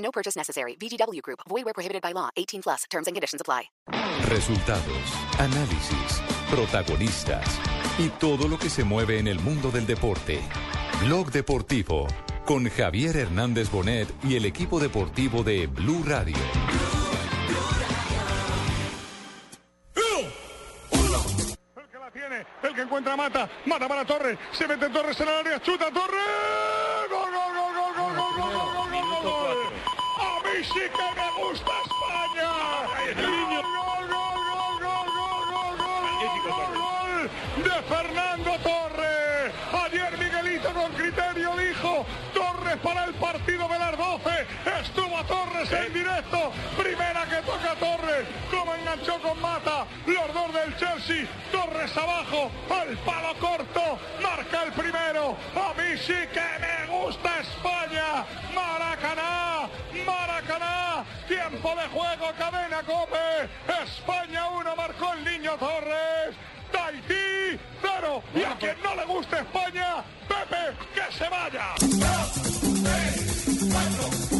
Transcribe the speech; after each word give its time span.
No 0.00 0.10
purchase 0.10 0.36
necessary. 0.36 0.76
VGW 0.76 1.22
Group. 1.22 1.40
Void 1.48 1.64
where 1.64 1.74
prohibited 1.74 2.02
by 2.02 2.12
law. 2.12 2.30
18 2.36 2.62
plus. 2.62 2.84
Terms 2.90 3.06
and 3.06 3.14
conditions 3.14 3.40
apply. 3.40 3.70
Resultados, 4.28 5.14
análisis, 5.38 6.22
protagonistas 6.50 7.44
y 7.98 8.08
todo 8.10 8.48
lo 8.48 8.58
que 8.58 8.70
se 8.70 8.84
mueve 8.84 9.18
en 9.18 9.26
el 9.28 9.40
mundo 9.40 9.70
del 9.70 9.86
deporte. 9.86 10.40
Blog 11.04 11.30
deportivo 11.32 12.06
con 12.44 12.68
Javier 12.68 13.16
Hernández 13.16 13.70
Bonet 13.70 14.08
y 14.24 14.36
el 14.36 14.44
equipo 14.44 14.78
deportivo 14.78 15.42
de 15.42 15.66
Blue 15.66 16.02
Radio. 16.04 16.36
El 21.76 21.88
que 21.88 21.98
la 21.98 22.10
tiene, 22.10 22.46
el 22.62 22.74
que 22.74 22.82
encuentra 22.82 23.16
mata, 23.16 23.48
mata 23.66 23.88
para 23.88 24.04
Torres, 24.04 24.38
se 24.52 24.68
mete 24.68 24.88
Torres 24.90 25.18
en 25.20 25.28
el 25.28 25.34
área, 25.34 25.62
chuta 25.62 25.90
Torres. 25.90 26.20
¡Gol, 27.10 27.30
gol, 27.32 27.54
gol, 27.54 27.74
gol, 27.74 28.14
gol, 28.14 28.34
gol, 28.36 28.52
gol! 28.52 28.69
Mí 30.52 30.64
sí 30.64 30.80
que 30.80 31.06
me 31.18 31.28
gusta 31.42 31.72
España. 31.86 32.50
Gol, 33.16 33.66
gol, 33.76 34.04
gol, 34.08 34.34
gol, 34.40 34.74
gol, 34.80 35.04
gol, 35.18 35.74
gol, 35.74 35.76
gol, 36.44 36.68
gol 36.74 37.64
de 37.64 37.76
Fernando 37.88 38.19
para 42.90 43.04
el 43.04 43.14
partido 43.14 43.68
de 43.68 43.78
las 43.78 43.96
12. 43.96 44.46
Estuvo 44.82 45.24
Torres 45.24 45.70
en 45.70 45.92
directo. 45.92 46.52
Primera 46.76 47.24
que 47.24 47.36
toca 47.46 47.74
Torres. 47.76 48.26
Como 48.50 48.74
enganchó 48.74 49.20
con 49.22 49.40
Mata. 49.40 49.86
Los 50.06 50.34
dos 50.34 50.52
del 50.52 50.76
Chelsea. 50.76 51.28
Torres 51.52 51.96
abajo. 51.96 52.50
Al 52.68 52.96
palo 52.98 53.34
corto. 53.38 53.98
Marca 54.20 54.64
el 54.64 54.72
primero. 54.72 55.36
A 55.54 55.72
mí 55.74 55.96
sí 55.98 56.18
que 56.32 56.48
me 56.60 56.98
gusta 56.98 57.30
España. 57.38 58.24
Maracaná. 58.54 59.68
Maracaná. 60.04 61.04
Tiempo 61.28 61.74
de 61.76 61.86
juego. 61.88 62.32
Cadena 62.36 62.82
Cope. 62.82 63.48
España 63.84 64.48
1. 64.48 64.76
Marcó 64.76 65.12
el 65.12 65.24
niño 65.24 65.52
Torres. 65.58 66.34
Tahití 66.72 67.58
cero. 67.82 68.22
Y 68.34 68.42
a 68.42 68.56
quien 68.58 68.76
no 68.82 68.94
le 68.94 69.04
gusta 69.04 69.40
España, 69.40 70.04
Pepe, 70.28 70.76
que 70.94 71.16
se 71.16 71.28
vaya 71.28 72.59
tres, 72.82 73.68
cuatro. 73.68 74.39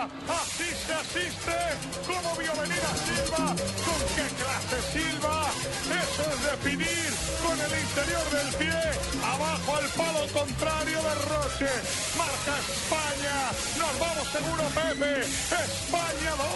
Espalda. 0.00 0.08
Así 0.40 0.68
se 0.86 0.92
asiste. 0.92 1.58
Como 2.06 2.36
vio 2.36 2.52
venir 2.54 2.82
a 2.84 2.94
Silva. 2.96 3.46
¿Con 3.84 4.00
qué 4.14 4.26
clase 4.40 4.78
Silva? 4.92 5.50
Eso 5.90 6.22
es 6.30 6.38
definir 6.50 7.10
con 7.44 7.56
el 7.60 7.72
interior 7.80 8.26
del 8.30 8.54
pie. 8.54 8.80
Abajo 9.24 9.76
al 9.76 9.88
palo 9.90 10.26
contrario 10.32 10.98
de 11.02 11.14
Roche. 11.28 11.72
Marca 12.16 12.54
España. 12.58 13.38
Nos 13.78 13.94
vamos 13.98 14.28
seguro, 14.28 14.62
Pepe. 14.74 15.20
España 15.20 16.32
2. 16.36 16.46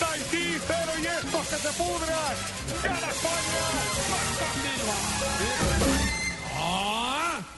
Tahití 0.00 0.58
0 0.66 0.92
y 1.00 1.06
estos 1.06 1.46
que 1.48 1.56
se 1.56 1.72
pudran. 1.80 2.34
Gana 2.82 3.08
España. 3.10 3.62
Marca 4.10 4.46
Silva. 4.62 4.96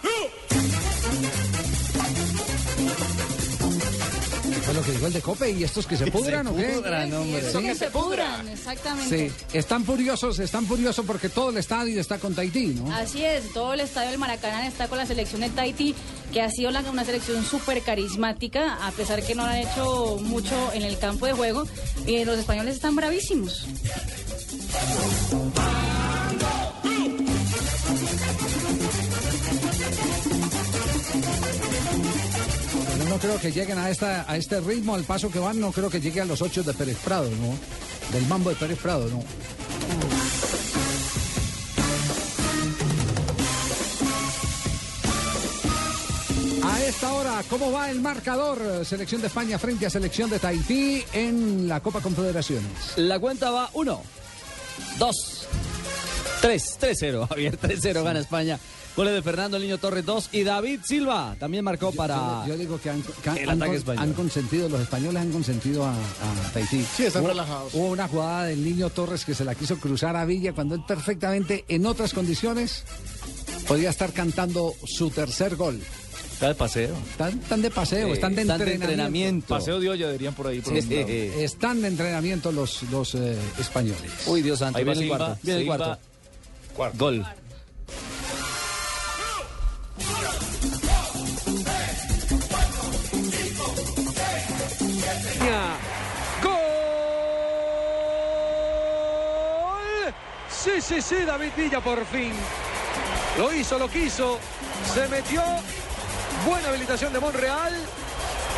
Fue 0.03 0.46
lo 4.77 4.83
que 4.83 4.93
dijo 4.93 5.07
el 5.07 5.13
de 5.13 5.23
Cope 5.23 5.51
y 5.51 5.65
estos 5.65 5.87
que 5.87 5.97
se 5.97 6.07
pudran 6.11 6.47
o 6.49 6.55
qué? 6.57 6.65
pudran, 6.65 7.13
hombre. 7.13 7.51
Sí, 7.51 7.59
Que 7.59 7.75
se 7.75 7.91
pudran, 7.91 8.47
exactamente. 8.49 9.31
Sí, 9.31 9.35
están 9.59 9.85
furiosos, 9.85 10.39
están 10.39 10.67
furiosos 10.67 11.05
porque 11.07 11.29
todo 11.31 11.51
el 11.51 11.57
estadio 11.57 12.01
está 12.01 12.19
con 12.19 12.35
Tahití, 12.35 12.67
¿no? 12.69 12.95
Así 12.95 13.25
es, 13.25 13.53
todo 13.53 13.73
el 13.75 13.81
estadio 13.81 14.11
del 14.11 14.19
Maracaná 14.19 14.67
está 14.67 14.87
con 14.89 14.99
la 14.99 15.07
selección 15.07 15.41
de 15.41 15.49
Tahití, 15.51 15.95
que 16.33 16.43
ha 16.43 16.51
sido 16.51 16.71
la- 16.71 16.81
una 16.91 17.05
selección 17.05 17.45
súper 17.45 17.83
carismática, 17.83 18.75
a 18.87 18.91
pesar 18.93 19.23
que 19.23 19.35
no 19.35 19.45
han 19.45 19.57
hecho 19.57 20.19
mucho 20.21 20.55
en 20.75 20.83
el 20.83 20.99
campo 20.99 21.27
de 21.27 21.33
juego. 21.33 21.65
Y 22.07 22.25
los 22.25 22.39
españoles 22.39 22.75
están 22.77 22.95
bravísimos. 22.97 23.67
No 33.17 33.23
creo 33.23 33.41
que 33.41 33.51
lleguen 33.51 33.79
a, 33.79 33.89
esta, 33.89 34.31
a 34.31 34.37
este 34.37 34.61
ritmo, 34.61 34.95
al 34.95 35.05
paso 35.05 35.31
que 35.31 35.39
van, 35.39 35.59
no 35.59 35.73
creo 35.73 35.89
que 35.89 36.03
llegue 36.03 36.21
a 36.21 36.27
los 36.27 36.43
ocho 36.43 36.63
de 36.63 36.75
Pérez 36.75 36.99
Prado, 36.99 37.31
¿no? 37.31 37.57
Del 38.13 38.27
mambo 38.27 38.51
de 38.51 38.57
Pérez 38.57 38.79
Prado, 38.79 39.09
¿no? 39.09 39.25
A 46.63 46.83
esta 46.83 47.15
hora, 47.15 47.43
¿cómo 47.49 47.73
va 47.73 47.91
el 47.91 48.03
marcador? 48.03 48.85
Selección 48.85 49.23
de 49.23 49.29
España 49.29 49.59
frente 49.59 49.87
a 49.87 49.91
selección 49.91 50.29
de 50.29 50.39
Tahití 50.39 51.03
en 51.15 51.69
la 51.69 51.81
Copa 51.81 52.03
Confederaciones. 52.03 52.69
La 52.97 53.19
cuenta 53.19 53.51
va 53.51 53.71
1, 53.73 54.03
2, 54.99 55.49
3, 56.43 56.79
3-0. 56.79 57.29
Javier, 57.29 57.59
3-0 57.59 58.03
gana 58.03 58.21
España. 58.21 58.61
Goles 58.97 59.13
de 59.15 59.21
Fernando 59.23 59.59
El 59.59 59.63
Niño 59.65 59.77
Torres 59.77 60.05
2 60.07 60.31
y 60.33 60.43
David 60.43 60.81
Silva 60.83 61.37
también 61.39 61.63
marcó 61.63 61.93
para. 61.93 62.45
Yo, 62.47 62.55
yo 62.55 62.57
digo 62.59 62.81
que 62.81 62.89
han, 62.91 63.03
que 63.03 63.29
han- 63.31 63.37
el 63.37 63.51
han 63.51 63.57
ataque 63.59 63.67
con- 63.69 63.77
español. 63.77 64.03
han 64.03 64.13
consentido, 64.15 64.69
los 64.71 64.81
españoles 64.81 65.23
han 65.23 65.33
consentido 65.33 65.85
a, 65.85 65.93
a 65.93 66.53
Tahití. 66.55 66.83
Sí, 66.97 67.05
están 67.05 67.23
Hubo- 67.25 67.29
relajados. 67.29 67.75
Hubo 67.75 67.87
una 67.89 68.09
jugada 68.09 68.45
del 68.45 68.65
niño 68.65 68.89
Torres 68.91 69.25
que 69.27 69.35
se 69.35 69.45
la 69.45 69.55
quiso 69.55 69.77
cruzar 69.79 70.17
a 70.17 70.25
Villa 70.25 70.55
cuando 70.55 70.75
él 70.77 70.83
perfectamente, 70.89 71.65
en 71.69 71.85
otras 71.85 72.15
condiciones, 72.15 72.85
podía 73.69 73.91
estar 73.91 74.13
cantando 74.15 74.73
su 74.87 75.11
tercer 75.11 75.57
gol. 75.57 75.79
Está 76.33 76.49
de 76.49 76.55
paseo. 76.55 76.95
Están, 77.11 77.39
están 77.39 77.63
de 77.63 77.71
paseo, 77.71 78.09
Eh, 78.09 78.13
están 78.13 78.35
de 78.35 78.43
están 78.43 78.59
de 78.61 78.75
entrenamiento. 78.75 79.49
Paseo 79.55 79.81
de 79.81 79.89
olla 79.91 80.11
dirían 80.11 80.35
por 80.35 80.47
ahí. 80.47 80.61
Por 80.61 80.75
Sí, 80.75 80.83
sí. 80.83 80.95
Están 81.39 81.81
de 81.83 81.89
entrenamiento 81.89 82.53
los, 82.53 82.83
los 82.85 83.15
eh, 83.15 83.37
españoles. 83.59 84.11
Uy, 84.27 84.43
Dios 84.43 84.59
santo. 84.59 84.79
Ahí 84.79 84.85
va 84.85 84.93
Viene 84.93 85.05
el 85.07 85.11
Silva, 85.13 85.19
cuarto. 85.27 85.39
Viene 85.43 85.61
el 85.61 85.67
cuarto. 85.67 85.99
Gol. 86.99 87.27
¡Gol! 96.43 96.53
Sí, 100.49 100.81
sí, 100.81 101.01
sí, 101.01 101.17
David 101.25 101.51
Villa 101.57 101.81
por 101.81 102.05
fin. 102.07 102.33
Lo 103.39 103.53
hizo, 103.53 103.79
lo 103.79 103.89
quiso. 103.89 104.39
Se 104.93 105.09
metió. 105.09 105.43
Buena 106.47 106.69
habilitación 106.69 107.13
de 107.13 107.21
Monreal. 107.21 107.75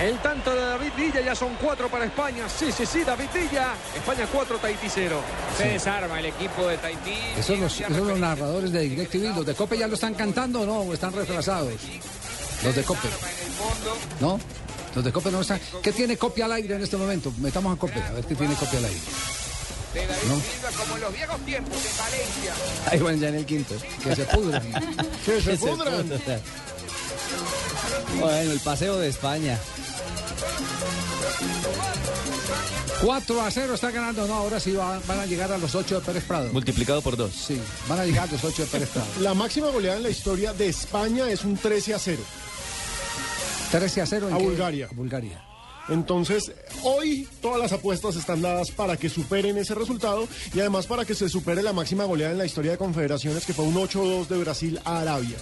El 0.00 0.17
tanto 0.21 0.55
de 0.55 0.61
David 0.61 0.93
Villa 0.97 1.21
ya 1.21 1.35
son 1.35 1.56
cuatro 1.61 1.89
para 1.89 2.05
España. 2.05 2.49
Sí, 2.49 2.71
sí, 2.71 2.87
sí, 2.87 3.03
David 3.03 3.27
Villa. 3.35 3.75
España 3.97 4.29
4, 4.31 4.59
Tahití 4.59 4.87
0. 4.89 5.21
Se 5.56 5.69
desarma 5.71 6.21
el 6.21 6.27
equipo 6.27 6.67
de 6.69 6.79
Tahití. 6.79 7.15
Esos 7.37 7.59
los, 7.59 7.81
esos 7.81 8.06
los 8.06 8.19
narradores 8.19 8.71
de 8.71 8.81
DirecTV, 8.83 9.35
los 9.35 9.45
de 9.45 9.55
Cope 9.55 9.77
ya 9.77 9.89
lo 9.89 9.95
están 9.95 10.15
cantando 10.15 10.61
o 10.61 10.67
no, 10.67 10.81
o 10.81 10.95
están 10.95 11.12
retrasados. 11.12 11.75
Los 12.62 12.77
de 12.77 12.85
Cope. 12.85 13.09
¿No? 14.21 14.39
Los 14.95 15.05
de 15.05 15.12
Cope 15.12 15.33
no 15.33 15.41
están. 15.41 15.61
¿Qué 15.83 15.93
tiene 15.93 16.17
Copia 16.17 16.44
al 16.44 16.53
aire 16.53 16.77
en 16.77 16.83
este 16.83 16.97
momento? 16.97 17.33
Metamos 17.39 17.77
a 17.77 17.81
Cope, 17.81 18.01
a 18.01 18.12
ver 18.12 18.25
qué 18.25 18.37
tiene 18.37 18.55
Copia 18.55 18.79
al 18.79 18.85
aire. 18.85 19.01
¿No? 20.29 20.41
como 20.79 20.94
en 20.94 21.01
los 21.01 21.12
viejos 21.12 21.41
tiempos 21.41 21.77
en 21.77 21.99
Valencia. 21.99 22.55
Ahí 22.87 22.99
van 23.01 23.19
ya 23.19 23.29
en 23.31 23.35
el 23.35 23.47
quinto. 23.47 23.75
Que 24.03 24.15
se 24.15 24.25
pudran. 24.27 24.62
Que 25.25 25.41
se 25.41 25.56
pudran. 25.56 26.09
Bueno, 28.21 28.53
el 28.53 28.61
paseo 28.61 28.99
de 28.99 29.09
España. 29.09 29.59
4 33.02 33.40
a 33.43 33.50
0 33.50 33.75
está 33.75 33.90
ganando. 33.90 34.26
No, 34.26 34.35
ahora 34.35 34.58
sí 34.58 34.73
va- 34.73 35.00
van 35.06 35.20
a 35.20 35.26
llegar 35.26 35.52
a 35.52 35.58
los 35.58 35.75
8 35.75 36.00
de 36.00 36.06
Pérez 36.06 36.25
Prado. 36.25 36.49
Multiplicado 36.52 37.00
por 37.00 37.17
dos. 37.17 37.32
Sí, 37.32 37.61
van 37.88 38.00
a 38.00 38.05
llegar 38.05 38.29
a 38.29 38.32
los 38.32 38.43
8 38.43 38.62
de 38.62 38.69
Pérez 38.69 38.88
Prado. 38.90 39.06
La 39.20 39.35
máxima 39.35 39.69
goleada 39.70 39.96
en 39.99 40.02
la 40.02 40.11
historia 40.11 40.52
de 40.52 40.69
España 40.69 41.29
es 41.31 41.44
un 41.44 41.56
13 41.56 41.94
a 41.94 41.99
0. 41.99 42.23
13 43.70 44.00
a 44.02 44.06
0 44.06 44.29
en 44.29 44.35
A 44.35 44.38
qué? 44.38 44.44
Bulgaria. 44.44 44.88
A 44.90 44.94
Bulgaria. 44.94 45.44
Entonces, 45.88 46.52
hoy 46.82 47.26
todas 47.41 47.58
las 47.61 47.73
apuestas 47.73 48.17
están 48.17 48.43
dadas 48.43 48.70
para 48.70 48.96
que 48.99 49.08
superen 49.08 49.56
ese 49.56 49.75
resultado 49.75 50.29
y 50.52 50.61
además 50.61 50.87
para 50.87 51.05
que 51.06 51.14
se 51.14 51.29
supere 51.31 51.62
la 51.62 51.73
máxima 51.73 52.05
goleada 52.05 52.32
en 52.32 52.38
la 52.38 52.44
historia 52.44 52.73
de 52.73 52.79
confederaciones, 52.79 53.46
que 53.46 53.55
fue 53.55 53.64
un 53.64 53.75
8-2 53.76 54.26
de 54.29 54.37
Brasil 54.38 54.79
a 54.84 55.00
Arabia. 55.00 55.37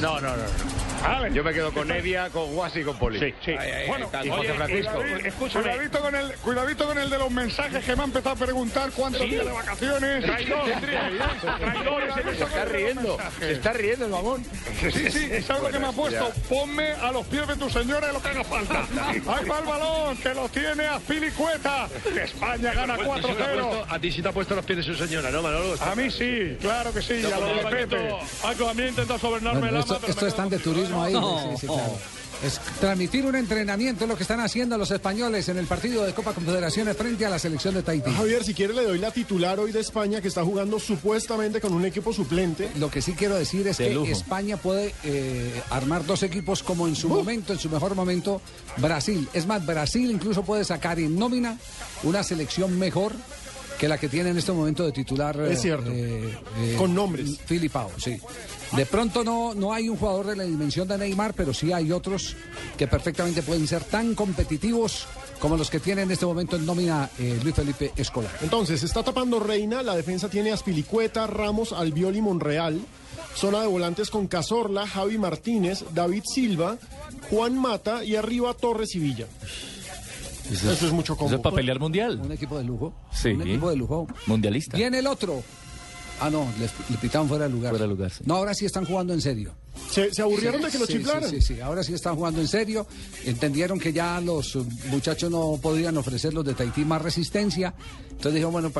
No, 0.00 0.20
no, 0.20 0.36
no. 0.36 0.79
Yo 1.32 1.44
me 1.44 1.52
quedo 1.54 1.72
con 1.72 1.88
Nevia, 1.88 2.28
con 2.30 2.52
Guasi 2.54 2.80
y 2.80 2.84
con 2.84 2.96
Poli. 2.98 3.18
Sí, 3.18 3.34
sí. 3.44 3.52
Ahí, 3.52 3.70
ahí, 3.70 3.88
bueno, 3.88 4.10
ahí, 4.12 4.28
oye, 4.28 4.36
José 4.36 4.54
Francisco. 4.54 4.92
cuidadito, 4.92 5.28
Escúchame. 5.28 5.62
cuidadito 5.64 6.00
con 6.00 6.14
el, 6.14 6.32
cuidadito 6.32 6.86
con 6.86 6.98
el 6.98 7.10
de 7.10 7.18
los 7.18 7.30
mensajes 7.30 7.84
que 7.84 7.96
me 7.96 8.02
ha 8.02 8.04
empezado 8.04 8.34
a 8.34 8.38
preguntar 8.38 8.90
cuántos 8.90 9.22
días 9.22 9.46
de 9.46 9.52
vacaciones. 9.52 10.24
Traidor, 10.24 10.70
Traidor, 11.58 12.02
se 12.36 12.44
está 12.44 12.64
riendo. 12.64 13.18
Se 13.38 13.52
está 13.52 13.72
riendo 13.72 14.04
el 14.04 14.10
mamón. 14.10 14.44
Sí, 14.80 14.90
sí, 14.90 15.10
sí. 15.10 15.30
¿Y 15.38 15.42
sabes 15.42 15.62
lo 15.62 15.70
que 15.70 15.78
me 15.78 15.86
ha 15.86 15.92
puesto? 15.92 16.32
Ponme 16.48 16.92
a 16.92 17.12
los 17.12 17.26
pies 17.26 17.46
de 17.48 17.56
tu 17.56 17.70
señora 17.70 18.12
lo 18.12 18.20
que 18.20 18.28
haga 18.28 18.44
falta. 18.44 18.80
Ahí 19.06 19.20
va 19.20 19.58
el 19.60 19.66
balón, 19.66 20.16
que 20.18 20.34
lo 20.34 20.48
tiene 20.48 20.86
a 20.86 21.00
Filicueta. 21.00 21.88
Que 22.12 22.24
España 22.24 22.72
gana 22.74 22.98
4-0. 22.98 23.84
A 23.88 23.98
ti 23.98 24.12
sí 24.12 24.20
te 24.22 24.28
ha 24.28 24.32
puesto 24.32 24.54
los 24.54 24.64
pies 24.64 24.78
de 24.78 24.82
su 24.82 24.94
señora, 24.94 25.30
¿no, 25.30 25.40
Manolo? 25.40 25.74
A 25.80 25.94
mí 25.94 26.10
sí, 26.10 26.56
claro 26.60 26.92
que 26.92 27.00
sí, 27.00 27.24
a 27.24 27.38
lo 27.38 27.46
de 27.46 27.64
Pepe. 27.86 28.14
Algo 28.44 28.68
a 28.68 28.74
mí 28.74 28.82
intenta 28.86 29.18
sobornarme 29.18 29.68
el 29.70 29.76
esto, 29.76 29.96
ama, 29.96 30.06
esto 30.06 30.22
me 30.22 30.28
están 30.28 30.48
de 30.48 30.58
quedo 30.58 30.89
turismo 30.90 31.02
ahí. 31.02 31.12
No. 31.12 31.40
sí, 31.56 31.60
sí, 31.62 31.66
claro. 31.66 31.92
Es 32.42 32.58
transmitir 32.80 33.26
un 33.26 33.36
entrenamiento 33.36 34.04
es 34.04 34.08
lo 34.08 34.16
que 34.16 34.22
están 34.22 34.40
haciendo 34.40 34.78
los 34.78 34.90
españoles 34.90 35.46
en 35.50 35.58
el 35.58 35.66
partido 35.66 36.04
de 36.06 36.14
Copa 36.14 36.32
Confederaciones 36.32 36.96
frente 36.96 37.26
a 37.26 37.28
la 37.28 37.38
selección 37.38 37.74
de 37.74 37.82
Tahití. 37.82 38.10
Javier, 38.12 38.42
si 38.44 38.54
quiere 38.54 38.72
le 38.72 38.82
doy 38.84 38.98
la 38.98 39.10
titular 39.10 39.60
hoy 39.60 39.72
de 39.72 39.80
España 39.80 40.22
que 40.22 40.28
está 40.28 40.42
jugando 40.42 40.80
supuestamente 40.80 41.60
con 41.60 41.74
un 41.74 41.84
equipo 41.84 42.14
suplente. 42.14 42.70
Lo 42.78 42.90
que 42.90 43.02
sí 43.02 43.12
quiero 43.12 43.34
decir 43.34 43.66
es 43.68 43.76
De 43.76 43.88
que 43.88 43.94
lujo. 43.94 44.10
España 44.10 44.56
puede 44.56 44.94
eh, 45.04 45.52
armar 45.68 46.06
dos 46.06 46.22
equipos 46.22 46.62
como 46.62 46.88
en 46.88 46.96
su 46.96 47.10
momento, 47.10 47.52
en 47.52 47.58
su 47.58 47.68
mejor 47.68 47.94
momento, 47.94 48.40
Brasil. 48.78 49.28
Es 49.34 49.46
más, 49.46 49.66
Brasil 49.66 50.10
incluso 50.10 50.42
puede 50.42 50.64
sacar 50.64 50.98
en 50.98 51.18
nómina 51.18 51.58
una 52.04 52.22
selección 52.22 52.78
mejor 52.78 53.12
que 53.78 53.86
la 53.86 53.98
que 53.98 54.08
tiene 54.08 54.30
en 54.30 54.38
este 54.38 54.52
momento 54.52 54.86
de 54.86 54.92
titular. 54.92 55.38
eh, 55.40 55.52
Es 55.52 55.60
cierto. 55.60 55.90
eh, 55.92 56.74
Con 56.78 56.94
nombres. 56.94 57.38
Filipao, 57.44 57.90
sí. 57.98 58.18
De 58.76 58.86
pronto 58.86 59.24
no, 59.24 59.52
no 59.54 59.72
hay 59.72 59.88
un 59.88 59.96
jugador 59.96 60.26
de 60.26 60.36
la 60.36 60.44
dimensión 60.44 60.86
de 60.86 60.96
Neymar, 60.96 61.34
pero 61.34 61.52
sí 61.52 61.72
hay 61.72 61.90
otros 61.90 62.36
que 62.78 62.86
perfectamente 62.86 63.42
pueden 63.42 63.66
ser 63.66 63.82
tan 63.84 64.14
competitivos 64.14 65.06
como 65.40 65.56
los 65.56 65.70
que 65.70 65.80
tiene 65.80 66.02
en 66.02 66.10
este 66.10 66.26
momento 66.26 66.56
en 66.56 66.66
nómina 66.66 67.10
eh, 67.18 67.40
Luis 67.42 67.54
Felipe 67.54 67.92
Escolar. 67.96 68.30
Entonces, 68.42 68.82
está 68.82 69.02
tapando 69.02 69.40
Reina, 69.40 69.82
la 69.82 69.96
defensa 69.96 70.28
tiene 70.28 70.50
a 70.50 70.54
Aspilicueta, 70.54 71.26
Ramos, 71.26 71.72
Albiol 71.72 72.14
y 72.16 72.20
Monreal. 72.20 72.80
Zona 73.34 73.60
de 73.60 73.66
volantes 73.68 74.10
con 74.10 74.26
Cazorla, 74.26 74.86
Javi 74.86 75.16
Martínez, 75.18 75.84
David 75.94 76.22
Silva, 76.24 76.78
Juan 77.30 77.56
Mata 77.58 78.04
y 78.04 78.16
arriba 78.16 78.54
Torres 78.54 78.94
y 78.94 78.98
Villa. 78.98 79.26
Eso 80.50 80.70
es 80.72 80.92
mucho 80.92 81.14
Eso 81.14 81.24
es 81.26 81.30
combo. 81.30 81.42
para 81.42 81.56
pelear 81.56 81.78
mundial. 81.78 82.20
Un 82.22 82.32
equipo 82.32 82.58
de 82.58 82.64
lujo. 82.64 82.92
Sí. 83.12 83.28
Un 83.30 83.42
equipo 83.42 83.70
de 83.70 83.76
lujo. 83.76 84.08
Mundialista. 84.26 84.76
Viene 84.76 84.98
el 84.98 85.06
otro. 85.06 85.42
Ah, 86.20 86.30
no, 86.30 86.46
le, 86.58 86.66
le 86.90 86.96
pitaron 86.98 87.28
fuera 87.28 87.44
de 87.44 87.50
lugar. 87.50 87.70
Fuera 87.70 87.84
de 87.86 87.90
lugar, 87.90 88.10
sí. 88.10 88.22
No, 88.26 88.36
ahora 88.36 88.54
sí 88.54 88.66
están 88.66 88.84
jugando 88.84 89.12
en 89.14 89.20
serio. 89.20 89.52
¿Se, 89.90 90.12
se 90.12 90.22
aburrieron 90.22 90.62
de 90.62 90.68
que 90.68 90.78
lo 90.78 90.86
Sí, 90.86 90.94
chiflaran? 90.94 91.30
Sí, 91.30 91.40
sí, 91.40 91.54
sí, 91.54 91.60
ahora 91.60 91.82
sí 91.82 91.94
están 91.94 92.16
jugando 92.16 92.40
en 92.40 92.48
serio. 92.48 92.86
Entendieron 93.24 93.78
que 93.78 93.92
ya 93.92 94.20
los 94.20 94.56
eh, 94.56 94.60
muchachos 94.90 95.30
no 95.30 95.58
podrían 95.60 95.96
ofrecer 95.96 96.32
los 96.34 96.44
de 96.44 96.54
Tahití 96.54 96.84
más 96.84 97.02
resistencia. 97.02 97.74
Entonces 98.20 98.34
dijeron, 98.34 98.52
bueno, 98.52 98.70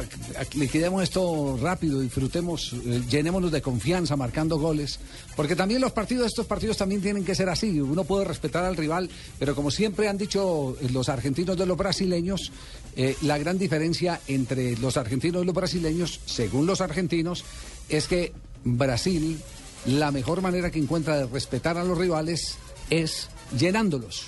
liquidemos 0.55 1.03
esto 1.03 1.59
rápido, 1.63 2.01
disfrutemos, 2.01 2.75
eh, 2.85 3.03
llenémonos 3.09 3.51
de 3.51 3.63
confianza 3.63 4.15
marcando 4.15 4.59
goles. 4.59 5.01
Porque 5.35 5.57
también 5.57 5.81
los 5.81 5.93
partidos, 5.93 6.27
estos 6.27 6.45
partidos 6.45 6.77
también 6.77 7.01
tienen 7.01 7.25
que 7.25 7.35
ser 7.35 7.49
así. 7.49 7.81
Uno 7.81 8.05
puede 8.05 8.27
respetar 8.27 8.67
al 8.67 8.77
rival, 8.77 9.09
pero 9.39 9.55
como 9.55 9.71
siempre 9.71 10.09
han 10.09 10.19
dicho 10.19 10.77
eh, 10.83 10.91
los 10.93 11.09
argentinos 11.09 11.57
de 11.57 11.65
los 11.65 11.79
brasileños, 11.79 12.53
eh, 12.97 13.17
la 13.23 13.39
gran 13.39 13.59
diferencia 13.59 14.21
entre 14.29 14.77
los 14.77 14.99
argentinos 14.99 15.43
y 15.43 15.47
los 15.47 15.55
brasileños, 15.55 16.21
según 16.27 16.67
los 16.67 16.83
argentinos, 16.83 17.43
es 17.89 18.09
que 18.09 18.35
Brasil 18.63 19.39
la 19.87 20.11
mejor 20.11 20.43
manera 20.43 20.71
que 20.71 20.79
encuentra 20.79 21.17
de 21.17 21.27
respetar 21.27 21.77
a 21.79 21.85
los 21.85 21.97
rivales 21.99 22.57
es 22.91 23.29
llenándolos, 23.59 24.25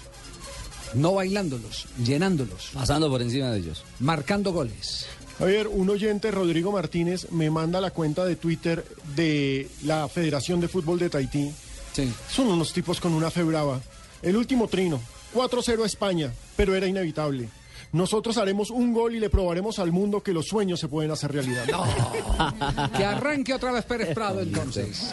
no 0.94 1.14
bailándolos, 1.14 1.87
llenándolos, 2.04 2.70
Pasando 2.75 3.08
por 3.08 3.22
encima 3.22 3.50
de 3.50 3.58
ellos. 3.58 3.84
marcando 4.00 4.52
goles. 4.52 5.06
Javier, 5.38 5.66
un 5.66 5.88
oyente, 5.90 6.31
Rodrigo 6.31 6.70
Martínez, 6.72 7.28
me 7.32 7.50
manda 7.50 7.81
la 7.81 7.90
cuenta 7.90 8.25
de 8.25 8.37
Twitter 8.37 8.87
de 9.16 9.69
la 9.84 10.06
Federación 10.08 10.60
de 10.60 10.69
Fútbol 10.69 10.99
de 10.99 11.10
Tahití. 11.10 11.50
Sí. 11.93 12.12
Son 12.31 12.46
unos 12.48 12.72
tipos 12.72 13.00
con 13.00 13.12
una 13.14 13.31
fe 13.31 13.43
brava. 13.43 13.81
El 14.22 14.37
último 14.37 14.69
trino, 14.69 15.00
4-0 15.34 15.82
a 15.82 15.87
España, 15.87 16.32
pero 16.56 16.75
era 16.75 16.87
inevitable. 16.87 17.48
Nosotros 17.92 18.38
haremos 18.38 18.70
un 18.70 18.92
gol 18.92 19.14
y 19.14 19.20
le 19.20 19.28
probaremos 19.28 19.78
al 19.78 19.92
mundo 19.92 20.22
que 20.22 20.32
los 20.32 20.46
sueños 20.46 20.80
se 20.80 20.88
pueden 20.88 21.10
hacer 21.10 21.32
realidad. 21.32 21.64
Que 22.96 23.04
arranque 23.04 23.54
otra 23.54 23.72
vez 23.72 23.84
Pérez 23.84 24.14
Prado 24.14 24.40
entonces. 24.40 25.12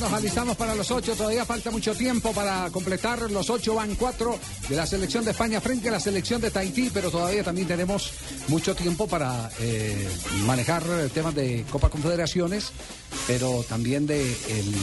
Nos 0.00 0.12
alistamos 0.12 0.56
para 0.56 0.74
los 0.76 0.90
ocho. 0.92 1.14
Todavía 1.16 1.44
falta 1.44 1.70
mucho 1.70 1.94
tiempo 1.94 2.32
para 2.32 2.70
completar. 2.70 3.30
Los 3.30 3.50
ocho 3.50 3.74
van 3.74 3.94
cuatro 3.96 4.38
de 4.68 4.76
la 4.76 4.86
selección 4.86 5.24
de 5.24 5.32
España 5.32 5.60
frente 5.60 5.88
a 5.88 5.92
la 5.92 6.00
selección 6.00 6.40
de 6.40 6.50
Tahití, 6.50 6.90
pero 6.92 7.10
todavía 7.10 7.42
también 7.42 7.66
tenemos 7.66 8.12
mucho 8.46 8.74
tiempo 8.76 9.08
para 9.08 9.50
eh, 9.60 10.08
manejar 10.46 10.84
temas 11.12 11.34
de 11.34 11.64
Copa 11.70 11.88
Confederaciones, 11.90 12.70
pero 13.26 13.64
también 13.68 14.06
de 14.06 14.20
el 14.22 14.68
eh, 14.68 14.78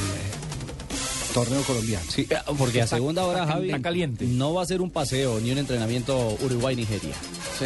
torneo 1.34 1.62
colombiano. 1.64 2.06
Sí, 2.10 2.28
eh, 2.30 2.36
porque 2.58 2.82
a 2.82 2.88
segunda 2.88 3.24
hora, 3.24 3.44
está 3.44 3.54
Javi, 3.54 3.70
Está 3.70 3.82
caliente. 3.82 4.26
no 4.26 4.54
va 4.54 4.64
a 4.64 4.66
ser 4.66 4.82
un 4.82 4.92
paseo 4.92 5.40
ni 5.40 5.52
un 5.52 5.60
entrenamiento 5.60 6.38
Uruguay-Nigeria. 6.44 7.16
Sí. 7.58 7.66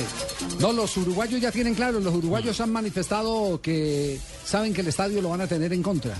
No, 0.60 0.72
los 0.72 0.96
uruguayos 0.98 1.42
ya 1.42 1.52
tienen 1.52 1.74
claro, 1.74 2.00
los 2.00 2.14
uruguayos 2.14 2.62
han 2.62 2.72
manifestado 2.72 3.60
que 3.60 4.20
saben 4.46 4.72
que 4.74 4.82
el 4.82 4.88
estadio 4.88 5.20
lo 5.22 5.30
van 5.30 5.42
a 5.42 5.48
tener 5.48 5.74
en 5.74 5.82
contra. 5.82 6.16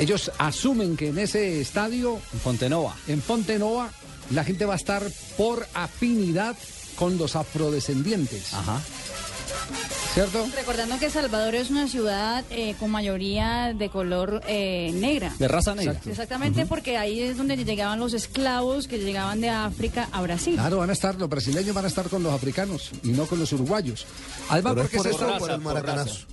Ellos 0.00 0.32
asumen 0.38 0.96
que 0.96 1.08
en 1.08 1.18
ese 1.18 1.60
estadio, 1.60 2.18
En 2.32 2.40
Fontenova. 2.40 2.96
en 3.06 3.20
Fontenova, 3.20 3.90
la 4.30 4.44
gente 4.44 4.64
va 4.64 4.72
a 4.72 4.76
estar 4.76 5.02
por 5.36 5.66
afinidad 5.74 6.56
con 6.96 7.18
los 7.18 7.36
afrodescendientes. 7.36 8.54
Ajá. 8.54 8.80
¿Cierto? 10.14 10.44
Recordando 10.56 10.98
que 10.98 11.08
Salvador 11.08 11.54
es 11.54 11.70
una 11.70 11.86
ciudad 11.86 12.44
eh, 12.50 12.74
con 12.80 12.90
mayoría 12.90 13.74
de 13.74 13.90
color 13.90 14.42
eh, 14.48 14.90
negra. 14.94 15.32
De 15.38 15.46
raza 15.46 15.74
negra. 15.74 15.92
Exacto. 15.92 16.10
Exactamente, 16.10 16.66
porque 16.66 16.96
ahí 16.96 17.20
es 17.20 17.36
donde 17.36 17.56
llegaban 17.56 18.00
los 18.00 18.12
esclavos 18.12 18.88
que 18.88 18.98
llegaban 18.98 19.40
de 19.40 19.50
África 19.50 20.08
a 20.10 20.20
Brasil. 20.22 20.54
Claro, 20.54 20.78
van 20.78 20.90
a 20.90 20.94
estar, 20.94 21.14
los 21.14 21.28
brasileños 21.28 21.74
van 21.74 21.84
a 21.84 21.88
estar 21.88 22.08
con 22.08 22.22
los 22.22 22.32
africanos 22.32 22.90
y 23.04 23.08
no 23.08 23.26
con 23.26 23.38
los 23.38 23.52
uruguayos. 23.52 24.06
Además, 24.48 24.76
es 24.78 24.80
porque 24.80 25.10
por 25.10 25.38
por 25.38 25.50
el 25.50 25.60
maracanazo. 25.60 26.26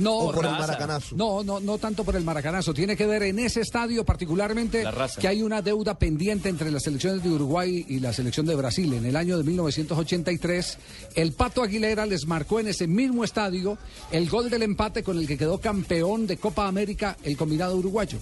No, 0.00 0.14
O 0.18 0.32
por 0.32 0.44
el 0.44 0.50
raza. 0.52 0.66
maracanazo. 0.66 1.16
No, 1.16 1.42
no, 1.44 1.60
no 1.60 1.78
tanto 1.78 2.04
por 2.04 2.16
el 2.16 2.24
maracanazo. 2.24 2.72
Tiene 2.74 2.96
que 2.96 3.06
ver 3.06 3.22
en 3.24 3.38
ese 3.38 3.60
estadio 3.60 4.04
particularmente 4.04 4.84
que 5.20 5.28
hay 5.28 5.42
una 5.42 5.62
deuda 5.62 5.98
pendiente 5.98 6.48
entre 6.48 6.70
las 6.70 6.82
selecciones 6.84 7.22
de 7.22 7.30
Uruguay 7.30 7.84
y 7.88 8.00
la 8.00 8.12
selección 8.12 8.46
de 8.46 8.54
Brasil. 8.54 8.92
En 8.94 9.04
el 9.06 9.16
año 9.16 9.36
de 9.38 9.44
1983, 9.44 10.78
el 11.14 11.32
Pato 11.32 11.62
Aguilera 11.62 12.06
les 12.06 12.26
marcó 12.26 12.60
en 12.60 12.68
ese 12.68 12.86
mismo 12.86 13.24
estadio 13.24 13.78
el 14.10 14.28
gol 14.28 14.50
del 14.50 14.62
empate 14.62 15.02
con 15.02 15.18
el 15.18 15.26
que 15.26 15.36
quedó 15.38 15.58
campeón 15.58 16.26
de 16.26 16.36
Copa 16.36 16.66
América 16.66 17.16
el 17.22 17.36
combinado 17.36 17.76
uruguayo. 17.76 18.18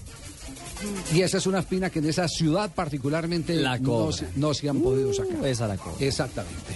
Y 1.15 1.23
esa 1.23 1.39
es 1.39 1.47
una 1.47 1.61
espina 1.61 1.89
que 1.91 2.01
en 2.01 2.09
esa 2.09 2.29
ciudad 2.29 2.71
particularmente 2.75 3.55
La 3.55 3.79
no, 3.79 4.13
se- 4.13 4.27
no 4.37 4.53
se 4.53 4.69
han 4.69 4.81
podido 4.81 5.13
sacar. 5.15 5.37
Uh, 5.41 5.47
esa 5.47 5.67
la 5.67 5.77
cobra. 5.79 5.97
Exactamente. 6.05 6.75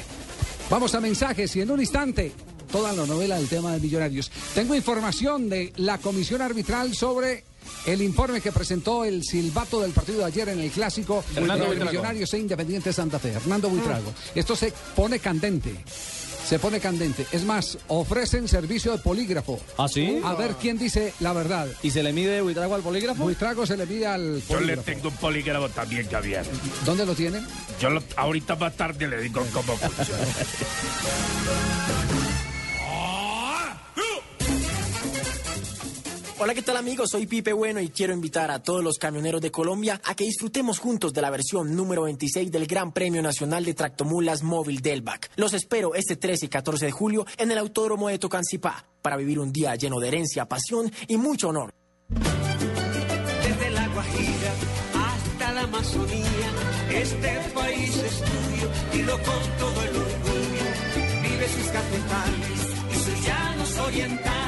Vamos 0.70 0.94
a 0.94 1.00
mensajes 1.00 1.54
y 1.56 1.60
en 1.60 1.70
un 1.70 1.80
instante 1.80 2.32
toda 2.70 2.92
la 2.92 3.06
novela 3.06 3.36
del 3.36 3.48
tema 3.48 3.72
de 3.72 3.80
millonarios. 3.80 4.30
Tengo 4.54 4.74
información 4.74 5.48
de 5.48 5.72
la 5.76 5.98
comisión 5.98 6.42
arbitral 6.42 6.94
sobre 6.94 7.44
el 7.86 8.02
informe 8.02 8.40
que 8.40 8.52
presentó 8.52 9.04
el 9.04 9.22
silbato 9.24 9.80
del 9.80 9.92
partido 9.92 10.18
de 10.20 10.24
ayer 10.26 10.48
en 10.50 10.60
el 10.60 10.70
clásico 10.70 11.24
entre. 11.36 11.84
Millonarios 11.84 12.32
e 12.34 12.38
Independiente 12.38 12.92
Santa 12.92 13.18
Fe. 13.18 13.32
Hernando 13.32 13.68
Buitrago. 13.68 14.12
Esto 14.34 14.56
se 14.56 14.72
pone 14.96 15.18
candente. 15.18 15.74
Se 16.48 16.58
pone 16.58 16.80
candente. 16.80 17.26
Es 17.30 17.44
más, 17.44 17.78
ofrecen 17.88 18.48
servicio 18.48 18.90
de 18.90 18.98
polígrafo. 18.98 19.60
¿Ah, 19.78 19.86
sí? 19.86 20.20
A 20.24 20.34
ver 20.34 20.56
quién 20.60 20.78
dice 20.78 21.12
la 21.20 21.32
verdad. 21.32 21.68
¿Y 21.82 21.92
se 21.92 22.02
le 22.02 22.12
mide 22.12 22.40
Buitrago 22.42 22.74
al 22.74 22.82
polígrafo? 22.82 23.22
Buitrago 23.22 23.64
se 23.66 23.76
le 23.76 23.86
mide 23.86 24.06
al 24.08 24.42
Yo 24.48 24.58
le 24.58 24.76
polígrafo. 24.76 24.82
tengo 24.82 25.08
un 25.10 25.16
polígrafo 25.16 25.68
también, 25.68 26.08
Javier. 26.10 26.44
¿Dónde 26.84 27.06
lo 27.06 27.14
tienen? 27.14 27.46
Yo 27.80 27.90
lo- 27.90 28.02
ahorita 28.16 28.56
más 28.56 28.76
tarde 28.76 29.06
le 29.06 29.22
digo 29.22 29.46
cómo 29.52 29.76
funciona. 29.76 30.24
Hola, 36.42 36.54
¿qué 36.54 36.62
tal 36.62 36.78
amigos? 36.78 37.10
Soy 37.10 37.26
Pipe 37.26 37.52
Bueno 37.52 37.80
y 37.80 37.90
quiero 37.90 38.14
invitar 38.14 38.50
a 38.50 38.62
todos 38.62 38.82
los 38.82 38.96
camioneros 38.96 39.42
de 39.42 39.50
Colombia 39.50 40.00
a 40.02 40.14
que 40.14 40.24
disfrutemos 40.24 40.78
juntos 40.78 41.12
de 41.12 41.20
la 41.20 41.28
versión 41.28 41.76
número 41.76 42.04
26 42.04 42.50
del 42.50 42.66
Gran 42.66 42.92
Premio 42.92 43.20
Nacional 43.20 43.62
de 43.62 43.74
Tractomulas 43.74 44.42
Móvil 44.42 44.80
Delvac. 44.80 45.30
Los 45.36 45.52
espero 45.52 45.94
este 45.94 46.16
13 46.16 46.46
y 46.46 46.48
14 46.48 46.86
de 46.86 46.92
julio 46.92 47.26
en 47.36 47.50
el 47.50 47.58
Autódromo 47.58 48.08
de 48.08 48.18
Tocancipá 48.18 48.86
para 49.02 49.18
vivir 49.18 49.38
un 49.38 49.52
día 49.52 49.74
lleno 49.74 50.00
de 50.00 50.08
herencia, 50.08 50.46
pasión 50.46 50.90
y 51.08 51.18
mucho 51.18 51.50
honor. 51.50 51.74
Desde 52.08 53.70
la 53.72 53.88
Guajira 53.88 54.54
hasta 54.94 55.52
la 55.52 55.60
Amazonía, 55.60 56.52
este 56.90 57.38
país 57.52 57.96
es 57.98 58.18
tuyo 58.18 58.70
y 58.94 59.02
lo 59.02 59.12
con 59.12 59.58
todo 59.58 59.82
el 59.82 59.94
orgullo. 59.94 60.64
Vive 61.22 61.48
sus 61.48 61.66
cafetales 61.66 62.66
y 62.92 62.94
sus 62.94 63.26
llanos 63.26 63.78
orientales. 63.80 64.39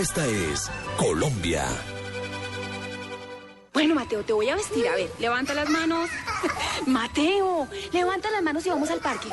Respuesta 0.00 0.26
es 0.26 0.70
Colombia. 0.96 1.62
Bueno, 3.74 3.94
Mateo, 3.94 4.22
te 4.22 4.32
voy 4.32 4.48
a 4.48 4.56
vestir. 4.56 4.88
A 4.88 4.94
ver, 4.94 5.10
levanta 5.18 5.52
las 5.52 5.68
manos. 5.68 6.08
Mateo, 6.86 7.68
levanta 7.92 8.30
las 8.30 8.42
manos 8.42 8.64
y 8.66 8.70
vamos 8.70 8.90
al 8.90 9.00
parque. 9.00 9.28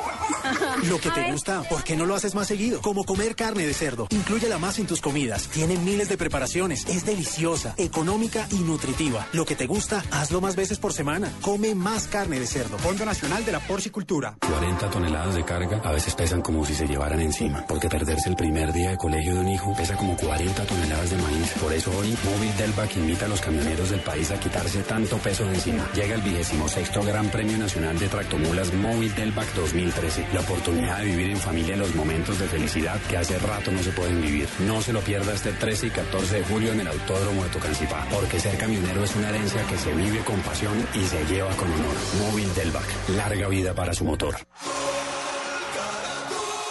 Lo 0.88 0.98
que 1.00 1.10
te 1.10 1.32
gusta, 1.32 1.62
¿por 1.62 1.82
qué 1.82 1.96
no 1.96 2.06
lo 2.06 2.14
haces 2.14 2.34
más 2.34 2.46
seguido? 2.46 2.80
Como 2.80 3.04
comer 3.04 3.34
carne 3.34 3.66
de 3.66 3.74
cerdo. 3.74 4.06
Inclúyela 4.10 4.58
más 4.58 4.78
en 4.78 4.86
tus 4.86 5.00
comidas. 5.00 5.48
Tiene 5.48 5.76
miles 5.76 6.08
de 6.08 6.16
preparaciones. 6.16 6.86
Es 6.86 7.06
deliciosa, 7.06 7.74
económica 7.76 8.46
y 8.50 8.56
nutritiva. 8.56 9.26
Lo 9.32 9.44
que 9.44 9.56
te 9.56 9.66
gusta, 9.66 10.04
hazlo 10.10 10.40
más 10.40 10.56
veces 10.56 10.78
por 10.78 10.92
semana. 10.92 11.32
Come 11.40 11.74
más 11.74 12.06
carne 12.06 12.38
de 12.38 12.46
cerdo. 12.46 12.78
Fondo 12.78 13.04
Nacional 13.04 13.44
de 13.44 13.52
la 13.52 13.60
Porcicultura. 13.60 14.36
40 14.46 14.90
toneladas 14.90 15.34
de 15.34 15.44
carga 15.44 15.80
a 15.84 15.92
veces 15.92 16.14
pesan 16.14 16.42
como 16.42 16.64
si 16.64 16.74
se 16.74 16.86
llevaran 16.86 17.20
encima, 17.20 17.64
porque 17.66 17.88
perderse 17.88 18.28
el 18.28 18.36
primer 18.36 18.72
día 18.72 18.90
de 18.90 18.96
colegio 18.96 19.34
de 19.34 19.40
un 19.40 19.48
hijo 19.48 19.74
pesa 19.76 19.96
como 19.96 20.16
40 20.16 20.64
toneladas 20.64 21.10
de 21.10 21.16
maíz. 21.16 21.52
Por 21.60 21.72
eso 21.72 21.90
hoy, 21.96 22.16
Móvil 22.24 22.56
Delvac 22.56 22.96
invita 22.96 23.24
a 23.26 23.28
los 23.28 23.40
camioneros 23.40 23.90
del 23.90 24.00
país 24.00 24.30
a 24.30 24.38
quitarse 24.38 24.82
tanto 24.82 25.16
peso 25.18 25.44
de 25.44 25.54
encima. 25.54 25.88
Llega 25.94 26.14
el 26.14 26.22
vigésimo 26.22 26.68
sexto 26.68 27.02
Gran 27.02 27.28
Premio 27.28 27.37
Nacional 27.46 27.96
de 27.98 28.08
Tractomulas 28.08 28.72
Móvil 28.74 29.14
Delvac 29.14 29.46
2013. 29.54 30.26
La 30.32 30.40
oportunidad 30.40 30.98
de 30.98 31.04
vivir 31.04 31.30
en 31.30 31.36
familia 31.36 31.76
los 31.76 31.94
momentos 31.94 32.38
de 32.38 32.48
felicidad 32.48 33.00
que 33.08 33.16
hace 33.16 33.38
rato 33.38 33.70
no 33.70 33.80
se 33.80 33.92
pueden 33.92 34.20
vivir. 34.20 34.48
No 34.66 34.82
se 34.82 34.92
lo 34.92 35.00
pierda 35.00 35.34
este 35.34 35.52
13 35.52 35.86
y 35.86 35.90
14 35.90 36.36
de 36.38 36.44
julio 36.44 36.72
en 36.72 36.80
el 36.80 36.88
Autódromo 36.88 37.44
de 37.44 37.50
Tocancipá, 37.50 38.06
porque 38.10 38.40
ser 38.40 38.58
camionero 38.58 39.04
es 39.04 39.14
una 39.14 39.28
herencia 39.28 39.62
que 39.68 39.78
se 39.78 39.94
vive 39.94 40.18
con 40.20 40.40
pasión 40.40 40.74
y 40.94 41.04
se 41.04 41.24
lleva 41.26 41.54
con 41.54 41.72
honor. 41.72 41.94
Móvil 42.18 42.52
Delvac, 42.54 43.08
larga 43.10 43.46
vida 43.48 43.72
para 43.72 43.94
su 43.94 44.04
motor. 44.04 44.34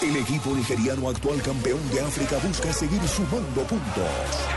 El 0.02 0.16
equipo 0.18 0.54
nigeriano 0.54 1.10
actual 1.10 1.42
campeón 1.42 1.80
de 1.92 2.02
África 2.02 2.38
busca 2.46 2.74
seguir 2.74 3.02
sumando 3.08 3.64
puntos. 3.64 4.57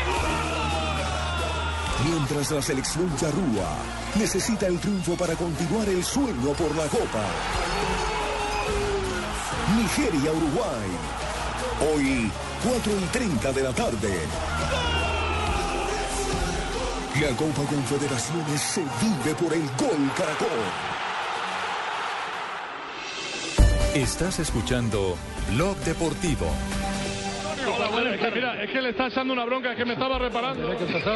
Mientras 2.04 2.50
la 2.50 2.62
selección 2.62 3.14
charrúa 3.16 3.76
necesita 4.18 4.66
el 4.66 4.78
triunfo 4.78 5.14
para 5.16 5.34
continuar 5.34 5.88
el 5.88 6.02
sueño 6.02 6.52
por 6.52 6.74
la 6.74 6.86
Copa. 6.86 7.24
Nigeria-Uruguay. 9.76 10.90
Hoy, 11.94 12.30
4 12.62 12.92
y 13.00 13.04
30 13.12 13.52
de 13.52 13.62
la 13.62 13.72
tarde. 13.72 14.20
La 17.20 17.36
Copa 17.36 17.62
Confederaciones 17.68 18.60
se 18.60 18.80
vive 18.80 19.34
por 19.34 19.52
el 19.52 19.62
Gol 19.76 20.10
Caracol. 20.16 20.48
Estás 23.94 24.38
escuchando 24.38 25.16
Blog 25.50 25.76
Deportivo. 25.78 26.46
Es 27.60 28.20
que, 28.20 28.30
mira, 28.30 28.62
es 28.62 28.70
que 28.70 28.82
le 28.82 28.90
está 28.90 29.08
echando 29.08 29.32
una 29.32 29.44
bronca, 29.44 29.72
es 29.72 29.76
que 29.76 29.84
me 29.84 29.92
estaba 29.92 30.18
reparando. 30.18 30.68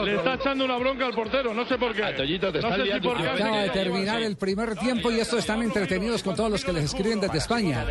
Le 0.04 0.16
está 0.16 0.34
echando 0.34 0.64
una 0.64 0.76
bronca 0.78 1.06
al 1.06 1.14
portero, 1.14 1.54
no 1.54 1.66
sé 1.66 1.78
por 1.78 1.94
qué. 1.94 2.02
no 2.02 2.76
sé 2.76 2.92
si 2.92 3.00
por 3.00 3.16
qué. 3.16 3.28
Acaba 3.28 3.58
de 3.62 3.70
terminar 3.70 4.22
el 4.22 4.36
primer 4.36 4.76
tiempo 4.76 5.10
y 5.10 5.20
estos 5.20 5.40
están 5.40 5.62
entretenidos 5.62 6.22
con 6.22 6.34
todos 6.34 6.50
los 6.50 6.64
que 6.64 6.72
les 6.72 6.84
escriben 6.84 7.20
desde 7.20 7.38
España. 7.38 7.84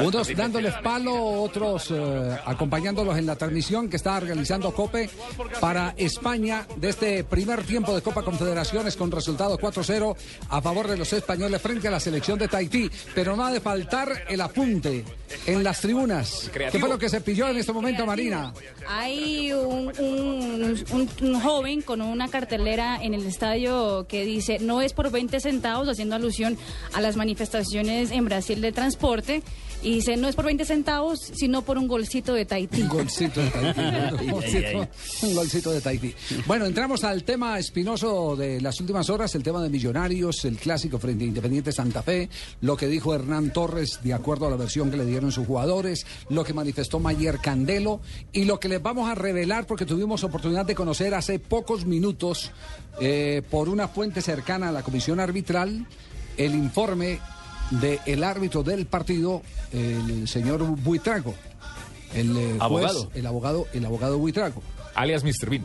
Unos 0.00 0.34
dándoles 0.36 0.74
palo, 0.76 1.14
otros 1.42 1.90
eh, 1.90 2.38
acompañándolos 2.44 3.16
en 3.18 3.26
la 3.26 3.36
transmisión 3.36 3.88
que 3.88 3.96
está 3.96 4.20
realizando 4.20 4.72
COPE 4.72 5.10
para 5.60 5.94
España 5.96 6.66
de 6.76 6.90
este 6.90 7.24
primer 7.24 7.64
tiempo 7.64 7.94
de 7.94 8.02
Copa 8.02 8.22
Confederaciones 8.22 8.96
con 8.96 9.10
resultado 9.10 9.58
4-0 9.58 10.16
a 10.48 10.62
favor 10.62 10.88
de 10.88 10.96
los 10.96 11.12
españoles 11.12 11.60
frente 11.60 11.88
a 11.88 11.90
la 11.90 12.00
selección 12.00 12.38
de 12.38 12.48
Tahití. 12.48 12.90
Pero 13.14 13.36
no 13.36 13.44
ha 13.44 13.52
de 13.52 13.60
faltar 13.60 14.24
el 14.28 14.40
apunte 14.40 15.04
en 15.46 15.64
las 15.64 15.80
tribunas. 15.80 16.50
¿Qué 16.52 16.78
fue 16.78 16.88
lo 16.88 16.98
que 16.98 17.08
se 17.08 17.20
en 17.48 17.56
este 17.56 17.72
momento, 17.72 18.04
Marina? 18.06 18.52
Hay 18.88 19.52
un, 19.52 19.92
un- 19.98 20.84
un- 20.92 21.10
un 21.22 21.40
joven 21.40 21.82
con 21.82 22.00
una 22.02 22.28
cartelera 22.28 22.98
en 23.02 23.14
el 23.14 23.24
estadio 23.26 24.06
que 24.08 24.24
dice 24.24 24.58
no 24.60 24.82
es 24.82 24.92
por 24.92 25.10
20 25.10 25.40
centavos, 25.40 25.88
haciendo 25.88 26.16
alusión 26.16 26.58
a 26.92 27.00
las 27.00 27.16
manifestaciones 27.16 28.10
en 28.10 28.24
Brasil 28.24 28.60
de 28.60 28.72
transporte. 28.72 29.42
Y 29.82 29.94
dice 29.94 30.16
no 30.16 30.28
es 30.28 30.36
por 30.36 30.44
20 30.44 30.64
centavos, 30.64 31.20
sino 31.34 31.62
por 31.62 31.78
un 31.78 31.88
golcito 31.88 32.34
de 32.34 32.44
Tahití. 32.44 32.82
Un 32.82 32.88
golcito 32.88 33.40
de 33.40 33.50
Tahití. 33.50 33.80
Un 34.20 34.30
golcito, 34.30 34.88
un 35.22 35.34
golcito 35.34 35.70
de 35.72 35.80
Tahití. 35.80 36.14
Bueno, 36.46 36.66
entramos 36.66 37.04
al 37.04 37.24
tema 37.24 37.58
espinoso 37.58 38.36
de 38.36 38.60
las 38.60 38.78
últimas 38.80 39.08
horas, 39.08 39.34
el 39.34 39.42
tema 39.42 39.62
de 39.62 39.70
Millonarios, 39.70 40.44
el 40.44 40.56
clásico 40.56 40.98
frente 40.98 41.24
a 41.24 41.28
Independiente 41.28 41.72
Santa 41.72 42.02
Fe, 42.02 42.28
lo 42.60 42.76
que 42.76 42.86
dijo 42.86 43.14
Hernán 43.14 43.52
Torres 43.52 44.00
de 44.02 44.12
acuerdo 44.12 44.46
a 44.46 44.50
la 44.50 44.56
versión 44.56 44.90
que 44.90 44.96
le 44.96 45.06
dieron 45.06 45.32
sus 45.32 45.46
jugadores, 45.46 46.06
lo 46.28 46.44
que 46.44 46.52
manifestó 46.52 47.00
Mayer 47.00 47.38
Candelo 47.38 48.00
y 48.32 48.44
lo 48.44 48.60
que 48.60 48.68
les 48.68 48.82
vamos 48.82 49.08
a 49.08 49.14
revelar 49.14 49.66
porque 49.66 49.86
tuvimos 49.86 50.24
oportunidad 50.24 50.66
de 50.66 50.74
conocer 50.74 51.14
hace 51.14 51.38
pocos 51.38 51.86
minutos 51.86 52.52
eh, 53.00 53.42
por 53.50 53.68
una 53.68 53.88
fuente 53.88 54.20
cercana 54.20 54.68
a 54.68 54.72
la 54.72 54.82
comisión 54.82 55.20
arbitral 55.20 55.86
el 56.36 56.54
informe 56.54 57.20
del 57.70 58.24
árbitro 58.24 58.62
del 58.62 58.86
partido, 58.86 59.42
el 59.72 60.26
señor 60.28 60.64
Buitrago. 60.64 61.34
El 62.14 62.36
eh, 62.36 62.50
juez, 62.58 62.60
Abogado. 62.60 63.10
el 63.14 63.26
abogado, 63.26 63.66
el 63.72 63.84
abogado 63.84 64.18
Buitrago. 64.18 64.62
Alias 64.94 65.22
Mr. 65.22 65.48
Bean. 65.48 65.64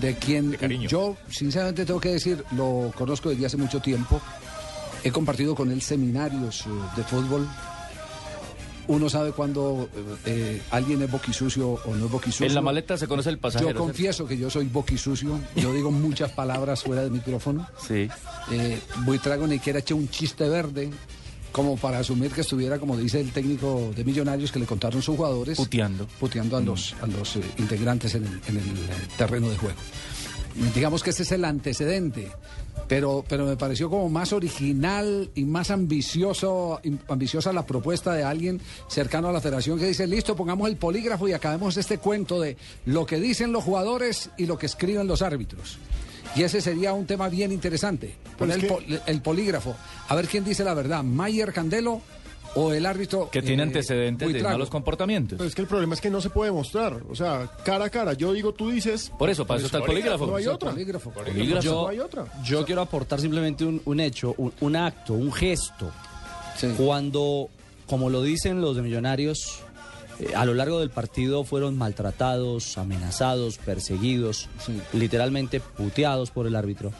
De 0.00 0.14
quien 0.16 0.56
yo, 0.88 1.16
sinceramente, 1.28 1.84
tengo 1.84 2.00
que 2.00 2.10
decir, 2.10 2.42
lo 2.52 2.92
conozco 2.96 3.28
desde 3.30 3.46
hace 3.46 3.56
mucho 3.56 3.80
tiempo. 3.80 4.20
He 5.04 5.10
compartido 5.10 5.54
con 5.54 5.70
él 5.70 5.82
seminarios 5.82 6.62
eh, 6.66 6.70
de 6.96 7.04
fútbol. 7.04 7.46
Uno 8.88 9.08
sabe 9.08 9.32
cuando 9.32 9.88
eh, 10.26 10.60
alguien 10.70 11.02
es 11.02 11.10
boquisucio 11.10 11.72
o 11.84 11.94
no 11.94 12.06
es 12.06 12.10
boquisucio. 12.10 12.46
En 12.46 12.54
la 12.54 12.60
maleta 12.60 12.96
se 12.96 13.06
conoce 13.06 13.30
el 13.30 13.38
pasajero. 13.38 13.70
Yo 13.70 13.76
confieso 13.76 14.26
que 14.26 14.36
yo 14.36 14.50
soy 14.50 14.66
boquisucio. 14.66 15.38
Yo 15.54 15.72
digo 15.72 15.90
muchas 15.90 16.32
palabras 16.32 16.82
fuera 16.82 17.02
de 17.02 17.10
micrófono. 17.10 17.66
Sí. 17.86 18.08
Buitrago 19.04 19.46
ni 19.46 19.56
siquiera 19.56 19.78
eché 19.78 19.94
un 19.94 20.08
chiste 20.08 20.48
verde. 20.48 20.90
Como 21.52 21.76
para 21.76 21.98
asumir 21.98 22.32
que 22.32 22.40
estuviera, 22.40 22.78
como 22.78 22.96
dice 22.96 23.20
el 23.20 23.30
técnico 23.30 23.92
de 23.94 24.04
Millonarios, 24.04 24.50
que 24.50 24.58
le 24.58 24.66
contaron 24.66 25.02
sus 25.02 25.16
jugadores. 25.16 25.58
Puteando. 25.58 26.06
Puteando 26.18 26.56
a 26.56 26.60
los, 26.60 26.94
a 27.00 27.06
los 27.06 27.36
eh, 27.36 27.42
integrantes 27.58 28.14
en 28.14 28.24
el, 28.24 28.40
en 28.48 28.56
el, 28.56 28.64
eh, 28.64 29.08
terreno 29.16 29.48
de 29.50 29.56
juego. 29.56 29.76
Digamos 30.74 31.02
que 31.02 31.10
ese 31.10 31.22
es 31.22 31.32
el 31.32 31.44
antecedente, 31.46 32.30
pero, 32.86 33.24
pero 33.26 33.46
me 33.46 33.56
pareció 33.56 33.88
como 33.88 34.10
más 34.10 34.34
original 34.34 35.30
y 35.34 35.44
más 35.44 35.70
ambicioso, 35.70 36.80
ambiciosa 37.08 37.52
la 37.54 37.64
propuesta 37.64 38.12
de 38.12 38.22
alguien 38.22 38.60
cercano 38.86 39.28
a 39.28 39.32
la 39.32 39.40
federación 39.40 39.78
que 39.78 39.86
dice, 39.86 40.06
listo, 40.06 40.36
pongamos 40.36 40.68
el 40.68 40.76
polígrafo 40.76 41.26
y 41.26 41.32
acabemos 41.32 41.76
este 41.78 41.98
cuento 41.98 42.38
de 42.38 42.58
lo 42.84 43.06
que 43.06 43.18
dicen 43.18 43.50
los 43.50 43.64
jugadores 43.64 44.30
y 44.36 44.44
lo 44.44 44.58
que 44.58 44.66
escriben 44.66 45.06
los 45.06 45.22
árbitros. 45.22 45.78
Y 46.34 46.42
ese 46.42 46.60
sería 46.60 46.92
un 46.92 47.06
tema 47.06 47.28
bien 47.28 47.52
interesante. 47.52 48.14
Poner 48.38 48.56
es 48.58 48.62
el, 48.64 48.68
que- 48.68 48.74
po- 48.98 49.02
el 49.06 49.20
polígrafo, 49.20 49.76
a 50.08 50.14
ver 50.14 50.26
quién 50.28 50.44
dice 50.44 50.64
la 50.64 50.74
verdad, 50.74 51.02
Mayer 51.02 51.52
Candelo 51.52 52.00
o 52.54 52.70
el 52.74 52.84
árbitro 52.84 53.30
Que 53.30 53.40
tiene 53.40 53.62
eh, 53.62 53.66
antecedentes 53.66 54.30
de 54.30 54.42
malos 54.42 54.68
comportamientos. 54.68 55.38
Pero 55.38 55.48
es 55.48 55.54
que 55.54 55.62
el 55.62 55.68
problema 55.68 55.94
es 55.94 56.00
que 56.02 56.10
no 56.10 56.20
se 56.20 56.28
puede 56.28 56.50
mostrar. 56.52 57.00
O 57.08 57.14
sea, 57.14 57.50
cara 57.64 57.86
a 57.86 57.90
cara. 57.90 58.12
Yo 58.12 58.32
digo, 58.34 58.52
tú 58.52 58.70
dices. 58.70 59.10
Por 59.18 59.30
eso, 59.30 59.46
para 59.46 59.58
eso 59.58 59.66
está 59.66 59.78
el 59.78 59.84
polígrafo. 59.84 60.26
No 60.26 60.36
hay 60.36 60.46
otra. 60.46 60.70
polígrafo. 60.70 61.10
Polígrafo. 61.12 61.70
No 61.70 61.88
hay 61.88 61.98
otra. 62.00 62.24
Yo 62.44 62.64
quiero 62.66 62.82
aportar 62.82 63.20
simplemente 63.20 63.64
un, 63.64 63.80
un 63.86 64.00
hecho, 64.00 64.34
un, 64.36 64.52
un 64.60 64.76
acto, 64.76 65.14
un 65.14 65.32
gesto. 65.32 65.90
Cuando, 66.76 67.48
como 67.86 68.10
lo 68.10 68.22
dicen 68.22 68.60
los 68.60 68.76
de 68.76 68.82
Millonarios, 68.82 69.60
eh, 70.18 70.32
a 70.34 70.44
lo 70.44 70.54
largo 70.54 70.80
del 70.80 70.90
partido 70.90 71.44
fueron 71.44 71.76
maltratados, 71.76 72.78
amenazados, 72.78 73.58
perseguidos, 73.58 74.48
literalmente 74.92 75.60
puteados 75.60 76.30
por 76.30 76.46
el 76.46 76.56
árbitro. 76.56 76.92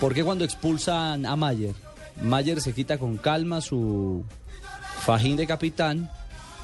¿Por 0.00 0.14
qué 0.14 0.24
cuando 0.24 0.44
expulsan 0.44 1.26
a 1.26 1.36
Mayer, 1.36 1.74
Mayer 2.22 2.60
se 2.60 2.72
quita 2.72 2.98
con 2.98 3.16
calma 3.16 3.60
su 3.60 4.24
fajín 5.00 5.36
de 5.36 5.46
capitán 5.46 6.10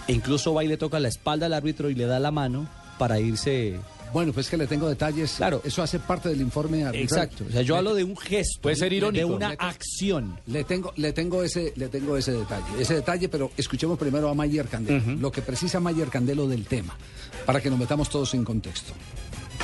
e 0.06 0.12
incluso 0.12 0.54
va 0.54 0.64
y 0.64 0.68
le 0.68 0.76
toca 0.76 1.00
la 1.00 1.08
espalda 1.08 1.46
al 1.46 1.52
árbitro 1.52 1.90
y 1.90 1.94
le 1.94 2.06
da 2.06 2.18
la 2.18 2.30
mano 2.30 2.68
para 2.98 3.20
irse 3.20 3.78
Bueno, 4.12 4.32
pues 4.32 4.48
que 4.48 4.56
le 4.56 4.66
tengo 4.66 4.88
detalles. 4.88 5.32
Claro. 5.36 5.60
Eso 5.64 5.82
hace 5.82 5.98
parte 5.98 6.28
del 6.30 6.40
informe 6.40 6.84
arbitral. 6.84 7.24
Exacto. 7.24 7.44
O 7.48 7.52
sea, 7.52 7.62
yo 7.62 7.76
hablo 7.76 7.94
de 7.94 8.04
un 8.04 8.16
gesto. 8.16 8.60
Puede 8.62 8.76
ser 8.76 8.90
de- 8.90 8.96
irónico. 8.96 9.26
De 9.28 9.34
una 9.34 9.50
Le- 9.50 9.56
acción. 9.58 10.40
Le 10.46 10.64
tengo, 10.64 10.92
le 10.96 11.12
tengo 11.12 11.42
ese, 11.42 11.72
le 11.76 11.88
tengo 11.88 12.16
ese 12.16 12.32
detalle, 12.32 12.64
ese 12.80 12.94
detalle, 12.94 13.28
pero 13.28 13.50
escuchemos 13.56 13.98
primero 13.98 14.28
a 14.28 14.34
Mayer 14.34 14.66
Candelo, 14.68 15.02
lo 15.20 15.30
que 15.30 15.42
precisa 15.42 15.80
Mayer 15.80 16.08
Candelo 16.08 16.46
del 16.48 16.64
tema, 16.66 16.96
para 17.44 17.60
que 17.60 17.68
nos 17.70 17.78
metamos 17.78 18.08
todos 18.08 18.32
en 18.34 18.44
contexto. 18.44 18.92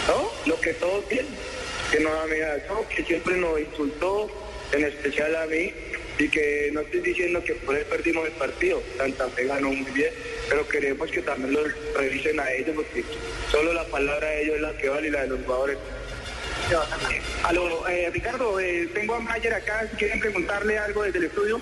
¿no? 0.08 0.50
Lo 0.50 0.60
que 0.60 0.74
todos 0.74 1.06
tienen, 1.08 1.26
que 1.90 2.00
nos 2.00 2.12
amenazó, 2.24 2.84
que 2.94 3.04
siempre 3.04 3.36
nos 3.38 3.58
insultó, 3.60 4.26
en 4.72 4.84
especial 4.84 5.34
a 5.36 5.46
mí, 5.46 5.70
y 6.18 6.28
que 6.28 6.70
no 6.72 6.80
estoy 6.80 7.00
diciendo 7.00 7.42
que 7.42 7.54
por 7.54 7.74
él 7.76 7.84
perdimos 7.86 8.26
el 8.26 8.32
partido, 8.32 8.82
Santa 8.98 9.28
Fe 9.28 9.46
ganó 9.46 9.68
muy 9.68 9.90
bien, 9.92 10.10
pero 10.52 10.68
queremos 10.68 11.10
que 11.10 11.22
también 11.22 11.54
lo 11.54 11.60
revisen 11.96 12.38
a 12.38 12.52
ellos, 12.52 12.76
porque 12.76 13.02
solo 13.50 13.72
la 13.72 13.84
palabra 13.84 14.28
de 14.28 14.42
ellos 14.42 14.56
es 14.56 14.60
la 14.60 14.76
que 14.76 14.88
vale 14.90 15.08
y 15.08 15.10
la 15.10 15.22
de 15.22 15.28
los 15.28 15.40
jugadores. 15.46 15.78
Aló, 17.44 17.88
eh, 17.88 18.10
Ricardo, 18.12 18.60
eh, 18.60 18.86
tengo 18.92 19.14
a 19.14 19.20
Mayer 19.20 19.54
acá, 19.54 19.88
si 19.90 19.96
quieren 19.96 20.20
preguntarle 20.20 20.78
algo 20.78 21.04
desde 21.04 21.20
el 21.20 21.24
estudio. 21.24 21.58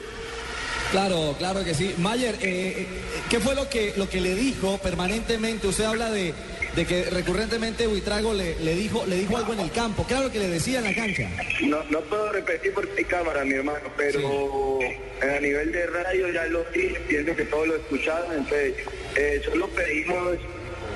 Claro, 0.91 1.37
claro 1.39 1.65
que 1.65 1.73
sí. 1.73 1.95
Mayer, 1.99 2.35
eh, 2.35 2.41
eh, 2.43 2.87
¿qué 3.29 3.39
fue 3.39 3.55
lo 3.55 3.69
que, 3.69 3.93
lo 3.97 4.09
que 4.09 4.21
le 4.21 4.35
dijo 4.35 4.79
permanentemente? 4.79 5.69
Usted 5.69 5.85
habla 5.85 6.11
de, 6.11 6.35
de 6.75 6.87
que 6.87 7.05
recurrentemente 7.11 7.87
Buitrago 7.87 8.33
le, 8.33 8.59
le, 8.61 8.75
dijo, 8.75 9.05
le 9.07 9.17
dijo 9.17 9.37
algo 9.37 9.53
en 9.53 9.61
el 9.61 9.73
campo. 9.73 10.07
¿Qué 10.07 10.15
era 10.15 10.23
lo 10.25 10.33
que 10.33 10.39
le 10.39 10.49
decía 10.49 10.79
en 10.79 10.85
la 10.85 10.95
cancha? 10.95 11.29
No, 11.63 11.83
no 11.91 12.01
puedo 12.03 12.33
repetir 12.33 12.73
porque 12.73 12.93
hay 12.99 13.05
cámara, 13.05 13.45
mi 13.45 13.55
hermano, 13.55 13.91
pero 13.97 14.79
a 15.21 15.41
nivel 15.41 15.73
de 15.73 15.87
radio 15.87 16.29
ya 16.29 16.47
lo 16.47 16.65
dije, 16.73 17.01
pienso 17.09 17.35
que 17.35 17.45
todos 17.45 17.69
lo 17.69 17.77
escucharon, 17.77 18.33
entonces 18.33 18.75
eh, 19.17 19.43
solo 19.45 19.69
pedimos, 19.69 20.39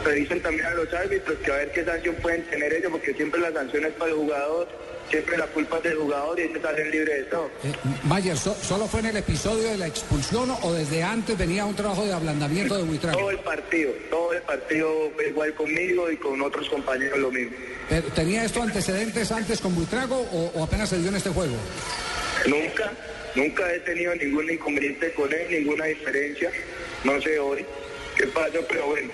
pedicen 0.04 0.40
también 0.40 0.66
a 0.66 0.74
los 0.74 0.92
árbitros 0.92 1.38
que 1.38 1.52
a 1.52 1.56
ver 1.56 1.72
qué 1.72 1.84
sanción 1.84 2.14
pueden 2.16 2.42
tener 2.44 2.72
ellos, 2.72 2.90
porque 2.90 3.12
siempre 3.14 3.40
la 3.40 3.52
sanción 3.52 3.84
es 3.84 3.92
para 3.94 4.10
el 4.10 4.16
jugador, 4.16 4.68
siempre 5.10 5.36
la 5.38 5.46
culpa 5.46 5.76
es 5.78 5.82
del 5.84 5.96
jugador 5.96 6.38
y 6.38 6.42
ellos 6.42 6.58
salen 6.62 6.90
libres 6.90 7.16
de 7.18 7.22
todo. 7.24 7.50
Mayer, 8.04 8.36
so- 8.36 8.56
¿solo 8.62 8.86
fue 8.86 9.00
en 9.00 9.06
el 9.06 9.16
episodio 9.18 9.68
de 9.68 9.78
la 9.78 9.86
expulsión 9.86 10.50
o 10.62 10.72
desde 10.72 11.02
antes 11.02 11.36
venía 11.38 11.64
un 11.66 11.74
trabajo 11.76 12.04
de 12.04 12.12
ablandamiento 12.12 12.76
de 12.76 12.82
Buitrago? 12.84 13.18
Todo 13.18 13.30
el 13.30 13.38
partido, 13.38 13.92
todo 14.10 14.32
el 14.32 14.42
partido 14.42 15.10
fue 15.14 15.28
igual 15.28 15.54
conmigo 15.54 16.10
y 16.10 16.16
con 16.16 16.40
otros 16.42 16.68
compañeros 16.68 17.18
lo 17.18 17.30
mismo. 17.30 17.56
Pero, 17.88 18.08
¿Tenía 18.08 18.44
esto 18.44 18.62
antecedentes 18.62 19.30
antes 19.32 19.60
con 19.60 19.74
Buitrago 19.74 20.16
o, 20.16 20.52
o 20.54 20.64
apenas 20.64 20.88
se 20.88 20.98
dio 20.98 21.08
en 21.10 21.16
este 21.16 21.30
juego? 21.30 21.54
Nunca, 22.46 22.92
nunca 23.34 23.72
he 23.72 23.80
tenido 23.80 24.14
ningún 24.16 24.50
inconveniente 24.50 25.12
con 25.14 25.32
él, 25.32 25.46
ninguna 25.50 25.84
diferencia. 25.86 26.50
No 27.04 27.20
sé 27.20 27.38
hoy 27.38 27.64
qué 28.16 28.26
pasó, 28.28 28.58
pero 28.68 28.86
bueno. 28.86 29.10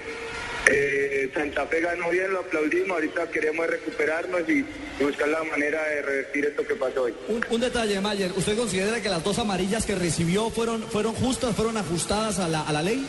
Eh, 0.66 1.30
Santa 1.32 1.66
Fe 1.66 1.80
ganó 1.80 2.10
bien, 2.10 2.32
lo 2.32 2.40
aplaudimos. 2.40 2.90
Ahorita 2.90 3.30
queremos 3.30 3.66
recuperarnos 3.66 4.48
y, 4.48 4.64
buscar 5.02 5.28
la 5.28 5.42
manera 5.44 5.82
de 5.88 6.02
revertir 6.02 6.44
esto 6.44 6.66
que 6.66 6.74
pasó 6.74 7.04
hoy. 7.04 7.14
Un, 7.28 7.44
un 7.48 7.60
detalle, 7.60 8.00
Mayer. 8.00 8.32
¿Usted 8.36 8.56
considera 8.56 9.00
que 9.00 9.08
las 9.08 9.24
dos 9.24 9.38
amarillas 9.38 9.86
que 9.86 9.94
recibió 9.94 10.50
fueron, 10.50 10.82
fueron 10.82 11.14
justas, 11.14 11.56
fueron 11.56 11.76
ajustadas 11.78 12.38
a 12.38 12.48
la, 12.48 12.62
a 12.62 12.72
la 12.72 12.82
ley? 12.82 13.06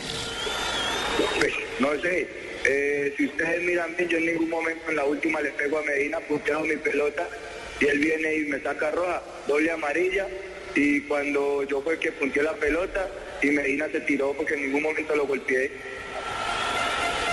Pues, 1.38 1.52
no 1.78 1.90
sé. 2.00 2.26
eh, 2.64 3.14
si 3.16 3.26
ustedes 3.26 3.62
miran 3.62 3.94
bien, 3.96 4.08
yo 4.08 4.18
en 4.18 4.26
ningún 4.26 4.48
momento 4.48 4.82
en 4.88 4.96
la 4.96 5.04
última 5.04 5.40
le 5.40 5.50
pego 5.50 5.78
a 5.78 5.82
Medina, 5.82 6.18
puteado 6.20 6.60
mi 6.64 6.76
pelota 6.76 7.28
y 7.80 7.86
él 7.86 7.98
viene 7.98 8.36
y 8.36 8.44
me 8.44 8.60
saca 8.60 8.90
roja, 8.90 9.22
doble 9.46 9.70
amarilla. 9.70 10.26
Y 10.74 11.02
cuando 11.02 11.64
yo 11.64 11.82
fue 11.82 11.94
el 11.94 11.98
que 11.98 12.12
punteó 12.12 12.42
la 12.42 12.54
pelota 12.54 13.06
y 13.42 13.48
Medina 13.48 13.86
se 13.92 14.00
tiró 14.00 14.32
porque 14.32 14.54
en 14.54 14.62
ningún 14.62 14.82
momento 14.84 15.14
lo 15.14 15.26
golpeé. 15.26 15.70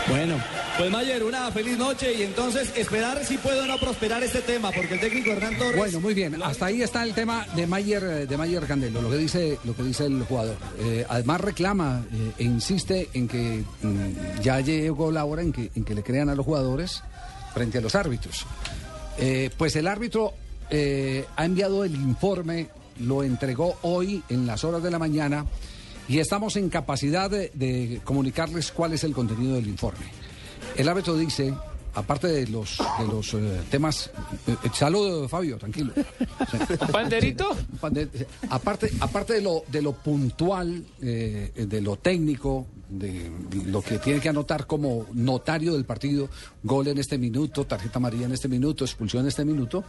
Bueno, 0.10 0.38
pues 0.76 0.90
Mayer, 0.90 1.24
una 1.24 1.52
feliz 1.52 1.78
noche 1.78 2.12
y 2.16 2.24
entonces 2.24 2.72
esperar 2.76 3.24
si 3.24 3.38
puede 3.38 3.62
o 3.62 3.66
no 3.68 3.78
prosperar 3.78 4.24
este 4.24 4.42
tema, 4.42 4.72
porque 4.72 4.96
el 4.96 5.00
técnico 5.00 5.30
Hernán 5.32 5.56
Torres... 5.56 5.78
Bueno, 5.78 6.00
muy 6.00 6.16
bien. 6.16 6.42
Hasta 6.42 6.66
ahí 6.66 6.82
está 6.82 7.04
el 7.04 7.14
tema 7.14 7.46
de 7.56 7.68
Mayer, 7.68 8.04
eh, 8.04 8.26
de 8.26 8.38
Mayer 8.38 8.66
Candelo, 8.66 9.04
lo 9.04 9.12
que 9.12 9.18
dice, 9.18 9.60
lo 9.66 9.76
que 9.76 9.84
dice 9.84 10.06
el 10.06 10.24
jugador. 10.24 10.58
Eh, 10.80 11.06
además 11.08 11.42
reclama 11.42 12.04
eh, 12.12 12.32
e 12.40 12.44
insiste 12.44 13.10
en 13.14 13.28
que 13.28 13.64
mm, 13.84 14.42
ya 14.42 14.60
llegó 14.62 15.12
la 15.12 15.26
hora 15.26 15.44
en 15.44 15.54
que, 15.54 15.70
en 15.76 15.84
que 15.84 15.94
le 15.94 16.02
crean 16.02 16.30
a 16.30 16.36
los 16.36 16.46
jugadores 16.46 17.04
frente 17.54 17.78
a 17.78 17.82
los 17.82 17.94
árbitros. 17.94 18.48
Eh, 19.20 19.52
pues 19.58 19.76
el 19.76 19.88
árbitro 19.88 20.34
ha 20.72 21.46
enviado 21.46 21.84
el 21.84 21.96
informe, 21.96 22.70
lo 23.00 23.24
entregó 23.24 23.78
hoy 23.84 24.24
en 24.30 24.48
las 24.48 24.64
horas 24.64 24.82
de 24.82 24.92
la 24.92 25.00
mañana 25.00 25.46
y 26.10 26.20
estamos 26.20 26.56
en 26.58 26.70
capacidad 26.70 27.30
de, 27.30 27.52
de 27.54 28.02
comunicarles 28.04 28.72
cuál 28.72 28.94
es 28.94 29.04
el 29.04 29.14
contenido 29.14 29.56
del 29.56 29.68
informe. 29.68 30.06
El 30.76 30.90
árbitro 30.90 31.16
dice, 31.16 31.54
aparte 31.94 32.28
de 32.28 32.48
los, 32.48 32.78
de 33.00 33.08
los 33.08 33.34
eh, 33.36 33.62
temas... 33.70 34.10
eh, 34.48 34.56
eh, 34.64 34.70
saludo, 34.74 35.30
Fabio, 35.30 35.58
tranquilo. 35.58 35.94
¿Un 35.96 36.88
panderito? 36.88 37.56
Aparte, 38.50 38.92
aparte 39.00 39.34
de 39.34 39.42
lo, 39.42 39.64
de 39.68 39.82
lo 39.82 39.94
puntual, 39.94 40.84
eh, 41.02 41.52
de 41.56 41.82
lo 41.82 41.98
técnico, 41.98 42.66
de 42.90 43.32
lo 43.66 43.82
que 43.82 44.00
tiene 44.00 44.20
que 44.20 44.30
anotar 44.30 44.66
como 44.66 45.06
notario 45.14 45.74
del 45.74 45.86
partido, 45.86 46.28
gol 46.64 46.88
en 46.88 46.98
este 46.98 47.18
minuto, 47.18 47.66
tarjeta 47.66 48.00
amarilla 48.00 48.26
en 48.26 48.34
este 48.34 48.48
minuto, 48.48 48.84
expulsión 48.84 49.24
en 49.24 49.28
este 49.30 49.46
minuto, 49.46 49.84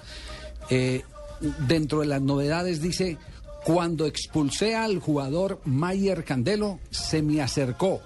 dentro 1.67 2.01
de 2.01 2.07
las 2.07 2.21
novedades 2.21 2.83
dice, 2.83 3.17
cuando 3.65 4.07
expulsé 4.07 4.75
al 4.75 4.99
jugador 5.01 5.61
Mayer 5.65 6.25
Candelo, 6.25 6.79
se 6.91 7.23
me 7.23 7.43
acercó, 7.43 8.01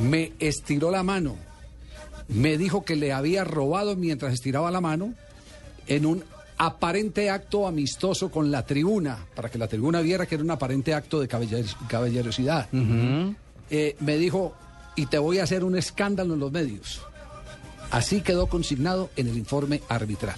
me 0.00 0.32
estiró 0.38 0.90
la 0.90 1.02
mano, 1.02 1.36
me 2.28 2.56
dijo 2.56 2.84
que 2.84 2.96
le 2.96 3.12
había 3.12 3.44
robado 3.44 3.96
mientras 3.96 4.32
estiraba 4.32 4.70
la 4.70 4.80
mano 4.80 5.14
en 5.86 6.06
un 6.06 6.24
aparente 6.58 7.28
acto 7.28 7.66
amistoso 7.66 8.30
con 8.30 8.52
la 8.52 8.64
tribuna, 8.64 9.26
para 9.34 9.50
que 9.50 9.58
la 9.58 9.66
tribuna 9.66 10.00
viera 10.00 10.26
que 10.26 10.36
era 10.36 10.44
un 10.44 10.50
aparente 10.50 10.94
acto 10.94 11.20
de 11.20 11.28
caballeros- 11.28 11.76
caballerosidad. 11.88 12.68
Eh, 13.70 13.96
me 14.00 14.16
dijo, 14.16 14.54
y 14.94 15.06
te 15.06 15.18
voy 15.18 15.38
a 15.40 15.44
hacer 15.44 15.64
un 15.64 15.76
escándalo 15.76 16.34
en 16.34 16.40
los 16.40 16.52
medios. 16.52 17.02
Así 17.90 18.20
quedó 18.20 18.46
consignado 18.46 19.10
en 19.16 19.28
el 19.28 19.36
informe 19.36 19.82
arbitral. 19.88 20.36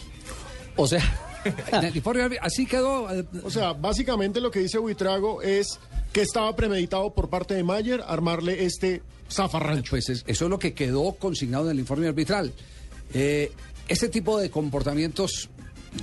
O 0.76 0.86
sea, 0.86 1.02
así 2.40 2.66
quedó. 2.66 3.10
eh, 3.14 3.24
O 3.44 3.50
sea, 3.50 3.72
básicamente 3.72 4.40
lo 4.40 4.50
que 4.50 4.60
dice 4.60 4.78
Buitrago 4.78 5.42
es 5.42 5.78
que 6.12 6.22
estaba 6.22 6.54
premeditado 6.54 7.12
por 7.12 7.28
parte 7.28 7.54
de 7.54 7.62
Mayer 7.64 8.02
armarle 8.06 8.64
este 8.64 9.02
zafarrancho. 9.30 9.90
Pues 9.90 10.08
es- 10.08 10.24
eso 10.26 10.44
es 10.44 10.50
lo 10.50 10.58
que 10.58 10.74
quedó 10.74 11.12
consignado 11.14 11.66
en 11.66 11.72
el 11.72 11.78
informe 11.80 12.06
arbitral. 12.08 12.52
Eh, 13.12 13.52
ese 13.88 14.08
tipo 14.08 14.38
de 14.38 14.50
comportamientos, 14.50 15.48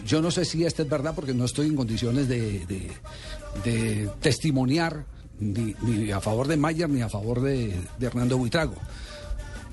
yo 0.05 0.21
no 0.21 0.31
sé 0.31 0.45
si 0.45 0.65
este 0.65 0.83
es 0.83 0.89
verdad 0.89 1.13
porque 1.15 1.33
no 1.33 1.45
estoy 1.45 1.67
en 1.67 1.75
condiciones 1.75 2.27
de, 2.27 2.65
de- 2.65 2.91
de 3.63 4.09
testimoniar 4.21 5.05
ni, 5.39 5.75
ni 5.81 6.11
a 6.11 6.19
favor 6.21 6.47
de 6.47 6.57
Mayer 6.57 6.89
ni 6.89 7.01
a 7.01 7.09
favor 7.09 7.41
de, 7.41 7.73
de 7.97 8.05
Hernando 8.07 8.37
Buitrago. 8.37 8.75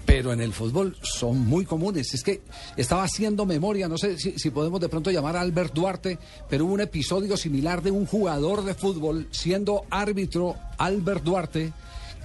Pero 0.09 0.33
en 0.33 0.41
el 0.41 0.55
fútbol 0.55 0.97
son 1.03 1.41
muy 1.41 1.67
comunes. 1.67 2.15
Es 2.15 2.23
que 2.23 2.41
estaba 2.79 3.03
haciendo 3.03 3.45
memoria, 3.45 3.89
no 3.89 3.99
sé 3.99 4.17
si, 4.17 4.51
podemos 4.51 4.81
de 4.81 4.89
pronto 4.89 5.11
llamar 5.11 5.37
a 5.37 5.43
Albert 5.43 5.75
Duarte, 5.75 6.19
pero 6.49 6.65
hubo 6.65 6.73
un 6.73 6.81
episodio 6.81 7.37
similar 7.37 7.83
de 7.83 7.91
un 7.91 8.07
jugador 8.07 8.65
de 8.65 8.73
fútbol 8.73 9.29
siendo 9.33 9.85
árbitro 9.91 10.57
Albert 10.79 11.25
Duarte 11.25 11.73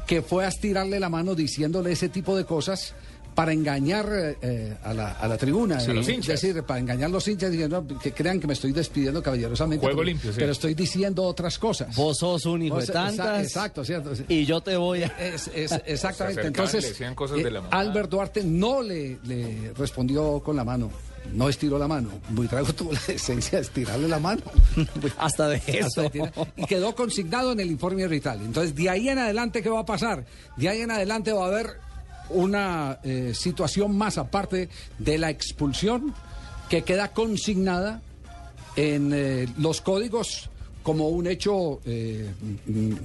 que 0.07 0.21
fue 0.21 0.45
a 0.45 0.47
estirarle 0.47 0.97
la 0.97 1.09
mano 1.09 1.35
diciéndole 1.35 1.91
ese 1.91 2.07
tipo 2.07 2.37
de 2.37 2.45
cosas 2.45 2.93
para 3.35 3.51
engañar 3.53 4.07
eh, 4.41 4.75
a, 4.83 4.93
la, 4.93 5.11
a 5.13 5.27
la 5.27 5.37
tribuna. 5.37 5.79
Sí, 5.79 5.91
a 5.91 5.93
los 5.93 6.07
eh, 6.07 6.13
hinchas. 6.13 6.35
Es 6.35 6.41
decir, 6.41 6.63
para 6.63 6.79
engañar 6.79 7.05
a 7.09 7.13
los 7.13 7.27
hinchas 7.27 7.51
diciendo 7.51 7.85
que 8.01 8.11
crean 8.11 8.39
que 8.39 8.47
me 8.47 8.53
estoy 8.53 8.71
despidiendo 8.71 9.21
caballerosamente. 9.23 9.85
Juego 9.85 9.97
pero, 9.99 10.05
limpio, 10.05 10.31
sí. 10.31 10.37
pero 10.39 10.51
estoy 10.51 10.73
diciendo 10.73 11.23
otras 11.23 11.57
cosas. 11.59 11.95
Vos 11.95 12.17
sos 12.17 12.45
un 12.45 12.61
hijo 12.63 12.75
Vos- 12.75 12.87
de 12.87 12.93
exa- 12.93 13.07
tantas. 13.07 13.43
Exacto, 13.43 13.83
cierto. 13.85 14.11
Y 14.27 14.45
yo 14.45 14.61
te 14.61 14.75
voy 14.77 15.03
a... 15.03 15.07
Es- 15.19 15.49
es- 15.53 15.81
exactamente. 15.85 16.47
Entonces, 16.47 16.99
le 16.99 17.15
cosas 17.15 17.37
de 17.37 17.51
la 17.51 17.61
mamá. 17.61 17.75
Albert 17.77 18.09
Duarte 18.09 18.43
no 18.43 18.81
le, 18.81 19.17
le 19.23 19.73
respondió 19.77 20.39
con 20.41 20.55
la 20.55 20.63
mano. 20.63 20.89
No 21.31 21.47
estiró 21.47 21.79
la 21.79 21.87
mano. 21.87 22.09
Buitrago 22.29 22.73
tuvo 22.73 22.91
la 22.91 22.99
decencia 23.07 23.57
de 23.59 23.63
estirarle 23.63 24.07
la 24.09 24.19
mano. 24.19 24.41
Hasta 25.17 25.47
de 25.47 25.61
eso. 25.67 26.01
Hasta 26.01 26.47
y 26.57 26.65
quedó 26.65 26.93
consignado 26.93 27.53
en 27.53 27.61
el 27.61 27.71
informe 27.71 28.03
arbitral. 28.03 28.41
Entonces, 28.41 28.75
de 28.75 28.89
ahí 28.89 29.07
en 29.07 29.17
adelante, 29.19 29.61
¿qué 29.63 29.69
va 29.69 29.79
a 29.79 29.85
pasar? 29.85 30.25
De 30.57 30.67
ahí 30.67 30.81
en 30.81 30.91
adelante 30.91 31.31
va 31.31 31.45
a 31.45 31.47
haber 31.47 31.77
una 32.29 32.99
eh, 33.03 33.33
situación 33.35 33.97
más 33.97 34.17
aparte 34.17 34.69
de 34.97 35.17
la 35.17 35.29
expulsión 35.29 36.13
que 36.69 36.83
queda 36.83 37.09
consignada 37.11 38.01
en 38.75 39.11
eh, 39.13 39.47
los 39.57 39.81
códigos 39.81 40.49
como 40.81 41.07
un 41.07 41.27
hecho 41.27 41.79
eh, 41.85 42.29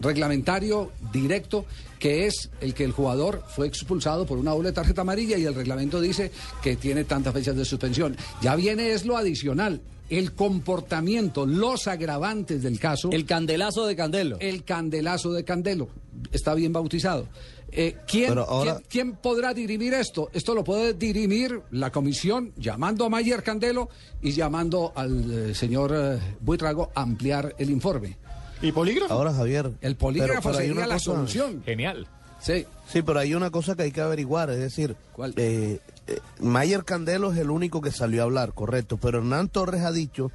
reglamentario 0.00 0.90
directo, 1.12 1.64
que 1.98 2.26
es 2.26 2.50
el 2.61 2.74
que 2.74 2.85
el 2.85 2.90
jugador 2.90 3.44
fue 3.54 3.68
expulsado 3.68 4.26
por 4.26 4.38
una 4.38 4.50
doble 4.50 4.72
tarjeta 4.72 5.02
amarilla 5.02 5.38
y 5.38 5.44
el 5.44 5.54
reglamento 5.54 6.00
dice 6.00 6.33
que 6.61 6.76
tiene 6.76 7.04
tantas 7.04 7.33
fechas 7.33 7.57
de 7.57 7.64
suspensión. 7.64 8.16
Ya 8.42 8.57
viene 8.57 8.92
es 8.92 9.07
lo 9.07 9.16
adicional, 9.16 9.81
el 10.11 10.33
comportamiento, 10.33 11.46
los 11.46 11.87
agravantes 11.87 12.62
del 12.62 12.81
caso. 12.81 13.11
El 13.12 13.26
candelazo 13.26 13.87
de 13.87 13.94
Candelo. 13.94 14.38
El 14.40 14.64
candelazo 14.64 15.33
de 15.33 15.44
Candelo. 15.44 15.88
Está 16.33 16.54
bien 16.54 16.72
bautizado. 16.72 17.28
Eh, 17.70 17.96
¿quién, 18.07 18.28
Pero 18.31 18.44
ahora- 18.48 18.74
quién- 18.76 18.87
quién 18.88 19.16
podrá 19.16 19.52
dirimir 19.52 19.92
esto? 19.94 20.31
Esto 20.33 20.54
lo 20.54 20.64
puede 20.64 20.94
dirimir 20.94 21.61
la 21.70 21.90
comisión 21.92 22.52
llamando 22.57 23.04
a 23.04 23.09
Mayer 23.11 23.42
Candelo 23.42 23.88
y 24.22 24.33
llamando 24.33 24.92
al 24.96 25.50
eh, 25.50 25.54
señor 25.54 25.92
eh, 25.94 26.18
Buitrago 26.40 26.90
a 26.94 27.02
ampliar 27.02 27.54
el 27.59 27.70
informe. 27.70 28.16
¿Y 28.62 28.72
polígrafo? 28.72 29.12
Ahora, 29.12 29.33
Javier. 29.35 29.70
El 29.83 29.96
polígrafo 29.96 30.52
sería 30.54 30.72
una 30.72 30.87
la 30.87 30.94
cosa- 30.94 31.12
solución. 31.12 31.62
Genial. 31.64 32.07
Sí. 32.40 32.64
Sí, 32.90 33.02
pero 33.02 33.18
hay 33.18 33.35
una 33.35 33.50
cosa 33.50 33.74
que 33.76 33.83
hay 33.83 33.92
que 33.92 34.00
averiguar, 34.00 34.48
es 34.50 34.59
decir, 34.59 34.96
eh, 35.37 35.81
eh, 36.07 36.18
Mayer 36.40 36.85
Candelo 36.85 37.33
es 37.33 37.38
el 37.38 37.50
único 37.50 37.81
que 37.83 37.90
salió 37.90 38.22
a 38.22 38.24
hablar, 38.24 38.54
correcto, 38.54 38.96
pero 38.96 39.18
Hernán 39.18 39.48
Torres 39.48 39.83
ha 39.83 39.92
dicho 39.92 40.31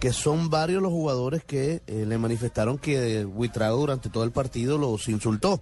que 0.00 0.12
son 0.12 0.48
varios 0.50 0.80
los 0.80 0.92
jugadores 0.92 1.42
que 1.44 1.82
eh, 1.88 2.04
le 2.06 2.16
manifestaron 2.16 2.78
que 2.78 3.24
Buitrago 3.24 3.76
durante 3.76 4.08
todo 4.08 4.22
el 4.24 4.30
partido 4.30 4.78
los 4.78 5.08
insultó. 5.08 5.60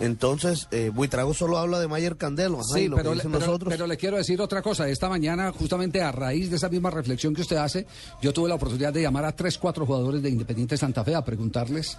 Entonces, 0.00 0.66
eh, 0.72 0.90
Buitrago 0.92 1.34
solo 1.34 1.56
habla 1.58 1.78
de 1.78 1.86
Mayer 1.86 2.16
Candelo, 2.16 2.56
ajá, 2.60 2.74
Sí, 2.74 2.88
lo 2.88 2.96
pero, 2.96 3.10
que 3.10 3.16
le- 3.16 3.22
dicen 3.22 3.32
pero- 3.32 3.46
los 3.46 3.54
otros. 3.54 3.72
pero 3.72 3.86
le 3.86 3.96
quiero 3.96 4.16
decir 4.16 4.40
otra 4.40 4.60
cosa. 4.60 4.88
Esta 4.88 5.08
mañana, 5.08 5.52
justamente 5.52 6.02
a 6.02 6.10
raíz 6.10 6.50
de 6.50 6.56
esa 6.56 6.68
misma 6.68 6.90
reflexión 6.90 7.32
que 7.34 7.42
usted 7.42 7.56
hace, 7.56 7.86
yo 8.20 8.32
tuve 8.32 8.48
la 8.48 8.56
oportunidad 8.56 8.92
de 8.92 9.02
llamar 9.02 9.24
a 9.24 9.32
tres, 9.36 9.56
cuatro 9.56 9.86
jugadores 9.86 10.20
de 10.22 10.30
Independiente 10.30 10.76
Santa 10.76 11.04
Fe 11.04 11.14
a 11.14 11.24
preguntarles 11.24 11.96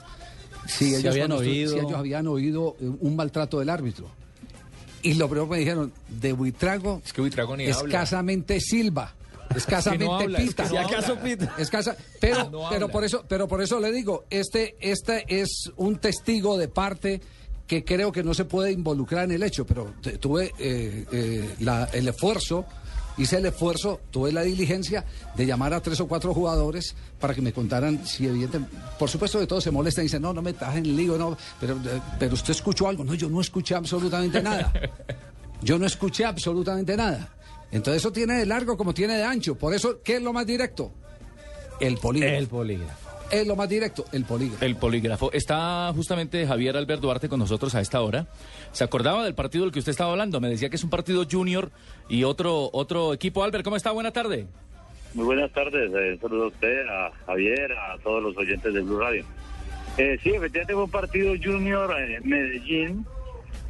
si, 0.67 0.89
Si 0.89 0.95
ellos, 0.95 1.13
habían 1.13 1.31
oído. 1.31 1.71
si 1.73 1.79
ellos 1.79 1.93
habían 1.93 2.27
oído 2.27 2.75
eh, 2.81 2.89
un 2.99 3.15
maltrato 3.15 3.59
del 3.59 3.69
árbitro. 3.69 4.09
Y 5.01 5.13
lo 5.13 5.27
primero 5.29 5.45
que 5.47 5.51
me 5.53 5.59
dijeron, 5.59 5.93
de 6.09 6.33
Buitrago, 6.33 7.01
Es 7.05 7.13
que 7.13 7.21
Buitrago 7.21 7.55
ni 7.55 7.65
habla. 7.69 7.75
escasamente 7.85 8.59
Silva. 8.59 9.13
Escasamente 9.55 10.05
Es 10.05 10.09
que 10.09 10.15
no 10.15 10.19
habla, 10.19 10.39
es 10.39 10.47
pita. 10.49 10.63
que 10.63 10.69
no 10.69 10.75
Si 10.87 10.93
acaso 10.93 11.11
habla. 11.13 11.23
pita. 11.23 11.55
Escasa- 11.59 11.95
pero, 12.19 12.49
No 12.49 12.67
pero 12.69 12.89
por 12.89 13.03
eso, 13.05 13.23
pero 13.27 13.47
por 13.47 13.61
eso 13.61 13.79
le 13.79 13.91
digo, 13.91 14.25
este, 14.31 14.75
este 14.81 15.23
es 15.29 15.71
un 15.77 15.97
testigo 15.99 16.57
de 16.57 16.67
parte 16.67 17.21
que 17.67 17.83
creo 17.83 18.11
que 18.11 18.23
no 18.23 18.33
se 18.33 18.45
puede 18.45 18.71
involucrar 18.71 19.25
en 19.25 19.31
el 19.31 19.43
hecho, 19.43 19.65
pero 19.65 19.93
tuve 20.19 20.53
eh, 20.59 21.05
eh, 21.11 21.55
la- 21.59 21.85
el 21.93 22.07
esfuerzo, 22.07 22.65
hice 23.17 23.37
el 23.37 23.45
esfuerzo, 23.47 24.01
tuve 24.11 24.31
la 24.31 24.41
diligencia 24.43 25.05
de 25.35 25.45
llamar 25.45 25.73
a 25.73 25.81
tres 25.81 25.99
o 26.01 26.07
cuatro 26.07 26.33
jugadores 26.33 26.95
para 27.19 27.33
que 27.33 27.41
me 27.41 27.53
contaran 27.53 28.05
si 28.05 28.27
evidentemente, 28.27 28.75
por 28.99 29.09
supuesto 29.09 29.39
que 29.39 29.47
todos 29.47 29.63
se 29.63 29.71
molestan 29.71 30.03
y 30.03 30.07
dicen, 30.07 30.21
no, 30.21 30.33
no 30.33 30.41
me 30.41 30.51
estás 30.51 30.75
en 30.75 30.95
lío, 30.95 31.17
no, 31.17 31.37
pero, 31.59 31.75
eh, 31.77 32.01
pero 32.19 32.33
usted 32.35 32.51
escuchó 32.51 32.87
algo, 32.87 33.03
no, 33.03 33.13
yo 33.15 33.29
no 33.29 33.41
escuché 33.41 33.73
absolutamente 33.75 34.41
nada. 34.41 34.71
Yo 35.61 35.79
no 35.79 35.85
escuché 35.87 36.25
absolutamente 36.25 36.95
nada. 36.97 37.29
Entonces 37.71 38.01
eso 38.03 38.11
tiene 38.11 38.35
de 38.35 38.45
largo 38.45 38.77
como 38.77 38.93
tiene 38.93 39.17
de 39.17 39.23
ancho. 39.23 39.55
Por 39.55 39.73
eso, 39.73 39.99
¿qué 40.03 40.17
es 40.17 40.21
lo 40.21 40.31
más 40.33 40.45
directo? 40.45 40.91
El 41.79 41.97
polígrafo. 41.97 42.35
El 42.37 42.47
polígrafo. 42.47 43.04
Es 43.31 43.47
lo 43.47 43.55
más 43.55 43.67
directo, 43.67 44.05
el 44.11 44.23
polígrafo. 44.23 44.65
El 44.65 44.75
polígrafo. 44.75 45.31
Está 45.31 45.91
justamente 45.95 46.45
Javier 46.45 46.77
Albert 46.77 47.01
Duarte 47.01 47.27
con 47.27 47.39
nosotros 47.39 47.73
a 47.75 47.81
esta 47.81 48.01
hora. 48.01 48.27
¿Se 48.71 48.83
acordaba 48.83 49.23
del 49.23 49.33
partido 49.33 49.65
del 49.65 49.73
que 49.73 49.79
usted 49.79 49.91
estaba 49.91 50.11
hablando? 50.11 50.39
Me 50.39 50.49
decía 50.49 50.69
que 50.69 50.75
es 50.75 50.83
un 50.83 50.89
partido 50.89 51.25
junior 51.29 51.71
y 52.07 52.23
otro, 52.23 52.69
otro 52.71 53.13
equipo. 53.13 53.43
Albert, 53.43 53.63
¿cómo 53.63 53.75
está? 53.75 53.91
Buena 53.91 54.11
tarde. 54.11 54.47
Muy 55.15 55.25
buenas 55.25 55.51
tardes, 55.53 55.91
eh, 55.93 56.17
saludo 56.21 56.43
a 56.43 56.47
usted, 56.47 56.87
a 56.87 57.09
Javier, 57.25 57.71
a 57.71 57.97
todos 58.03 58.21
los 58.21 58.35
oyentes 58.37 58.73
de 58.73 58.81
Blue 58.81 58.99
Radio. 58.99 59.23
Eh, 59.97 60.19
sí, 60.21 60.31
efectivamente 60.31 60.73
fue 60.73 60.83
un 60.83 60.91
partido 60.91 61.33
junior 61.41 61.95
en 61.97 62.27
Medellín, 62.27 63.05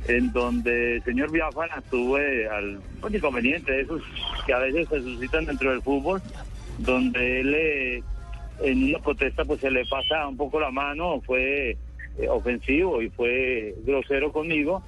en 0.08 0.32
donde 0.32 0.96
el 0.96 1.04
señor 1.04 1.32
Biafara 1.32 1.84
tuve 1.92 2.50
al 2.50 2.82
un 3.00 3.16
inconveniente 3.16 3.72
de 3.72 3.82
esos 3.82 4.02
que 4.48 4.54
a 4.54 4.58
veces 4.58 4.90
se 4.90 5.02
suscitan 5.02 5.46
dentro 5.46 5.70
del 5.70 5.84
fútbol, 5.84 6.20
donde 6.80 7.42
él 7.42 7.54
eh, 7.54 8.04
en 8.62 8.84
una 8.84 9.00
protesta 9.00 9.46
pues 9.46 9.62
se 9.62 9.72
le 9.72 9.86
pasa 9.86 10.28
un 10.28 10.38
poco 10.38 10.60
la 10.60 10.72
mano, 10.72 11.22
fue 11.22 11.78
eh, 12.18 12.30
ofensivo 12.30 13.02
y 13.02 13.10
fue 13.10 13.76
grosero 13.86 14.32
conmigo. 14.32 14.82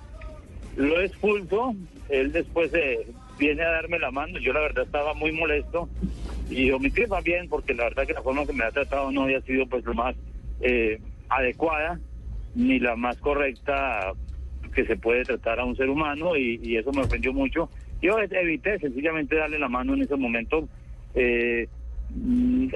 Lo 0.75 1.01
expulso, 1.01 1.75
él 2.09 2.31
después 2.31 2.71
eh, 2.73 3.07
viene 3.37 3.63
a 3.63 3.71
darme 3.71 3.99
la 3.99 4.11
mano, 4.11 4.39
yo 4.39 4.53
la 4.53 4.61
verdad 4.61 4.85
estaba 4.85 5.13
muy 5.13 5.31
molesto 5.31 5.89
y 6.49 6.71
omití 6.71 7.05
más 7.07 7.23
bien 7.23 7.49
porque 7.49 7.73
la 7.73 7.85
verdad 7.85 8.05
que 8.05 8.13
la 8.13 8.21
forma 8.21 8.45
que 8.45 8.53
me 8.53 8.63
ha 8.63 8.71
tratado 8.71 9.11
no 9.11 9.23
había 9.23 9.41
sido 9.41 9.65
pues 9.67 9.83
lo 9.85 9.93
más 9.93 10.15
eh, 10.61 10.99
adecuada 11.29 11.99
ni 12.55 12.79
la 12.79 12.95
más 12.95 13.17
correcta 13.17 14.13
que 14.73 14.85
se 14.85 14.95
puede 14.95 15.23
tratar 15.23 15.59
a 15.59 15.65
un 15.65 15.75
ser 15.75 15.89
humano 15.89 16.35
y, 16.35 16.77
eso 16.77 16.91
me 16.91 17.01
ofendió 17.01 17.33
mucho. 17.33 17.69
Yo 18.01 18.19
evité 18.19 18.77
sencillamente 18.79 19.35
darle 19.35 19.57
la 19.57 19.69
mano 19.69 19.95
en 19.95 20.03
ese 20.03 20.15
momento. 20.15 20.67
Eh, 21.15 21.67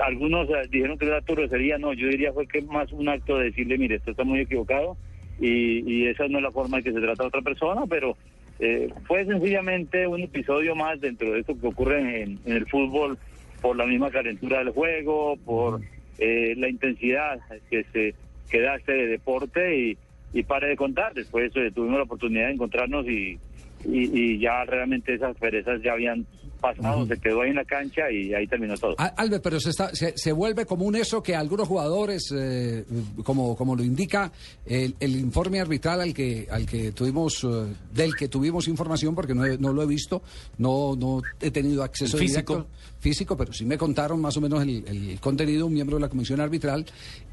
algunos 0.04 0.50
eh, 0.50 0.68
dijeron 0.70 0.98
que 0.98 1.06
era 1.06 1.22
grosería, 1.22 1.78
no, 1.78 1.94
yo 1.94 2.08
diría 2.08 2.34
fue 2.34 2.48
que 2.48 2.62
más 2.62 2.92
un 2.92 3.10
acto 3.10 3.38
de 3.38 3.46
decirle, 3.46 3.78
mire, 3.78 3.96
esto 3.96 4.12
está 4.12 4.24
muy 4.24 4.42
equivocado 4.42 4.98
y, 5.40 5.80
y 5.92 6.08
esa 6.08 6.28
no 6.28 6.38
es 6.38 6.44
la 6.44 6.52
forma 6.52 6.78
en 6.78 6.84
que 6.84 6.92
se 6.92 7.00
trata 7.00 7.24
a 7.24 7.28
otra 7.28 7.42
persona, 7.42 7.86
pero 7.88 8.18
eh, 8.60 8.94
fue 9.08 9.26
sencillamente 9.26 10.06
un 10.06 10.22
episodio 10.22 10.76
más 10.76 11.02
dentro 11.02 11.32
de 11.32 11.40
esto 11.40 11.60
que 11.60 11.68
ocurre 11.68 12.22
en, 12.22 12.40
el 12.46 12.68
fútbol 12.68 13.18
por 13.60 13.76
la 13.76 13.88
misma 13.88 14.12
calentura 14.12 14.60
del 14.60 14.70
juego, 14.70 15.36
por 15.38 15.82
eh, 16.20 16.54
la 16.58 16.70
intensidad 16.70 17.40
que 17.70 17.84
se 17.92 18.14
que 18.52 18.60
da 18.60 18.76
este 18.76 19.08
deporte 19.08 19.78
y, 19.78 19.98
y 20.34 20.44
pare 20.44 20.68
de 20.68 20.76
contar. 20.76 21.14
Después 21.14 21.52
eh, 21.56 21.72
tuvimos 21.74 21.98
la 21.98 22.04
oportunidad 22.04 22.48
de 22.48 22.54
encontrarnos 22.54 23.08
y, 23.08 23.40
y, 23.86 24.20
y 24.36 24.40
ya 24.40 24.64
realmente 24.66 25.14
esas 25.16 25.36
perezas 25.38 25.82
ya 25.84 25.94
habían 25.94 26.26
pasado, 26.60 27.08
se 27.08 27.18
quedó 27.20 27.42
ahí 27.42 27.50
en 27.50 27.56
la 27.56 27.66
cancha 27.66 28.04
y 28.12 28.36
ahí 28.36 28.46
terminó 28.46 28.78
todo. 28.78 28.94
Al- 29.00 29.14
Albert, 29.18 29.44
pero 29.44 29.60
se, 29.60 29.72
está- 29.72 29.96
se, 29.96 30.14
se 30.16 30.32
vuelve 30.32 30.68
común 30.68 30.96
eso 30.96 31.24
que 31.24 31.36
algunos 31.36 31.68
jugadores, 31.68 32.32
eh, 32.38 32.86
como, 33.24 33.56
como 33.56 33.76
lo 33.76 33.84
indica 33.84 34.32
el, 34.68 34.94
el 35.00 35.16
informe 35.16 35.60
arbitral 35.60 36.02
al 36.02 36.14
que, 36.14 36.48
al 36.52 36.68
que 36.68 36.92
tuvimos, 36.92 37.44
eh, 37.46 37.48
del 37.96 38.16
que 38.16 38.28
tuvimos 38.28 38.68
información, 38.68 39.16
porque 39.16 39.34
no, 39.34 39.44
he- 39.44 39.58
no 39.58 39.74
lo 39.74 39.82
he 39.82 39.88
visto, 39.88 40.22
no, 40.60 40.96
no 40.96 41.24
he 41.42 41.50
tenido 41.50 41.82
acceso 41.82 42.16
físico. 42.20 42.54
directo 42.54 42.70
físico, 43.00 43.36
pero 43.36 43.52
sí 43.54 43.66
me 43.66 43.80
contaron 43.80 44.22
más 44.22 44.38
o 44.38 44.42
menos 44.42 44.62
el, 44.62 44.84
el 44.88 45.20
contenido, 45.20 45.66
un 45.66 45.74
miembro 45.74 45.98
de 45.98 46.02
la 46.02 46.10
comisión 46.10 46.40
arbitral. 46.42 46.86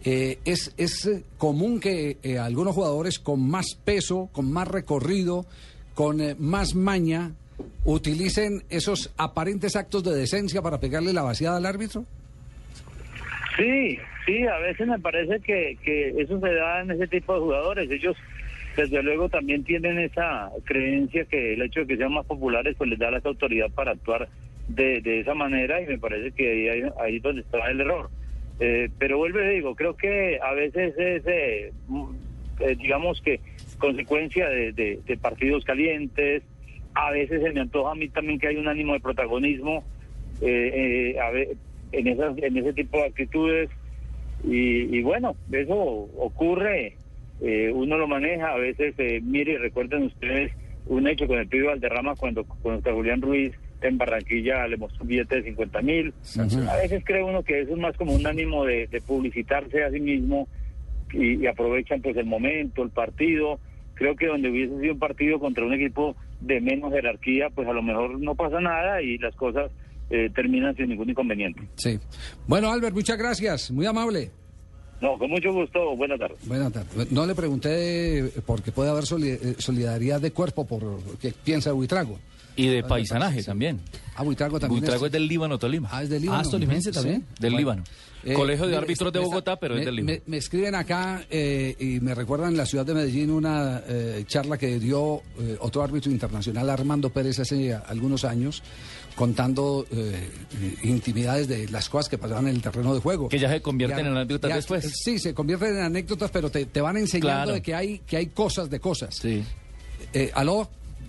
Eh, 0.05 0.39
es 0.47 0.73
es 0.79 1.07
común 1.37 1.81
que 1.81 2.17
eh, 2.23 2.39
algunos 2.39 2.75
jugadores 2.75 3.19
con 3.19 3.47
más 3.47 3.75
peso, 3.85 4.31
con 4.33 4.51
más 4.51 4.67
recorrido, 4.69 5.45
con 5.99 6.21
eh, 6.21 6.37
más 6.39 6.77
maña, 6.77 7.33
utilicen 7.85 8.63
esos 8.71 9.13
aparentes 9.19 9.75
actos 9.75 10.05
de 10.05 10.15
decencia 10.15 10.63
para 10.63 10.79
pegarle 10.79 11.13
la 11.13 11.23
vaciada 11.23 11.57
al 11.57 11.67
árbitro? 11.67 12.05
Sí, 13.57 13.99
sí, 14.25 14.47
a 14.47 14.59
veces 14.59 14.87
me 14.87 15.01
parece 15.01 15.41
que, 15.41 15.77
eso 16.17 16.39
se 16.39 16.55
da 16.55 16.83
en 16.83 16.93
ese 16.93 17.09
tipo 17.09 17.35
de 17.35 17.41
jugadores. 17.41 17.91
Ellos, 17.91 18.17
desde 18.77 19.03
luego, 19.03 19.29
también 19.29 19.65
tienen 19.65 19.99
esa 19.99 20.51
creencia 20.63 21.25
que 21.25 21.55
el 21.55 21.63
hecho 21.63 21.81
de 21.81 21.89
que 21.89 21.97
sean 21.97 22.13
más 22.13 22.27
populares 22.27 22.77
pues 22.79 22.91
les 22.91 22.99
da 23.01 23.11
la 23.11 23.21
autoridad 23.25 23.69
para 23.75 23.91
actuar 23.91 24.29
de, 24.69 25.01
de 25.01 25.19
esa 25.19 25.35
manera 25.35 25.83
y 25.83 25.87
me 25.87 25.99
parece 25.99 26.31
que 26.31 26.71
ahí, 26.71 26.83
ahí 27.01 27.19
donde 27.19 27.41
está 27.41 27.59
el 27.69 27.81
error. 27.81 28.09
Eh, 28.61 28.89
pero 29.01 29.19
vuelvo 29.19 29.41
y 29.41 29.49
digo, 29.49 29.75
creo 29.75 29.97
que 29.97 30.39
a 30.41 30.53
veces 30.53 30.97
es, 30.97 31.27
eh, 31.27 31.73
eh, 32.61 32.77
digamos 32.77 33.21
que, 33.23 33.41
consecuencia 33.79 34.49
de, 34.49 34.73
de- 34.73 35.01
de 35.07 35.17
partidos 35.17 35.65
calientes, 35.65 36.43
A 36.95 37.13
veces 37.13 37.43
se 37.43 37.53
me 37.53 37.61
antoja 37.61 37.93
a 37.93 37.95
mí 37.95 38.09
también 38.09 38.41
que 38.41 38.49
hay 38.49 38.57
un 38.57 38.67
ánimo 38.67 38.93
de 38.95 39.01
protagonismo 39.01 39.85
eh, 40.41 41.13
eh, 41.15 41.21
a 41.21 41.31
ve- 41.31 41.57
en, 41.93 42.07
esas, 42.09 42.37
en 42.39 42.57
ese 42.57 42.73
tipo 42.73 42.97
de 42.99 43.05
actitudes. 43.05 43.71
Y, 44.45 44.97
y 44.97 45.03
bueno, 45.03 45.37
eso 45.53 45.75
ocurre, 45.75 46.95
eh, 47.41 47.71
uno 47.73 47.99
lo 47.99 48.07
maneja, 48.09 48.53
a 48.53 48.57
veces, 48.59 48.95
eh, 48.99 49.21
mire, 49.23 49.53
y 49.53 49.57
recuerden 49.59 50.05
ustedes 50.05 50.53
un 50.87 51.07
hecho 51.07 51.27
con 51.27 51.39
el 51.39 51.47
pibe 51.47 51.67
Valderrama 51.69 52.15
cuando 52.17 52.45
con 52.45 52.75
Oscar 52.77 52.95
Julián 52.95 53.21
Ruiz 53.21 53.53
en 53.83 53.97
Barranquilla 53.99 54.67
le 54.67 54.77
mostró 54.77 55.03
un 55.03 55.09
billete 55.09 55.37
de 55.37 55.43
50 55.45 55.83
mil. 55.83 56.13
A 56.69 56.77
veces 56.77 57.03
cree 57.05 57.23
uno 57.23 57.43
que 57.45 57.61
eso 57.61 57.73
es 57.75 57.79
más 57.79 57.97
como 57.97 58.13
un 58.15 58.27
ánimo 58.27 58.65
de, 58.65 58.87
de 58.89 59.01
publicitarse 59.01 59.85
a 59.85 59.91
sí 59.91 60.01
mismo 60.01 60.49
y, 61.13 61.43
y 61.43 61.47
aprovechan 61.47 62.03
pues 62.03 62.17
el 62.17 62.27
momento, 62.27 62.83
el 62.83 62.91
partido. 62.91 63.59
Creo 63.95 64.15
que 64.15 64.27
donde 64.27 64.51
hubiese 64.51 64.79
sido 64.81 64.93
un 64.93 64.99
partido 64.99 65.41
contra 65.41 65.65
un 65.65 65.73
equipo 65.73 66.15
de 66.41 66.61
menos 66.61 66.93
jerarquía, 66.93 67.49
pues 67.55 67.67
a 67.67 67.73
lo 67.73 67.83
mejor 67.83 68.21
no 68.21 68.35
pasa 68.35 68.61
nada 68.61 69.03
y 69.03 69.19
las 69.19 69.35
cosas 69.35 69.73
eh, 70.11 70.31
terminan 70.35 70.77
sin 70.77 70.89
ningún 70.89 71.11
inconveniente. 71.11 71.63
Sí. 71.75 71.99
Bueno, 72.47 72.71
Albert, 72.73 72.95
muchas 72.95 73.19
gracias. 73.19 73.71
Muy 73.71 73.87
amable. 73.87 74.31
No, 75.01 75.17
con 75.19 75.31
mucho 75.31 75.53
gusto. 75.53 75.97
Buenas 75.97 76.19
tardes. 76.19 76.47
Buenas 76.47 76.73
tardes. 76.73 77.13
No 77.13 77.27
le 77.27 77.35
pregunté 77.35 78.31
porque 78.47 78.73
puede 78.73 78.91
haber 78.91 79.05
eh, 79.05 79.55
solidaridad 79.59 80.21
de 80.21 80.33
cuerpo 80.33 80.67
por 80.67 80.83
qué 81.21 81.33
piensa 81.45 81.73
Buitrago. 81.73 82.19
Y 82.59 82.67
de 82.67 82.83
paisanaje 82.83 83.43
también. 83.43 83.81
Ah, 84.17 84.23
Buitrago 84.25 84.59
también. 84.59 84.81
Buitrago 84.81 85.07
es 85.07 85.13
del 85.13 85.27
Líbano, 85.29 85.59
Tolima. 85.59 85.89
Ah, 85.93 86.03
es 86.03 86.09
del 86.11 86.23
Líbano. 86.23 86.41
Ah, 86.41 86.43
¿es 86.43 86.51
tolimense 86.51 86.91
también? 86.93 87.25
Del 87.39 87.53
Bueno. 87.53 87.59
Líbano. 87.59 87.85
Eh, 88.25 88.35
Colegio 88.35 88.67
de 88.67 88.77
árbitros 88.77 89.13
de 89.13 89.21
Bogotá, 89.21 89.61
pero 89.61 89.75
me, 89.75 89.81
es 89.81 89.87
del 89.87 89.95
Líbano. 89.95 90.13
me- 90.19 90.23
me 90.27 90.37
escriben 90.39 90.75
acá 90.75 91.25
eh, 91.31 91.77
y 91.79 92.01
me 92.01 92.15
recuerdan 92.17 92.51
en 92.51 92.57
la 92.57 92.67
ciudad 92.67 92.85
de 92.85 92.95
Medellín 92.95 93.31
una 93.31 93.81
eh, 93.87 94.25
charla 94.27 94.59
que 94.59 94.81
dio 94.81 95.23
otro 95.61 95.83
árbitro 95.85 96.11
internacional, 96.11 96.69
Armando 96.69 97.11
Pérez, 97.11 97.39
hace 97.39 97.73
algunos 97.73 98.25
años, 98.25 98.61
contando 99.15 99.87
intimidades 100.83 101.49
de 101.49 101.69
las 101.69 101.89
cosas 101.89 102.09
que 102.09 102.19
pasaban 102.19 102.49
en 102.49 102.57
el 102.57 102.63
terreno 102.63 102.95
de 102.95 103.01
juego. 103.01 103.29
Que 103.29 103.39
ya 103.39 103.49
se 103.49 103.61
convierten 103.63 103.99
Ya- 104.05 104.11
en 104.11 104.17
anécdotas 104.17 104.49
ya- 104.49 104.57
después. 104.57 104.93
Sí, 105.05 105.19
se 105.21 105.33
convierten 105.35 105.77
en 105.77 105.83
anécdotas, 105.85 106.31
pero 106.33 106.51
te, 106.51 106.67
te 106.67 106.81
van 106.81 106.97
enseñando 106.97 107.29
Claro. 107.45 107.53
de 107.53 107.63
que 107.63 107.75
hay, 107.75 107.99
que 108.01 108.17
hay 108.17 108.27
cosas 108.27 108.69
de 108.69 108.81
cosas. 108.81 109.15
Sí. 109.15 109.45
¿Aló? 110.35 110.69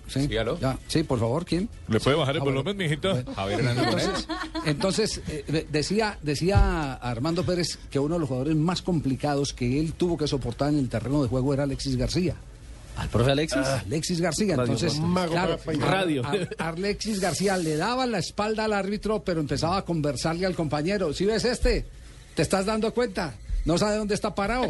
Sí, 0.09 0.27
Ya, 0.59 0.77
sí, 0.87 1.03
por 1.03 1.19
favor, 1.19 1.45
¿quién? 1.45 1.69
¿Le 1.87 1.99
puede 1.99 2.15
bajar 2.17 2.35
el 2.35 2.41
bueno. 2.41 2.63
volumen, 2.63 2.77
mijito? 2.77 3.17
Javier 3.35 3.59
Hernández 3.61 3.85
Entonces, 3.85 4.27
entonces 4.65 5.21
eh, 5.27 5.67
decía, 5.71 6.17
decía 6.21 6.93
Armando 6.95 7.43
Pérez 7.43 7.77
que 7.89 7.99
uno 7.99 8.15
de 8.15 8.19
los 8.19 8.29
jugadores 8.29 8.55
más 8.55 8.81
complicados 8.81 9.53
que 9.53 9.79
él 9.79 9.93
tuvo 9.93 10.17
que 10.17 10.27
soportar 10.27 10.69
en 10.69 10.79
el 10.79 10.89
terreno 10.89 11.21
de 11.23 11.29
juego 11.29 11.53
era 11.53 11.63
Alexis 11.63 11.95
García. 11.95 12.35
¿Al 12.97 13.07
profe 13.07 13.31
Alexis? 13.31 13.61
Ah, 13.63 13.83
Alexis 13.85 14.19
García, 14.19 14.57
Radio 14.57 14.73
entonces. 14.73 14.99
Mago 14.99 15.31
claro. 15.31 15.57
Radio. 15.79 16.25
a- 16.25 16.33
a- 16.63 16.69
Alexis 16.69 17.19
García 17.21 17.55
le 17.57 17.77
daba 17.77 18.05
la 18.05 18.17
espalda 18.19 18.65
al 18.65 18.73
árbitro, 18.73 19.23
pero 19.23 19.39
empezaba 19.39 19.77
a 19.77 19.85
conversarle 19.85 20.45
al 20.45 20.53
compañero. 20.55 21.13
Si 21.13 21.23
ves 21.25 21.45
este, 21.45 21.85
¿te 22.35 22.41
estás 22.41 22.65
dando 22.65 22.93
cuenta? 22.93 23.35
No 23.69 23.77
sabe 23.77 23.97
dónde 23.97 24.15
está 24.15 24.33
parado. 24.33 24.63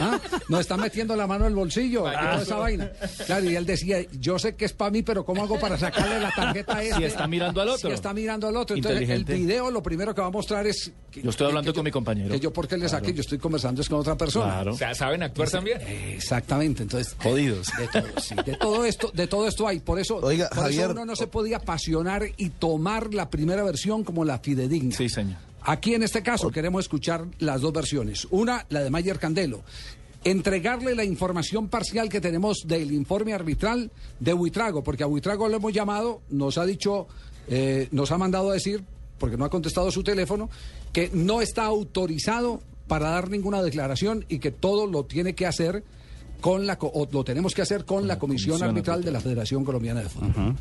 ¿Ah? 0.00 0.20
No 0.50 0.60
está 0.60 0.76
metiendo 0.76 1.16
la 1.16 1.26
mano 1.26 1.44
en 1.46 1.50
el 1.52 1.56
bolsillo. 1.56 2.06
y 2.06 2.14
toda 2.14 2.42
esa 2.42 2.56
vaina. 2.56 2.90
Claro, 3.24 3.48
y 3.50 3.56
él 3.56 3.64
decía, 3.64 3.98
yo 4.20 4.38
sé 4.38 4.54
que 4.54 4.66
es 4.66 4.72
para 4.74 4.90
mí, 4.90 5.02
pero 5.02 5.24
¿cómo 5.24 5.42
hago 5.42 5.58
para 5.58 5.78
sacarle 5.78 6.20
la 6.20 6.30
tarjeta 6.30 6.76
a 6.76 6.82
este? 6.82 6.96
Si 6.98 7.04
está 7.04 7.26
mirando 7.26 7.62
al 7.62 7.68
otro. 7.70 7.88
Si 7.88 7.94
está 7.94 8.12
mirando 8.12 8.46
al 8.48 8.56
otro. 8.56 8.76
Entonces, 8.76 9.08
el 9.08 9.24
video 9.24 9.70
lo 9.70 9.82
primero 9.82 10.14
que 10.14 10.20
va 10.20 10.26
a 10.26 10.30
mostrar 10.30 10.66
es... 10.66 10.92
que- 11.10 11.22
Yo 11.22 11.30
estoy 11.30 11.46
hablando 11.46 11.72
con 11.72 11.84
mi 11.84 11.90
compañero. 11.90 12.28
que 12.34 12.38
yo 12.40 12.52
porque 12.52 12.76
le 12.76 12.86
saqué, 12.88 13.14
yo 13.14 13.22
estoy 13.22 13.38
conversando 13.38 13.80
es 13.80 13.88
con 13.88 14.00
otra 14.00 14.14
persona. 14.16 14.52
Claro. 14.52 14.74
O 14.74 14.76
sea, 14.76 14.94
¿saben 14.94 15.22
actuar 15.22 15.48
también? 15.48 15.80
Exactamente, 15.80 16.82
entonces 16.82 17.16
Jodidos. 17.22 17.68
de 17.78 17.88
todo, 17.88 18.20
sí, 18.20 18.34
de 18.44 18.56
todo 18.56 18.84
esto, 18.84 19.10
de 19.14 19.26
todo 19.26 19.48
esto 19.48 19.66
hay, 19.66 19.80
por 19.80 19.98
eso, 19.98 20.16
Oiga, 20.16 20.48
por 20.50 20.58
eso 20.70 20.82
Javier- 20.82 20.90
uno 20.90 21.04
no 21.06 21.16
se 21.16 21.26
podía 21.28 21.56
apasionar 21.58 22.24
y 22.36 22.50
tomar 22.50 23.14
la 23.14 23.30
primera 23.30 23.62
versión 23.62 24.04
como 24.04 24.24
la 24.24 24.38
fidedigna. 24.38 24.94
Sí, 24.94 25.08
señor. 25.08 25.38
Aquí 25.64 25.94
en 25.94 26.02
este 26.02 26.22
caso 26.22 26.50
queremos 26.50 26.84
escuchar 26.84 27.26
las 27.38 27.62
dos 27.62 27.72
versiones. 27.72 28.26
Una, 28.30 28.66
la 28.68 28.82
de 28.82 28.90
Mayer 28.90 29.18
Candelo. 29.18 29.62
Entregarle 30.22 30.94
la 30.94 31.04
información 31.04 31.68
parcial 31.68 32.08
que 32.08 32.20
tenemos 32.20 32.64
del 32.66 32.92
informe 32.92 33.34
arbitral 33.34 33.90
de 34.20 34.32
Buitrago, 34.32 34.82
porque 34.82 35.02
a 35.02 35.06
Buitrago 35.06 35.48
lo 35.48 35.56
hemos 35.56 35.72
llamado, 35.72 36.22
nos 36.30 36.56
ha 36.56 36.64
dicho, 36.64 37.06
eh, 37.48 37.88
nos 37.92 38.10
ha 38.10 38.18
mandado 38.18 38.50
a 38.50 38.54
decir, 38.54 38.84
porque 39.18 39.36
no 39.36 39.44
ha 39.44 39.50
contestado 39.50 39.90
su 39.90 40.02
teléfono, 40.02 40.48
que 40.92 41.10
no 41.12 41.42
está 41.42 41.64
autorizado 41.64 42.60
para 42.86 43.10
dar 43.10 43.30
ninguna 43.30 43.62
declaración 43.62 44.24
y 44.28 44.38
que 44.38 44.50
todo 44.50 44.86
lo 44.86 45.04
tiene 45.04 45.34
que 45.34 45.46
hacer 45.46 45.84
con 46.40 46.66
la 46.66 46.78
o 46.80 47.08
lo 47.10 47.24
tenemos 47.24 47.54
que 47.54 47.62
hacer 47.62 47.86
con 47.86 48.06
la 48.06 48.18
comisión, 48.18 48.58
comisión 48.58 48.68
arbitral 48.68 49.02
de 49.02 49.10
la. 49.12 49.20
Federación 49.20 49.64
Colombiana 49.64 50.02
de 50.02 50.08
Fútbol. 50.10 50.56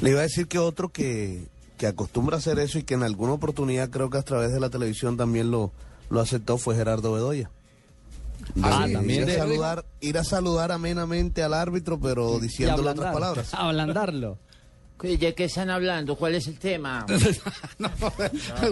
Le 0.00 0.10
iba 0.10 0.20
a 0.20 0.22
decir 0.22 0.46
que 0.46 0.58
otro 0.58 0.90
que, 0.90 1.48
que 1.76 1.86
acostumbra 1.86 2.36
a 2.36 2.38
hacer 2.38 2.58
eso 2.58 2.78
y 2.78 2.82
que 2.82 2.94
en 2.94 3.02
alguna 3.02 3.32
oportunidad 3.32 3.90
creo 3.90 4.10
que 4.10 4.18
a 4.18 4.22
través 4.22 4.52
de 4.52 4.60
la 4.60 4.70
televisión 4.70 5.16
también 5.16 5.50
lo, 5.50 5.72
lo 6.10 6.20
aceptó 6.20 6.58
fue 6.58 6.74
Gerardo 6.74 7.12
Bedoya. 7.12 7.50
Ah, 8.62 8.86
también 8.92 9.28
ir, 9.28 9.30
a 9.30 9.38
saludar, 9.38 9.84
ir 10.00 10.18
a 10.18 10.24
saludar 10.24 10.72
amenamente 10.72 11.42
al 11.42 11.54
árbitro, 11.54 11.98
pero 11.98 12.38
diciéndole 12.38 12.90
otras 12.90 13.12
palabras. 13.12 13.54
Ablandarlo. 13.54 14.38
¿De 15.02 15.34
qué 15.34 15.44
están 15.44 15.68
hablando? 15.70 16.16
¿Cuál 16.16 16.36
es 16.36 16.46
el 16.46 16.58
tema? 16.58 17.04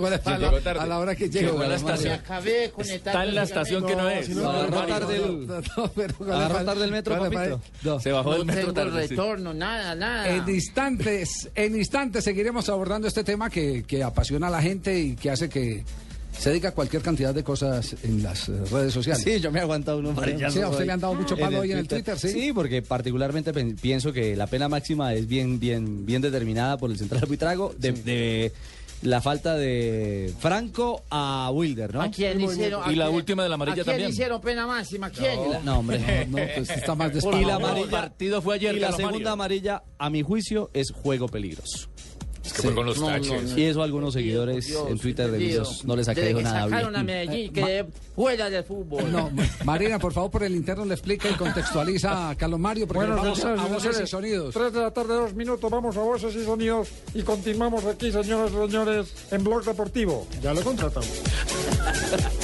Bueno, 0.01 0.17
a, 0.25 0.31
la, 0.31 0.39
llegó 0.39 0.61
tarde. 0.61 0.81
a 0.81 0.87
la 0.87 0.99
hora 0.99 1.15
que 1.15 1.25
a 1.27 1.43
la 1.43 1.53
bueno, 1.53 2.13
acabé. 2.15 2.73
Está 2.79 3.25
en 3.25 3.35
la 3.35 3.43
estación 3.43 3.87
que 3.87 3.95
no 3.95 4.09
es. 4.09 4.29
No, 4.31 4.49
Agarró 4.51 4.71
no, 4.81 4.87
tarde 4.87 5.19
no, 5.19 5.25
el- 5.27 5.47
no, 5.47 5.61
no, 5.77 5.89
pero 5.95 6.15
¿cuál 6.17 6.33
Agarró 6.33 6.65
tarde 6.65 6.85
el 6.85 6.91
metro, 6.91 7.19
papito. 7.19 7.61
no. 7.83 8.01
Se 8.01 8.11
bajó 8.13 8.31
No 8.33 8.37
del 8.39 8.47
metro 8.47 8.61
tengo 8.73 8.91
tarde. 8.91 9.03
sí. 9.03 9.09
retorno, 9.11 9.55
nada, 9.55 9.95
nada. 9.95 10.29
En 10.31 10.49
instantes, 10.49 11.51
en 11.55 11.77
instantes 11.77 12.25
seguiremos 12.25 12.69
abordando 12.69 13.07
este 13.07 13.23
tema 13.23 13.51
que, 13.51 13.85
que 13.87 14.03
apasiona 14.03 14.47
a 14.47 14.51
la 14.51 14.63
gente 14.63 14.99
y 14.99 15.17
que 15.17 15.31
hace 15.31 15.49
que 15.49 15.85
se 16.39 16.53
diga 16.53 16.73
cualquier 16.73 17.03
cantidad 17.03 17.35
de 17.35 17.43
cosas 17.45 17.97
en 18.03 18.23
las 18.23 18.49
eh, 18.49 18.53
redes 18.71 18.93
sociales. 18.93 19.23
Sí, 19.23 19.41
yo 19.41 19.51
me 19.51 19.59
he 19.61 19.63
aguantado 19.63 19.99
unos 19.99 20.15
Sí, 20.25 20.43
a 20.43 20.49
usted 20.49 20.67
hoy 20.67 20.87
le 20.87 20.93
han 20.93 21.01
dado 21.01 21.15
mucho 21.15 21.37
palo 21.37 21.61
hoy 21.61 21.73
en 21.73 21.79
el 21.79 21.89
Twitter, 21.89 22.19
¿sí? 22.19 22.29
Sí, 22.31 22.53
porque 22.53 22.83
particularmente 22.83 23.53
pienso 23.77 24.13
que 24.13 24.37
la 24.37 24.47
pena 24.47 24.69
máxima 24.69 25.15
es 25.15 25.27
bien, 25.27 25.59
bien, 25.61 26.05
bien 26.05 26.21
determinada 26.23 26.77
por 26.77 26.91
el 26.91 26.99
central 26.99 27.23
arbitrago 27.23 27.75
de, 27.79 27.93
de 27.93 28.53
la 29.03 29.21
falta 29.21 29.55
de 29.57 30.33
Franco 30.39 31.03
a 31.11 31.51
Wilder, 31.53 31.93
¿no? 31.95 32.03
¿A 32.03 32.11
quién 32.11 32.39
le 32.39 32.45
hicieron? 32.45 32.81
Y 32.91 32.95
a 32.95 32.97
la 32.97 33.05
quién- 33.07 33.17
última 33.17 33.43
de 33.43 33.49
la 33.51 33.55
amarilla 33.57 33.73
¿A 33.73 33.85
quién 33.85 33.87
también. 33.87 34.09
le 34.09 34.13
hicieron 34.13 34.41
pena 34.41 34.67
máxima? 34.67 35.07
¿A 35.07 35.11
quién? 35.11 35.39
No, 35.65 35.79
hombre. 35.81 36.27
No, 36.27 36.39
pues 36.55 36.71
está 36.71 36.95
más 36.95 37.11
Y 37.11 37.15
despavado. 37.15 37.43
la 37.47 37.57
El 37.57 37.65
amarilla, 37.65 37.91
partido 37.91 38.41
fue 38.43 38.55
ayer, 38.57 38.75
y 38.77 38.81
la 38.81 38.93
segunda 38.93 39.11
Mario. 39.13 39.33
amarilla, 39.33 39.83
a 39.99 40.11
mi 40.11 40.23
juicio, 40.23 40.71
es 40.73 40.91
juego 40.91 41.29
peligroso. 41.29 41.89
Es 42.45 42.53
que 42.53 42.63
fue 42.63 42.75
con 42.75 42.85
los 42.87 42.99
No, 43.01 43.07
no, 43.09 43.17
taches. 43.17 43.43
no. 43.53 43.59
Y 43.59 43.63
eso 43.65 43.81
a 43.81 43.85
algunos 43.85 44.13
seguidores 44.13 44.67
Dios, 44.67 44.91
en 44.91 44.99
Twitter 44.99 45.31
de 45.31 45.39
Dios. 45.39 45.85
no 45.85 45.97
les 45.97 46.09
ha 46.09 46.15
caído 46.15 46.43
nada 46.43 46.65
sacaron 46.65 46.95
a 46.95 47.03
bien. 47.03 47.07
Medellín, 47.27 47.53
que 47.55 47.87
fuera 48.15 48.51
del 48.51 48.65
fútbol. 48.65 49.11
No, 49.11 49.31
Marina, 49.65 49.99
por 49.99 50.13
favor, 50.13 50.31
por 50.31 50.43
el 50.45 50.55
interno 50.55 50.85
le 50.85 50.95
explica 50.95 51.31
y 51.31 51.35
contextualiza 51.35 52.31
a 52.31 52.35
Carlos 52.37 52.61
Mario, 52.61 52.87
porque 52.87 53.07
Bueno, 53.07 53.17
vamos 53.17 53.39
a, 53.39 53.43
señoras 53.43 53.61
y 53.63 53.65
a 53.65 53.73
voces 53.75 53.83
y 53.83 53.93
señores, 53.93 54.11
sonidos. 54.11 54.55
Tres 54.55 54.73
de 54.73 54.81
la 54.81 54.91
tarde, 54.91 55.15
dos 55.15 55.35
minutos, 55.35 55.71
vamos 55.71 55.97
a 55.97 56.01
voces 56.01 56.35
y 56.37 56.45
sonidos 56.45 56.89
y 57.15 57.23
continuamos 57.23 57.85
aquí, 57.87 58.13
señoras 58.13 58.51
y 58.53 58.55
señores, 58.71 59.07
en 59.31 59.43
Blog 59.45 59.65
Deportivo. 59.65 60.27
Ya 60.43 60.53
lo 60.53 60.61
contratamos. 60.63 61.09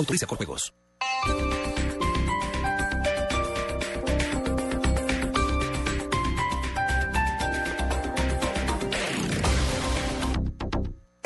Autoriza 0.01 0.25
con 0.25 0.37
juegos. 0.37 0.73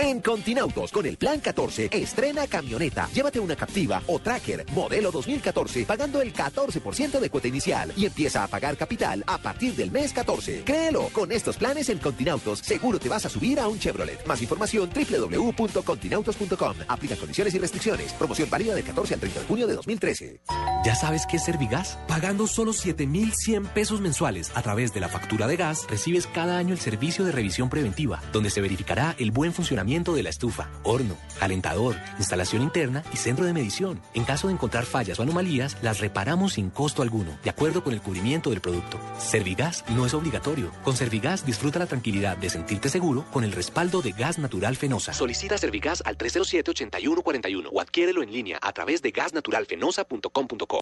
En 0.05 0.21
Continautos, 0.21 0.91
con 0.91 1.07
el 1.07 1.17
Plan 1.17 1.39
14, 1.39 1.89
estrena 1.91 2.45
camioneta. 2.45 3.09
Llévate 3.11 3.39
una 3.39 3.55
Captiva 3.55 4.03
o 4.05 4.19
Tracker, 4.19 4.63
modelo 4.73 5.11
2014, 5.11 5.83
pagando 5.85 6.21
el 6.21 6.31
14% 6.31 7.19
de 7.19 7.29
cuota 7.31 7.47
inicial 7.47 7.91
y 7.97 8.05
empieza 8.05 8.43
a 8.43 8.47
pagar 8.47 8.77
capital 8.77 9.23
a 9.25 9.39
partir 9.39 9.73
del 9.73 9.89
mes 9.89 10.13
14. 10.13 10.61
Créelo, 10.63 11.09
con 11.11 11.31
estos 11.31 11.57
planes 11.57 11.89
en 11.89 11.97
Continautos, 11.97 12.59
seguro 12.59 12.99
te 12.99 13.09
vas 13.09 13.25
a 13.25 13.29
subir 13.29 13.59
a 13.59 13.67
un 13.67 13.79
Chevrolet. 13.79 14.23
Más 14.27 14.39
información 14.43 14.91
www.continautos.com. 14.93 16.75
Aplica 16.87 17.15
condiciones 17.15 17.55
y 17.55 17.57
restricciones. 17.57 18.13
Promoción 18.13 18.47
válida 18.47 18.75
del 18.75 18.83
14 18.83 19.15
al 19.15 19.19
30 19.19 19.39
de 19.39 19.45
junio 19.47 19.65
de 19.65 19.73
2013. 19.73 20.39
¿Ya 20.85 20.93
sabes 20.93 21.25
qué 21.25 21.37
es 21.37 21.45
Servigas? 21.45 21.97
Pagando 22.07 22.45
solo 22.45 22.73
7,100 22.73 23.65
pesos 23.65 24.01
mensuales 24.01 24.51
a 24.53 24.61
través 24.61 24.93
de 24.93 24.99
la 24.99 25.09
factura 25.09 25.47
de 25.47 25.57
gas, 25.57 25.87
recibes 25.89 26.27
cada 26.27 26.59
año 26.59 26.73
el 26.75 26.79
servicio 26.79 27.25
de 27.25 27.31
revisión 27.31 27.71
preventiva, 27.71 28.21
donde 28.31 28.51
se 28.51 28.61
verificará 28.61 29.15
el 29.17 29.31
buen 29.31 29.51
funcionamiento 29.51 29.94
de 30.03 30.23
la 30.23 30.29
estufa, 30.29 30.69
horno, 30.83 31.15
calentador, 31.39 31.95
instalación 32.17 32.61
interna 32.61 33.03
y 33.13 33.17
centro 33.17 33.45
de 33.45 33.53
medición. 33.53 34.01
En 34.13 34.25
caso 34.25 34.47
de 34.47 34.53
encontrar 34.53 34.85
fallas 34.85 35.19
o 35.19 35.23
anomalías, 35.23 35.77
las 35.81 35.99
reparamos 35.99 36.53
sin 36.53 36.69
costo 36.69 37.01
alguno, 37.01 37.37
de 37.43 37.49
acuerdo 37.49 37.83
con 37.83 37.93
el 37.93 38.01
cubrimiento 38.01 38.49
del 38.49 38.59
producto. 38.59 38.99
Servigas 39.17 39.85
no 39.89 40.05
es 40.05 40.13
obligatorio. 40.13 40.71
Con 40.83 40.97
Servigas 40.97 41.45
disfruta 41.45 41.79
la 41.79 41.85
tranquilidad 41.85 42.35
de 42.35 42.49
sentirte 42.49 42.89
seguro 42.89 43.25
con 43.31 43.45
el 43.45 43.53
respaldo 43.53 44.01
de 44.01 44.11
gas 44.11 44.37
natural 44.37 44.75
fenosa. 44.75 45.13
Solicita 45.13 45.57
Servigas 45.57 46.03
al 46.05 46.17
307-8141 46.17 47.69
o 47.71 47.79
adquiérelo 47.79 48.21
en 48.21 48.33
línea 48.33 48.59
a 48.61 48.73
través 48.73 49.01
de 49.01 49.11
gasnaturalfenosa.com.co. 49.11 50.81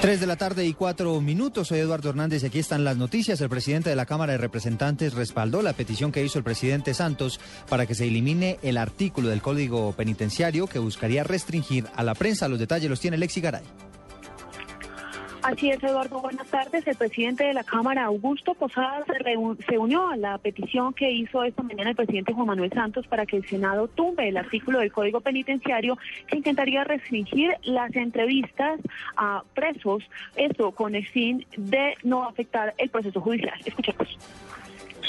Tres 0.00 0.18
de 0.18 0.26
la 0.26 0.36
tarde 0.36 0.64
y 0.64 0.72
cuatro 0.72 1.20
minutos. 1.20 1.68
Soy 1.68 1.80
Eduardo 1.80 2.08
Hernández 2.08 2.42
y 2.42 2.46
aquí 2.46 2.58
están 2.58 2.84
las 2.84 2.96
noticias. 2.96 3.38
El 3.42 3.50
presidente 3.50 3.90
de 3.90 3.96
la 3.96 4.06
Cámara 4.06 4.32
de 4.32 4.38
Representantes 4.38 5.12
respaldó 5.12 5.60
la 5.60 5.74
petición 5.74 6.10
que 6.10 6.24
hizo 6.24 6.38
el 6.38 6.44
presidente 6.44 6.94
Santos 6.94 7.38
para 7.68 7.84
que 7.84 7.94
se 7.94 8.08
elimine 8.08 8.58
el 8.62 8.78
artículo 8.78 9.28
del 9.28 9.42
Código 9.42 9.92
Penitenciario 9.92 10.66
que 10.68 10.78
buscaría 10.78 11.22
restringir 11.22 11.86
a 11.94 12.02
la 12.02 12.14
prensa. 12.14 12.48
Los 12.48 12.58
detalles 12.58 12.88
los 12.88 12.98
tiene 12.98 13.18
Lexi 13.18 13.42
Garay. 13.42 13.89
Así 15.42 15.70
es, 15.70 15.82
Eduardo. 15.82 16.20
Buenas 16.20 16.46
tardes. 16.48 16.86
El 16.86 16.96
presidente 16.96 17.44
de 17.44 17.54
la 17.54 17.64
Cámara, 17.64 18.04
Augusto 18.04 18.54
reun- 18.54 19.56
se 19.66 19.78
unió 19.78 20.08
a 20.08 20.16
la 20.16 20.36
petición 20.38 20.92
que 20.92 21.10
hizo 21.10 21.42
esta 21.44 21.62
mañana 21.62 21.90
el 21.90 21.96
presidente 21.96 22.32
Juan 22.34 22.46
Manuel 22.46 22.70
Santos 22.72 23.06
para 23.06 23.24
que 23.24 23.38
el 23.38 23.46
Senado 23.48 23.88
tumbe 23.88 24.28
el 24.28 24.36
artículo 24.36 24.80
del 24.80 24.92
Código 24.92 25.20
Penitenciario 25.22 25.96
que 26.26 26.36
intentaría 26.36 26.84
restringir 26.84 27.54
las 27.62 27.94
entrevistas 27.96 28.80
a 29.16 29.42
presos, 29.54 30.02
esto 30.36 30.72
con 30.72 30.94
el 30.94 31.06
fin 31.06 31.46
de 31.56 31.94
no 32.02 32.24
afectar 32.24 32.74
el 32.76 32.90
proceso 32.90 33.20
judicial. 33.20 33.58
Escuchemos. 33.64 34.18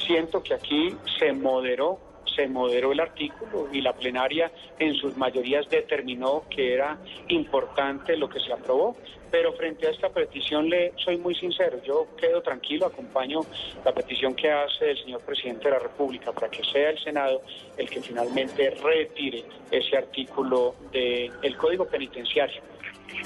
siento 0.07 0.41
que 0.43 0.53
aquí 0.53 0.95
se 1.19 1.31
moderó, 1.33 1.99
se 2.35 2.47
moderó 2.47 2.91
el 2.91 2.99
artículo 2.99 3.67
y 3.71 3.81
la 3.81 3.93
plenaria 3.93 4.51
en 4.79 4.95
sus 4.95 5.17
mayorías 5.17 5.69
determinó 5.69 6.43
que 6.49 6.73
era 6.73 6.97
importante 7.29 8.17
lo 8.17 8.29
que 8.29 8.39
se 8.39 8.51
aprobó. 8.53 8.95
Pero 9.29 9.53
frente 9.53 9.87
a 9.87 9.91
esta 9.91 10.09
petición 10.09 10.69
le 10.69 10.91
soy 10.97 11.17
muy 11.17 11.33
sincero, 11.35 11.81
yo 11.85 12.07
quedo 12.17 12.41
tranquilo, 12.41 12.85
acompaño 12.85 13.39
la 13.85 13.93
petición 13.93 14.35
que 14.35 14.51
hace 14.51 14.91
el 14.91 14.97
señor 14.97 15.21
presidente 15.21 15.65
de 15.65 15.71
la 15.71 15.79
República 15.79 16.33
para 16.33 16.49
que 16.49 16.61
sea 16.65 16.89
el 16.89 16.99
Senado 16.99 17.41
el 17.77 17.89
que 17.89 18.01
finalmente 18.01 18.71
retire 18.71 19.45
ese 19.71 19.95
artículo 19.95 20.75
del 20.91 21.55
Código 21.57 21.85
Penitenciario. 21.85 22.61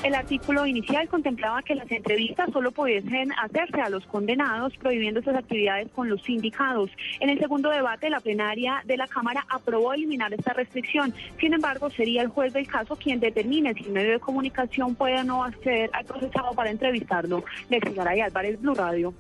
El 0.04 0.16
artículo 0.16 0.66
inicial 0.66 1.08
contemplaba 1.08 1.62
que 1.64 1.76
las 1.76 1.90
entrevistas 1.92 2.50
solo 2.52 2.72
pudiesen 2.72 3.32
hacerse 3.34 3.82
a 3.82 3.90
los 3.90 4.06
condenados, 4.06 4.76
prohibiendo 4.78 5.20
esas 5.20 5.36
actividades 5.36 5.90
con 5.92 6.10
los 6.10 6.22
sindicados. 6.24 6.90
En 7.20 7.30
el 7.30 7.40
segundo 7.40 7.70
debate, 7.70 8.10
la 8.10 8.20
plenaria 8.20 8.82
de 8.86 8.98
la 8.98 9.08
Cámara 9.08 9.46
aprobó 9.50 9.94
eliminar 9.94 10.34
esta 10.34 10.54
restricción. 10.54 11.14
Sin 11.40 11.54
embargo, 11.54 11.90
sería 11.90 12.22
el 12.22 12.30
juez 12.30 12.54
del 12.54 12.68
caso 12.68 12.96
quien 12.96 13.20
determine 13.20 13.74
si 13.74 13.86
el 13.86 13.92
medio 13.92 14.12
de 14.12 14.20
comunicación 14.20 14.96
puede 14.96 15.20
o 15.20 15.24
no 15.24 15.44
acceder 15.44 15.90
al 15.94 16.06
procesado 16.06 16.54
para 16.54 16.72
entrevistarlo. 16.72 17.44
Lexi 17.70 17.94
Garay 17.94 18.22
Álvarez, 18.22 18.62
Blue 18.62 18.76
Radio. 18.76 19.14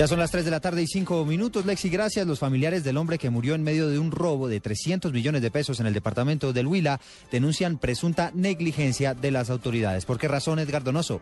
Ya 0.00 0.08
son 0.08 0.18
las 0.18 0.30
3 0.30 0.46
de 0.46 0.50
la 0.50 0.60
tarde 0.60 0.82
y 0.82 0.86
5 0.86 1.26
minutos. 1.26 1.66
Lexi, 1.66 1.90
gracias. 1.90 2.26
Los 2.26 2.38
familiares 2.38 2.84
del 2.84 2.96
hombre 2.96 3.18
que 3.18 3.28
murió 3.28 3.54
en 3.54 3.62
medio 3.62 3.86
de 3.86 3.98
un 3.98 4.12
robo 4.12 4.48
de 4.48 4.58
300 4.58 5.12
millones 5.12 5.42
de 5.42 5.50
pesos 5.50 5.78
en 5.78 5.86
el 5.86 5.92
departamento 5.92 6.54
del 6.54 6.68
Huila 6.68 7.02
denuncian 7.30 7.76
presunta 7.76 8.30
negligencia 8.32 9.12
de 9.12 9.30
las 9.30 9.50
autoridades. 9.50 10.06
¿Por 10.06 10.16
qué 10.16 10.26
razón, 10.26 10.58
Edgar 10.58 10.84
Donoso? 10.84 11.20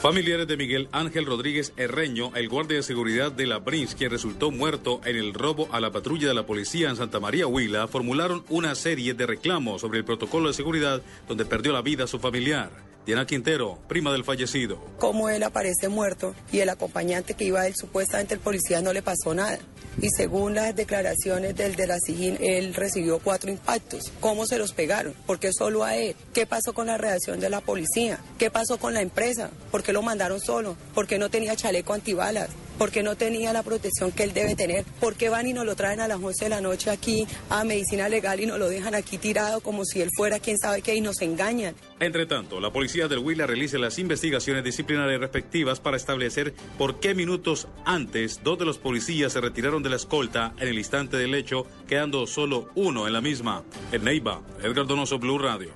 Familiares 0.00 0.46
de 0.46 0.56
Miguel 0.56 0.88
Ángel 0.92 1.26
Rodríguez 1.26 1.72
Herreño, 1.76 2.30
el 2.36 2.48
guardia 2.48 2.76
de 2.76 2.82
seguridad 2.84 3.32
de 3.32 3.48
la 3.48 3.58
Brins, 3.58 3.96
quien 3.96 4.12
resultó 4.12 4.52
muerto 4.52 5.00
en 5.04 5.16
el 5.16 5.34
robo 5.34 5.68
a 5.72 5.80
la 5.80 5.90
patrulla 5.90 6.28
de 6.28 6.34
la 6.34 6.46
policía 6.46 6.88
en 6.88 6.94
Santa 6.94 7.18
María 7.18 7.48
Huila, 7.48 7.88
formularon 7.88 8.44
una 8.48 8.76
serie 8.76 9.14
de 9.14 9.26
reclamos 9.26 9.80
sobre 9.80 9.98
el 9.98 10.04
protocolo 10.04 10.46
de 10.46 10.54
seguridad 10.54 11.02
donde 11.26 11.44
perdió 11.44 11.72
la 11.72 11.82
vida 11.82 12.06
su 12.06 12.20
familiar. 12.20 12.91
Diana 13.04 13.26
Quintero, 13.26 13.78
prima 13.88 14.12
del 14.12 14.24
fallecido. 14.24 14.78
cómo 14.98 15.28
él 15.28 15.42
aparece 15.42 15.88
muerto 15.88 16.34
y 16.52 16.60
el 16.60 16.68
acompañante 16.68 17.34
que 17.34 17.44
iba 17.44 17.66
él, 17.66 17.74
supuestamente 17.76 18.34
el 18.34 18.40
policía 18.40 18.80
no 18.80 18.92
le 18.92 19.02
pasó 19.02 19.34
nada. 19.34 19.58
Y 20.00 20.08
según 20.16 20.54
las 20.54 20.74
declaraciones 20.74 21.54
del 21.56 21.74
de 21.74 21.86
la 21.86 21.98
SIGIN, 21.98 22.38
él 22.40 22.74
recibió 22.74 23.18
cuatro 23.18 23.50
impactos. 23.50 24.12
¿Cómo 24.20 24.46
se 24.46 24.56
los 24.56 24.72
pegaron? 24.72 25.12
¿Por 25.26 25.38
qué 25.38 25.50
solo 25.52 25.84
a 25.84 25.96
él? 25.96 26.16
¿Qué 26.32 26.46
pasó 26.46 26.72
con 26.72 26.86
la 26.86 26.96
reacción 26.96 27.40
de 27.40 27.50
la 27.50 27.60
policía? 27.60 28.18
¿Qué 28.38 28.50
pasó 28.50 28.78
con 28.78 28.94
la 28.94 29.02
empresa? 29.02 29.50
¿Por 29.70 29.82
qué 29.82 29.92
lo 29.92 30.00
mandaron 30.00 30.40
solo? 30.40 30.76
¿Por 30.94 31.06
qué 31.06 31.18
no 31.18 31.28
tenía 31.28 31.56
chaleco 31.56 31.92
antibalas? 31.92 32.48
¿Por 32.78 32.90
qué 32.90 33.02
no 33.02 33.16
tenía 33.16 33.52
la 33.52 33.62
protección 33.62 34.12
que 34.12 34.24
él 34.24 34.32
debe 34.32 34.54
tener? 34.54 34.84
¿Por 35.00 35.14
qué 35.14 35.28
van 35.28 35.46
y 35.46 35.52
nos 35.52 35.64
lo 35.64 35.76
traen 35.76 36.00
a 36.00 36.08
las 36.08 36.20
11 36.20 36.44
de 36.44 36.48
la 36.48 36.60
noche 36.60 36.90
aquí 36.90 37.26
a 37.48 37.64
medicina 37.64 38.08
legal 38.08 38.40
y 38.40 38.46
nos 38.46 38.58
lo 38.58 38.68
dejan 38.68 38.94
aquí 38.94 39.18
tirado 39.18 39.60
como 39.60 39.84
si 39.84 40.00
él 40.00 40.08
fuera 40.16 40.40
quién 40.40 40.58
sabe 40.58 40.82
qué 40.82 40.94
y 40.94 41.00
nos 41.00 41.20
engañan? 41.22 41.74
Entre 42.00 42.26
tanto, 42.26 42.60
la 42.60 42.72
policía 42.72 43.08
del 43.08 43.20
Huila 43.20 43.46
realiza 43.46 43.78
las 43.78 43.98
investigaciones 43.98 44.64
disciplinarias 44.64 45.20
respectivas 45.20 45.80
para 45.80 45.96
establecer 45.96 46.54
por 46.78 46.98
qué 46.98 47.14
minutos 47.14 47.68
antes 47.84 48.40
dos 48.42 48.58
de 48.58 48.64
los 48.64 48.78
policías 48.78 49.32
se 49.32 49.40
retiraron 49.40 49.82
de 49.82 49.90
la 49.90 49.96
escolta 49.96 50.54
en 50.58 50.68
el 50.68 50.78
instante 50.78 51.16
del 51.16 51.34
hecho, 51.34 51.66
quedando 51.86 52.26
solo 52.26 52.68
uno 52.74 53.06
en 53.06 53.12
la 53.12 53.20
misma. 53.20 53.62
En 53.92 54.04
Neiva, 54.04 54.42
Edgar 54.62 54.86
Donoso, 54.86 55.18
Blue 55.18 55.38
Radio. 55.38 55.70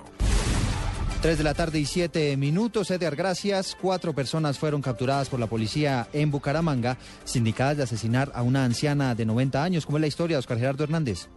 3 1.21 1.37
de 1.37 1.43
la 1.43 1.55
tarde 1.55 1.79
y 1.79 1.85
7 1.85 2.37
minutos. 2.37 2.91
Edgar, 2.91 3.15
gracias. 3.15 3.75
Cuatro 3.81 4.13
personas 4.13 4.59
fueron 4.59 4.81
capturadas 4.81 5.29
por 5.29 5.39
la 5.39 5.47
policía 5.47 6.07
en 6.13 6.29
Bucaramanga, 6.29 6.97
sindicadas 7.25 7.77
de 7.77 7.83
asesinar 7.83 8.31
a 8.35 8.43
una 8.43 8.63
anciana 8.63 9.15
de 9.15 9.25
90 9.25 9.63
años. 9.63 9.85
¿Cómo 9.85 9.97
es 9.97 10.01
la 10.01 10.07
historia, 10.07 10.37
Oscar 10.37 10.59
Gerardo 10.59 10.83
Hernández? 10.83 11.27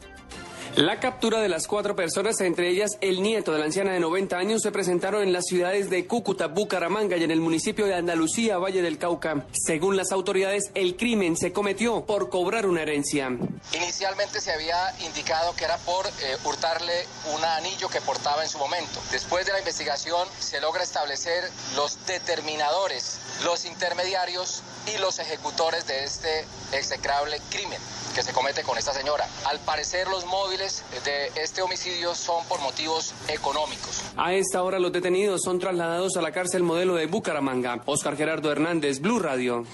La 0.81 0.99
captura 0.99 1.40
de 1.40 1.51
las 1.51 1.66
cuatro 1.66 1.95
personas, 1.95 2.40
entre 2.40 2.71
ellas 2.71 2.93
el 3.03 3.21
nieto 3.21 3.53
de 3.53 3.59
la 3.59 3.66
anciana 3.66 3.93
de 3.93 4.01
90 4.01 4.38
años, 4.38 4.62
se 4.62 4.73
presentaron 4.73 5.23
en 5.23 5.31
las 5.31 5.45
ciudades 5.45 5.90
de 5.90 6.07
Cúcuta, 6.07 6.47
Bucaramanga 6.47 7.19
y 7.19 7.23
en 7.23 7.31
el 7.31 7.43
municipio 7.43 7.85
de 7.85 7.95
Andalucía, 7.95 8.57
Valle 8.57 8.81
del 8.81 8.97
Cauca. 8.97 9.45
Según 9.53 9.99
las 9.99 10.11
autoridades, 10.11 10.71
el 10.75 10.97
crimen 10.97 11.37
se 11.37 11.53
cometió 11.53 12.07
por 12.07 12.31
cobrar 12.31 12.64
una 12.64 12.81
herencia. 12.81 13.29
Inicialmente 13.75 14.40
se 14.40 14.53
había 14.53 14.95
indicado 15.05 15.55
que 15.55 15.66
era 15.66 15.77
por 15.77 16.07
eh, 16.07 16.38
hurtarle 16.47 17.05
un 17.37 17.45
anillo 17.45 17.90
que 17.90 18.01
portaba 18.01 18.43
en 18.43 18.49
su 18.49 18.57
momento. 18.57 19.03
Después 19.12 19.45
de 19.45 19.53
la 19.53 19.59
investigación 19.59 20.27
se 20.38 20.62
logra 20.62 20.83
establecer 20.83 21.45
los 21.77 22.07
determinadores, 22.07 23.19
los 23.45 23.66
intermediarios 23.66 24.62
y 24.95 24.99
los 24.99 25.19
ejecutores 25.19 25.87
de 25.87 26.05
este 26.05 26.47
execrable 26.73 27.38
crimen 27.51 27.79
que 28.14 28.23
se 28.23 28.33
comete 28.33 28.62
con 28.62 28.79
esta 28.79 28.92
señora. 28.92 29.27
Al 29.44 29.59
parecer 29.61 30.09
los 30.09 30.25
móviles 30.27 30.85
de 31.05 31.29
este 31.37 31.62
homicidio 31.62 32.14
son 32.14 32.44
por 32.46 32.61
motivos 32.61 33.14
económicos. 33.29 34.03
A 34.16 34.35
esta 34.35 34.62
hora 34.62 34.79
los 34.79 34.92
detenidos 34.92 35.42
son 35.44 35.59
trasladados 35.59 36.16
a 36.16 36.23
la 36.23 36.33
cárcel 36.33 36.62
modelo 36.62 36.94
de 36.94 37.07
Bucaramanga. 37.07 37.83
Oscar 37.87 38.16
Gerardo 38.16 38.51
Hernández, 38.53 39.01
Blue 39.01 39.18
Radio. 39.18 39.64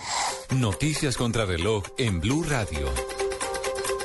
Noticias 0.51 1.17
contra 1.17 1.45
reloj 1.45 1.85
en 1.99 2.21
Blue 2.21 2.45
Radio. 2.45 3.26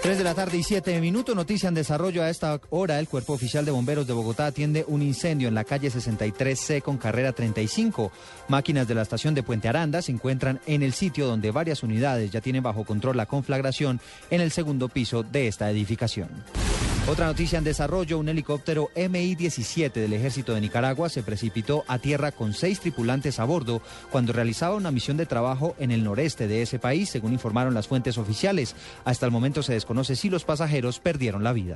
3 0.01 0.17
de 0.17 0.23
la 0.23 0.33
tarde 0.33 0.57
y 0.57 0.63
7 0.63 0.99
minutos, 0.99 1.35
noticia 1.35 1.69
en 1.69 1.75
desarrollo. 1.75 2.23
A 2.23 2.29
esta 2.31 2.59
hora, 2.71 2.97
el 2.97 3.07
Cuerpo 3.07 3.33
Oficial 3.33 3.65
de 3.65 3.71
Bomberos 3.71 4.07
de 4.07 4.13
Bogotá 4.13 4.47
atiende 4.47 4.83
un 4.87 5.03
incendio 5.03 5.47
en 5.47 5.53
la 5.53 5.63
calle 5.63 5.91
63C 5.91 6.81
con 6.81 6.97
carrera 6.97 7.33
35. 7.33 8.11
Máquinas 8.47 8.87
de 8.87 8.95
la 8.95 9.03
estación 9.03 9.35
de 9.35 9.43
Puente 9.43 9.69
Aranda 9.69 10.01
se 10.01 10.11
encuentran 10.11 10.59
en 10.65 10.81
el 10.81 10.93
sitio 10.93 11.27
donde 11.27 11.51
varias 11.51 11.83
unidades 11.83 12.31
ya 12.31 12.41
tienen 12.41 12.63
bajo 12.63 12.83
control 12.83 13.15
la 13.15 13.27
conflagración 13.27 14.01
en 14.31 14.41
el 14.41 14.49
segundo 14.49 14.89
piso 14.89 15.21
de 15.21 15.47
esta 15.47 15.69
edificación. 15.69 16.29
Otra 17.11 17.25
noticia 17.25 17.57
en 17.57 17.65
desarrollo, 17.65 18.19
un 18.19 18.29
helicóptero 18.29 18.89
MI-17 18.95 19.91
del 19.91 20.13
ejército 20.13 20.53
de 20.53 20.61
Nicaragua 20.61 21.09
se 21.09 21.23
precipitó 21.23 21.83
a 21.89 21.99
tierra 21.99 22.31
con 22.31 22.53
seis 22.53 22.79
tripulantes 22.79 23.37
a 23.37 23.43
bordo 23.43 23.81
cuando 24.13 24.31
realizaba 24.31 24.77
una 24.77 24.91
misión 24.91 25.17
de 25.17 25.25
trabajo 25.25 25.75
en 25.77 25.91
el 25.91 26.05
noreste 26.05 26.47
de 26.47 26.61
ese 26.61 26.79
país, 26.79 27.09
según 27.09 27.33
informaron 27.33 27.73
las 27.73 27.89
fuentes 27.89 28.17
oficiales. 28.17 28.77
Hasta 29.03 29.25
el 29.25 29.33
momento 29.33 29.61
se 29.61 29.73
desconoce 29.73 30.15
si 30.15 30.29
los 30.29 30.45
pasajeros 30.45 30.99
perdieron 30.99 31.43
la 31.43 31.51
vida. 31.51 31.75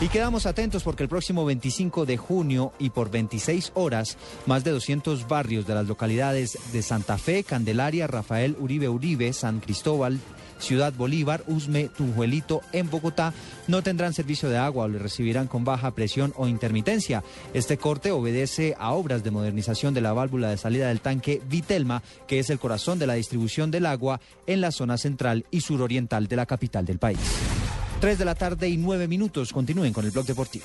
Y 0.00 0.06
quedamos 0.06 0.46
atentos 0.46 0.84
porque 0.84 1.02
el 1.02 1.08
próximo 1.08 1.44
25 1.44 2.06
de 2.06 2.16
junio 2.16 2.72
y 2.78 2.90
por 2.90 3.10
26 3.10 3.72
horas, 3.74 4.18
más 4.46 4.62
de 4.62 4.70
200 4.70 5.26
barrios 5.26 5.66
de 5.66 5.74
las 5.74 5.88
localidades 5.88 6.56
de 6.72 6.82
Santa 6.82 7.18
Fe, 7.18 7.42
Candelaria, 7.42 8.06
Rafael 8.06 8.56
Uribe 8.60 8.88
Uribe, 8.88 9.32
San 9.32 9.58
Cristóbal, 9.58 10.20
Ciudad 10.60 10.92
Bolívar, 10.92 11.42
Usme, 11.46 11.88
Tunjuelito 11.88 12.62
en 12.72 12.90
Bogotá 12.90 13.32
no 13.68 13.82
tendrán 13.82 14.14
servicio 14.14 14.48
de 14.48 14.58
agua 14.58 14.84
o 14.84 14.88
le 14.88 14.98
recibirán 14.98 15.46
con 15.46 15.64
baja 15.64 15.90
presión 15.92 16.32
o 16.36 16.46
intermitencia. 16.46 17.22
Este 17.54 17.76
corte 17.76 18.10
obedece 18.10 18.74
a 18.78 18.92
obras 18.92 19.24
de 19.24 19.30
modernización 19.30 19.94
de 19.94 20.00
la 20.00 20.12
válvula 20.12 20.50
de 20.50 20.58
salida 20.58 20.88
del 20.88 21.00
tanque 21.00 21.40
Vitelma, 21.48 22.02
que 22.26 22.38
es 22.38 22.50
el 22.50 22.58
corazón 22.58 22.98
de 22.98 23.06
la 23.06 23.14
distribución 23.14 23.70
del 23.70 23.86
agua 23.86 24.20
en 24.46 24.60
la 24.60 24.72
zona 24.72 24.98
central 24.98 25.46
y 25.50 25.60
suroriental 25.62 26.26
de 26.28 26.36
la 26.36 26.46
capital 26.46 26.84
del 26.84 26.98
país. 26.98 27.18
3 28.00 28.18
de 28.18 28.24
la 28.24 28.34
tarde 28.34 28.68
y 28.68 28.76
9 28.76 29.08
minutos. 29.08 29.52
Continúen 29.52 29.92
con 29.92 30.04
el 30.04 30.10
blog 30.10 30.24
deportivo. 30.24 30.64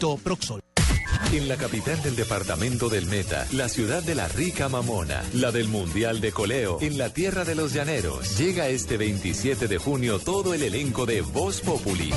Proxol. 0.01 0.61
En 1.31 1.47
la 1.47 1.57
capital 1.57 2.01
del 2.01 2.15
departamento 2.15 2.89
del 2.89 3.05
Meta, 3.05 3.47
la 3.51 3.69
ciudad 3.69 4.01
de 4.01 4.15
la 4.15 4.27
rica 4.27 4.67
mamona, 4.67 5.23
la 5.33 5.51
del 5.51 5.67
Mundial 5.67 6.19
de 6.19 6.31
Coleo, 6.31 6.79
en 6.81 6.97
la 6.97 7.13
tierra 7.13 7.45
de 7.45 7.55
los 7.55 7.71
llaneros, 7.71 8.37
llega 8.37 8.67
este 8.67 8.97
27 8.97 9.67
de 9.67 9.77
junio 9.77 10.19
todo 10.19 10.53
el 10.53 10.63
elenco 10.63 11.05
de 11.05 11.21
Voz 11.21 11.61
Populi. 11.61 12.11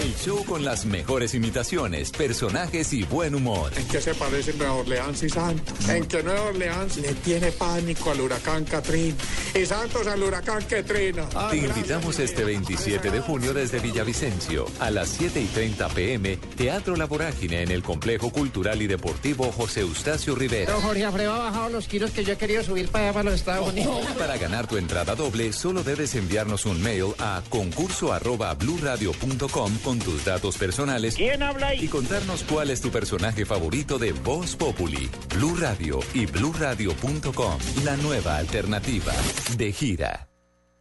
El 0.00 0.16
show 0.16 0.42
con 0.46 0.64
las 0.64 0.86
mejores 0.86 1.34
imitaciones, 1.34 2.10
personajes 2.10 2.94
y 2.94 3.02
buen 3.02 3.34
humor. 3.34 3.70
¿En 3.76 3.86
qué 3.86 4.00
se 4.00 4.14
parecen 4.14 4.56
Nueva 4.56 4.76
Orleans 4.76 5.22
y 5.22 5.28
Santos? 5.28 5.88
En 5.90 6.06
que 6.06 6.22
Nueva 6.22 6.40
Orleans 6.44 6.96
le 6.96 7.12
tiene 7.16 7.52
pánico 7.52 8.10
al 8.10 8.22
huracán 8.22 8.64
Katrina 8.64 9.14
y 9.54 9.66
Santos 9.66 10.06
al 10.06 10.22
huracán 10.22 10.64
Katrina. 10.64 11.28
Te 11.50 11.58
invitamos 11.58 12.18
este 12.18 12.44
27 12.44 13.10
de 13.10 13.20
junio 13.20 13.52
desde 13.52 13.78
Villavicencio 13.78 14.64
a 14.78 14.90
las 14.90 15.10
7 15.10 15.38
y 15.38 15.46
30 15.46 15.88
pm, 15.90 16.38
Teatro 16.56 16.96
La 16.96 17.04
Vorágine 17.04 17.62
en 17.62 17.70
el 17.70 17.82
Complejo 17.82 18.30
Cultural 18.30 18.80
y 18.80 18.86
Deportivo 18.86 19.52
José 19.52 19.80
Eustacio 19.80 20.34
Rivera. 20.34 20.64
Pero 20.66 20.80
Jorge 20.80 21.04
Alfredo 21.04 21.34
ha 21.34 21.50
bajado 21.50 21.68
los 21.68 21.86
kilos 21.86 22.10
que 22.12 22.24
yo 22.24 22.32
he 22.32 22.36
querido 22.38 22.64
subir 22.64 22.88
para 22.88 23.04
allá, 23.04 23.12
para 23.12 23.24
los 23.24 23.34
Estados 23.34 23.68
Unidos. 23.68 24.06
Para 24.18 24.38
ganar 24.38 24.66
tu 24.66 24.78
entrada 24.78 25.14
doble, 25.14 25.52
solo 25.52 25.82
debes 25.82 26.14
enviarnos 26.14 26.64
un 26.64 26.82
mail 26.82 27.08
a 27.18 27.42
concurso 27.50 28.14
arroba 28.14 28.54
blurradio.com 28.54 29.89
con 29.90 29.98
tus 29.98 30.24
datos 30.24 30.56
personales. 30.56 31.16
¿Quién 31.16 31.42
habla 31.42 31.68
ahí? 31.68 31.86
Y 31.86 31.88
contarnos 31.88 32.44
cuál 32.44 32.70
es 32.70 32.80
tu 32.80 32.90
personaje 32.90 33.44
favorito 33.44 33.98
de 33.98 34.12
Voz 34.12 34.54
Populi, 34.54 35.10
Blue 35.34 35.56
Radio 35.56 35.98
y 36.14 36.26
blurradio.com. 36.26 37.58
La 37.84 37.96
nueva 37.96 38.36
alternativa 38.36 39.12
de 39.56 39.72
gira. 39.72 40.28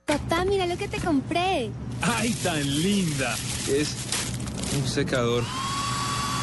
Papá, 0.05 0.45
mira 0.45 0.68
lo 0.68 0.78
que 0.78 0.88
te 0.88 0.99
compré. 0.99 1.72
¡Ay, 2.03 2.34
tan 2.43 2.62
linda! 2.84 3.36
Es 3.68 3.95
un 4.78 4.88
secador. 4.88 5.43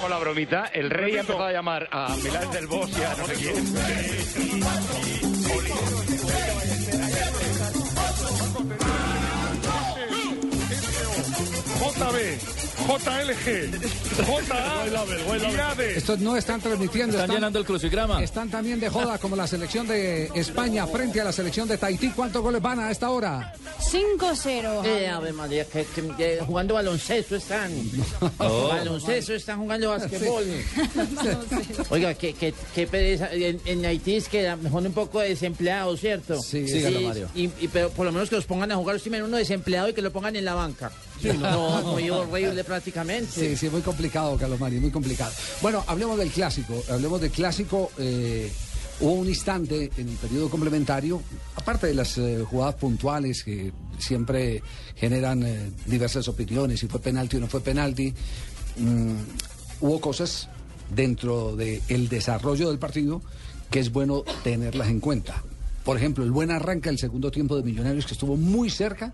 Con 0.00 0.10
la 0.10 0.18
bromita, 0.18 0.70
el 0.72 0.90
rey 0.90 1.16
ha 1.16 1.20
empezado 1.20 1.44
a 1.44 1.52
llamar 1.52 1.88
a 1.90 2.14
Milán 2.22 2.50
del 2.50 2.66
Bosch 2.66 2.90
y 2.98 3.02
a 3.02 3.14
no 3.16 3.26
sé 3.26 3.34
quién. 3.34 3.54
JB, 11.80 12.63
JLG, 12.86 13.80
JA 14.26 14.86
y. 14.86 15.96
Estos 15.96 16.18
no 16.20 16.36
están 16.36 16.60
transmitiendo. 16.60 17.16
Están 17.18 17.30
llenando 17.34 17.58
el 17.58 17.64
crucigrama. 17.64 18.22
Están 18.22 18.50
también 18.50 18.78
de 18.78 18.88
joda 18.90 19.18
como 19.18 19.36
la 19.36 19.46
selección 19.46 19.86
de 19.88 20.30
España 20.34 20.86
frente 20.86 21.20
a 21.20 21.24
la 21.24 21.32
selección 21.32 21.66
de 21.66 21.78
Tahití. 21.78 22.10
¿Cuántos 22.10 22.42
goles 22.42 22.60
van 22.60 22.80
a 22.80 22.90
esta 22.90 23.10
hora? 23.10 23.54
5-0. 23.90 24.84
Eh, 24.84 25.08
Ave 25.08 25.32
María, 25.32 25.64
que, 25.64 25.84
que- 25.86 26.04
que 26.16 26.40
jugando 26.46 26.74
baloncesto 26.74 27.36
están. 27.36 27.72
Oh. 28.38 28.68
baloncesto 28.68 29.34
están 29.34 29.58
jugando 29.60 29.90
basquetbol. 29.90 30.44
Oiga, 31.90 32.14
qué, 32.14 32.32
qué, 32.34 32.52
qué 32.74 32.86
pereza. 32.86 33.28
En, 33.32 33.60
en 33.64 33.84
Haití 33.86 34.16
es 34.16 34.28
que 34.28 34.54
mejor 34.56 34.82
un 34.86 34.92
poco 34.92 35.20
de 35.20 35.30
desempleados, 35.30 36.00
¿cierto? 36.00 36.40
Sí, 36.42 36.66
sígalo, 36.68 37.00
Mario. 37.00 37.28
Y, 37.34 37.44
y- 37.60 37.68
pero 37.72 37.90
por 37.90 38.04
lo 38.06 38.12
menos 38.12 38.28
que 38.28 38.36
los 38.36 38.44
pongan 38.44 38.72
a 38.72 38.76
jugar, 38.76 38.96
usted 38.96 39.10
uno 39.22 39.36
desempleado 39.36 39.88
y 39.88 39.92
que 39.94 40.02
lo 40.02 40.12
pongan 40.12 40.36
en 40.36 40.44
la 40.44 40.54
banca. 40.54 40.90
no, 41.40 41.80
muy 41.82 42.10
horrible 42.10 42.64
prácticamente. 42.74 43.30
Sí, 43.30 43.56
sí, 43.56 43.70
muy 43.70 43.82
complicado, 43.82 44.36
Carlos 44.36 44.58
Mario, 44.58 44.80
muy 44.80 44.90
complicado. 44.90 45.30
Bueno, 45.62 45.84
hablemos 45.86 46.18
del 46.18 46.30
clásico. 46.30 46.82
Hablemos 46.90 47.20
del 47.20 47.30
clásico. 47.30 47.92
eh, 47.98 48.50
hubo 48.98 49.12
un 49.12 49.28
instante 49.28 49.90
en 49.96 50.08
el 50.08 50.16
periodo 50.16 50.50
complementario, 50.50 51.22
aparte 51.54 51.86
de 51.86 51.94
las 51.94 52.18
eh, 52.18 52.44
jugadas 52.44 52.74
puntuales 52.74 53.44
que 53.44 53.72
siempre 53.98 54.60
generan 54.96 55.44
eh, 55.44 55.70
diversas 55.86 56.26
opiniones, 56.26 56.80
si 56.80 56.88
fue 56.88 57.00
penalti 57.00 57.36
o 57.36 57.40
no 57.40 57.46
fue 57.46 57.60
penalti, 57.60 58.12
mm, 58.76 59.14
hubo 59.80 60.00
cosas 60.00 60.48
dentro 60.90 61.54
del 61.54 62.08
desarrollo 62.08 62.70
del 62.70 62.78
partido 62.80 63.22
que 63.70 63.78
es 63.78 63.92
bueno 63.92 64.24
tenerlas 64.42 64.88
en 64.88 64.98
cuenta. 64.98 65.42
Por 65.84 65.96
ejemplo, 65.96 66.24
el 66.24 66.32
buen 66.32 66.50
arranque 66.50 66.88
del 66.88 66.98
segundo 66.98 67.30
tiempo 67.30 67.56
de 67.56 67.62
Millonarios 67.62 68.06
que 68.06 68.14
estuvo 68.14 68.36
muy 68.36 68.68
cerca 68.68 69.12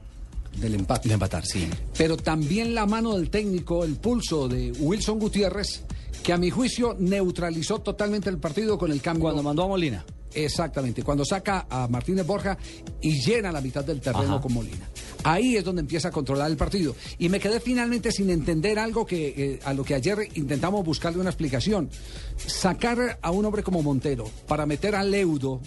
del 0.57 0.75
empate. 0.75 1.09
De 1.09 1.15
empatar, 1.15 1.45
sí. 1.45 1.69
Pero 1.97 2.17
también 2.17 2.75
la 2.75 2.87
mano 2.87 3.17
del 3.17 3.31
técnico, 3.31 3.85
el 3.85 3.97
pulso 3.97 4.49
de 4.49 4.73
Wilson 4.73 5.19
Gutiérrez, 5.19 5.83
que 6.23 6.33
a 6.33 6.37
mi 6.37 6.51
juicio 6.51 6.97
neutralizó 6.99 7.81
totalmente 7.81 8.29
el 8.31 8.39
partido 8.39 8.79
con 8.79 8.93
el 8.93 9.01
cambio. 9.01 9.25
Cuando 9.25 9.43
mandó 9.43 9.65
a 9.65 9.69
Molina. 9.69 10.05
Exactamente, 10.33 11.03
cuando 11.03 11.25
saca 11.25 11.67
a 11.69 11.89
Martínez 11.89 12.25
Borja 12.25 12.57
y 13.01 13.21
llena 13.21 13.51
la 13.51 13.61
mitad 13.61 13.85
del 13.85 14.01
terreno 14.01 14.35
Ajá. 14.35 14.41
con 14.41 14.53
Molina. 14.53 14.89
Ahí 15.25 15.57
es 15.57 15.65
donde 15.65 15.81
empieza 15.81 16.09
a 16.09 16.11
controlar 16.11 16.51
el 16.51 16.57
partido. 16.57 16.95
Y 17.19 17.29
me 17.29 17.41
quedé 17.41 17.61
finalmente 17.61 18.13
sin 18.13 18.31
entender 18.31 18.79
algo 18.79 19.05
que 19.05 19.35
eh, 19.37 19.61
a 19.65 19.75
lo 19.75 19.85
que 19.85 19.95
ayer 19.95 20.29
intentamos 20.35 20.85
buscarle 20.85 21.21
una 21.21 21.31
explicación. 21.31 21.91
Sacar 22.37 23.19
a 23.21 23.31
un 23.31 23.45
hombre 23.45 23.63
como 23.63 23.83
Montero 23.83 24.31
para 24.47 24.67
meter 24.67 24.95
a 24.95 25.03
Leudo 25.03 25.61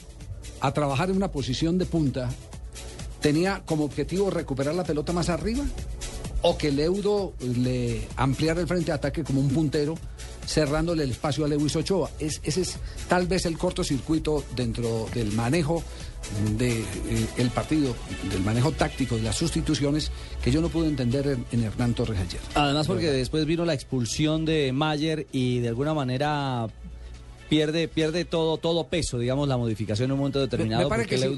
a 0.61 0.71
trabajar 0.71 1.09
en 1.09 1.17
una 1.17 1.29
posición 1.29 1.77
de 1.77 1.85
punta 1.85 2.29
tenía 3.23 3.63
como 3.65 3.85
objetivo 3.85 4.29
recuperar 4.29 4.75
la 4.75 4.83
pelota 4.83 5.13
más 5.13 5.29
arriba 5.29 5.63
o 6.41 6.57
que 6.57 6.71
Leudo 6.71 7.33
le 7.39 8.05
ampliara 8.17 8.59
el 8.59 8.67
frente 8.67 8.87
de 8.87 8.91
ataque 8.91 9.23
como 9.23 9.39
un 9.39 9.47
puntero 9.47 9.95
cerrándole 10.45 11.05
el 11.05 11.11
espacio 11.11 11.45
a 11.45 11.47
Lewis 11.47 11.73
Ochoa. 11.77 12.11
Es, 12.19 12.41
ese 12.43 12.61
es 12.61 12.75
tal 13.07 13.27
vez 13.27 13.45
el 13.45 13.57
cortocircuito 13.57 14.43
dentro 14.57 15.07
del 15.15 15.31
manejo 15.31 15.81
del 16.57 17.49
partido, 17.55 17.95
del 18.29 18.43
manejo 18.43 18.73
táctico, 18.73 19.15
de 19.15 19.21
las 19.21 19.37
sustituciones, 19.37 20.11
que 20.43 20.51
yo 20.51 20.59
no 20.59 20.67
pude 20.67 20.89
entender 20.89 21.27
en, 21.27 21.45
en 21.53 21.63
Hernán 21.63 21.93
Torres 21.93 22.19
ayer. 22.19 22.41
Además 22.55 22.87
porque 22.87 23.09
después 23.09 23.45
vino 23.45 23.63
la 23.63 23.73
expulsión 23.73 24.43
de 24.43 24.73
Mayer 24.73 25.27
y 25.31 25.59
de 25.59 25.69
alguna 25.69 25.93
manera 25.93 26.67
pierde 27.49 27.87
pierde 27.87 28.25
todo 28.25 28.57
todo 28.57 28.87
peso, 28.87 29.17
digamos, 29.17 29.47
la 29.47 29.55
modificación 29.55 30.07
en 30.07 30.11
un 30.11 30.17
momento 30.17 30.41
determinado 30.41 30.89
parece 30.89 31.07
porque 31.07 31.15
que 31.15 31.29
sí. 31.29 31.35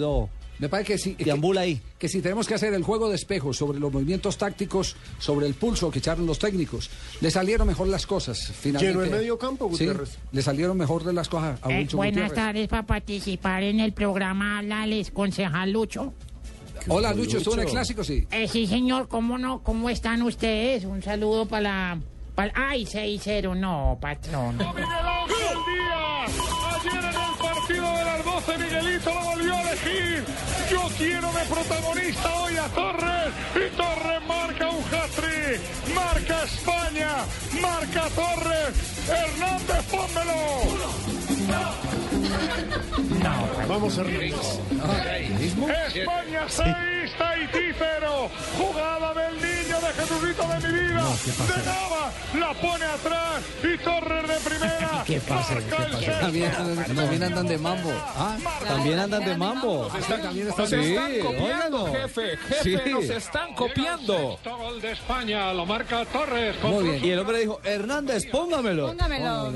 Me 0.60 0.70
parece 0.70 0.94
que 0.94 0.98
sí. 0.98 1.16
deambula 1.20 1.62
ahí. 1.62 1.82
Que 2.00 2.08
si 2.08 2.22
tenemos 2.22 2.48
que 2.48 2.54
hacer 2.54 2.74
el 2.74 2.84
juego 2.84 3.10
de 3.10 3.16
espejos 3.16 3.58
sobre 3.58 3.80
los 3.80 3.92
movimientos 3.92 4.38
tácticos, 4.38 4.96
sobre 5.20 5.48
el 5.48 5.54
pulso 5.54 5.92
que 5.92 6.00
echaron 6.00 6.26
los 6.26 6.40
técnicos, 6.40 6.90
le 7.22 7.30
salieron 7.32 7.68
mejor 7.68 7.88
las 7.88 8.06
cosas. 8.08 8.52
Finalmente, 8.60 8.88
Llenó 9.00 9.04
el 9.04 9.20
medio 9.22 9.38
campo, 9.38 9.66
Sí, 9.66 9.86
Gutiérrez. 9.86 10.18
le 10.32 10.42
salieron 10.42 10.78
mejor 10.78 11.04
de 11.04 11.14
las 11.14 11.28
cosas 11.30 11.60
a 11.62 11.70
Eh, 11.72 11.88
buenas 11.92 12.14
Gutiérrez. 12.14 12.34
tardes 12.34 12.68
para 12.70 12.86
participar 12.86 13.64
en 13.64 13.80
el 13.80 13.92
programa 13.94 14.60
Hablales, 14.60 15.12
concejal 15.12 15.72
Lucho. 15.72 16.14
Hola, 16.88 17.14
Lucho, 17.14 17.38
¿estuvo 17.40 17.56
en 17.56 17.62
el 17.62 17.66
clásico? 17.68 18.04
Sí. 18.04 18.28
Eh, 18.32 18.48
sí, 18.48 18.68
señor, 18.68 19.08
¿cómo 19.08 19.38
no? 19.38 19.64
¿Cómo 19.64 19.90
están 19.90 20.22
ustedes? 20.22 20.86
Un 20.86 21.02
saludo 21.02 21.48
para 21.48 21.62
la... 21.62 22.00
Para, 22.36 22.52
ay, 22.54 22.86
6-0, 22.86 23.56
no, 23.58 23.98
patrón. 24.02 24.58
Yo 30.70 30.82
quiero 30.98 31.32
de 31.32 31.46
protagonista 31.46 32.34
hoy 32.42 32.58
a 32.58 32.68
Torres. 32.70 33.34
Y 33.56 33.76
Torres 33.76 34.22
marca 34.28 34.70
un 34.70 34.84
hat-trick. 34.84 35.62
Marca 35.94 36.44
España. 36.44 37.12
Marca 37.62 38.10
Torres. 38.16 38.74
Hernández, 39.08 39.84
pónmelo. 39.92 40.36
Vamos, 43.68 43.98
Hernández. 43.98 44.34
España 45.96 46.46
6, 46.48 46.66
Tahití 47.18 47.74
0. 47.78 48.30
Jugada 48.58 49.14
del 49.14 49.36
niño 49.36 49.80
de 49.82 49.94
Jesucito 49.94 50.48
de 50.48 50.68
mi 50.68 50.80
vida. 50.80 51.04
de 51.04 51.66
Nava, 51.66 52.12
la 52.40 52.54
pone 52.62 52.86
atrás 52.86 53.42
y 53.64 53.78
Torres 53.84 54.28
de 54.28 54.50
primera. 54.50 55.04
¿Qué 55.06 55.20
pasa? 55.20 55.56
¿Qué 55.56 55.62
pasa? 55.76 56.20
También, 56.20 56.52
también 56.96 57.24
andan 57.24 57.48
de 57.48 57.58
mambo. 57.58 57.92
Ah, 57.96 58.38
También 58.68 59.00
andan 59.00 59.26
de 59.26 59.38
mambo. 59.38 59.88
también 60.08 60.48
Nos 60.48 60.72
están 60.72 61.20
copiando, 61.22 61.92
jefe. 61.94 62.38
Jefe, 62.48 62.64
Sí. 62.86 62.92
nos 62.92 63.04
están 63.06 63.54
copiando. 63.56 64.40
Gol 64.44 64.82
de 64.82 64.92
España, 64.92 65.54
lo 65.54 65.66
marca 65.66 66.06
Torres. 66.06 66.56
Muy 66.64 66.84
bien. 66.90 67.06
Y 67.06 67.10
el 67.12 67.20
hombre 67.20 67.40
dijo, 67.40 67.60
Hernández, 67.64 68.26
póngamelo. 68.32 68.94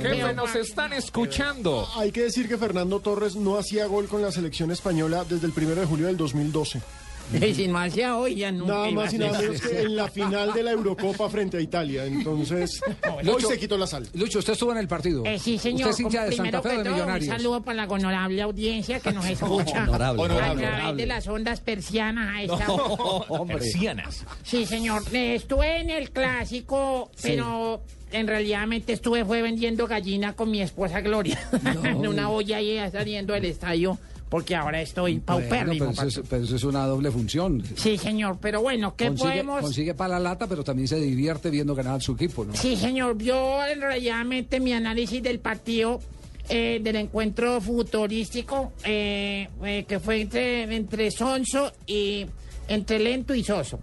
Jefe, 0.01 0.34
nos 0.34 0.55
están 0.55 0.93
escuchando. 0.93 1.88
Hay 1.95 2.11
que 2.11 2.23
decir 2.23 2.47
que 2.47 2.57
Fernando 2.70 2.99
Torres 2.99 3.36
no 3.36 3.57
hacía 3.57 3.88
gol 3.88 4.05
con 4.07 4.22
la 4.22 4.32
selección 4.32 4.70
española 4.70 5.26
desde 5.28 5.47
el 5.47 5.53
1 5.57 5.74
de 5.74 5.86
julio 5.88 6.05
del 6.05 6.17
2012. 6.17 6.80
Y 7.32 7.53
sin 7.53 7.72
más 7.72 7.93
ya 7.93 8.17
hoy 8.17 8.34
ya 8.36 8.51
nunca 8.51 8.74
Nada 8.74 8.89
más 8.91 9.11
a 9.13 9.15
y 9.15 9.20
nada 9.20 9.39
menos 9.39 9.61
que 9.61 9.82
en 9.82 9.95
la 9.95 10.07
final 10.07 10.51
de 10.51 10.63
la 10.63 10.72
Eurocopa 10.72 11.30
frente 11.30 11.57
a 11.57 11.61
Italia. 11.61 12.05
Entonces, 12.05 12.82
hoy 13.17 13.24
Lucho, 13.24 13.47
se 13.49 13.59
quitó 13.59 13.78
la 13.78 13.86
sal. 13.86 14.07
Lucho, 14.15 14.39
usted 14.39 14.53
estuvo 14.53 14.72
en 14.72 14.80
el 14.80 14.88
partido. 14.88 15.24
Eh, 15.26 15.38
sí, 15.38 15.59
señor. 15.59 15.89
Usted 15.89 15.91
es 15.91 15.99
hincha 16.11 16.26
de 16.26 16.36
Santa 16.36 16.59
primero 16.59 16.63
Fe 16.63 16.70
de 16.70 16.76
todo, 16.78 16.89
un 16.89 16.93
Millonarios. 16.93 17.36
saludo 17.38 17.61
para 17.61 17.86
la 17.86 17.91
honorable 17.93 18.41
audiencia 18.41 18.99
que 18.99 19.11
nos 19.11 19.26
escucha 19.30 19.84
Honorable. 19.84 20.22
a 20.22 20.26
Honorable. 20.26 20.61
través 20.67 20.97
de 20.97 21.05
las 21.05 21.28
ondas 21.28 21.59
persianas 21.59 22.36
a 22.36 22.41
esta 22.43 22.65
No, 22.67 22.76
hora. 22.76 23.26
hombre. 23.30 23.57
Persianas. 23.57 24.26
Sí, 24.43 24.65
señor. 24.65 25.03
Eh, 25.13 25.36
estuve 25.36 25.82
en 25.82 25.89
el 25.91 26.09
clásico, 26.09 27.11
pero 27.22 27.82
en 28.12 28.28
realidad 28.28 28.68
estuve 28.88 29.26
fue 29.26 29.41
vendiendo 29.41 29.88
gallina 29.88 30.34
con 30.34 30.51
mi 30.51 30.62
esposa 30.62 31.01
Gloria 31.01 31.39
en 31.84 32.07
una 32.07 32.30
olla 32.30 32.62
y 32.62 32.72
ella 32.72 32.91
saliendo 32.91 33.34
del 33.34 33.45
estadio 33.45 33.97
porque 34.30 34.55
ahora 34.55 34.82
estoy 34.82 35.14
Bueno, 35.14 35.26
paupérrimo. 35.26 35.91
pero, 35.91 36.07
eso 36.07 36.22
es, 36.22 36.28
pero 36.30 36.43
eso 36.43 36.55
es 36.55 36.64
una 36.64 36.86
doble 36.86 37.12
función. 37.12 37.64
Sí, 37.76 37.97
señor, 37.97 38.38
pero 38.39 38.62
bueno, 38.62 38.95
¿qué 38.95 39.07
Consigue, 39.07 39.30
podemos...? 39.32 39.62
consigue 39.62 39.93
para 39.95 40.20
la 40.20 40.20
lata, 40.20 40.47
pero 40.47 40.64
también 40.64 40.88
se 40.88 40.99
divierte 40.99 41.49
viendo 41.49 41.74
ganar 41.74 42.01
su 42.01 42.14
equipo, 42.14 42.45
¿no? 42.45 42.55
Sí, 42.55 42.76
señor, 42.76 43.18
yo 43.18 43.66
en 43.66 43.82
realidad 43.82 44.24
mi 44.60 44.74
análisis 44.74 45.24
del 45.24 45.39
partido, 45.39 45.99
eh, 46.47 46.80
del 46.82 46.97
encuentro 46.97 47.60
futurístico, 47.60 48.72
eh, 48.84 49.49
eh, 49.64 49.86
que 49.88 49.99
fue 49.99 50.22
entre, 50.22 50.76
entre 50.76 51.10
Sonso 51.10 51.72
y 51.88 52.26
entre 52.68 52.99
lento 52.99 53.34
y 53.34 53.43
soso. 53.43 53.80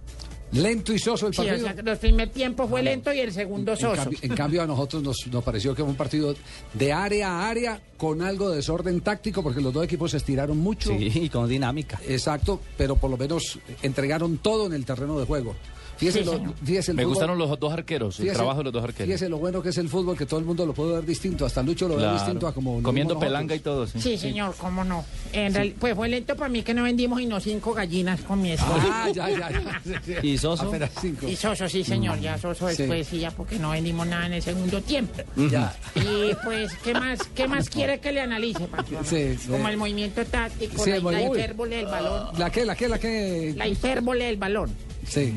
Lento 0.53 0.93
y 0.93 0.99
soso 0.99 1.27
el 1.27 1.33
Sí, 1.33 1.41
o 1.41 1.45
partido. 1.45 1.67
sea, 1.83 1.91
el 1.93 1.97
primer 1.97 2.29
tiempo 2.29 2.67
fue 2.67 2.81
lento 2.81 3.11
y 3.13 3.19
el 3.19 3.33
segundo 3.33 3.73
En 3.73 3.77
soso. 3.77 3.95
cambio, 4.01 4.19
en 4.21 4.33
cambio, 4.35 4.61
a 4.63 4.67
nosotros 4.67 5.03
nos, 5.03 5.27
nos 5.27 5.43
pareció 5.43 5.75
que 5.75 5.81
fue 5.81 5.89
un 5.91 5.97
partido 5.97 6.33
de 6.73 6.93
área 6.93 7.29
a 7.41 7.49
área 7.49 7.81
con 7.97 8.21
algo 8.21 8.49
de 8.49 8.57
desorden 8.57 9.01
táctico 9.01 9.43
porque 9.43 9.59
los 9.59 9.73
dos 9.73 9.83
equipos 9.83 10.11
se 10.11 10.17
estiraron 10.17 10.57
mucho. 10.57 10.89
Sí, 10.89 11.11
y 11.15 11.29
con 11.29 11.49
dinámica. 11.49 11.99
Exacto, 12.07 12.61
pero 12.77 12.95
por 12.95 13.09
lo 13.11 13.17
menos 13.17 13.59
entregaron 13.83 14.37
todo 14.37 14.67
en 14.67 14.73
el 14.73 14.85
terreno 14.85 15.19
de 15.19 15.25
juego. 15.25 15.53
Fíjese, 15.97 16.19
Sí, 16.19 16.25
lo- 16.25 16.53
fíjese 16.63 16.91
el 16.91 16.97
Me 16.97 17.03
fútbol- 17.03 17.07
gustaron 17.09 17.37
los 17.37 17.59
dos 17.59 17.73
arqueros, 17.73 18.19
el 18.19 18.31
trabajo 18.33 18.59
de 18.59 18.63
los 18.65 18.73
dos 18.73 18.83
arqueros. 18.83 19.05
Fíjese 19.07 19.29
lo 19.29 19.37
bueno 19.37 19.61
que 19.61 19.69
es 19.69 19.77
el 19.77 19.89
fútbol, 19.89 20.17
que 20.17 20.25
todo 20.25 20.39
el 20.39 20.45
mundo 20.45 20.65
lo 20.65 20.73
puede 20.73 20.93
ver 20.95 21.05
distinto. 21.05 21.45
Hasta 21.45 21.63
Lucho 21.63 21.87
lo 21.87 21.95
ve 21.95 22.01
Claro. 22.01 22.13
distinto 22.17 22.47
a 22.47 22.53
como 22.53 22.81
Comiendo 22.83 23.17
pelanga 23.19 23.55
y 23.55 23.59
todo, 23.59 23.87
sí. 23.87 23.99
Sí, 23.99 24.17
señor, 24.17 24.55
cómo 24.57 24.83
no. 24.83 25.03
En 25.33 25.53
real- 25.53 25.73
pues 25.79 25.95
fue 25.95 26.07
lento 26.09 26.35
para 26.35 26.49
mí 26.49 26.61
que 26.63 26.73
no 26.73 26.83
vendimos 26.83 27.19
sino 27.19 27.39
cinco 27.39 27.73
gallinas 27.73 28.21
con 28.21 28.41
mi 28.41 28.51
esposa. 28.51 28.83
Ah, 28.91 29.09
ya, 29.13 29.29
ya, 29.29 29.49
ya. 29.49 30.21
¿Y 30.23 30.37
Soso? 30.37 30.67
Apenas 30.67 30.91
cinco. 31.01 31.27
Y 31.27 31.35
Soso, 31.35 31.67
sí, 31.67 31.83
señor, 31.83 32.19
ya 32.19 32.37
Soso 32.37 32.67
después, 32.67 33.07
sí, 33.07 33.19
ya 33.19 33.31
porque 33.31 33.57
no 33.59 33.71
vendimos 33.71 34.05
nada 34.07 34.27
en 34.27 34.33
el 34.33 34.41
segundo 34.41 34.81
tiempo. 34.81 35.21
Ya. 35.51 35.75
Y 35.95 36.33
pues, 36.43 36.71
¿qué 36.83 36.93
más, 36.93 37.19
qué 37.35 37.47
más 37.47 37.69
quiere 37.69 37.99
que 37.99 38.11
le 38.11 38.21
analice, 38.21 38.65
patrón? 38.67 39.03
Sí, 39.05 39.35
sí. 39.39 39.47
Como 39.49 39.67
el 39.67 39.77
movimiento 39.77 40.23
táctico, 40.25 40.83
Sí, 40.83 40.91
la, 40.91 40.95
el 40.97 41.03
la 41.03 41.23
hipérbole 41.23 41.75
del 41.77 41.85
balón. 41.87 42.27
¿La 42.37 42.49
qué, 42.51 42.65
la 42.65 42.75
qué, 42.75 42.87
la 42.87 42.99
qué? 42.99 43.53
La 43.57 43.67
hipérbole 43.67 44.25
del 44.25 44.37
balón. 44.37 44.69
Sí, 45.07 45.33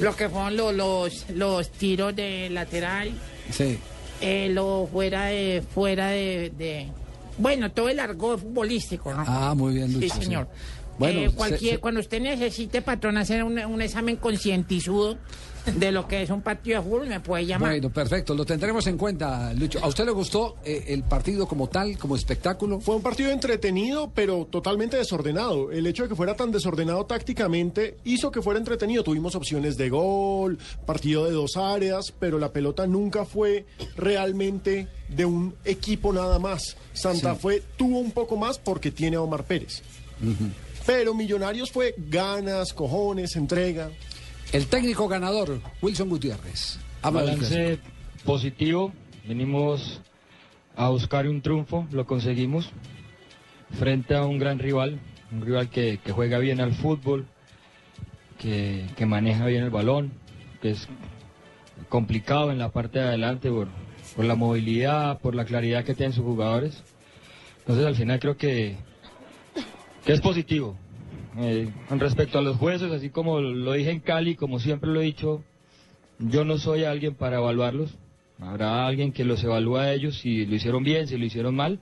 Lo 0.00 0.16
que 0.16 0.28
fueron 0.28 0.56
los, 0.56 0.74
los, 0.74 1.26
los 1.30 1.70
tiros 1.70 2.16
de 2.16 2.48
lateral, 2.50 3.12
sí. 3.50 3.78
eh, 4.20 4.48
lo 4.50 4.88
fuera 4.90 5.26
de, 5.26 5.62
fuera 5.74 6.08
de, 6.08 6.50
de- 6.56 6.88
Bueno, 7.38 7.70
todo 7.72 7.88
el 7.90 8.00
argot 8.00 8.40
futbolístico, 8.40 9.12
¿no? 9.12 9.22
Ah, 9.26 9.54
muy 9.54 9.74
bien, 9.74 9.88
Sí, 9.88 10.00
Lucho. 10.00 10.14
señor. 10.22 10.48
Bueno, 10.98 11.20
Eh, 11.20 11.30
cualquier, 11.34 11.60
se- 11.60 11.70
se- 11.76 11.78
Cuando 11.78 12.00
usted 12.00 12.20
necesite, 12.20 12.82
patrón, 12.82 13.16
hacer 13.16 13.42
un, 13.44 13.58
un 13.58 13.82
examen 13.82 14.16
concientizudo 14.16 15.16
de 15.76 15.92
lo 15.92 16.08
que 16.08 16.22
es 16.22 16.30
un 16.30 16.42
partido 16.42 16.80
de 16.82 16.88
fútbol, 16.88 17.06
me 17.08 17.20
puede 17.20 17.46
llamar. 17.46 17.70
Bueno, 17.70 17.90
perfecto, 17.90 18.34
lo 18.34 18.44
tendremos 18.44 18.84
en 18.88 18.98
cuenta, 18.98 19.52
Lucho. 19.54 19.78
¿A 19.82 19.86
usted 19.86 20.04
le 20.04 20.10
gustó 20.10 20.56
eh, 20.64 20.84
el 20.88 21.04
partido 21.04 21.46
como 21.46 21.68
tal, 21.68 21.96
como 21.98 22.16
espectáculo? 22.16 22.80
Fue 22.80 22.96
un 22.96 23.02
partido 23.02 23.30
entretenido, 23.30 24.10
pero 24.14 24.46
totalmente 24.50 24.96
desordenado. 24.96 25.70
El 25.72 25.86
hecho 25.86 26.02
de 26.02 26.08
que 26.10 26.14
fuera 26.16 26.34
tan 26.34 26.50
desordenado 26.50 27.06
tácticamente 27.06 27.96
hizo 28.04 28.30
que 28.32 28.42
fuera 28.42 28.58
entretenido. 28.58 29.04
Tuvimos 29.04 29.34
opciones 29.36 29.76
de 29.76 29.88
gol, 29.88 30.58
partido 30.84 31.24
de 31.26 31.32
dos 31.32 31.56
áreas, 31.56 32.12
pero 32.18 32.38
la 32.40 32.52
pelota 32.52 32.86
nunca 32.88 33.24
fue 33.24 33.64
realmente 33.96 34.88
de 35.08 35.24
un 35.24 35.54
equipo 35.64 36.12
nada 36.12 36.38
más. 36.40 36.76
Santa 36.92 37.34
Sí. 37.34 37.40
Fe 37.40 37.62
tuvo 37.76 37.98
un 38.00 38.10
poco 38.10 38.36
más 38.36 38.58
porque 38.58 38.90
tiene 38.90 39.16
a 39.16 39.20
Omar 39.22 39.44
Pérez. 39.44 39.82
Pero 40.86 41.14
Millonarios 41.14 41.70
fue 41.70 41.94
ganas, 41.96 42.72
cojones, 42.72 43.36
entrega. 43.36 43.90
El 44.52 44.66
técnico 44.66 45.08
ganador, 45.08 45.60
Wilson 45.80 46.08
Gutiérrez. 46.08 46.78
Balance 47.02 47.78
positivo, 48.24 48.92
venimos 49.26 50.00
a 50.76 50.88
buscar 50.90 51.26
un 51.28 51.40
triunfo, 51.40 51.86
lo 51.90 52.06
conseguimos 52.06 52.70
frente 53.78 54.14
a 54.14 54.24
un 54.24 54.38
gran 54.38 54.58
rival, 54.58 55.00
un 55.32 55.42
rival 55.42 55.70
que, 55.70 55.98
que 56.04 56.12
juega 56.12 56.38
bien 56.38 56.60
al 56.60 56.74
fútbol, 56.74 57.26
que, 58.38 58.86
que 58.96 59.06
maneja 59.06 59.46
bien 59.46 59.64
el 59.64 59.70
balón, 59.70 60.12
que 60.60 60.70
es 60.70 60.88
complicado 61.88 62.52
en 62.52 62.58
la 62.58 62.70
parte 62.70 62.98
de 62.98 63.06
adelante 63.06 63.50
por, 63.50 63.68
por 64.14 64.24
la 64.24 64.34
movilidad, 64.34 65.18
por 65.20 65.34
la 65.34 65.44
claridad 65.44 65.84
que 65.84 65.94
tienen 65.94 66.12
sus 66.12 66.24
jugadores. 66.24 66.82
Entonces 67.60 67.86
al 67.86 67.96
final 67.96 68.20
creo 68.20 68.36
que, 68.36 68.76
que 70.04 70.12
es 70.12 70.20
positivo. 70.20 70.76
Eh, 71.38 71.70
con 71.88 71.98
respecto 71.98 72.38
a 72.38 72.42
los 72.42 72.56
jueces, 72.56 72.90
así 72.92 73.10
como 73.10 73.40
lo 73.40 73.72
dije 73.72 73.90
en 73.90 74.00
Cali, 74.00 74.34
como 74.34 74.58
siempre 74.58 74.90
lo 74.90 75.00
he 75.00 75.04
dicho, 75.04 75.42
yo 76.18 76.44
no 76.44 76.58
soy 76.58 76.84
alguien 76.84 77.14
para 77.14 77.38
evaluarlos. 77.38 77.94
Habrá 78.40 78.86
alguien 78.86 79.12
que 79.12 79.24
los 79.24 79.42
evalúa 79.44 79.82
a 79.82 79.92
ellos 79.92 80.18
si 80.18 80.44
lo 80.46 80.56
hicieron 80.56 80.82
bien, 80.82 81.06
si 81.06 81.16
lo 81.16 81.24
hicieron 81.24 81.54
mal. 81.54 81.80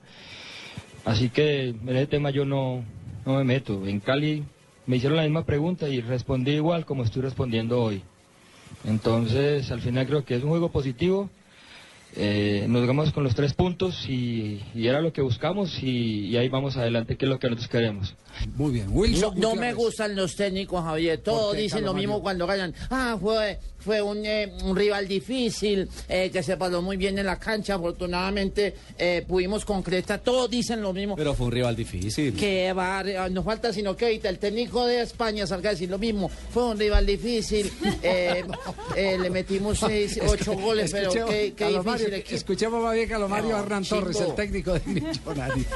Así 1.05 1.29
que 1.29 1.69
en 1.69 1.89
ese 1.89 2.07
tema 2.07 2.29
yo 2.29 2.45
no, 2.45 2.83
no 3.25 3.37
me 3.37 3.43
meto. 3.43 3.85
En 3.87 3.99
Cali 3.99 4.43
me 4.85 4.97
hicieron 4.97 5.17
la 5.17 5.23
misma 5.23 5.45
pregunta 5.45 5.89
y 5.89 6.01
respondí 6.01 6.51
igual 6.51 6.85
como 6.85 7.03
estoy 7.03 7.23
respondiendo 7.23 7.81
hoy. 7.81 8.03
Entonces, 8.85 9.71
al 9.71 9.81
final 9.81 10.07
creo 10.07 10.23
que 10.23 10.35
es 10.35 10.43
un 10.43 10.49
juego 10.49 10.71
positivo 10.71 11.29
eh, 12.15 12.65
nos 12.67 12.81
quedamos 12.81 13.11
con 13.13 13.23
los 13.23 13.35
tres 13.35 13.53
puntos 13.53 14.07
y, 14.07 14.61
era 14.75 15.01
lo 15.01 15.13
que 15.13 15.21
buscamos 15.21 15.81
y 15.81 16.35
ahí 16.37 16.49
vamos 16.49 16.77
adelante, 16.77 17.15
que 17.17 17.25
es 17.25 17.29
lo 17.29 17.39
que 17.39 17.47
nosotros 17.47 17.69
queremos. 17.69 18.15
Muy 18.55 18.71
bien, 18.71 18.93
No, 19.19 19.33
no 19.35 19.55
me 19.55 19.73
gustan 19.73 20.15
los 20.15 20.35
técnicos, 20.35 20.83
Javier. 20.83 21.19
Todos 21.19 21.55
dicen 21.55 21.83
lo 21.83 21.93
mismo 21.93 22.13
Mario? 22.13 22.23
cuando 22.23 22.47
ganan. 22.47 22.75
Ah, 22.89 23.17
fue, 23.19 23.59
fue 23.79 24.01
un, 24.01 24.25
eh, 24.25 24.51
un 24.63 24.75
rival 24.75 25.07
difícil, 25.07 25.87
eh, 26.07 26.29
que 26.31 26.43
se 26.43 26.57
paró 26.57 26.81
muy 26.81 26.97
bien 26.97 27.17
en 27.19 27.25
la 27.25 27.39
cancha. 27.39 27.75
Afortunadamente 27.75 28.75
eh, 28.97 29.23
pudimos 29.27 29.65
concretar. 29.65 30.19
Todos 30.19 30.49
dicen 30.49 30.81
lo 30.81 30.93
mismo. 30.93 31.15
Pero 31.15 31.33
fue 31.33 31.47
un 31.47 31.51
rival 31.51 31.75
difícil. 31.75 32.33
Que 32.33 32.73
va, 32.73 33.03
nos 33.29 33.45
falta 33.45 33.71
sino 33.73 33.95
que 33.95 34.05
ahorita 34.05 34.29
el 34.29 34.39
técnico 34.39 34.85
de 34.85 35.01
España 35.01 35.45
salga 35.47 35.69
a 35.69 35.73
decir 35.73 35.89
lo 35.89 35.97
mismo. 35.97 36.29
Fue 36.29 36.65
un 36.65 36.79
rival 36.79 37.05
difícil. 37.05 37.71
eh, 38.03 38.43
eh, 38.95 39.17
le 39.19 39.29
metimos 39.29 39.79
seis, 39.85 40.19
ocho 40.25 40.53
goles, 40.53 40.91
pero 40.91 41.11
qué, 41.11 41.53
difícil 41.57 41.83
Mario, 41.83 42.07
equipo. 42.07 42.35
Escuchemos 42.35 42.83
más 42.83 42.93
bien 42.95 43.13
a 43.13 43.27
Mario 43.27 43.51
No, 43.51 43.59
Hernán 43.59 43.83
Torres, 43.85 44.19
el 44.19 44.35
técnico 44.35 44.73
de 44.73 44.81
Millonarios. 44.85 45.67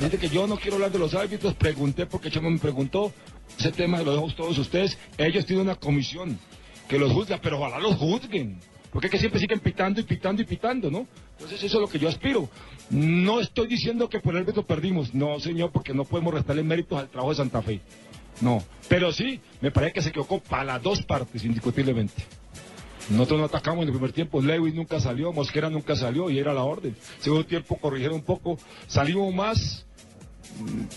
Dice 0.00 0.18
que 0.18 0.28
yo 0.28 0.46
no 0.46 0.58
quiero 0.58 0.76
hablar 0.76 0.92
de 0.92 0.98
los 0.98 1.14
árbitros, 1.14 1.54
pregunté 1.54 1.93
porque 2.10 2.30
Chema 2.30 2.50
me 2.50 2.58
preguntó, 2.58 3.12
ese 3.58 3.72
tema 3.72 4.02
lo 4.02 4.12
dejo 4.12 4.30
a 4.30 4.36
todos 4.36 4.58
ustedes, 4.58 4.98
ellos 5.18 5.46
tienen 5.46 5.66
una 5.66 5.76
comisión 5.76 6.38
que 6.88 6.98
los 6.98 7.12
juzga, 7.12 7.38
pero 7.40 7.58
ojalá 7.58 7.78
los 7.78 7.96
juzguen, 7.96 8.58
porque 8.90 9.06
es 9.06 9.10
que 9.12 9.18
siempre 9.18 9.40
siguen 9.40 9.60
pitando 9.60 10.00
y 10.00 10.04
pitando 10.04 10.42
y 10.42 10.44
pitando, 10.44 10.90
¿no? 10.90 11.06
Entonces 11.32 11.62
eso 11.62 11.78
es 11.78 11.80
lo 11.80 11.88
que 11.88 11.98
yo 11.98 12.08
aspiro. 12.08 12.48
No 12.90 13.40
estoy 13.40 13.66
diciendo 13.66 14.08
que 14.08 14.20
por 14.20 14.34
el 14.34 14.42
árbitro 14.42 14.66
perdimos, 14.66 15.14
no 15.14 15.40
señor, 15.40 15.72
porque 15.72 15.94
no 15.94 16.04
podemos 16.04 16.34
restarle 16.34 16.62
méritos 16.62 16.98
al 16.98 17.08
trabajo 17.08 17.30
de 17.30 17.36
Santa 17.36 17.62
Fe, 17.62 17.80
no, 18.40 18.62
pero 18.88 19.12
sí, 19.12 19.40
me 19.60 19.70
parece 19.70 19.92
que 19.92 20.02
se 20.02 20.08
equivocó 20.10 20.40
para 20.40 20.64
las 20.64 20.82
dos 20.82 21.02
partes, 21.02 21.44
indiscutiblemente. 21.44 22.24
Nosotros 23.10 23.38
no 23.38 23.46
atacamos 23.46 23.82
en 23.82 23.88
el 23.88 23.94
primer 23.94 24.12
tiempo, 24.12 24.40
Lewis 24.40 24.74
nunca 24.74 24.98
salió, 24.98 25.32
Mosquera 25.32 25.68
nunca 25.68 25.94
salió 25.94 26.30
y 26.30 26.38
era 26.38 26.54
la 26.54 26.62
orden. 26.62 26.96
Segundo 27.18 27.44
tiempo 27.44 27.76
corrigieron 27.76 28.16
un 28.16 28.24
poco, 28.24 28.58
salimos 28.86 29.32
más 29.34 29.83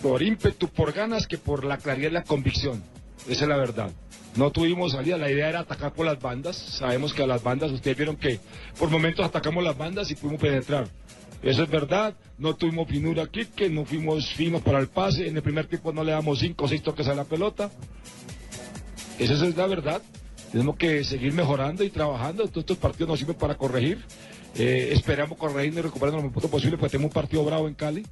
por 0.01 0.21
ímpetu, 0.21 0.67
por 0.67 0.93
ganas 0.93 1.27
que 1.27 1.37
por 1.37 1.63
la 1.63 1.77
claridad 1.77 2.09
y 2.09 2.13
la 2.13 2.23
convicción. 2.23 2.83
Esa 3.27 3.43
es 3.43 3.49
la 3.49 3.57
verdad. 3.57 3.91
No 4.35 4.51
tuvimos 4.51 4.91
salida, 4.91 5.17
la 5.17 5.31
idea 5.31 5.49
era 5.49 5.59
atacar 5.61 5.93
por 5.93 6.05
las 6.05 6.19
bandas. 6.21 6.55
Sabemos 6.55 7.13
que 7.13 7.23
a 7.23 7.27
las 7.27 7.41
bandas, 7.41 7.71
ustedes 7.71 7.97
vieron 7.97 8.15
que 8.15 8.39
por 8.77 8.89
momentos 8.89 9.25
atacamos 9.25 9.63
las 9.63 9.77
bandas 9.77 10.11
y 10.11 10.15
pudimos 10.15 10.39
penetrar. 10.39 10.87
Eso 11.41 11.63
es 11.63 11.69
verdad, 11.69 12.15
no 12.37 12.55
tuvimos 12.55 12.87
finura 12.87 13.23
aquí, 13.23 13.45
que 13.45 13.69
no 13.69 13.85
fuimos 13.85 14.33
finos 14.33 14.61
para 14.61 14.79
el 14.79 14.87
pase. 14.87 15.27
En 15.27 15.35
el 15.35 15.43
primer 15.43 15.67
tiempo 15.67 15.91
no 15.91 16.03
le 16.03 16.11
damos 16.11 16.39
cinco 16.39 16.65
o 16.65 16.67
seis 16.67 16.81
toques 16.81 17.07
a 17.07 17.15
la 17.15 17.23
pelota. 17.23 17.71
Esa 19.19 19.33
es 19.33 19.55
la 19.55 19.67
verdad. 19.67 20.01
Tenemos 20.51 20.77
que 20.77 21.03
seguir 21.03 21.33
mejorando 21.33 21.83
y 21.83 21.89
trabajando. 21.89 22.47
Todos 22.47 22.63
estos 22.63 22.77
partidos 22.77 23.09
nos 23.09 23.19
sirven 23.19 23.35
para 23.35 23.55
corregir. 23.55 24.03
Eh, 24.55 24.89
esperamos 24.93 25.37
corregir 25.37 25.73
y 25.73 25.81
recuperar 25.81 26.15
lo 26.15 26.21
más 26.21 26.31
pronto 26.31 26.49
posible, 26.49 26.77
porque 26.77 26.91
tenemos 26.91 27.09
un 27.09 27.13
partido 27.13 27.43
bravo 27.43 27.67
en 27.67 27.75
Cali. 27.75 28.05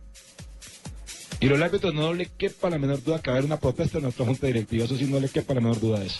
Y 1.39 1.47
los 1.47 1.61
árbitros 1.61 1.93
no 1.93 2.13
le 2.13 2.27
quepa 2.27 2.69
la 2.69 2.77
menor 2.77 3.03
duda 3.03 3.21
que 3.21 3.29
va 3.29 3.35
a 3.35 3.39
haber 3.39 3.45
una 3.45 3.59
protesta 3.59 3.97
en 3.97 4.03
nuestra 4.03 4.25
junta 4.25 4.47
directiva. 4.47 4.85
Eso 4.85 4.97
sí, 4.97 5.05
no 5.05 5.19
le 5.19 5.29
quepa 5.29 5.53
la 5.53 5.61
menor 5.61 5.79
duda 5.79 5.99
de 5.99 6.07
eso. 6.07 6.19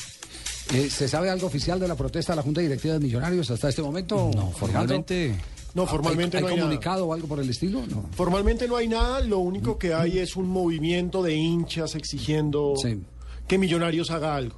Eh, 0.74 0.90
¿Se 0.90 1.08
sabe 1.08 1.30
algo 1.30 1.48
oficial 1.48 1.80
de 1.80 1.88
la 1.88 1.96
protesta 1.96 2.34
de 2.34 2.38
la 2.38 2.42
Junta 2.42 2.60
Directiva 2.60 2.96
de 2.96 3.00
Millonarios 3.00 3.52
hasta 3.52 3.70
este 3.70 3.84
momento? 3.84 4.32
No, 4.34 4.52
formalmente- 4.52 5.36
No, 5.76 5.86
formalmente 5.86 6.38
¿Hay, 6.38 6.42
no 6.44 6.48
hay 6.50 6.56
nada. 6.56 6.68
comunicado 6.68 7.06
o 7.06 7.14
algo 7.14 7.28
por 7.28 7.40
el 7.40 7.50
estilo? 7.50 7.84
No. 7.88 8.10
Formalmente 8.16 8.68
no 8.68 8.76
hay 8.78 8.88
nada, 8.88 9.20
lo 9.20 9.40
único 9.40 9.78
que 9.78 9.94
hay 9.94 10.18
es 10.20 10.36
un 10.36 10.48
movimiento 10.48 11.22
de 11.22 11.36
hinchas 11.36 11.94
exigiendo 11.96 12.74
que 13.48 13.58
Millonarios 13.60 14.10
haga 14.10 14.36
algo. 14.36 14.56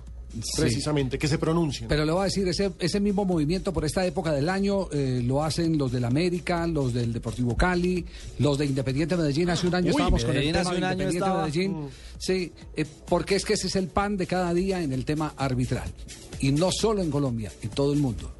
Precisamente, 0.55 1.17
que 1.17 1.27
se 1.27 1.37
pronuncien. 1.37 1.87
Pero 1.87 2.05
le 2.05 2.11
voy 2.11 2.21
a 2.21 2.23
decir, 2.25 2.47
ese, 2.47 2.71
ese 2.79 2.99
mismo 2.99 3.25
movimiento 3.25 3.73
por 3.73 3.85
esta 3.85 4.05
época 4.05 4.31
del 4.31 4.49
año 4.49 4.89
eh, 4.91 5.21
lo 5.23 5.43
hacen 5.43 5.77
los 5.77 5.91
del 5.91 6.05
América, 6.05 6.67
los 6.67 6.93
del 6.93 7.13
Deportivo 7.13 7.55
Cali, 7.55 8.05
los 8.39 8.57
de 8.57 8.65
Independiente 8.65 9.15
Medellín. 9.15 9.49
Hace 9.49 9.67
un 9.67 9.75
año 9.75 9.87
Uy, 9.87 9.91
estábamos 9.91 10.25
con 10.25 10.35
el 10.35 10.43
tema 10.45 10.59
hace 10.59 10.71
de 10.71 10.77
un 10.77 10.83
año 10.83 10.93
Independiente 10.93 11.25
estaba. 11.25 11.45
Medellín. 11.45 11.71
Mm. 11.71 11.89
Sí, 12.19 12.51
eh, 12.75 12.85
porque 13.07 13.35
es 13.35 13.45
que 13.45 13.53
ese 13.53 13.67
es 13.67 13.75
el 13.75 13.87
pan 13.87 14.17
de 14.17 14.27
cada 14.27 14.53
día 14.53 14.81
en 14.81 14.93
el 14.93 15.05
tema 15.05 15.33
arbitral. 15.37 15.91
Y 16.39 16.51
no 16.51 16.71
solo 16.71 17.01
en 17.01 17.09
Colombia, 17.09 17.51
en 17.61 17.69
todo 17.69 17.93
el 17.93 17.99
mundo. 17.99 18.31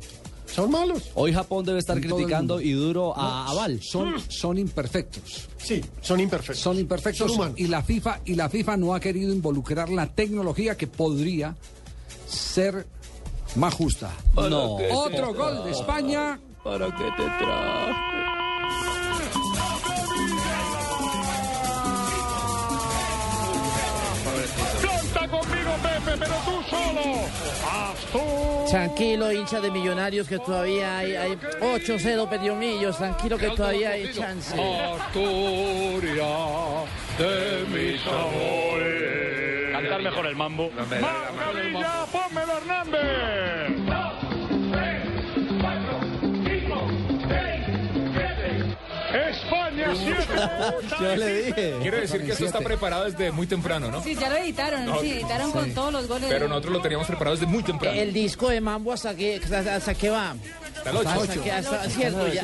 Son 0.57 0.71
malos. 0.71 1.11
Hoy 1.13 1.33
Japón 1.33 1.65
debe 1.65 1.77
estar 1.77 1.97
En 1.97 2.03
criticando 2.03 2.59
y 2.59 2.71
duro 2.71 3.13
a 3.15 3.21
No, 3.21 3.51
Aval. 3.51 3.79
Son, 3.83 4.15
son 4.27 4.57
imperfectos. 4.57 5.47
Sí, 5.57 5.83
son 6.01 6.19
imperfectos. 6.19 6.63
Son 6.63 6.79
imperfectos. 6.79 7.31
Son 7.31 7.53
y 7.57 7.67
la 7.67 7.83
FIFA 7.83 8.21
y 8.25 8.35
la 8.35 8.49
FIFA 8.49 8.77
no 8.77 8.95
ha 8.95 8.99
querido 8.99 9.31
involucrar 9.31 9.89
la 9.89 10.07
tecnología 10.07 10.75
que 10.75 10.87
podría 10.87 11.55
ser 12.27 12.85
más 13.55 13.73
justa. 13.73 14.11
¿Para 14.35 14.49
No. 14.49 14.75
Otro 14.75 15.33
gol 15.33 15.63
de? 15.63 15.71
España. 15.71 16.39
¿Para 16.63 16.87
qué 16.87 17.03
te 17.03 17.23
trajo? 17.23 17.93
Canta 24.81 25.27
conmigo, 25.27 25.71
Pepe, 25.83 26.17
pero 26.19 26.35
tú 26.45 26.63
solo. 26.69 27.01
Tú. 28.11 28.69
Tranquilo, 28.69 29.31
hincha 29.31 29.59
de 29.59 29.71
millonarios, 29.71 30.27
que 30.27 30.37
todavía 30.39 30.97
hay, 30.99 31.15
hay 31.15 31.31
8-0 31.61 32.29
Pediomillos. 32.29 32.97
Tranquilo, 32.97 33.37
que 33.37 33.49
todavía 33.49 33.91
hay 33.91 34.13
chance. 34.13 34.53
Asturias 34.53 36.17
de 37.17 37.65
mis 37.73 38.05
amores. 38.05 39.06
Cantar 39.77 40.01
mejor 40.01 40.25
el 40.25 40.35
mambo. 40.35 40.71
Margarilla, 40.71 42.05
pónmelo 42.11 42.57
Hernández. 42.57 44.17
España 49.29 49.93
7. 49.95 50.25
Yo 50.99 51.15
le 51.15 51.43
dije. 51.43 51.75
Quiero 51.81 51.97
decir 51.97 52.25
que 52.25 52.31
esto 52.31 52.45
está 52.45 52.59
preparado 52.59 53.05
desde 53.05 53.31
muy 53.31 53.45
temprano, 53.45 53.91
¿no? 53.91 54.01
Sí, 54.01 54.15
ya 54.15 54.29
lo 54.29 54.37
editaron, 54.37 54.85
No, 54.85 54.99
sí, 54.99 55.11
editaron 55.11 55.51
con 55.51 55.71
todos 55.73 55.93
los 55.93 56.07
goles. 56.07 56.27
Pero 56.27 56.47
nosotros 56.47 56.73
lo 56.73 56.81
teníamos 56.81 57.07
preparado 57.07 57.35
desde 57.35 57.47
muy 57.47 57.63
temprano. 57.63 57.99
El 57.99 58.13
disco 58.13 58.49
de 58.49 58.59
Mambo 58.59 58.91
hasta 58.91 59.15
que, 59.15 59.35
hasta, 59.35 59.75
hasta 59.75 59.93
que 59.93 60.09
va. 60.09 60.35
Hasta 60.95 61.13
el 61.13 61.19
ocho. 61.19 61.31
Hasta 61.31 61.43
que- 61.43 61.51
hasta- 61.51 61.89
cierto, 61.89 62.27
ya, 62.33 62.43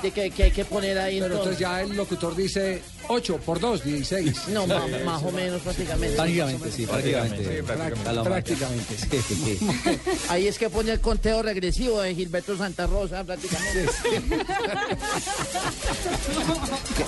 te, 0.00 0.10
que, 0.10 0.30
que 0.30 0.42
hay 0.44 0.50
que 0.50 0.64
poner 0.64 0.98
ahí 0.98 1.20
Pero 1.20 1.34
entonces 1.36 1.60
entonces. 1.60 1.60
ya 1.60 1.82
el 1.82 1.96
locutor 1.96 2.34
dice 2.36 2.82
8 3.08 3.38
por 3.44 3.60
2, 3.60 3.84
16. 3.84 4.48
No, 4.48 4.66
más, 4.66 4.82
más 5.04 5.22
o 5.22 5.30
menos 5.30 5.60
prácticamente. 5.62 6.16
Prácticamente, 6.16 6.70
sí, 6.72 6.86
prácticamente. 6.86 7.38
Sí, 7.38 7.62
prácticamente. 7.62 8.24
Prácticamente. 8.24 8.96
Sí. 8.98 9.58
Ahí 10.28 10.46
es 10.46 10.58
que 10.58 10.70
pone 10.70 10.92
el 10.92 11.00
conteo 11.00 11.42
regresivo 11.42 12.00
de 12.00 12.14
Gilberto 12.14 12.56
Santa 12.56 12.86
Rosa, 12.86 13.24
prácticamente. 13.24 13.88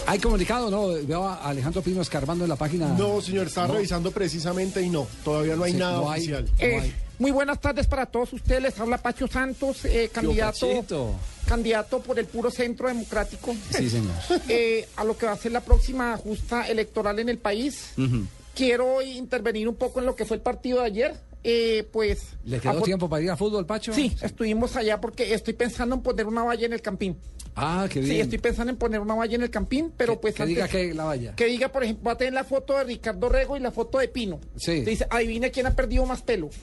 ¿Hay 0.06 0.18
comunicado 0.18 0.70
no? 0.70 0.88
Veo 1.06 1.26
a 1.26 1.48
Alejandro 1.48 1.82
Pino 1.82 2.02
escarbando 2.02 2.44
en 2.44 2.50
la 2.50 2.56
página. 2.56 2.88
No, 2.88 3.20
señor, 3.20 3.46
está 3.46 3.66
No. 3.66 3.74
revisando 3.74 4.10
precisamente 4.10 4.82
y 4.82 4.90
no, 4.90 5.06
todavía 5.24 5.56
no 5.56 5.64
hay 5.64 5.72
Sí, 5.72 5.78
nada 5.78 5.96
no 5.98 6.10
hay. 6.10 6.20
oficial. 6.20 6.48
Eh, 6.58 6.92
muy 7.18 7.30
buenas 7.30 7.60
tardes 7.60 7.86
para 7.86 8.06
todos 8.06 8.32
ustedes. 8.32 8.62
Les 8.62 8.78
habla 8.80 8.98
Pacho 8.98 9.26
Santos, 9.28 9.84
eh, 9.84 10.10
candidato, 10.12 10.68
Pachito. 10.68 11.14
candidato 11.46 12.00
por 12.00 12.18
el 12.18 12.26
puro 12.26 12.50
centro 12.50 12.88
democrático. 12.88 13.54
Sí, 13.70 13.88
señor. 13.90 14.14
eh, 14.48 14.88
a 14.96 15.04
lo 15.04 15.16
que 15.16 15.26
va 15.26 15.32
a 15.32 15.36
ser 15.36 15.52
la 15.52 15.60
próxima 15.60 16.16
justa 16.16 16.66
electoral 16.68 17.18
en 17.18 17.28
el 17.28 17.38
país. 17.38 17.90
Ujú. 17.96 18.26
Quiero 18.56 19.02
intervenir 19.02 19.68
un 19.68 19.76
poco 19.76 20.00
en 20.00 20.06
lo 20.06 20.16
que 20.16 20.24
fue 20.24 20.38
el 20.38 20.42
partido 20.42 20.80
de 20.80 20.86
ayer. 20.86 21.14
Eh, 21.44 21.86
pues. 21.92 22.30
¿Le 22.44 22.58
quedó 22.58 22.80
tiempo 22.82 23.08
para 23.08 23.22
ir 23.22 23.30
a 23.30 23.36
fútbol, 23.36 23.66
Pacho? 23.66 23.92
Sí, 23.92 24.16
estuvimos 24.22 24.74
allá 24.74 25.00
porque 25.00 25.32
estoy 25.34 25.54
pensando 25.54 25.94
en 25.94 26.02
poner 26.02 26.26
una 26.26 26.42
valla 26.42 26.66
en 26.66 26.72
el 26.72 26.82
campín. 26.82 27.16
Ah, 27.54 27.86
qué 27.88 28.00
bien. 28.00 28.12
Sí, 28.12 28.20
estoy 28.20 28.38
pensando 28.38 28.72
en 28.72 28.78
poner 28.78 29.00
una 29.00 29.14
valla 29.14 29.36
en 29.36 29.42
el 29.42 29.50
campín, 29.50 29.92
pero 29.96 30.20
pues 30.20 30.34
que 30.34 30.42
antes- 30.42 30.56
diga 30.56 30.68
que 30.68 30.92
la 30.92 31.04
vaya. 31.04 31.34
que 31.36 31.46
diga, 31.46 31.68
por 31.68 31.84
ejemplo, 31.84 32.04
va 32.04 32.12
a 32.12 32.16
tener 32.16 32.34
la 32.34 32.44
foto 32.44 32.76
de 32.76 32.84
Ricardo 32.84 33.28
Rego 33.28 33.56
y 33.56 33.60
la 33.60 33.70
foto 33.70 33.98
de 33.98 34.08
Pino. 34.08 34.40
Sí. 34.56 34.80
Dice, 34.80 35.06
adivine 35.08 35.50
quién 35.50 35.66
ha 35.66 35.76
perdido 35.76 36.04
más 36.04 36.22
pelo. 36.22 36.50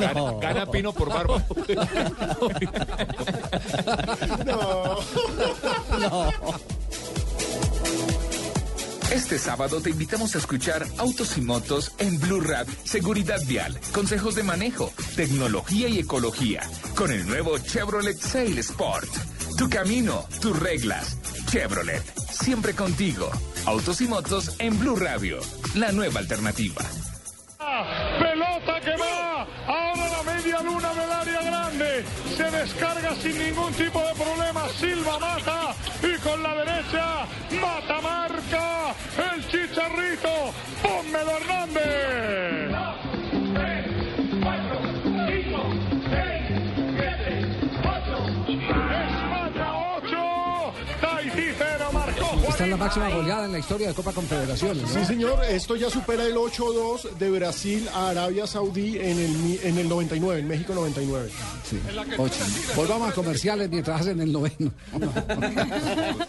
Gana, 0.00 0.32
gana 0.40 0.66
Pino 0.70 0.92
por 0.92 1.08
barba. 1.08 1.44
Este 9.12 9.38
sábado 9.38 9.80
te 9.80 9.90
invitamos 9.90 10.34
a 10.34 10.38
escuchar 10.38 10.84
Autos 10.98 11.38
y 11.38 11.40
Motos 11.40 11.92
en 11.98 12.18
Blue 12.18 12.40
Radio. 12.40 12.72
Seguridad 12.84 13.40
vial, 13.46 13.78
consejos 13.92 14.34
de 14.34 14.42
manejo, 14.42 14.92
tecnología 15.14 15.88
y 15.88 16.00
ecología. 16.00 16.62
Con 16.96 17.12
el 17.12 17.24
nuevo 17.26 17.56
Chevrolet 17.58 18.18
Sail 18.18 18.58
Sport. 18.58 19.08
Tu 19.56 19.70
camino, 19.70 20.26
tus 20.40 20.58
reglas. 20.58 21.18
Chevrolet, 21.46 22.02
siempre 22.32 22.74
contigo. 22.74 23.30
Autos 23.64 24.00
y 24.00 24.08
Motos 24.08 24.56
en 24.58 24.78
Blue 24.78 24.96
Radio. 24.96 25.38
La 25.76 25.92
nueva 25.92 26.18
alternativa. 26.18 26.82
Pelota 28.18 28.80
que 28.80 28.96
va 28.96 29.46
ahora 29.66 30.08
la 30.08 30.22
media 30.22 30.60
luna 30.62 30.94
del 30.94 31.10
área 31.10 31.42
grande. 31.42 32.04
Se 32.36 32.44
descarga 32.44 33.14
sin 33.16 33.36
ningún 33.38 33.72
tipo 33.72 34.00
de 34.00 34.14
problema. 34.14 34.68
Silva 34.68 35.18
mata 35.18 35.74
y 36.02 36.16
con 36.20 36.42
la 36.42 36.54
derecha 36.54 37.26
mata 37.60 38.00
marca 38.00 38.94
el 39.32 39.48
chicharrito. 39.48 40.52
Pónmelo 40.82 41.30
Hernández. 41.38 42.36
La 52.64 52.76
máxima 52.76 53.10
goleada 53.10 53.44
en 53.44 53.52
la 53.52 53.58
historia 53.58 53.88
de 53.88 53.94
Copa 53.94 54.12
Confederaciones. 54.12 54.82
¿no? 54.82 54.88
Sí, 54.88 55.04
señor, 55.04 55.44
esto 55.44 55.76
ya 55.76 55.90
supera 55.90 56.24
el 56.24 56.34
8-2 56.34 57.10
de 57.18 57.30
Brasil 57.30 57.88
a 57.92 58.08
Arabia 58.10 58.46
Saudí 58.46 58.96
en 58.98 59.18
el, 59.18 59.60
en 59.62 59.78
el 59.78 59.88
99, 59.88 60.40
en 60.40 60.48
México 60.48 60.74
99. 60.74 61.30
Sí, 61.68 61.78
ocho. 62.18 62.38
Volvamos 62.74 63.10
a 63.10 63.12
comerciales 63.12 63.68
mientras 63.68 64.00
hacen 64.00 64.20
el 64.20 64.32
noveno. 64.32 64.72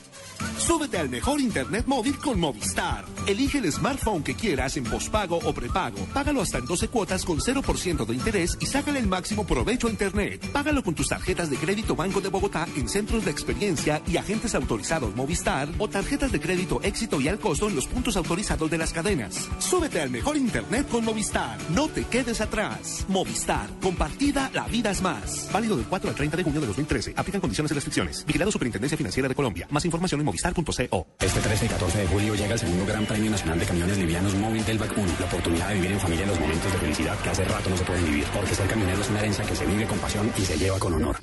Súbete 0.57 0.97
al 0.97 1.09
mejor 1.09 1.39
internet 1.39 1.85
móvil 1.87 2.17
con 2.17 2.39
Movistar. 2.39 3.05
Elige 3.25 3.59
el 3.59 3.71
smartphone 3.71 4.23
que 4.23 4.35
quieras 4.35 4.75
en 4.77 4.83
pospago 4.83 5.37
o 5.37 5.53
prepago. 5.53 5.97
Págalo 6.13 6.41
hasta 6.41 6.57
en 6.57 6.65
12 6.65 6.89
cuotas 6.89 7.23
con 7.23 7.39
0% 7.39 8.05
de 8.05 8.13
interés 8.13 8.57
y 8.59 8.65
sácale 8.65 8.99
el 8.99 9.07
máximo 9.07 9.45
provecho 9.45 9.87
a 9.87 9.91
internet. 9.91 10.51
Págalo 10.51 10.83
con 10.83 10.93
tus 10.93 11.07
tarjetas 11.07 11.49
de 11.49 11.57
crédito 11.57 11.95
Banco 11.95 12.21
de 12.21 12.29
Bogotá 12.29 12.67
en 12.75 12.89
centros 12.89 13.23
de 13.23 13.31
experiencia 13.31 14.01
y 14.07 14.17
agentes 14.17 14.55
autorizados 14.55 15.15
Movistar 15.15 15.69
o 15.77 15.87
tarjetas 15.87 16.16
de 16.25 16.39
crédito 16.39 16.79
éxito 16.81 17.21
y 17.21 17.27
al 17.27 17.39
costo 17.39 17.69
en 17.69 17.75
los 17.75 17.85
puntos 17.85 18.17
autorizados 18.17 18.71
de 18.71 18.77
las 18.79 18.91
cadenas. 18.91 19.47
Súbete 19.59 20.01
al 20.01 20.09
mejor 20.09 20.35
internet 20.35 20.87
con 20.89 21.05
Movistar. 21.05 21.57
No 21.69 21.87
te 21.87 22.05
quedes 22.05 22.41
atrás. 22.41 23.05
Movistar. 23.07 23.69
Compartida, 23.79 24.49
la 24.53 24.67
vida 24.67 24.89
es 24.89 25.01
más. 25.01 25.47
Válido 25.53 25.77
del 25.77 25.85
4 25.85 26.09
al 26.09 26.15
30 26.15 26.37
de 26.37 26.43
junio 26.43 26.59
de 26.59 26.67
2013. 26.67 27.13
Aplican 27.15 27.39
condiciones 27.39 27.71
y 27.71 27.75
restricciones. 27.75 28.25
Vigilado 28.25 28.51
Superintendencia 28.51 28.97
Financiera 28.97 29.29
de 29.29 29.35
Colombia. 29.35 29.67
Más 29.69 29.85
información 29.85 30.19
en 30.21 30.25
movistar.co. 30.25 31.07
Este 31.19 31.39
13 31.39 31.65
y 31.65 31.69
14 31.69 31.97
de 31.99 32.07
julio 32.07 32.35
llega 32.35 32.53
el 32.53 32.59
segundo 32.59 32.85
Gran 32.85 33.05
Premio 33.05 33.29
Nacional 33.29 33.59
de 33.59 33.65
Camiones 33.65 33.97
Livianos 33.99 34.33
Móvil 34.35 34.65
del 34.65 34.79
BAC 34.79 34.97
1. 34.97 35.07
La 35.19 35.25
oportunidad 35.27 35.67
de 35.69 35.75
vivir 35.75 35.91
en 35.91 35.99
familia 35.99 36.25
los 36.25 36.39
momentos 36.39 36.71
de 36.71 36.79
felicidad 36.79 37.19
que 37.19 37.29
hace 37.29 37.45
rato 37.45 37.69
no 37.69 37.77
se 37.77 37.83
pueden 37.85 38.05
vivir. 38.05 38.25
Porque 38.33 38.55
ser 38.55 38.67
camionero 38.67 39.01
es 39.01 39.09
una 39.09 39.19
herencia 39.19 39.45
que 39.45 39.55
se 39.55 39.65
vive 39.67 39.85
con 39.85 39.99
pasión 39.99 40.31
y 40.35 40.41
se 40.41 40.57
lleva 40.57 40.79
con 40.79 40.93
honor. 40.95 41.17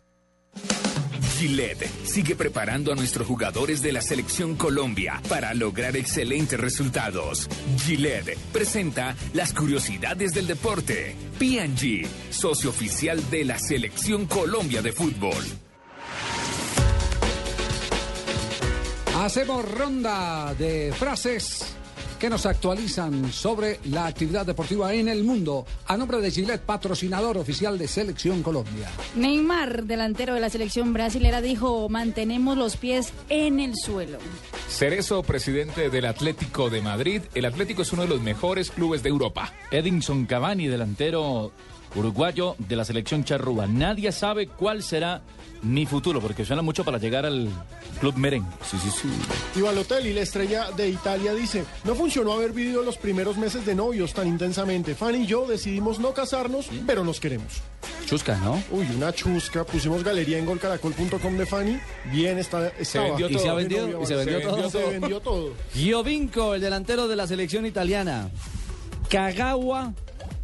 Gillette 1.38 1.88
sigue 2.04 2.36
preparando 2.36 2.92
a 2.92 2.94
nuestros 2.94 3.26
jugadores 3.26 3.82
de 3.82 3.90
la 3.90 4.00
selección 4.00 4.54
Colombia 4.54 5.20
para 5.28 5.52
lograr 5.52 5.96
excelentes 5.96 6.58
resultados. 6.60 7.48
Gillette 7.76 8.38
presenta 8.52 9.16
las 9.32 9.52
curiosidades 9.52 10.32
del 10.32 10.46
deporte. 10.46 11.16
P&G, 11.38 12.06
socio 12.30 12.70
oficial 12.70 13.20
de 13.30 13.44
la 13.44 13.58
selección 13.58 14.26
Colombia 14.26 14.80
de 14.80 14.92
fútbol. 14.92 15.44
Hacemos 19.16 19.68
ronda 19.72 20.54
de 20.54 20.92
frases 20.96 21.76
que 22.18 22.30
nos 22.30 22.46
actualizan 22.46 23.32
sobre 23.32 23.80
la 23.84 24.06
actividad 24.06 24.46
deportiva 24.46 24.92
en 24.94 25.08
el 25.08 25.24
mundo. 25.24 25.66
A 25.86 25.96
nombre 25.96 26.20
de 26.20 26.30
Gillette, 26.30 26.62
patrocinador 26.62 27.38
oficial 27.38 27.78
de 27.78 27.88
Selección 27.88 28.42
Colombia. 28.42 28.88
Neymar, 29.16 29.84
delantero 29.84 30.34
de 30.34 30.40
la 30.40 30.50
selección 30.50 30.92
brasilera, 30.92 31.40
dijo, 31.40 31.88
mantenemos 31.88 32.56
los 32.56 32.76
pies 32.76 33.12
en 33.28 33.60
el 33.60 33.74
suelo. 33.76 34.18
Cerezo, 34.68 35.22
presidente 35.22 35.90
del 35.90 36.06
Atlético 36.06 36.70
de 36.70 36.80
Madrid. 36.80 37.22
El 37.34 37.44
Atlético 37.44 37.82
es 37.82 37.92
uno 37.92 38.02
de 38.02 38.08
los 38.08 38.20
mejores 38.20 38.70
clubes 38.70 39.02
de 39.02 39.08
Europa. 39.08 39.52
Edinson 39.70 40.26
Cavani, 40.26 40.66
delantero 40.66 41.52
uruguayo 41.94 42.56
de 42.58 42.76
la 42.76 42.84
selección 42.84 43.24
charrúa. 43.24 43.66
Nadie 43.66 44.12
sabe 44.12 44.48
cuál 44.48 44.82
será 44.82 45.22
mi 45.64 45.86
futuro, 45.86 46.20
porque 46.20 46.44
suena 46.44 46.62
mucho 46.62 46.84
para 46.84 46.98
llegar 46.98 47.26
al 47.26 47.48
club 48.00 48.16
merengue. 48.16 48.50
Sí, 48.64 48.76
sí, 48.78 48.90
sí. 48.90 49.08
Y 49.56 49.62
Balotelli, 49.62 50.12
la 50.12 50.20
estrella 50.20 50.70
de 50.70 50.88
Italia, 50.88 51.34
dice, 51.34 51.64
no 51.84 51.94
funcionó 51.94 52.32
haber 52.32 52.52
vivido 52.52 52.82
los 52.82 52.96
primeros 52.96 53.36
meses 53.36 53.64
de 53.64 53.74
novios 53.74 54.12
tan 54.12 54.28
intensamente. 54.28 54.94
Fanny 54.94 55.24
y 55.24 55.26
yo 55.26 55.46
decidimos 55.46 55.98
no 55.98 56.12
casarnos, 56.12 56.68
pero 56.86 57.04
nos 57.04 57.20
queremos. 57.20 57.62
Chusca, 58.06 58.36
¿no? 58.38 58.62
Uy, 58.70 58.86
una 58.94 59.12
chusca. 59.12 59.64
Pusimos 59.64 60.04
galería 60.04 60.38
en 60.38 60.46
golcaracol.com 60.46 61.36
de 61.36 61.46
Fanny. 61.46 61.78
Bien, 62.12 62.38
está, 62.38 62.68
estaba. 62.78 63.08
vendió 63.08 63.28
todo. 63.28 63.38
¿Y 63.38 63.42
se 63.42 63.48
ha 63.48 63.54
vendido? 63.54 64.02
¿Y 64.02 64.06
se 64.06 64.14
vendió 64.14 64.40
todo? 64.42 64.70
Se 64.70 64.84
vendió 64.84 65.20
todo. 65.20 65.52
Giovinco, 65.72 66.54
el 66.54 66.60
delantero 66.60 67.08
de 67.08 67.16
la 67.16 67.26
selección 67.26 67.66
italiana. 67.66 68.30
Kagawa 69.08 69.94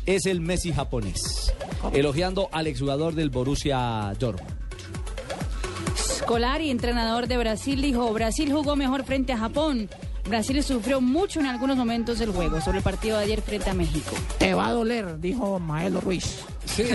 es 0.06 0.26
el 0.26 0.40
Messi 0.40 0.72
japonés. 0.72 1.52
Elogiando 1.92 2.48
al 2.52 2.66
exjugador 2.66 3.14
del 3.14 3.30
Borussia 3.30 4.12
Dortmund. 4.18 4.59
Scolari, 6.10 6.70
entrenador 6.70 7.26
de 7.28 7.36
Brasil, 7.38 7.80
dijo, 7.80 8.12
Brasil 8.12 8.52
jugó 8.52 8.76
mejor 8.76 9.04
frente 9.04 9.32
a 9.32 9.38
Japón. 9.38 9.88
Brasil 10.28 10.62
sufrió 10.62 11.00
mucho 11.00 11.40
en 11.40 11.46
algunos 11.46 11.76
momentos 11.76 12.18
del 12.18 12.30
juego, 12.30 12.60
sobre 12.60 12.78
el 12.78 12.84
partido 12.84 13.16
de 13.16 13.24
ayer 13.24 13.40
frente 13.42 13.70
a 13.70 13.74
México. 13.74 14.10
Te 14.38 14.54
va 14.54 14.68
a 14.68 14.72
doler, 14.72 15.18
dijo 15.18 15.58
Maelo 15.58 16.00
Ruiz. 16.00 16.44
Sí. 16.66 16.84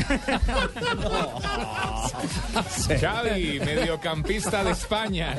Xavi, 2.99 3.59
mediocampista 3.59 4.63
de 4.63 4.71
España. 4.71 5.35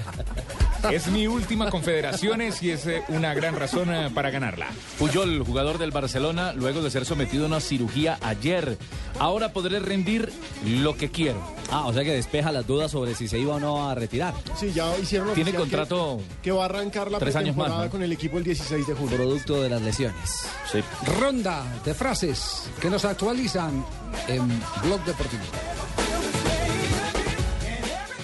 Es 0.91 1.09
mi 1.09 1.27
última 1.27 1.71
confederaciones 1.71 2.63
y 2.63 2.71
es 2.71 2.87
eh, 2.87 3.03
una 3.09 3.35
gran 3.35 3.57
razón 3.57 3.93
eh, 3.93 4.11
para 4.15 4.31
ganarla. 4.31 4.69
Puyol, 4.99 5.43
jugador 5.45 5.79
del 5.79 5.91
Barcelona, 5.91 6.53
luego 6.53 6.83
de 6.83 6.91
ser 6.91 7.05
sometido 7.07 7.45
a 7.45 7.49
una 7.49 7.61
cirugía 7.61 8.19
ayer. 8.23 8.79
Ahora 9.19 9.53
podré 9.53 9.81
rendir 9.81 10.31
lo 10.65 10.97
que 10.97 11.11
quiero. 11.11 11.41
Ah, 11.73 11.87
o 11.87 11.93
sea 11.93 12.05
que 12.05 12.13
despeja 12.13 12.53
las 12.53 12.67
dudas 12.67 12.91
sobre 12.93 13.15
si 13.15 13.27
se 13.27 13.39
iba 13.39 13.57
o 13.57 13.61
no 13.61 13.89
a 13.89 13.95
retirar. 13.95 14.35
Sí, 14.61 14.71
ya 14.73 14.97
hicieron 14.99 15.35
Tiene 15.35 15.51
oficial 15.51 15.65
que- 15.65 15.71
contrato 15.77 16.21
que, 16.43 16.53
va 16.53 16.63
a 16.63 16.67
arrancar 16.67 17.11
la 17.11 17.19
tres 17.19 17.35
años 17.35 17.57
más, 17.57 17.65
pretemporada 17.65 17.85
¿no? 17.87 17.91
con 17.91 18.03
el 18.03 18.13
equipo 18.13 18.39
el 18.39 18.45
16 18.45 18.87
de 18.87 18.95
julio. 18.95 19.17
Producto 19.17 19.63
de 19.63 19.71
las 19.71 19.83
lesiones. 19.83 20.47
Sí. 20.71 20.81
Ronda 21.19 21.65
de 21.85 21.95
frases 21.95 22.71
que 22.81 22.91
nos 22.91 23.05
actualizan 23.05 23.85
en 24.29 24.49
Blog 24.83 25.05
Deportivo. 25.05 25.43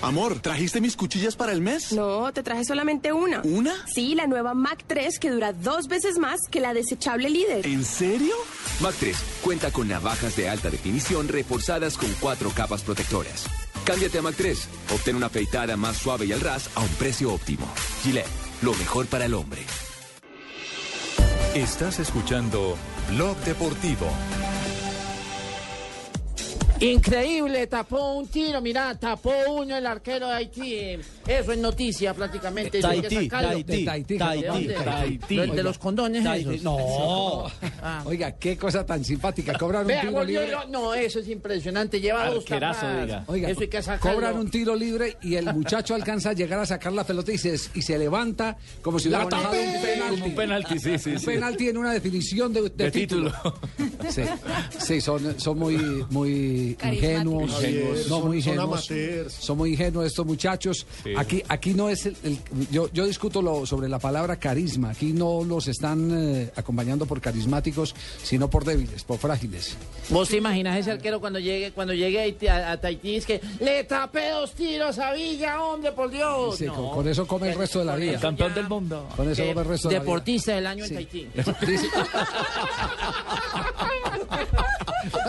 Amor, 0.03 0.41
¿trajiste 0.41 0.81
mis 0.81 0.97
cuchillas 0.97 1.37
para 1.37 1.53
el 1.53 1.61
mes? 1.61 1.93
No, 1.93 2.33
te 2.33 2.43
traje 2.43 2.65
solamente 2.65 3.13
una. 3.13 3.41
¿Una? 3.45 3.73
Sí, 3.87 4.17
la 4.17 4.27
nueva 4.27 4.53
Mac 4.53 4.83
3 4.89 5.21
que 5.21 5.31
dura 5.31 5.53
dos 5.53 5.87
veces 5.87 6.19
más 6.19 6.41
que 6.51 6.59
la 6.61 6.75
desechable 6.75 7.31
líder. 7.31 7.65
¿En 7.65 7.85
serio? 7.85 8.35
Mac 8.81 8.95
3 8.99 9.17
cuenta 9.43 9.71
con 9.71 9.87
navajas 9.87 10.35
de 10.35 10.49
alta 10.49 10.71
definición 10.71 11.29
reforzadas 11.29 11.97
con 11.97 12.13
cuatro 12.21 12.51
capas 12.51 12.83
protectoras. 12.83 13.47
Cámbiate 13.85 14.19
a 14.19 14.23
Mac 14.23 14.35
3. 14.37 14.69
Obtén 14.93 15.15
una 15.17 15.27
afeitada 15.27 15.77
más 15.77 15.99
suave 15.99 16.27
y 16.27 16.33
al 16.33 16.41
ras 16.41 16.69
a 16.75 16.81
un 16.81 16.89
precio 16.99 17.33
óptimo. 17.33 17.67
Gillette, 18.03 18.27
lo 18.63 18.75
mejor 18.75 19.07
para 19.07 19.27
el 19.27 19.35
hombre. 19.35 19.63
Estás 21.55 22.01
escuchando 22.01 22.77
Blog 23.11 23.37
Deportivo. 23.45 24.07
Increíble, 26.81 27.67
tapó 27.69 28.15
un 28.15 28.27
tiro, 28.27 28.61
mira, 28.61 28.95
tapó 28.99 29.33
uno 29.53 29.77
el 29.77 29.87
arquero 29.87 30.27
de 30.29 30.35
Haití. 30.35 30.75
Eso 31.27 31.53
es 31.53 31.59
noticia 31.59 32.13
prácticamente. 32.13 32.79
eso 32.79 32.89
hay 32.89 33.01
que 33.01 33.09
Tahití, 33.09 33.25
sacarlo. 33.31 33.49
Tahití, 33.51 33.85
Tahití, 33.85 34.19
¿De 34.67 34.75
Tahití, 34.75 35.37
de 35.37 35.63
los 35.63 35.79
condones 35.79 36.25
esos. 36.27 36.63
No. 36.63 37.47
Ah. 37.81 38.03
Oiga, 38.05 38.33
qué 38.33 38.57
cosa 38.57 38.85
tan 38.85 39.05
simpática. 39.05 39.57
Cobran 39.57 39.83
un 39.83 39.89
Vea, 39.89 40.01
tiro 40.03 40.25
libre. 40.25 40.53
no, 40.71 40.93
eso 40.95 41.21
es 41.21 41.29
impresionante. 41.29 42.01
Lleva 42.01 42.29
dos 42.31 42.45
tapadas. 42.45 43.03
diga. 43.07 43.25
Oiga, 43.29 43.49
eso 43.51 43.61
hay 43.61 43.69
que 43.69 43.83
sacarlo. 43.83 44.15
cobran 44.17 44.39
un 44.39 44.51
tiro 44.51 44.75
libre 44.75 45.17
y 45.23 45.37
el 45.37 45.53
muchacho 45.55 45.95
alcanza 45.95 46.31
a 46.31 46.33
llegar 46.33 46.59
a 46.59 46.67
sacar 46.67 46.93
la 46.93 47.05
pelota 47.05 47.31
y 47.33 47.39
se, 47.39 47.55
y 47.75 47.83
se 47.83 47.97
levanta 47.99 48.57
como 48.83 48.99
si 48.99 49.09
hubiera 49.09 49.25
atajado 49.25 49.53
un 49.53 49.83
penalti. 49.83 50.23
Un 50.23 50.35
penalti, 50.35 50.79
sí, 50.81 50.99
sí, 50.99 51.11
Un 51.11 51.19
sí. 51.21 51.27
penalti 51.27 51.69
en 51.69 51.77
una 51.79 51.93
definición 51.93 52.53
de, 52.53 52.63
de 52.63 52.71
De 52.71 52.91
título. 52.91 53.31
título. 53.77 54.11
Sí, 54.11 54.23
sí, 54.79 55.01
son, 55.01 55.39
son 55.41 55.59
muy, 55.59 55.77
muy 56.11 56.72
Ingenuos. 56.83 57.51
No, 57.51 57.57
son- 58.09 58.29
muy 58.29 58.43
son 58.43 58.55
ingenuos. 58.55 58.91
amateurs. 58.91 59.33
Son 59.35 59.57
muy 59.59 59.71
ingenuos 59.73 60.07
estos 60.07 60.27
muchachos. 60.27 60.87
Sí. 61.03 61.13
Aquí, 61.17 61.43
aquí 61.49 61.75
no 61.75 61.89
es 61.89 62.07
el, 62.07 62.17
el- 62.25 62.39
yo, 62.71 62.89
yo 62.93 63.07
discuto 63.07 63.43
lo, 63.43 63.67
sobre 63.67 63.89
la 63.89 63.99
palabra 63.99 64.37
carisma. 64.37 64.91
Aquí 64.91 65.13
no 65.13 65.45
los 65.45 65.69
están 65.69 66.11
eh, 66.13 66.51
acompañando 66.57 67.07
por 67.07 67.21
carismáticos, 67.21 67.95
sino 68.23 68.49
por 68.51 68.65
débiles, 68.65 69.05
por 69.05 69.19
frágiles. 69.19 69.77
¿Vos 70.09 70.29
te 70.29 70.37
imaginas 70.37 70.79
ese 70.79 70.91
arquero 70.93 71.21
cuando 71.21 71.39
llegue, 71.39 71.73
cuando 71.73 71.95
llegue 71.95 72.37
a, 72.49 72.53
a- 72.57 72.73
a 72.73 72.81
Tahití? 72.81 73.17
Es 73.17 73.27
que 73.27 73.41
le 73.61 73.85
tapé 73.85 74.31
dos 74.31 74.53
tiros 74.53 74.99
a 74.99 75.13
Villa, 75.13 75.63
hombre, 75.63 75.93
por 75.93 76.11
Dios. 76.11 76.57
Sí, 76.57 76.67
No. 76.67 76.75
con, 76.75 76.91
con 76.91 77.09
eso 77.09 77.27
come 77.27 77.51
el 77.53 77.59
resto 77.59 77.79
de 77.81 77.85
la 77.85 77.97
vida. 77.97 78.13
eso 78.13 78.21
Campeón 78.21 78.55
del 78.55 78.69
mundo. 78.69 79.09
Con 79.17 79.31
eso 79.31 79.43
Eh, 79.43 79.49
come 79.49 79.63
el 79.63 79.69
resto 79.69 79.89
de 79.89 79.95
la 79.95 80.01
vida. 80.01 80.05
Deportista 80.11 80.55
del 80.55 80.67
año 80.67 80.85
Sí. 80.87 80.95
en 80.95 81.07
Tahití. 81.07 81.29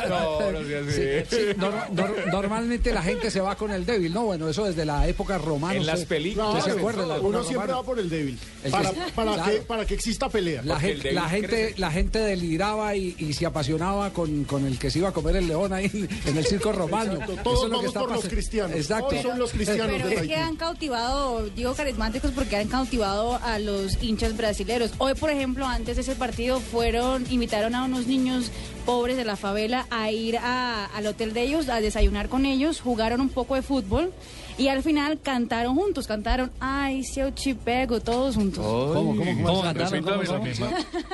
No, 0.08 0.52
no 0.52 0.60
así. 0.60 0.92
Sí, 0.92 1.23
nor- 1.58 1.90
nor- 1.92 2.32
normalmente 2.32 2.92
la 2.94 3.02
gente 3.02 3.32
se 3.32 3.40
va 3.42 3.56
con 3.56 3.72
el 3.72 3.86
débil, 3.86 4.14
¿no? 4.14 4.24
Bueno, 4.26 4.48
eso 4.50 4.66
desde 4.66 4.86
la 4.86 5.08
época 5.08 5.38
romana. 5.38 5.76
En 5.76 5.86
las 5.86 5.96
¿usted- 6.02 6.08
películas. 6.08 6.56
¿usted 6.60 6.72
se 6.74 6.78
acuerda 6.80 7.02
de 7.04 7.08
la 7.08 7.16
Uno 7.20 7.44
siempre 7.44 7.68
romana? 7.68 7.76
va 7.76 7.84
por 7.84 8.00
el 8.00 8.10
débil. 8.10 8.38
El 8.64 8.72
que- 8.72 8.78
Para, 8.78 8.92
para, 9.16 9.34
Claro. 9.34 9.52
que, 9.52 9.58
para 9.62 9.86
que 9.86 9.94
exista 9.94 10.30
pelea. 10.30 10.62
La 10.64 10.80
gente, 10.80 11.12
la, 11.12 11.30
gente, 11.30 11.74
la 11.78 11.92
gente 11.92 12.20
deliraba 12.20 12.96
y, 12.96 13.16
y 13.18 13.34
se 13.34 13.46
apasionaba 13.46 14.12
con, 14.12 14.44
con 14.46 14.66
el 14.66 14.78
que 14.80 14.90
se 14.92 15.00
iba 15.00 15.10
a 15.10 15.12
comer 15.12 15.36
el 15.38 15.48
león 15.48 15.74
ahí 15.74 15.86
en, 16.26 16.38
el 16.38 16.46
circo 16.46 16.72
romano. 16.72 17.14
Exacto, 17.14 17.34
Eso 17.34 17.44
todos 17.44 17.56
es 17.56 17.62
lo 17.64 17.68
que 17.70 17.72
vamos 17.76 17.86
está 17.88 18.00
por 18.02 18.12
los 18.12 18.26
cristianos. 18.26 18.76
Exacto. 18.78 19.08
Hoy 19.08 19.22
son 19.22 19.40
los 19.40 19.52
cristianos 19.52 19.88
Pero 19.92 20.08
de 20.10 20.16
es 20.16 20.22
que 20.24 20.36
han 20.36 20.56
cautivado, 20.56 21.46
digo 21.56 21.74
carismáticos 21.74 22.32
porque 22.32 22.56
han 22.58 22.68
cautivado 22.68 23.36
a 23.44 23.60
los 23.60 24.02
hinchas 24.02 24.36
brasileros. 24.38 24.92
Hoy, 24.98 25.14
por 25.16 25.30
ejemplo, 25.30 25.66
antes 25.66 25.96
de 25.96 26.02
ese 26.02 26.16
partido 26.16 26.60
fueron, 26.60 27.26
invitaron 27.30 27.76
a 27.76 27.84
unos 27.86 28.08
niños 28.08 28.52
pobres 28.86 29.18
de 29.18 29.26
la 29.26 29.36
favela 29.36 29.86
a 29.90 30.12
ir 30.12 30.38
a- 30.38 30.86
al 30.86 31.08
hotel 31.08 31.34
de 31.34 31.42
ellos, 31.44 31.70
a 31.70 31.82
desayunar 31.82 32.30
con 32.30 32.46
ellos, 32.46 32.82
jugaron 32.82 33.22
un 33.22 33.30
poco 33.30 33.56
de 33.56 33.62
fútbol 33.62 34.12
Y 34.58 34.68
al 34.68 34.84
final 34.84 35.20
cantaron 35.20 35.76
juntos, 35.76 36.06
cantaron 36.06 36.52
Ay, 36.60 37.04
se 37.04 37.34
chipego, 37.34 38.00
todos 38.02 38.36
juntos. 38.36 38.64
¿Cómo, 38.64 38.94
cómo, 38.94 39.16
cómo, 39.18 39.44
¿Cómo 39.48 39.62
cantaron? 39.64 39.92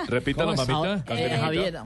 Repítalo, 0.08 0.56
¿Cómo 0.56 0.64
es? 0.64 0.68
mamita. 0.68 1.16
Eh, 1.16 1.38
Javier, 1.40 1.80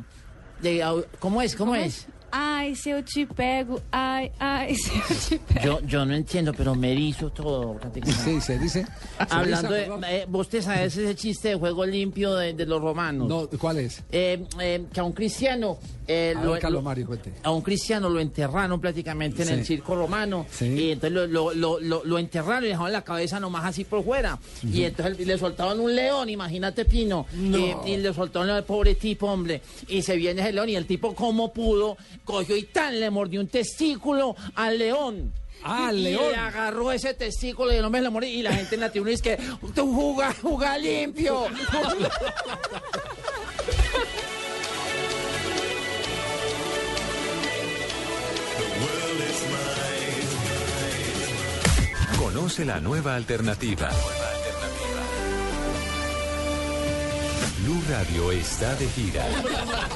¿cómo 1.20 1.42
es? 1.42 1.56
¿Cómo 1.56 1.76
es? 1.76 2.08
Ay, 2.36 2.76
se 2.76 3.04
chipego, 3.06 3.80
ay, 3.92 4.32
ay, 4.40 4.76
se 4.76 5.38
chipego. 5.38 5.62
Yo, 5.64 5.80
yo 5.88 6.04
no 6.06 6.16
entiendo, 6.16 6.52
pero 6.52 6.74
me 6.74 6.92
erizo 6.92 7.30
todo. 7.30 7.76
prácticamente. 7.76 8.24
Sí, 8.24 8.42
se 8.42 8.58
dice. 8.58 8.86
Hablando 9.30 9.70
se 9.70 9.76
de. 9.76 9.90
eh, 10.08 10.26
¿Vos 10.28 10.50
te 10.50 10.62
sabes 10.64 10.98
ese 10.98 11.14
chiste 11.16 11.50
de 11.50 11.56
juego 11.56 11.86
limpio 11.86 12.34
de, 12.36 12.54
de 12.54 12.66
los 12.66 12.82
romanos? 12.82 13.28
No, 13.30 13.48
¿cuál 13.60 13.78
es? 13.78 14.02
Eh, 14.12 14.44
eh, 14.60 14.86
que 14.92 15.00
a 15.00 15.04
un 15.04 15.12
cristiano. 15.14 15.78
eh, 16.08 16.34
A 16.36 16.42
lo- 16.44 16.52
ver, 16.54 16.62
Carlos 16.62 16.82
lo- 16.82 16.90
Mario, 16.90 17.06
cuente. 17.06 17.34
a 17.44 17.52
un 17.52 17.62
cristiano 17.62 18.10
lo 18.10 18.20
enterraron 18.20 18.82
prácticamente 18.82 19.44
en 19.44 19.48
Sí. 19.50 19.54
el 19.54 19.66
circo 19.66 19.96
romano. 19.96 20.48
Y 20.60 20.90
entonces 20.90 21.12
lo, 21.12 21.28
lo- 21.28 21.54
lo- 21.54 21.80
lo- 21.80 22.04
lo 22.04 22.18
enterraron 22.18 22.66
y 22.66 22.70
dejaron 22.70 22.92
la 22.92 23.04
cabeza 23.04 23.40
nomás 23.40 23.64
así 23.66 23.84
por 23.84 24.04
fuera. 24.04 24.40
Y 24.64 24.84
entonces 24.86 25.26
le 25.26 25.38
soltaron 25.38 25.80
un 25.80 25.96
león, 25.96 26.30
imagínate, 26.30 26.86
Pino. 26.86 27.28
Y, 27.38 27.92
y 27.92 27.98
le 27.98 28.12
soltaron 28.12 28.50
al 28.50 28.64
pobre 28.64 28.96
tipo, 28.96 29.28
hombre. 29.28 29.62
Y 29.88 30.02
se 30.02 30.16
viene 30.16 30.42
ese 30.42 30.52
león 30.52 30.68
y 30.70 30.76
el 30.76 30.88
tipo, 30.88 31.14
como 31.14 31.54
pudo, 31.54 31.96
cogió 32.24 32.56
y 32.56 32.64
tan 32.64 33.00
le 33.00 33.10
mordió 33.10 33.40
un 33.40 33.48
testículo 33.48 34.36
al 34.56 34.78
león. 34.78 35.34
Ah, 35.64 35.88
al 35.88 36.00
y 36.00 36.04
león. 36.04 36.32
le 36.32 36.38
agarró 36.38 36.92
ese 36.92 37.14
testículo 37.14 37.72
y 37.72 37.78
el 37.78 37.86
hombre 37.86 38.02
le 38.02 38.10
murió. 38.10 38.30
Y 38.30 38.42
la 38.42 38.54
gente 38.54 38.76
en 38.76 38.82
la 38.82 38.92
tribuna 38.92 39.12
dice 39.12 39.24
que 39.24 39.40
tú 39.74 39.94
juga, 39.94 40.34
juga 40.42 40.78
limpio. 40.78 41.46
Conoce 52.18 52.66
la 52.66 52.80
nueva 52.80 53.16
alternativa. 53.16 53.90
Blue 57.64 57.82
Radio 57.90 58.32
está 58.32 58.76
de 58.76 58.88
gira. 58.90 59.26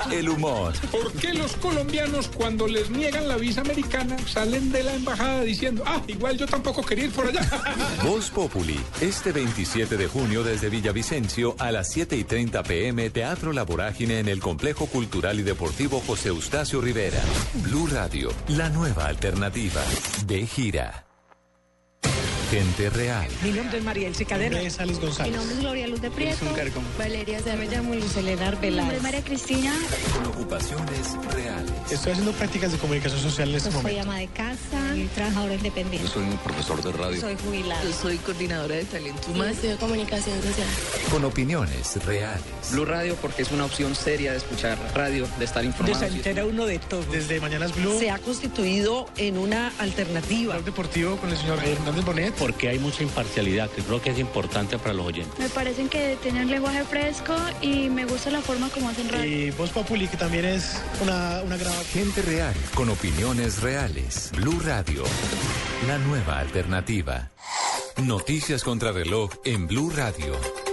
El 0.10 0.30
humor, 0.30 0.74
¿Por 0.90 1.12
qué 1.14 1.34
los 1.34 1.58
colombianos 1.58 2.30
cuando 2.30 2.66
les 2.66 2.90
niegan 2.90 3.28
la 3.28 3.36
visa 3.36 3.60
americana 3.60 4.18
salen 4.26 4.72
de 4.72 4.84
la 4.84 4.94
embajada 4.94 5.42
diciendo, 5.42 5.84
ah, 5.86 6.02
igual 6.08 6.38
yo 6.38 6.48
tampoco 6.48 6.82
quería 6.82 7.06
ir 7.06 7.12
por 7.12 7.28
allá? 7.28 7.42
Voz 8.04 8.30
Populi, 8.30 8.80
este 9.02 9.34
27 9.34 9.98
de 9.98 10.08
junio 10.08 10.44
desde 10.44 10.70
Villavicencio 10.70 11.56
a 11.60 11.72
las 11.72 11.90
7 11.92 12.16
y 12.16 12.24
30 12.24 12.64
pm, 12.64 13.10
Teatro 13.10 13.52
La 13.52 13.64
Vorágine 13.64 14.20
en 14.20 14.30
el 14.30 14.40
Complejo 14.40 14.86
Cultural 14.86 15.38
y 15.40 15.44
Deportivo 15.44 16.02
José 16.08 16.30
Eustacio 16.30 16.80
Rivera. 16.80 17.22
Blue 17.56 17.88
Radio, 17.88 18.30
la 18.48 18.70
nueva 18.70 19.08
alternativa. 19.08 19.84
De 20.26 20.48
gira. 20.48 21.07
Gente 22.52 22.90
real. 22.92 23.28
Mi 23.44 23.52
nombre 23.52 23.78
es 23.78 23.84
María 23.84 24.08
Elsie 24.08 24.26
Cadena. 24.26 24.62
es 24.62 24.80
Alex 24.80 25.02
González. 25.02 25.34
Mi 25.34 25.38
nombre 25.38 25.56
es 25.56 25.62
Gloria 25.62 25.88
Luz 25.88 26.02
de 26.02 26.10
Prieto. 26.10 26.46
Valeria 26.98 27.42
Se 27.42 27.58
me 27.58 27.66
llamo 27.66 27.94
Luz 27.94 28.16
Eledar 28.16 28.58
Mi 28.62 28.70
nombre 28.72 28.96
es 28.98 29.04
María 29.04 29.22
Cristina. 29.22 29.74
Con 30.14 30.28
ocupaciones 30.28 31.18
reales. 31.34 31.72
Estoy 31.92 32.14
haciendo 32.14 32.32
prácticas 32.32 32.72
de 32.72 32.78
comunicación 32.78 33.20
social 33.20 33.50
en 33.50 33.56
este 33.56 33.70
Soy 33.72 33.82
momento. 33.82 34.02
ama 34.02 34.20
de 34.20 34.28
casa 34.28 34.96
y 34.96 35.08
trabajadora 35.08 35.56
independiente. 35.56 36.08
Soy 36.08 36.24
un 36.24 36.38
profesor 36.38 36.82
de 36.82 36.92
radio. 36.94 37.20
Soy 37.20 37.36
jubilada. 37.36 37.84
Yo 37.84 37.92
soy 37.92 38.18
coordinadora 38.18 38.76
de 38.76 38.86
talento 38.86 39.30
humano. 39.30 39.52
Estudio 39.52 39.78
comunicación 39.78 40.42
social. 40.42 40.68
Con 41.12 41.26
opiniones 41.26 42.02
reales. 42.06 42.44
Blue 42.72 42.86
Radio 42.86 43.16
porque 43.16 43.42
es 43.42 43.52
una 43.52 43.66
opción 43.66 43.94
seria 43.94 44.32
de 44.32 44.38
escuchar 44.38 44.78
radio, 44.96 45.28
de 45.38 45.44
estar 45.44 45.66
informado. 45.66 46.00
Se 46.00 46.08
entera 46.08 46.46
uno 46.46 46.66
de 46.66 46.80
todo. 46.80 47.04
Desde 47.12 47.42
Mañanas 47.42 47.76
Blue, 47.76 48.00
Se 48.00 48.10
ha 48.10 48.20
constituido 48.20 49.10
en 49.18 49.38
una 49.38 49.74
alternativa. 49.80 50.58
Deportivo 50.62 51.18
con 51.18 51.30
el 51.30 51.38
señor 51.38 51.60
Hernández 51.64 52.06
Bonet. 52.06 52.37
Porque 52.40 52.70
hay 52.70 52.80
mucha 52.80 53.04
imparcialidad, 53.04 53.70
que 53.70 53.82
creo 53.82 54.02
que 54.02 54.12
es 54.12 54.20
importante 54.20 54.78
para 54.78 54.94
los 54.94 55.06
oyentes. 55.08 55.40
Me 55.40 55.50
parecen 55.50 55.90
que 55.90 56.18
tienen 56.22 56.50
lenguaje 56.50 56.84
fresco 56.84 57.36
y 57.62 57.90
me 57.90 58.06
gusta 58.06 58.30
la 58.30 58.42
forma 58.42 58.70
como 58.70 58.90
hacen 58.90 59.10
radio. 59.10 59.48
Y 59.48 59.52
Voz 59.52 59.72
Populi, 59.72 60.08
que 60.08 60.18
también 60.18 60.46
es 60.46 60.82
una, 61.02 61.42
una 61.44 61.58
gran... 61.58 61.74
Gente 61.86 62.22
real, 62.22 62.54
con 62.76 62.90
opiniones 62.90 63.62
reales. 63.62 64.32
Blue 64.36 64.60
Radio, 64.64 65.04
la 65.88 65.98
nueva 65.98 66.40
alternativa. 66.40 67.32
Noticias 68.04 68.64
contra 68.64 68.92
reloj 68.92 69.32
en 69.44 69.68
Blue 69.68 69.90
Radio. 69.90 70.67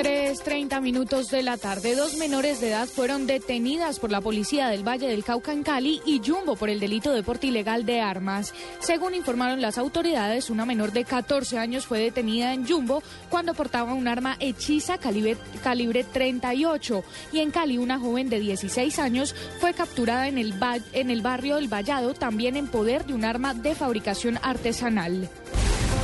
3.30 0.00 0.80
minutos 0.80 1.28
de 1.28 1.42
la 1.42 1.58
tarde, 1.58 1.94
dos 1.94 2.16
menores 2.16 2.58
de 2.58 2.70
edad 2.70 2.88
fueron 2.88 3.26
detenidas 3.26 3.98
por 3.98 4.10
la 4.10 4.22
policía 4.22 4.68
del 4.68 4.82
Valle 4.82 5.08
del 5.08 5.24
Cauca 5.24 5.52
en 5.52 5.62
Cali 5.62 6.00
y 6.06 6.22
Jumbo 6.24 6.56
por 6.56 6.70
el 6.70 6.80
delito 6.80 7.12
de 7.12 7.22
porte 7.22 7.48
ilegal 7.48 7.84
de 7.84 8.00
armas. 8.00 8.54
Según 8.78 9.14
informaron 9.14 9.60
las 9.60 9.76
autoridades, 9.76 10.48
una 10.48 10.64
menor 10.64 10.92
de 10.92 11.04
14 11.04 11.58
años 11.58 11.84
fue 11.84 11.98
detenida 11.98 12.54
en 12.54 12.66
Jumbo 12.66 13.02
cuando 13.28 13.52
portaba 13.52 13.92
un 13.92 14.08
arma 14.08 14.38
hechiza 14.40 14.96
calibre, 14.96 15.36
calibre 15.62 16.02
38 16.02 17.04
y 17.34 17.40
en 17.40 17.50
Cali 17.50 17.76
una 17.76 17.98
joven 17.98 18.30
de 18.30 18.40
16 18.40 18.98
años 19.00 19.34
fue 19.60 19.74
capturada 19.74 20.28
en 20.28 20.38
el, 20.38 20.54
en 20.94 21.10
el 21.10 21.20
barrio 21.20 21.56
del 21.56 21.68
Vallado 21.68 22.14
también 22.14 22.56
en 22.56 22.68
poder 22.68 23.04
de 23.04 23.12
un 23.12 23.26
arma 23.26 23.52
de 23.52 23.74
fabricación 23.74 24.38
artesanal. 24.42 25.28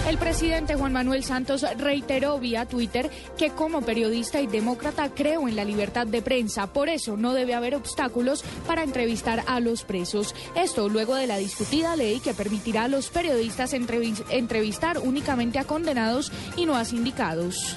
El 0.09 0.19
presidente 0.19 0.77
Juan 0.77 0.93
Manuel 0.93 1.25
Santos 1.25 1.67
reiteró 1.79 2.39
vía 2.39 2.65
Twitter 2.65 3.11
que 3.37 3.51
como 3.51 3.83
periodista 3.83 4.41
y 4.41 4.47
demócrata 4.47 5.11
creo 5.13 5.49
en 5.49 5.57
la 5.57 5.65
libertad 5.65 6.07
de 6.07 6.23
prensa, 6.23 6.69
por 6.69 6.89
eso 6.89 7.17
no 7.17 7.33
debe 7.35 7.55
haber 7.55 7.75
obstáculos 7.75 8.45
para 8.69 8.85
entrevistar 8.85 9.43
a 9.49 9.59
los 9.59 9.83
presos. 9.83 10.33
Esto 10.55 10.89
luego 10.89 11.17
de 11.17 11.27
la 11.27 11.39
discutida 11.39 11.97
ley 11.97 12.21
que 12.21 12.35
permitirá 12.35 12.85
a 12.85 12.89
los 12.89 13.09
periodistas 13.09 13.73
entrevis- 13.75 14.25
entrevistar 14.31 14.99
únicamente 14.99 15.59
a 15.59 15.65
condenados 15.65 16.31
y 16.57 16.67
no 16.67 16.77
a 16.77 16.85
sindicados. 16.85 17.77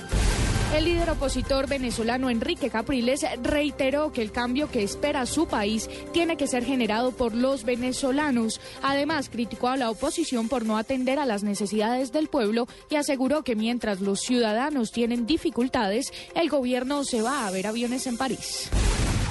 El 0.74 0.86
líder 0.86 1.10
opositor 1.10 1.68
venezolano 1.68 2.30
Enrique 2.30 2.70
Capriles 2.70 3.26
reiteró 3.42 4.12
que 4.12 4.22
el 4.22 4.32
cambio 4.32 4.70
que 4.70 4.84
espera 4.84 5.26
su 5.26 5.48
país 5.48 5.90
tiene 6.14 6.38
que 6.38 6.46
ser 6.46 6.64
generado 6.64 7.12
por 7.12 7.34
los 7.34 7.64
venezolanos. 7.64 8.62
Además, 8.84 9.30
criticó 9.30 9.70
a 9.70 9.78
la 9.78 9.90
oposición 9.90 10.48
por 10.48 10.68
no 10.68 10.78
atender 10.78 11.18
a 11.18 11.26
las 11.26 11.44
necesidades 11.44 12.12
del 12.12 12.28
pueblo 12.28 12.68
y 12.88 12.96
aseguró 12.98 13.44
que 13.44 13.56
mientras 13.56 14.00
los 14.00 14.20
ciudadanos 14.20 14.92
tienen 14.92 15.26
dificultades, 15.26 16.14
el 16.36 16.50
gobierno 16.50 17.04
se 17.04 17.24
va 17.24 17.48
a 17.48 17.52
ver 17.52 17.66
aviones 17.66 18.06
en 18.06 18.18
París. 18.18 18.70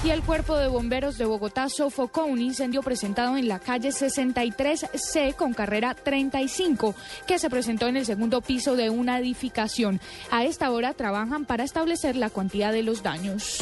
Y 0.05 0.11
el 0.11 0.23
cuerpo 0.23 0.57
de 0.57 0.69
bomberos 0.69 1.19
de 1.19 1.25
Bogotá 1.25 1.69
sofocó 1.69 2.25
un 2.25 2.41
incendio 2.41 2.83
presentado 2.83 3.37
en 3.37 3.49
la 3.49 3.59
calle 3.59 3.89
63C 3.89 5.35
con 5.35 5.53
carrera 5.55 5.95
35, 5.95 6.95
que 7.27 7.41
se 7.41 7.51
presentó 7.51 7.89
en 7.89 7.97
el 7.97 8.07
segundo 8.07 8.41
piso 8.41 8.77
de 8.77 8.91
una 8.91 9.19
edificación. 9.19 10.01
A 10.31 10.45
esta 10.45 10.71
hora 10.71 10.95
trabajan 10.95 11.47
para 11.47 11.65
establecer 11.65 12.15
la 12.15 12.31
cuantía 12.31 12.71
de 12.71 12.85
los 12.85 13.03
daños. 13.03 13.59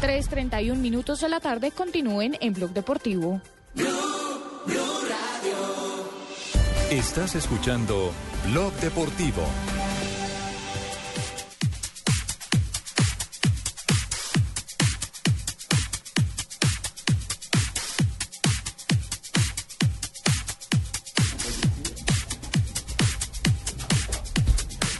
3.31 0.00 0.76
minutos 0.76 1.20
de 1.20 1.28
la 1.28 1.40
tarde 1.40 1.70
continúen 1.70 2.38
en 2.40 2.54
Blog 2.54 2.70
Deportivo. 2.70 3.42
Estás 6.90 7.34
escuchando 7.34 8.12
Blog 8.46 8.72
Deportivo. 8.74 9.42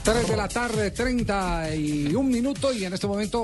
Tres 0.07 0.29
de 0.29 0.37
la 0.37 0.47
tarde, 0.47 0.91
31 0.91 2.23
minutos 2.23 2.73
y 2.77 2.85
en 2.85 2.93
este 2.93 3.07
momento 3.07 3.43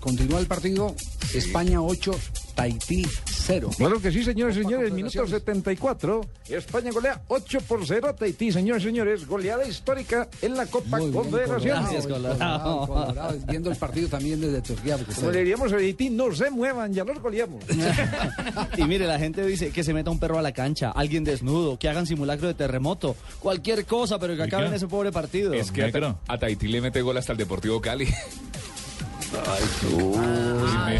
continúa 0.00 0.40
el 0.40 0.46
partido 0.46 0.96
España 1.34 1.82
8, 1.82 2.18
Tahití 2.54 3.06
0. 3.40 3.70
Claro 3.76 4.00
que 4.00 4.12
sí, 4.12 4.22
señores 4.22 4.56
y 4.56 4.62
señores. 4.62 4.92
Minuto 4.92 5.20
Confederaciones. 5.20 5.30
74. 5.30 6.20
España 6.48 6.90
golea 6.92 7.22
8 7.28 7.58
por 7.66 7.86
0 7.86 8.08
a 8.08 8.14
Tahití, 8.14 8.52
señores 8.52 8.82
y 8.82 8.86
señores. 8.86 9.26
Goleada 9.26 9.66
histórica 9.66 10.28
en 10.42 10.56
la 10.56 10.66
Copa 10.66 10.98
Muy 10.98 11.10
bien, 11.10 11.22
Confederaciones. 11.22 12.06
Colorado, 12.06 12.38
Colorado, 12.38 12.86
Colorado, 12.86 13.38
Viendo 13.48 13.70
el 13.70 13.76
partido 13.76 14.08
también 14.08 14.40
desde 14.40 14.60
Turquía. 14.62 14.98
Como 15.16 15.30
le 15.30 15.38
diríamos 15.38 15.72
a 15.72 15.76
Tahití, 15.76 16.10
no 16.10 16.32
se 16.32 16.50
muevan, 16.50 16.92
ya 16.92 17.04
los 17.04 17.20
goleamos. 17.20 17.64
Y 18.76 18.84
mire, 18.84 19.06
la 19.06 19.18
gente 19.18 19.44
dice 19.44 19.70
que 19.70 19.84
se 19.84 19.92
meta 19.92 20.10
un 20.10 20.18
perro 20.18 20.38
a 20.38 20.42
la 20.42 20.52
cancha, 20.52 20.90
alguien 20.90 21.24
desnudo, 21.24 21.78
que 21.78 21.88
hagan 21.88 22.06
simulacro 22.06 22.48
de 22.48 22.54
terremoto, 22.54 23.16
cualquier 23.40 23.84
cosa, 23.84 24.18
pero 24.18 24.36
que 24.36 24.42
acaben 24.42 24.72
ese 24.72 24.86
pobre 24.86 25.12
partido. 25.12 25.52
Es 25.52 25.70
que 25.70 25.82
a, 25.84 26.16
a 26.28 26.38
Tahití 26.38 26.68
le 26.68 26.80
mete 26.80 27.02
gol 27.02 27.16
hasta 27.16 27.32
el 27.32 27.38
Deportivo 27.38 27.80
Cali. 27.80 28.08
Ah, 29.32 30.94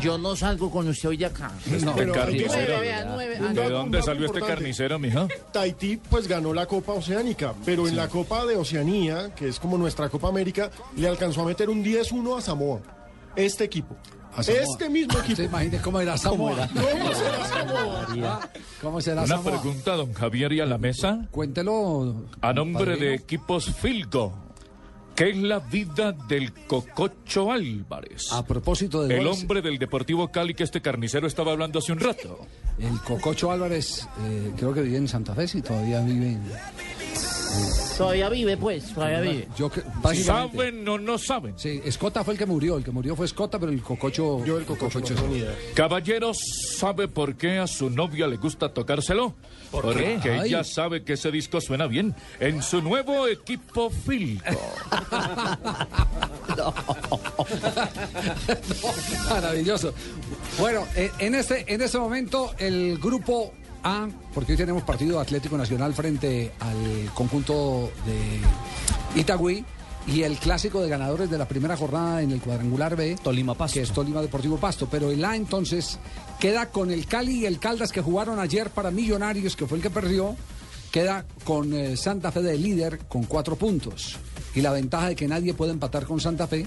Yo 0.00 0.18
no 0.18 0.34
salgo 0.36 0.70
con 0.70 0.88
usted 0.88 1.08
hoy 1.10 1.16
de 1.16 1.26
acá. 1.26 1.50
No, 1.82 1.94
pero- 1.94 2.12
Nueve, 2.14 2.78
vea, 2.80 3.04
nueve. 3.08 3.38
Ah, 3.40 3.52
¿De 3.52 3.62
no. 3.64 3.70
dónde 3.70 4.02
salió 4.02 4.26
este 4.26 4.40
carnicero, 4.40 4.98
mija? 4.98 5.26
Tahití 5.52 5.96
pues 5.98 6.26
ganó 6.26 6.52
la 6.52 6.66
Copa 6.66 6.92
Oceánica, 6.92 7.54
pero 7.64 7.86
en 7.88 7.96
la 7.96 8.08
Copa 8.08 8.44
de 8.46 8.56
Oceanía, 8.56 9.34
que 9.34 9.48
es 9.48 9.60
como 9.60 9.78
nuestra 9.78 10.08
Copa 10.08 10.28
América, 10.28 10.70
le 10.96 11.08
alcanzó 11.08 11.42
a 11.42 11.46
meter 11.46 11.70
un 11.70 11.84
10-1 11.84 12.38
a 12.38 12.40
Samoa. 12.40 12.80
este 13.36 13.64
equipo. 13.64 13.96
Samoa. 14.40 14.62
Este 14.62 14.88
mismo 14.88 15.18
equipo. 15.18 15.36
¿Se 15.36 15.44
imagina 15.44 15.82
cómo 15.82 16.00
era 16.00 16.16
Samoa? 16.16 16.68
¿Cómo 16.68 17.14
será 17.14 17.44
Samoa? 17.46 18.40
¿Cómo 18.80 19.00
será 19.00 19.22
Una 19.22 19.36
Samoa? 19.36 19.60
pregunta, 19.60 19.96
don 19.96 20.12
Javier, 20.12 20.52
y 20.52 20.60
a 20.60 20.66
la 20.66 20.78
mesa. 20.78 21.26
Cuéntelo. 21.30 22.26
A 22.40 22.52
nombre 22.52 22.84
padrino. 22.84 23.06
de 23.06 23.14
Equipos 23.14 23.66
Filgo, 23.74 24.32
¿qué 25.20 25.30
es 25.30 25.36
la 25.36 25.58
vida 25.58 26.12
del 26.12 26.50
Cococho 26.66 27.52
Álvarez? 27.52 28.32
A 28.32 28.42
propósito 28.42 29.02
de 29.02 29.18
El 29.18 29.24
goles, 29.24 29.42
hombre 29.42 29.60
del 29.60 29.78
Deportivo 29.78 30.28
Cali 30.28 30.54
que 30.54 30.64
este 30.64 30.80
carnicero 30.80 31.26
estaba 31.26 31.52
hablando 31.52 31.78
hace 31.78 31.92
un 31.92 32.00
rato. 32.00 32.38
el 32.78 32.98
Cococho 33.00 33.50
Álvarez, 33.50 34.08
eh, 34.24 34.52
creo 34.56 34.72
que 34.72 34.80
vive 34.80 34.96
en 34.96 35.08
Santa 35.08 35.34
Fe, 35.34 35.46
si 35.46 35.60
todavía 35.60 36.00
vive 36.00 36.28
en... 36.28 36.42
Todavía 37.96 38.28
vive, 38.30 38.56
pues, 38.56 38.94
todavía 38.94 39.20
vive. 39.20 39.48
Yo 39.58 39.70
que- 39.70 39.82
básicamente- 40.02 40.56
¿Saben 40.56 40.88
o 40.88 40.98
no 40.98 41.18
saben? 41.18 41.54
Sí, 41.58 41.80
Escota 41.84 42.24
fue 42.24 42.34
el 42.34 42.38
que 42.38 42.46
murió, 42.46 42.78
el 42.78 42.84
que 42.84 42.90
murió 42.90 43.14
fue 43.14 43.26
Escota, 43.26 43.58
pero 43.58 43.70
el 43.72 43.82
Cococho... 43.82 44.42
Yo 44.44 44.58
el 44.58 44.64
Cococho. 44.64 45.00
Caballeros, 45.74 46.38
¿sabe 46.78 47.08
por 47.08 47.36
qué 47.36 47.58
a 47.58 47.66
su 47.66 47.90
novia 47.90 48.26
le 48.26 48.36
gusta 48.36 48.72
tocárselo? 48.72 49.34
¿Por 49.70 49.84
Porque 49.84 50.18
qué? 50.22 50.30
Ay. 50.30 50.48
ella 50.48 50.64
sabe 50.64 51.04
que 51.04 51.12
ese 51.12 51.30
disco 51.30 51.60
suena 51.60 51.86
bien 51.86 52.14
en 52.40 52.62
su 52.62 52.80
nuevo 52.82 53.28
equipo 53.28 53.90
Filgo. 53.90 54.42
Maravilloso. 59.28 59.92
Bueno, 60.58 60.86
eh, 60.96 61.10
en 61.18 61.34
este, 61.34 61.64
en 61.72 61.80
este 61.82 61.98
momento 61.98 62.52
el 62.58 62.98
grupo 62.98 63.52
A, 63.82 64.08
porque 64.34 64.52
hoy 64.52 64.58
tenemos 64.58 64.82
partido 64.82 65.20
Atlético 65.20 65.56
Nacional 65.56 65.94
frente 65.94 66.52
al 66.60 67.12
conjunto 67.14 67.90
de 68.06 69.20
Itagüí. 69.20 69.64
Y 70.06 70.22
el 70.22 70.38
clásico 70.38 70.80
de 70.80 70.88
ganadores 70.88 71.30
de 71.30 71.36
la 71.36 71.46
primera 71.46 71.76
jornada 71.76 72.22
en 72.22 72.32
el 72.32 72.40
cuadrangular 72.40 72.96
B, 72.96 73.16
Tolima 73.22 73.54
Pasto. 73.54 73.74
que 73.74 73.82
es 73.82 73.92
Tolima 73.92 74.22
Deportivo 74.22 74.56
Pasto. 74.56 74.88
Pero 74.90 75.10
el 75.10 75.24
A 75.24 75.36
entonces 75.36 75.98
queda 76.40 76.70
con 76.70 76.90
el 76.90 77.06
Cali 77.06 77.40
y 77.40 77.46
el 77.46 77.58
Caldas 77.58 77.92
que 77.92 78.00
jugaron 78.00 78.40
ayer 78.40 78.70
para 78.70 78.90
Millonarios, 78.90 79.56
que 79.56 79.66
fue 79.66 79.76
el 79.76 79.82
que 79.82 79.90
perdió. 79.90 80.36
Queda 80.90 81.26
con 81.44 81.72
eh, 81.74 81.96
Santa 81.96 82.32
Fe 82.32 82.40
de 82.40 82.56
líder 82.56 82.98
con 83.06 83.24
cuatro 83.24 83.56
puntos. 83.56 84.16
Y 84.54 84.62
la 84.62 84.72
ventaja 84.72 85.08
de 85.08 85.16
que 85.16 85.28
nadie 85.28 85.54
puede 85.54 85.72
empatar 85.72 86.06
con 86.06 86.18
Santa 86.18 86.46
Fe, 86.48 86.66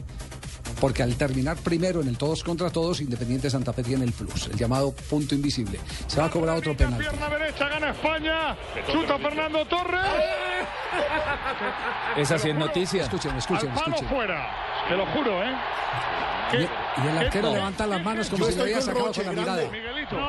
porque 0.83 1.01
al 1.01 1.15
terminar 1.15 1.55
primero 1.55 2.01
en 2.01 2.09
el 2.09 2.17
todos 2.17 2.43
contra 2.43 2.69
todos, 2.69 2.99
Independiente 2.99 3.49
Santa 3.49 3.71
Fe 3.71 3.83
tiene 3.83 4.03
el 4.03 4.11
plus, 4.11 4.47
el 4.47 4.57
llamado 4.57 4.91
punto 4.91 5.33
invisible. 5.33 5.79
Se 6.07 6.19
va 6.19 6.25
a 6.25 6.29
cobrar 6.29 6.57
otro 6.57 6.75
penal. 6.75 6.99
Pierna 6.99 7.29
derecha, 7.29 7.69
gana 7.69 7.91
España. 7.91 8.57
Chuta 8.91 9.17
Fernando 9.17 9.63
Torres. 9.63 10.01
Esa 12.17 12.37
sí 12.37 12.49
es 12.49 12.55
noticia. 12.55 13.03
Escuchen, 13.03 13.33
escuchen, 13.37 13.71
escuchen. 13.71 14.09
fuera. 14.09 14.51
Te 14.89 14.97
lo 14.97 15.05
juro, 15.05 15.41
¿eh? 15.41 15.53
Y, 16.53 17.07
el 17.07 17.17
arquero 17.17 17.51
levanta 17.51 17.87
las 17.87 18.03
manos 18.03 18.29
como 18.29 18.45
si 18.45 18.55
lo 18.55 18.63
hubiera 18.63 18.81
sacado 18.81 19.11
con 19.11 19.25
la 19.25 19.31
mirada. 19.31 19.63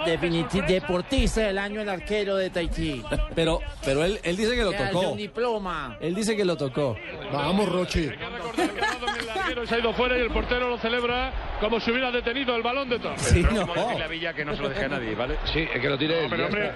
Definiti- 0.06 0.64
deportista 0.66 1.42
del 1.42 1.58
año 1.58 1.82
el 1.82 1.88
arquero 1.88 2.36
de 2.36 2.50
Tahití. 2.50 3.02
Pero, 3.34 3.60
pero 3.84 4.04
él, 4.04 4.18
él 4.22 4.36
dice 4.36 4.54
que 4.54 4.64
lo 4.64 4.70
Que 4.70 4.78
tocó. 4.78 5.10
un 5.10 5.18
diploma. 5.18 5.96
Él 6.00 6.14
dice 6.14 6.36
que 6.36 6.44
lo 6.44 6.56
tocó. 6.56 6.96
Vamos, 7.32 7.68
Roche. 7.68 8.14
El 8.56 9.28
arquero 9.28 9.66
se 9.66 9.74
ha 9.74 9.78
ido 9.78 9.92
fuera 9.92 10.16
y 10.16 10.20
el 10.22 10.30
portero 10.44 10.68
lo 10.68 10.78
celebra 10.78 11.32
como 11.60 11.80
si 11.80 11.90
hubiera 11.90 12.10
detenido 12.10 12.54
el 12.54 12.62
balón 12.62 12.88
de 12.88 12.98
Torres. 12.98 13.22
Sí, 13.22 13.42
no. 13.42 13.66
la 13.98 14.06
Villa 14.06 14.34
que 14.34 14.44
no 14.44 14.54
se 14.54 14.62
lo 14.62 14.68
deje 14.68 14.84
a 14.84 14.88
nadie, 14.88 15.14
¿vale? 15.14 15.38
Sí, 15.44 15.66
es 15.72 15.80
que 15.80 15.88
lo 15.88 15.96
tire 15.96 16.22
No, 16.24 16.28
pero 16.30 16.46
hombre, 16.46 16.72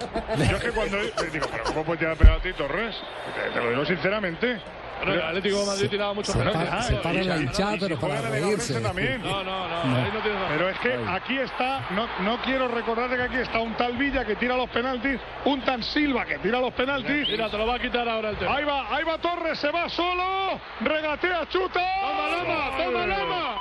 yo 0.49 0.57
es 0.57 0.63
que 0.63 0.71
cuando 0.71 0.97
digo, 1.31 1.47
pero 1.51 1.63
¿cómo 1.65 1.83
puede 1.83 1.99
tirar 1.99 2.17
penalti 2.17 2.53
Torres? 2.53 2.95
Te, 3.35 3.51
te 3.51 3.63
lo 3.63 3.69
digo 3.69 3.85
sinceramente. 3.85 4.59
Bueno, 4.99 5.13
el 5.13 5.21
Atlético 5.21 5.59
de 5.61 5.65
Madrid 5.65 5.89
tiraba 5.89 6.13
muchos 6.13 6.35
penaltis. 6.35 6.85
se 6.87 6.95
para 6.95 7.23
la 7.23 7.37
hinchada, 7.37 7.77
pero 7.79 7.99
para 7.99 8.21
reírse. 8.21 8.81
también. 8.81 9.21
No, 9.21 9.43
no, 9.45 9.67
no. 9.69 9.83
No. 9.85 9.95
ahí 9.95 10.11
no 10.13 10.19
tienes 10.19 10.41
razón. 10.41 10.57
Pero 10.57 10.69
es 10.69 10.79
que 10.79 10.99
aquí 11.07 11.37
está, 11.37 11.87
no, 11.91 12.07
no 12.19 12.41
quiero 12.41 12.67
recordarte 12.67 13.15
que 13.15 13.23
aquí 13.23 13.37
está 13.37 13.59
un 13.59 13.75
tal 13.75 13.95
Villa 13.95 14.25
que 14.25 14.35
tira 14.35 14.57
los 14.57 14.69
penaltis, 14.69 15.17
un 15.45 15.61
tal 15.61 15.83
Silva 15.85 16.25
que 16.25 16.39
tira 16.39 16.59
los 16.59 16.73
penaltis. 16.73 17.29
Mira, 17.29 17.49
te 17.49 17.57
lo 17.57 17.65
va 17.65 17.75
a 17.75 17.79
quitar 17.79 18.09
ahora 18.09 18.31
el 18.31 18.37
tema. 18.37 18.57
Ahí 18.57 18.65
va, 18.65 18.93
ahí 18.93 19.03
va 19.05 19.17
Torres, 19.19 19.57
se 19.57 19.71
va 19.71 19.87
solo, 19.87 20.59
regatea, 20.81 21.47
chuta. 21.47 21.81
Toma 22.01 22.27
Lama, 22.27 22.71
toma 22.77 23.07
Lama. 23.07 23.58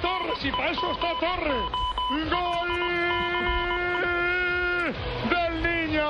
Torres 0.00 0.44
y 0.44 0.50
para 0.50 0.70
eso 0.70 0.92
está 0.92 1.08
Torres. 1.20 1.64
Gol 2.30 2.70
del 5.30 5.52
niño. 5.62 6.08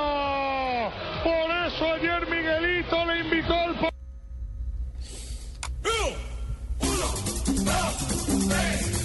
Por 1.23 1.51
eso 1.67 1.93
ayer 1.93 2.27
Miguelito 2.27 3.05
le 3.05 3.19
invitó 3.19 3.53
al 3.53 3.91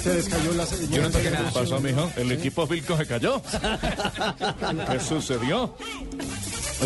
Se 0.03 0.15
les 0.15 0.29
cayó 0.29 0.53
la 0.55 0.65
Yo 0.65 1.03
no 1.03 1.11
sé 1.11 1.23
qué 1.23 1.31
pasó, 1.53 1.81
mijo. 1.81 2.11
El 2.17 2.31
equipo 2.31 2.67
Filco 2.67 2.97
se 2.97 3.07
cayó. 3.07 3.43
¿Qué 4.91 5.01
sucedió? 5.01 5.75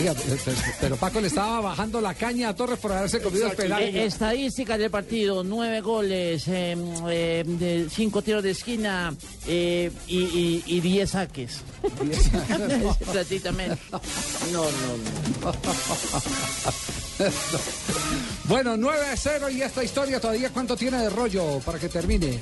Oiga, 0.01 0.15
pero, 0.15 0.57
pero 0.81 0.97
Paco 0.97 1.21
le 1.21 1.27
estaba 1.27 1.61
bajando 1.61 2.01
la 2.01 2.15
caña 2.15 2.49
a 2.49 2.55
Torres 2.57 2.79
por 2.79 2.93
haberse 2.93 3.21
comido 3.21 3.49
el 3.49 3.57
penal. 3.57 3.83
Eh, 3.83 4.07
estadísticas 4.07 4.79
del 4.79 4.91
partido, 4.91 5.45
nueve 5.45 5.81
goles, 5.83 6.49
eh, 6.49 6.77
eh, 7.09 7.45
de 7.47 7.87
cinco 7.91 8.23
tiros 8.23 8.43
de 8.43 8.51
esquina 8.53 9.15
eh, 9.47 9.91
y, 10.07 10.19
y- 10.19 10.63
y 10.67 10.81
diez 10.81 11.11
saques. 11.11 11.61
Prácticamente. 13.13 13.79
No, 14.53 14.63
no, 14.65 15.53
no. 15.53 15.53
Bueno, 18.45 18.77
9 18.77 19.07
a 19.13 19.17
0 19.17 19.51
y 19.51 19.63
esta 19.63 19.85
historia 19.85 20.21
todavía 20.21 20.51
cuánto 20.51 20.77
tiene 20.77 20.99
de 20.99 21.11
rollo 21.11 21.61
para 21.61 21.79
que 21.79 21.89
termine. 21.89 22.39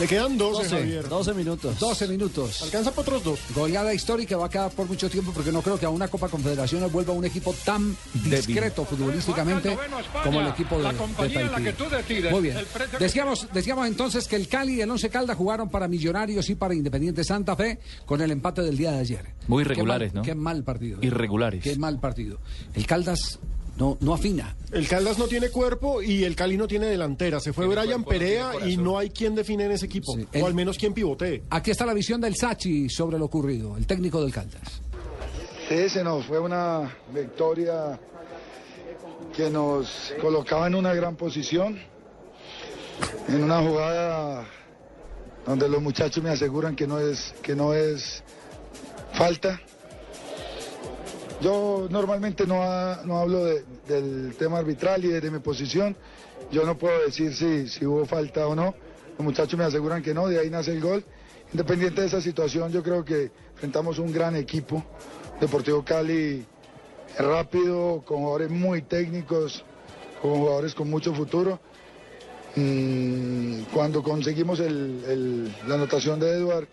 Le 0.00 0.08
quedan 0.08 0.36
12, 0.36 0.62
12, 0.64 0.76
Javier. 0.76 1.08
12 1.08 1.34
minutos. 1.34 1.78
12 1.78 2.08
minutos. 2.08 2.62
Alcanza 2.62 2.90
para 2.90 3.02
otros 3.02 3.22
dos. 3.24 3.38
Goleada 3.54 3.94
histórica 3.94 4.36
va 4.36 4.46
a 4.46 4.50
quedar 4.50 4.70
por 4.72 4.88
mucho 4.88 5.08
tiempo 5.08 5.30
porque 5.32 5.52
no 5.52 5.62
creo 5.62 5.78
que 5.78 5.86
a 5.86 5.88
una 5.90 6.08
Copa 6.08 6.28
Confederaciones 6.28 6.90
vuelva 6.90 7.12
un 7.12 7.24
equipo 7.24 7.54
tan 7.64 7.96
discreto 8.24 8.84
futbolísticamente 8.84 9.76
como 10.24 10.40
el 10.40 10.48
equipo 10.48 10.78
de, 10.78 10.82
La 10.82 10.92
de 10.92 10.98
compañía 10.98 11.40
en 11.42 11.52
la 11.52 11.60
que 11.60 11.72
tú 11.74 11.84
decides. 11.88 12.32
Muy 12.32 12.42
bien. 12.42 12.56
Decíamos, 12.98 13.46
decíamos 13.52 13.86
entonces 13.86 14.26
que 14.26 14.34
el 14.36 14.48
Cali 14.48 14.74
y 14.74 14.80
el 14.80 14.90
Once 14.90 15.08
Caldas 15.08 15.36
jugaron 15.36 15.68
para 15.70 15.86
Millonarios 15.86 16.50
y 16.50 16.56
para 16.56 16.74
Independiente 16.74 17.22
Santa 17.22 17.54
Fe 17.54 17.78
con 18.04 18.20
el 18.20 18.32
empate 18.32 18.62
del 18.62 18.76
día 18.76 18.90
de 18.92 18.98
ayer. 18.98 19.26
Muy 19.46 19.62
Qué 19.62 19.70
irregulares, 19.72 20.12
mal- 20.12 20.22
¿no? 20.22 20.22
Qué 20.22 20.34
mal 20.34 20.64
partido. 20.64 20.98
¿eh? 21.02 21.06
Irregulares. 21.06 21.62
Qué 21.62 21.76
mal 21.76 22.00
partido. 22.00 22.38
El 22.74 22.84
Caldas 22.86 23.38
no, 23.76 23.96
no 24.00 24.14
afina. 24.14 24.54
El 24.72 24.88
Caldas 24.88 25.18
no 25.18 25.26
tiene 25.26 25.50
cuerpo 25.50 26.02
y 26.02 26.24
el 26.24 26.34
Cali 26.36 26.56
no 26.56 26.66
tiene 26.66 26.86
delantera. 26.86 27.40
Se 27.40 27.52
fue 27.52 27.66
Brian 27.66 28.04
Perea 28.04 28.52
y 28.66 28.76
no 28.76 28.98
hay 28.98 29.10
quien 29.10 29.34
define 29.34 29.64
en 29.64 29.72
ese 29.72 29.86
equipo. 29.86 30.16
el- 30.32 30.42
O 30.42 30.46
al 30.46 30.54
menos 30.54 30.76
quien 30.78 30.92
pivotee. 30.94 31.42
Aquí 31.50 31.70
está 31.70 31.86
la 31.86 31.94
visión 31.94 32.20
del 32.20 32.34
Sachi 32.36 32.88
sobre 32.88 33.18
lo 33.18 33.24
ocurrido, 33.26 33.76
el 33.76 33.86
técnico 33.86 34.20
del 34.22 34.32
Caldas. 34.32 34.80
Sí, 35.68 35.88
se 35.88 36.04
nos 36.04 36.26
fue 36.26 36.38
una 36.38 36.94
victoria 37.12 37.98
que 39.36 39.48
nos 39.50 40.12
colocaba 40.20 40.66
en 40.66 40.74
una 40.74 40.92
gran 40.94 41.16
posición, 41.16 41.78
en 43.28 43.42
una 43.42 43.60
jugada 43.62 44.46
donde 45.46 45.68
los 45.68 45.82
muchachos 45.82 46.22
me 46.22 46.30
aseguran 46.30 46.76
que 46.76 46.86
no 46.86 46.98
es, 47.00 47.34
que 47.42 47.54
no 47.56 47.74
es 47.74 48.22
falta. 49.14 49.60
Yo 51.40 51.88
normalmente 51.90 52.46
no, 52.46 52.56
no 53.04 53.18
hablo 53.18 53.44
de- 53.44 53.64
del 53.88 54.34
tema 54.36 54.58
arbitral 54.58 55.04
y 55.04 55.08
de, 55.08 55.30
mi 55.30 55.40
posición. 55.40 55.96
Yo 56.52 56.64
no 56.64 56.76
puedo 56.78 57.00
decir 57.04 57.34
si, 57.34 57.68
si 57.68 57.84
hubo 57.84 58.06
falta 58.06 58.46
o 58.46 58.54
no. 58.54 58.74
Los 59.18 59.24
muchachos 59.24 59.58
me 59.58 59.64
aseguran 59.64 60.02
que 60.02 60.14
no, 60.14 60.28
de 60.28 60.38
ahí 60.38 60.50
nace 60.50 60.72
el 60.72 60.80
gol. 60.80 61.04
Independiente 61.52 62.00
de 62.00 62.06
esa 62.06 62.20
situación, 62.20 62.72
yo 62.72 62.82
creo 62.82 63.04
que 63.04 63.30
enfrentamos 63.54 63.98
un 63.98 64.12
gran 64.12 64.36
equipo. 64.36 64.82
Deportivo 65.40 65.84
Cali 65.84 66.44
rápido, 67.18 68.02
con 68.04 68.18
jugadores 68.18 68.50
muy 68.50 68.82
técnicos, 68.82 69.64
con 70.22 70.32
jugadores 70.38 70.74
con 70.74 70.88
mucho 70.88 71.12
futuro. 71.14 71.60
Mm, 72.56 73.62
cuando 73.72 74.02
conseguimos 74.02 74.60
la 74.60 75.74
anotación 75.74 76.20
de 76.20 76.30
Edward, 76.30 76.68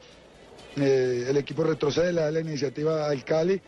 eh, 0.78 1.26
el 1.30 1.38
equipo 1.38 1.64
retrocede, 1.64 2.14
le 2.14 2.22
da 2.22 2.32
la 2.32 2.40
iniciativa 2.40 3.08
al 3.10 3.24
Cali 3.24 3.62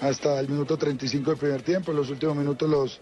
hasta 0.00 0.38
el 0.40 0.48
minuto 0.48 0.76
35 0.76 1.30
del 1.30 1.38
primer 1.38 1.62
tiempo. 1.62 1.90
En 1.90 1.96
los 1.98 2.10
últimos 2.10 2.36
minutos 2.36 2.68
los... 2.68 3.00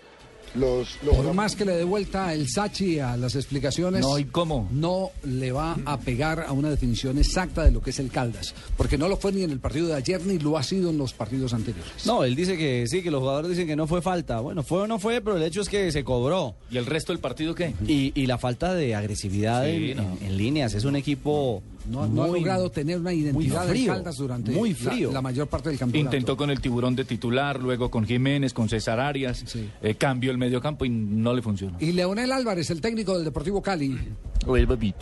los, 0.54 0.98
los 1.04 1.16
Por 1.16 1.34
más 1.34 1.54
que 1.54 1.64
le 1.64 1.72
dé 1.76 1.84
vuelta 1.84 2.32
el 2.32 2.48
Sachi 2.48 2.98
a 2.98 3.16
las 3.16 3.34
explicaciones, 3.34 4.00
No, 4.00 4.18
¿y 4.18 4.24
cómo? 4.24 4.68
no 4.72 5.10
le 5.24 5.52
va 5.52 5.76
a 5.84 5.98
pegar 5.98 6.40
a 6.46 6.52
una 6.52 6.70
definición 6.70 7.18
exacta 7.18 7.64
de 7.64 7.70
lo 7.72 7.82
que 7.82 7.90
es 7.90 7.98
el 7.98 8.10
Caldas, 8.10 8.54
porque 8.76 8.96
no 8.96 9.08
lo 9.08 9.16
fue 9.18 9.32
ni 9.32 9.42
en 9.42 9.50
el 9.50 9.60
partido 9.60 9.88
de 9.88 9.94
ayer 9.94 10.24
ni 10.24 10.38
lo 10.38 10.56
ha 10.56 10.62
sido 10.62 10.90
en 10.90 10.98
los 10.98 11.12
partidos 11.12 11.52
anteriores. 11.52 12.06
No, 12.06 12.24
él 12.24 12.34
dice 12.34 12.56
que 12.56 12.86
sí, 12.86 13.02
que 13.02 13.10
los 13.10 13.20
jugadores 13.20 13.50
dicen 13.50 13.66
que 13.66 13.76
no 13.76 13.86
fue 13.86 14.00
falta. 14.00 14.40
Bueno, 14.40 14.62
fue 14.62 14.82
o 14.82 14.86
no 14.86 14.98
fue, 14.98 15.20
pero 15.20 15.36
el 15.36 15.42
hecho 15.42 15.60
es 15.60 15.68
que 15.68 15.92
se 15.92 16.04
cobró. 16.04 16.54
¿Y 16.70 16.78
el 16.78 16.86
resto 16.86 17.12
del 17.12 17.20
partido 17.20 17.54
qué? 17.54 17.74
Y, 17.86 18.12
y 18.14 18.26
la 18.26 18.38
falta 18.38 18.72
de 18.74 18.94
agresividad 18.94 19.64
Sí, 19.66 19.90
en, 19.90 19.96
no. 19.98 20.16
en- 20.20 20.26
en 20.26 20.36
líneas. 20.38 20.72
Es 20.74 20.84
un 20.84 20.96
equipo 20.96 21.62
No, 21.66 21.75
no 21.88 22.02
ha 22.02 22.06
muy- 22.08 22.40
logrado 22.40 22.70
tener 22.70 22.98
una 22.98 23.12
identidad 23.12 23.34
muy 23.64 23.68
frío, 23.68 23.92
de 23.92 23.98
Caldas 23.98 24.16
durante 24.16 24.50
muy 24.52 24.70
la- 24.70 24.76
frío. 24.76 25.12
La, 25.12 25.22
mayor 25.22 25.46
parte 25.46 25.68
del 25.70 25.78
campeonato. 25.78 26.16
Intentó 26.16 26.36
con 26.36 26.50
el 26.50 26.60
tiburón 26.60 26.96
de 26.96 27.04
titular, 27.04 27.60
luego 27.60 27.90
con 27.90 28.04
Jiménez, 28.04 28.52
con 28.52 28.68
César 28.68 29.00
Arias, 29.00 29.44
eh, 29.82 29.94
cambió 29.94 30.30
el 30.30 30.38
mediocampo 30.38 30.84
y 30.84 30.88
no 30.90 31.34
le 31.34 31.42
funcionó. 31.42 31.76
Y 31.80 31.92
Leonel 31.92 32.32
Álvarez, 32.32 32.70
el 32.70 32.80
técnico 32.80 33.14
del 33.14 33.24
Deportivo 33.24 33.62
Cali? 33.62 33.98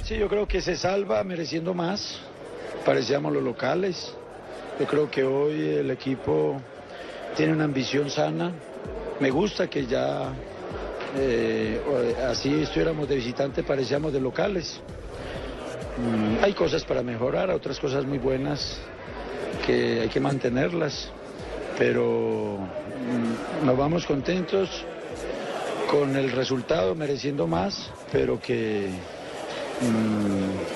Sí, 0.04 0.16
yo 0.18 0.28
creo 0.28 0.46
que 0.48 0.60
se 0.62 0.76
salva 0.76 1.22
mereciendo 1.24 1.74
más. 1.74 2.18
Parecíamos 2.84 3.32
los 3.32 3.42
locales. 3.42 4.14
Yo 4.78 4.86
creo 4.86 5.10
que 5.10 5.22
hoy 5.24 5.60
el 5.60 5.90
equipo 5.90 6.60
tiene 7.36 7.52
una 7.52 7.64
ambición 7.64 8.10
sana. 8.10 8.52
Me 9.20 9.30
gusta 9.30 9.68
que 9.70 9.86
ya 9.86 10.32
eh, 11.16 11.80
así 12.28 12.52
estuviéramos 12.52 13.08
de 13.08 13.16
visitante, 13.16 13.62
parecíamos 13.62 14.12
de 14.12 14.20
locales. 14.20 14.80
Mm, 15.96 16.42
hay 16.42 16.54
cosas 16.54 16.84
para 16.84 17.02
mejorar, 17.02 17.50
otras 17.50 17.78
cosas 17.78 18.04
muy 18.04 18.18
buenas 18.18 18.78
que 19.64 20.00
hay 20.00 20.08
que 20.08 20.20
mantenerlas, 20.20 21.10
pero 21.78 22.58
mm, 22.58 23.66
nos 23.66 23.76
vamos 23.76 24.04
contentos 24.06 24.84
con 25.90 26.16
el 26.16 26.32
resultado, 26.32 26.94
mereciendo 26.96 27.46
más, 27.46 27.90
pero 28.10 28.40
que 28.40 28.88
mm, 29.80 30.74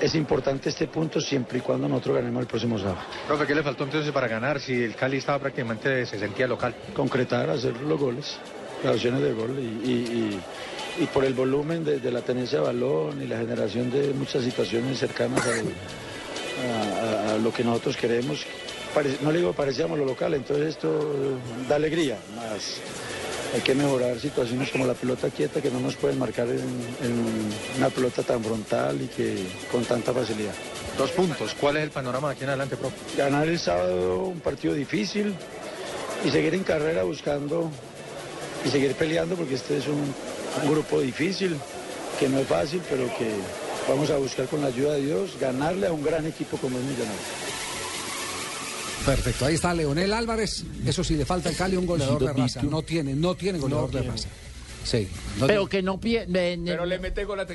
es 0.00 0.14
importante 0.14 0.70
este 0.70 0.88
punto 0.88 1.20
siempre 1.20 1.58
y 1.58 1.60
cuando 1.60 1.88
nosotros 1.88 2.16
ganemos 2.16 2.40
el 2.40 2.46
próximo 2.46 2.78
sábado. 2.78 3.00
Profe, 3.26 3.46
¿qué 3.46 3.54
le 3.54 3.62
faltó 3.62 3.84
entonces 3.84 4.10
para 4.12 4.28
ganar 4.28 4.60
si 4.60 4.82
el 4.82 4.94
Cali 4.96 5.18
estaba 5.18 5.38
prácticamente, 5.38 6.06
se 6.06 6.18
sentía 6.18 6.46
local? 6.46 6.74
concretar, 6.94 7.50
hacer 7.50 7.76
los 7.82 8.00
goles, 8.00 8.38
las 8.84 8.96
opciones 8.96 9.22
de 9.22 9.32
gol 9.32 9.56
y, 9.58 9.62
y- 9.90 10.38
y- 10.98 11.02
y 11.02 11.06
por 11.06 11.24
el 11.24 11.34
volumen 11.34 11.84
de, 11.84 11.98
de 11.98 12.10
la 12.12 12.20
tenencia 12.20 12.58
de 12.60 12.64
balón 12.66 13.20
y 13.22 13.26
la 13.26 13.38
generación 13.38 13.90
de 13.90 14.12
muchas 14.14 14.44
situaciones 14.44 14.98
cercanas 14.98 15.40
a, 15.44 17.30
a- 17.30 17.34
a 17.34 17.38
lo 17.38 17.52
que 17.52 17.64
nosotros 17.64 17.96
queremos. 17.96 18.44
Pare- 18.94 19.16
no 19.22 19.32
le 19.32 19.38
digo 19.38 19.52
parecíamos 19.52 19.98
lo 19.98 20.04
local, 20.04 20.34
entonces 20.34 20.68
esto 20.68 21.36
da 21.68 21.76
alegría, 21.76 22.16
más 22.36 22.76
hay 23.54 23.60
que 23.60 23.74
mejorar 23.74 24.18
situaciones 24.18 24.70
como 24.70 24.84
la 24.84 24.94
pelota 24.94 25.30
quieta 25.30 25.60
que 25.60 25.70
no 25.70 25.78
nos 25.80 25.94
pueden 25.94 26.18
marcar 26.18 26.48
en, 26.48 26.58
en 26.58 27.24
una 27.78 27.88
pelota 27.88 28.22
tan 28.24 28.42
frontal 28.42 29.00
y 29.02 29.06
que 29.06 29.36
con 29.70 29.84
tanta 29.84 30.12
facilidad. 30.12 30.54
Dos 30.98 31.10
puntos. 31.12 31.54
¿Cuál 31.60 31.76
es 31.76 31.84
el 31.84 31.90
panorama 31.90 32.28
de 32.28 32.34
aquí 32.34 32.42
en 32.44 32.50
adelante, 32.50 32.76
profe? 32.76 32.94
Ganar 33.16 33.46
el 33.48 33.58
sábado 33.60 34.24
un 34.24 34.40
partido 34.40 34.74
difícil 34.74 35.34
y 36.24 36.30
seguir 36.30 36.54
en 36.54 36.64
carrera 36.64 37.02
buscando 37.04 37.70
y 38.64 38.68
seguir 38.68 38.92
peleando 38.94 39.34
porque 39.36 39.54
este 39.54 39.78
es 39.78 39.86
un, 39.86 40.14
un 40.62 40.70
grupo 40.70 41.00
difícil, 41.00 41.56
que 42.18 42.28
no 42.28 42.38
es 42.38 42.46
fácil, 42.46 42.80
pero 42.88 43.04
que 43.18 43.30
vamos 43.88 44.10
a 44.10 44.16
buscar 44.16 44.46
con 44.46 44.60
la 44.62 44.68
ayuda 44.68 44.94
de 44.94 45.02
Dios 45.06 45.30
ganarle 45.40 45.86
a 45.88 45.92
un 45.92 46.02
gran 46.02 46.26
equipo 46.26 46.56
como 46.56 46.78
es 46.78 46.84
Millonarios. 46.84 47.20
Perfecto, 49.04 49.44
ahí 49.44 49.54
está 49.54 49.74
Leonel 49.74 50.12
Álvarez. 50.14 50.64
Eso 50.86 51.04
sí, 51.04 51.14
le 51.14 51.26
falta 51.26 51.50
al 51.50 51.56
Cali 51.56 51.76
un 51.76 51.84
goleador 51.86 52.24
de 52.24 52.32
raza. 52.32 52.62
No 52.62 52.80
tiene, 52.82 53.14
no 53.14 53.34
tiene 53.34 53.58
goleador 53.58 53.90
de 53.90 54.02
raza. 54.02 54.28
Sí. 54.82 55.08
no 55.38 55.46
Pero 55.46 55.66
tiene. 55.66 55.70
que 55.70 55.82
no 55.82 56.00
pierde. 56.00 56.58
Pero 56.64 56.86
le 56.86 56.98
mete 56.98 57.24
gol 57.24 57.40
a 57.40 57.46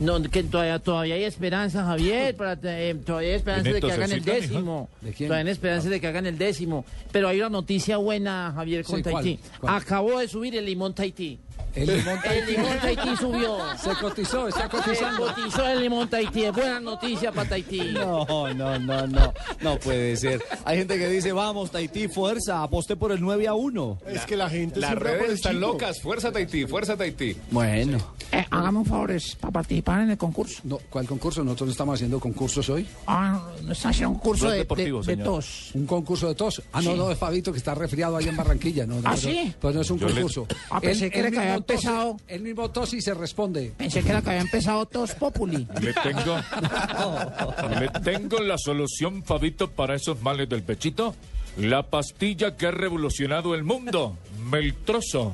No, 0.00 0.20
que 0.22 0.42
todavía, 0.42 0.78
todavía 0.78 1.14
hay 1.14 1.24
esperanza, 1.24 1.84
Javier. 1.84 2.34
Para, 2.40 2.58
eh, 2.64 2.94
todavía 3.04 3.30
hay 3.30 3.36
esperanza 3.36 3.70
de 3.70 3.80
que 3.80 3.92
hagan 3.92 4.12
el 4.12 4.24
décimo. 4.24 4.88
¿De 5.00 5.12
quién? 5.12 5.28
Todavía 5.28 5.46
hay 5.46 5.52
esperanza 5.52 5.88
de 5.90 6.00
que 6.00 6.06
hagan 6.06 6.26
el 6.26 6.38
décimo. 6.38 6.84
Pero 7.12 7.28
hay 7.28 7.38
una 7.38 7.50
noticia 7.50 7.98
buena, 7.98 8.52
Javier, 8.54 8.84
con 8.84 8.96
Sí, 8.96 9.02
¿cuál? 9.02 9.14
Tahití. 9.24 9.40
¿Cuál? 9.60 9.74
Acabó 9.74 10.18
de 10.18 10.28
subir 10.28 10.56
el 10.56 10.64
limón 10.64 10.94
Tahití. 10.94 11.38
El 11.74 11.86
limón 11.96 12.18
El 12.24 12.46
limón 12.46 12.78
Tahití 12.80 13.16
subió. 13.16 13.58
Se 13.78 13.90
cotizó, 14.00 14.48
está 14.48 14.62
Se 14.62 14.68
cotizando. 14.68 15.26
cotizó 15.26 15.66
el 15.68 15.80
limón 15.82 16.08
Tahití. 16.08 16.44
Es 16.44 16.52
buena 16.52 16.80
noticia 16.80 17.32
para 17.32 17.48
Tahití. 17.50 17.80
No, 17.92 18.26
no, 18.54 18.78
no, 18.78 19.06
no. 19.06 19.32
No 19.60 19.78
puede 19.78 20.16
ser. 20.16 20.42
Hay 20.64 20.78
gente 20.78 20.98
que 20.98 21.08
dice, 21.08 21.32
vamos, 21.32 21.70
Tahití, 21.70 22.08
fuerza, 22.08 22.62
aposté 22.62 22.96
por 22.96 23.12
el 23.12 23.20
9 23.20 23.46
a 23.48 23.54
1. 23.54 23.98
Es 24.06 24.22
que 24.26 24.36
la 24.36 24.48
gente 24.50 24.80
Las 24.80 24.94
redes 24.94 25.30
están 25.32 25.54
chico. 25.56 25.66
locas. 25.68 26.00
Fuerza 26.00 26.32
Tahití, 26.32 26.66
fuerza 26.66 26.96
Tahití. 26.96 27.36
Bueno. 27.50 27.98
Eh, 28.32 28.46
hágame 28.50 28.78
un 28.78 28.86
favor 28.86 29.10
es 29.10 29.34
para 29.34 29.50
participar 29.52 30.02
en 30.02 30.10
el 30.10 30.16
concurso. 30.16 30.60
No, 30.62 30.78
¿Cuál 30.88 31.04
concurso? 31.06 31.42
Nosotros 31.42 31.66
no 31.66 31.72
estamos 31.72 31.94
haciendo 31.96 32.20
concursos 32.20 32.68
hoy. 32.70 32.86
Ah, 33.06 33.44
no 33.64 33.72
está 33.72 33.88
haciendo 33.88 34.10
un 34.10 34.18
curso 34.20 34.42
Blog 34.44 34.52
de, 34.52 34.58
deportivo, 34.58 35.02
de- 35.02 35.16
tos. 35.16 35.70
Un 35.74 35.84
concurso 35.86 36.28
de 36.28 36.34
tos. 36.36 36.62
Ah, 36.72 36.80
no, 36.80 36.92
Sí. 36.92 36.96
no, 36.98 37.10
es 37.10 37.18
Fabito 37.18 37.50
que 37.50 37.58
está 37.58 37.74
resfriado 37.74 38.16
ahí 38.16 38.28
en 38.28 38.36
Barranquilla. 38.36 38.86
No, 38.86 39.00
no, 39.00 39.08
¿Ah, 39.08 39.12
no, 39.12 39.16
sí? 39.16 39.52
Pues 39.60 39.74
no 39.74 39.80
es 39.80 39.90
un 39.90 39.98
Yo 39.98 40.06
le- 40.08 40.12
concurso. 40.14 40.46
Ah, 40.70 40.80
pensé 40.80 41.10
que 41.10 41.18
era 41.18 41.30
que 41.32 41.38
había 41.40 41.59
empezado. 41.60 42.16
Él 42.26 42.42
mismo 42.42 42.70
tos 42.70 42.92
y 42.94 43.00
se 43.00 43.14
responde. 43.14 43.72
Pensé 43.76 44.02
que 44.02 44.10
era 44.10 44.22
que 44.22 44.30
había 44.30 44.42
empezado 44.42 44.86
tos 44.86 45.14
populi. 45.14 45.66
Le 45.80 45.92
tengo, 45.92 46.36
le 47.80 47.88
tengo 48.00 48.38
la 48.40 48.56
solución, 48.58 49.22
Fabito, 49.22 49.70
para 49.70 49.94
esos 49.94 50.20
males 50.20 50.48
del 50.48 50.62
pechito. 50.62 51.14
La 51.56 51.82
pastilla 51.82 52.56
que 52.56 52.66
ha 52.66 52.70
revolucionado 52.70 53.54
el 53.54 53.64
mundo. 53.64 54.16
Meltrozo. 54.50 55.32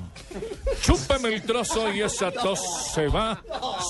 Chúpeme 0.83 1.29
el 1.35 1.43
trozo 1.43 1.93
y 1.93 2.03
esa 2.03 2.31
tos 2.31 2.61
se 2.95 3.07
va. 3.09 3.43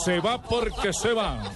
Se 0.05 0.18
va 0.20 0.43
porque 0.43 0.93
se 0.93 1.12
va. 1.12 1.53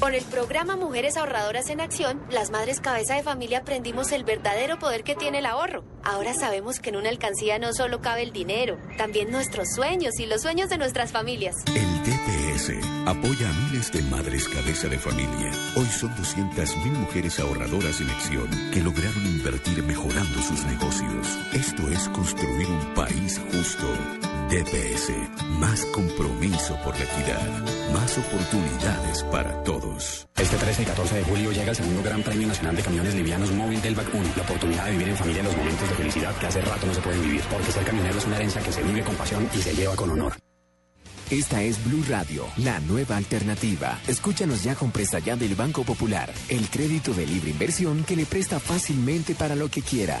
Con 0.00 0.14
el 0.14 0.24
programa 0.24 0.76
Mujeres 0.76 1.16
Ahorradoras 1.16 1.70
en 1.70 1.80
Acción, 1.80 2.22
las 2.30 2.50
madres 2.50 2.80
cabeza 2.80 3.14
de 3.14 3.22
familia 3.22 3.58
aprendimos 3.58 4.12
el 4.12 4.24
verdadero 4.24 4.78
poder 4.78 5.02
que 5.02 5.16
tiene 5.16 5.38
el 5.38 5.46
ahorro. 5.46 5.82
Ahora 6.06 6.34
sabemos 6.34 6.78
que 6.78 6.90
en 6.90 6.96
una 6.96 7.08
alcancía 7.08 7.58
no 7.58 7.72
solo 7.72 8.00
cabe 8.00 8.22
el 8.22 8.32
dinero, 8.32 8.78
también 8.96 9.32
nuestros 9.32 9.70
sueños 9.74 10.20
y 10.20 10.26
los 10.26 10.42
sueños 10.42 10.70
de 10.70 10.78
nuestras 10.78 11.10
familias. 11.10 11.56
El 11.74 12.02
DPS 12.04 12.74
apoya 13.06 13.50
a 13.50 13.52
miles 13.52 13.90
de 13.90 14.02
madres 14.02 14.46
cabeza 14.46 14.86
de 14.86 15.00
familia. 15.00 15.50
Hoy 15.74 15.86
son 15.86 16.14
200.000 16.14 16.92
mujeres 16.92 17.40
ahorradoras 17.40 18.00
en 18.00 18.10
acción 18.10 18.48
que 18.72 18.82
lograron 18.82 19.26
invertir 19.26 19.82
mejorando 19.82 20.40
sus 20.42 20.64
negocios. 20.66 21.38
Esto 21.52 21.88
es 21.90 22.08
construir 22.10 22.68
un 22.68 22.94
país 22.94 23.40
justo. 23.50 23.86
DPS, 24.48 25.10
más 25.58 25.84
compromiso 25.86 26.78
por 26.84 26.96
la 26.96 27.04
equidad, 27.04 27.92
más 27.92 28.16
oportunidades 28.16 29.24
para 29.24 29.60
todos. 29.64 30.28
Este 30.36 30.56
13 30.56 30.82
y 30.82 30.84
14 30.84 31.14
de 31.16 31.24
julio 31.24 31.50
llega 31.50 31.70
el 31.70 31.76
segundo 31.76 32.02
Gran 32.04 32.22
Premio 32.22 32.46
Nacional 32.46 32.76
de 32.76 32.82
Camiones 32.82 33.14
Livianos 33.16 33.50
Móvil 33.50 33.82
del 33.82 33.96
BAC 33.96 34.14
1. 34.14 34.22
La 34.36 34.42
oportunidad 34.44 34.84
de 34.84 34.92
vivir 34.92 35.08
en 35.08 35.16
familia 35.16 35.42
los 35.42 35.56
momentos 35.56 35.88
de 35.88 35.95
felicidad 35.96 36.34
que 36.36 36.46
hace 36.46 36.60
rato 36.60 36.86
no 36.86 36.94
se 36.94 37.00
pueden 37.00 37.22
vivir. 37.22 37.42
Porque 37.50 37.72
ser 37.72 37.84
camionero 37.84 38.18
es 38.18 38.26
una 38.26 38.36
herencia 38.36 38.62
que 38.62 38.72
se 38.72 38.82
vive 38.82 39.02
con 39.02 39.14
pasión 39.16 39.48
y 39.52 39.58
se 39.58 39.74
lleva 39.74 39.96
con 39.96 40.10
honor. 40.10 40.34
Esta 41.28 41.60
es 41.60 41.84
Blue 41.84 42.04
Radio, 42.08 42.46
la 42.56 42.78
nueva 42.78 43.16
alternativa. 43.16 43.98
Escúchanos 44.06 44.62
ya 44.62 44.76
con 44.76 44.92
Presta 44.92 45.18
Ya 45.18 45.34
del 45.34 45.56
Banco 45.56 45.82
Popular, 45.82 46.32
el 46.48 46.70
crédito 46.70 47.12
de 47.14 47.26
libre 47.26 47.50
inversión 47.50 48.04
que 48.04 48.14
le 48.14 48.26
presta 48.26 48.60
fácilmente 48.60 49.34
para 49.34 49.56
lo 49.56 49.68
que 49.68 49.82
quiera. 49.82 50.20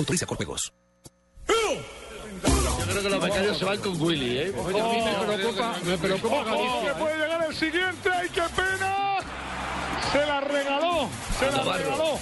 Autoriza 0.00 0.24
con 0.24 0.38
juegos. 0.38 0.72
Yo 1.46 2.86
creo 2.86 3.02
que 3.02 3.10
los 3.10 3.22
becarios 3.22 3.58
se 3.58 3.64
van 3.66 3.78
con 3.80 4.00
Willy, 4.00 4.38
¿eh? 4.38 4.54
a 4.56 4.68
mí 4.68 5.02
me 5.04 5.36
preocupa, 5.36 5.76
me 5.84 5.98
preocupa 5.98 6.44
Galicia. 6.44 6.94
puede 6.98 7.18
llegar 7.18 7.46
el 7.46 7.54
siguiente, 7.54 8.10
¡ay, 8.10 8.28
qué 8.30 8.42
pena! 8.56 9.18
Se 10.10 10.26
la 10.26 10.40
regaló, 10.40 11.08
se 11.38 11.52
la 11.52 11.76
regaló. 11.76 12.18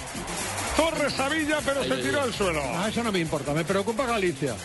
Torres 0.75 1.13
Savilla, 1.13 1.59
pero 1.65 1.83
se 1.85 1.97
tiró 2.03 2.21
al 2.21 2.33
suelo. 2.33 2.61
Ah, 2.65 2.87
eso 2.89 3.01
no 3.01 3.13
me 3.13 3.19
importa, 3.19 3.53
me 3.53 3.63
preocupa 3.63 4.05
Galicia. 4.05 4.55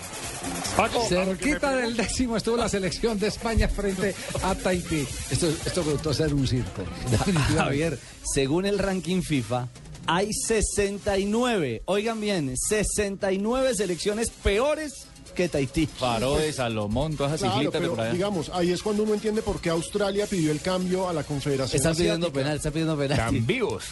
Cerquita 1.08 1.76
del 1.76 1.96
décimo 1.96 2.36
estuvo 2.36 2.56
la 2.56 2.68
selección 2.68 3.16
de 3.20 3.28
España 3.28 3.68
frente 3.68 4.12
a 4.42 4.56
Tahití. 4.56 5.06
Esto, 5.30 5.48
esto 5.48 5.82
resultó 5.84 6.12
ser 6.12 6.34
un 6.34 6.48
circo. 6.48 6.82
Javier, 7.56 7.96
según 8.24 8.66
el 8.66 8.80
ranking 8.80 9.22
FIFA, 9.22 9.68
hay 10.06 10.32
69, 10.32 11.82
oigan 11.86 12.20
bien, 12.20 12.54
69 12.56 13.74
selecciones 13.74 14.30
peores 14.30 15.06
que 15.34 15.48
Tahití. 15.48 15.86
Paró 15.98 16.36
de 16.36 16.52
Salomón, 16.52 17.16
todas 17.16 17.32
esas 17.32 17.48
Claro, 17.50 17.56
islitas 17.62 17.72
de 17.72 17.78
pero 17.80 17.94
por 17.96 18.04
allá. 18.04 18.12
digamos, 18.12 18.50
ahí 18.54 18.70
es 18.70 18.82
cuando 18.82 19.02
uno 19.02 19.14
entiende 19.14 19.42
por 19.42 19.60
qué 19.60 19.70
Australia 19.70 20.26
pidió 20.26 20.52
el 20.52 20.60
cambio 20.60 21.08
a 21.08 21.12
la 21.12 21.24
Confederación 21.24 21.76
Están 21.76 21.94
pidiendo 21.96 22.26
Asiática. 22.28 22.40
penal, 22.40 22.56
están 22.56 22.72
pidiendo 22.72 22.96
penal. 22.96 23.18
Están 23.18 23.46
vivos. 23.46 23.84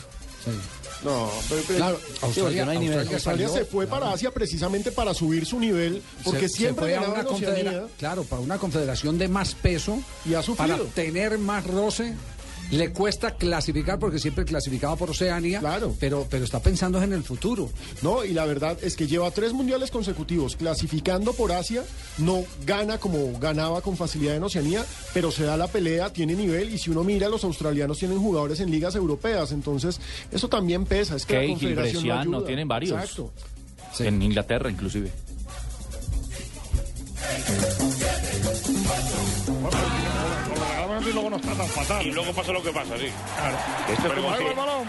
No, 1.05 1.29
pero, 1.49 1.63
pero- 1.67 1.79
Claro, 1.79 1.99
Sí, 2.01 2.19
Australia- 2.23 2.65
no 2.65 2.71
hay 2.71 2.79
nivel. 2.79 3.09
Australia 3.09 3.49
se 3.49 3.65
fue 3.65 3.89
para 3.89 4.13
Asia 4.13 4.31
precisamente 4.31 4.93
para 4.93 5.15
subir 5.15 5.47
su 5.47 5.59
nivel, 5.59 6.01
porque 6.23 6.43
Se- 6.43 6.49
se 6.49 6.57
siempre 6.59 6.85
fue 6.85 6.95
a 6.95 7.01
una 7.11 7.25
claro, 7.99 8.23
para 8.25 8.41
una 8.43 8.59
confederación 8.59 9.19
de 9.19 9.27
más 9.29 9.55
peso 9.57 10.01
y 10.25 10.35
ha 10.35 10.43
para 10.43 10.77
sufrido. 10.77 10.85
tener 10.95 11.39
más 11.39 11.67
roce 11.67 12.15
Le 12.73 12.91
cuesta 12.91 13.33
clasificar 13.33 13.99
porque 13.99 14.19
siempre 14.19 14.45
clasificaba 14.45 14.97
por 14.97 15.11
Oceanía. 15.11 15.61
Claro. 15.61 15.95
Pero, 16.01 16.27
pero 16.29 16.45
está 16.45 16.61
pensando 16.61 17.03
en 17.03 17.13
el 17.13 17.23
futuro. 17.23 17.71
No, 18.01 18.25
y 18.25 18.33
la 18.33 18.47
verdad 18.47 18.79
es 18.83 18.97
que 18.97 19.07
lleva 19.07 19.31
tres 19.31 19.53
mundiales 19.53 19.91
consecutivos 19.91 20.57
clasificando 20.57 21.35
por 21.35 21.53
Asia, 21.53 21.85
no 22.19 22.45
gana 22.65 22.97
como 22.99 23.39
ganaba 23.39 23.83
con 23.83 23.97
facilidad 23.97 24.37
en 24.37 24.43
Oceanía, 24.43 24.85
pero 25.13 25.31
se 25.31 25.45
da 25.45 25.57
la 25.59 25.69
pelea, 25.69 26.13
tiene 26.13 26.35
nivel 26.35 26.73
y 26.73 26.79
si 26.79 26.91
uno 26.91 27.05
mira, 27.05 27.29
los 27.29 27.45
australianos 27.45 27.99
tienen 27.99 28.19
jugadores 28.19 28.59
en 28.61 28.71
ligas 28.71 28.95
europeas, 28.95 29.53
entonces 29.53 30.01
eso 30.31 30.49
también 30.49 30.87
pesa. 30.87 31.17
Es 31.17 31.27
que 31.27 31.35
la 31.35 31.47
confederación 31.49 32.07
no 32.07 32.39
ayuda. 32.39 32.47
tienen 32.47 32.69
varios. 32.69 32.93
Exacto. 32.99 33.33
En 33.99 34.23
Inglaterra, 34.23 34.71
inclusive. 34.71 35.13
Y 41.13 41.15
luego 41.15 41.31
no 41.31 41.37
está 41.37 41.53
tan 41.53 41.69
fatal. 41.69 42.07
Y 42.07 42.11
luego 42.11 42.33
pasa 42.33 42.53
lo 42.53 42.63
que 42.63 42.73
pasa, 42.73 42.97
sí. 42.97 43.13
Este 43.93 44.09
Pero 44.09 44.27
va 44.27 44.37
el 44.39 44.55
balón. 44.55 44.89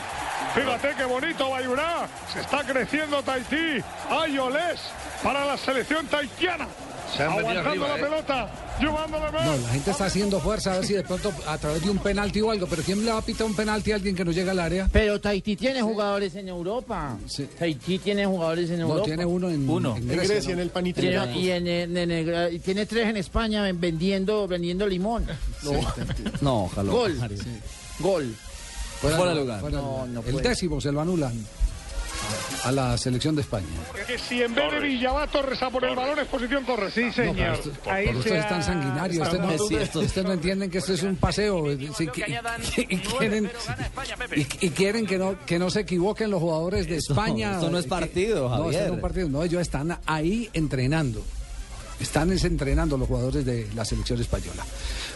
Fíjate 0.55 0.95
qué 0.95 1.03
bonito 1.05 1.49
Bayurá. 1.49 2.07
Se 2.31 2.39
está 2.39 2.63
creciendo 2.63 3.21
Tahití. 3.23 3.83
Hay 4.09 4.37
olés 4.37 4.79
para 5.21 5.45
la 5.45 5.57
selección 5.57 6.07
tahitiana. 6.07 6.67
Se 7.15 7.23
han 7.23 7.31
Aguantando 7.31 7.69
arriba, 7.69 7.87
la 7.89 7.97
¿eh? 7.97 7.99
pelota. 8.03 8.47
No, 8.81 9.57
la 9.57 9.69
gente 9.69 9.91
está 9.91 10.05
haciendo 10.05 10.39
fuerza 10.39 10.73
a 10.73 10.77
ver 10.77 10.85
si 10.87 10.93
de 10.93 11.03
pronto 11.03 11.31
a 11.47 11.57
través 11.57 11.83
de 11.83 11.89
un 11.89 11.99
penalti 11.99 12.41
o 12.41 12.51
algo. 12.51 12.67
Pero 12.67 12.81
¿quién 12.83 13.05
le 13.05 13.11
va 13.11 13.19
a 13.19 13.21
pitar 13.21 13.45
un 13.47 13.55
penalti 13.55 13.91
a 13.91 13.95
alguien 13.95 14.15
que 14.15 14.25
no 14.25 14.31
llega 14.31 14.51
al 14.51 14.59
área? 14.59 14.89
Pero 14.91 15.19
Tahití 15.21 15.55
tiene 15.55 15.81
jugadores 15.81 16.35
en 16.35 16.49
Europa. 16.49 17.17
Tahití 17.59 17.99
tiene 17.99 18.25
jugadores 18.25 18.69
en 18.71 18.79
No, 18.79 18.87
Europa. 18.89 19.05
tiene 19.05 19.25
uno 19.25 19.49
en- 19.49 19.69
Uno. 19.69 19.95
en 19.95 20.07
Grecia, 20.07 20.55
¿no? 20.55 20.83
Tiene- 20.93 21.39
Y, 21.39 21.49
en, 21.49 21.67
en- 21.67 21.97
en 21.97 22.11
el- 22.11 22.53
y 22.55 22.59
tiene 22.59 22.85
tres 22.85 23.07
en 23.07 23.17
España 23.17 23.61
ven- 23.63 23.79
vendiendo, 23.79 24.47
vendiendo 24.47 24.87
limón. 24.87 25.25
No, 26.41 26.63
ojalá. 26.65 26.91
Gol. 26.91 27.17
Gol. 27.99 28.35
Fuera, 28.99 29.17
de 29.17 29.35
lugar. 29.35 29.59
lugar. 29.61 29.71
No, 29.73 30.05
no 30.07 30.23
el 30.25 30.41
décimo 30.41 30.79
se 30.81 30.91
lo 30.91 31.01
anulan 31.01 31.33
a 32.63 32.71
la 32.71 32.97
selección 32.97 33.35
de 33.35 33.41
España. 33.41 33.65
Que 34.07 34.17
si 34.17 34.41
en 34.41 34.53
vez 34.55 34.71
de 34.71 34.79
Villa 34.79 35.11
va 35.11 35.27
Torres 35.27 35.61
a 35.61 35.69
por 35.69 35.83
el 35.85 35.95
balón 35.95 36.19
es 36.19 36.27
posición 36.27 36.63
correcta. 36.63 36.93
Sí, 36.95 37.01
No, 37.25 37.33
pero 37.33 37.57
pero 37.83 38.19
ustedes 38.19 38.43
están 38.43 38.63
sanguinarios. 38.63 39.27
Ustedes 39.27 40.17
no, 40.17 40.23
no 40.23 40.33
entienden 40.33 40.69
que 40.71 40.77
esto 40.77 40.93
es 40.93 41.03
un 41.03 41.15
paseo. 41.17 41.65
Sí, 41.97 42.07
que- 42.07 42.21
y, 42.89 42.97
quieren, 42.97 43.51
y- 44.35 44.65
y 44.65 44.69
quieren 44.69 45.05
que 45.05 45.17
no, 45.17 45.35
que 45.45 45.59
no 45.59 45.69
se 45.69 45.81
equivoquen 45.81 46.31
los 46.31 46.39
jugadores 46.41 46.87
de 46.87 46.97
España. 46.97 47.53
esto 47.55 47.69
no 47.69 47.77
es 47.77 47.85
partido, 47.85 48.47
No, 48.49 48.55
esto 48.55 48.63
no 48.63 48.69
es 48.69 48.75
Javier. 48.77 48.91
un 48.91 49.01
partido. 49.01 49.29
No, 49.29 49.43
ellos 49.43 49.61
están 49.61 49.97
ahí 50.05 50.49
entrenando. 50.53 51.23
Están 51.99 52.31
es 52.31 52.43
entrenando 52.43 52.97
los 52.97 53.07
jugadores 53.07 53.45
de 53.45 53.67
la 53.75 53.85
selección 53.85 54.19
española. 54.19 54.65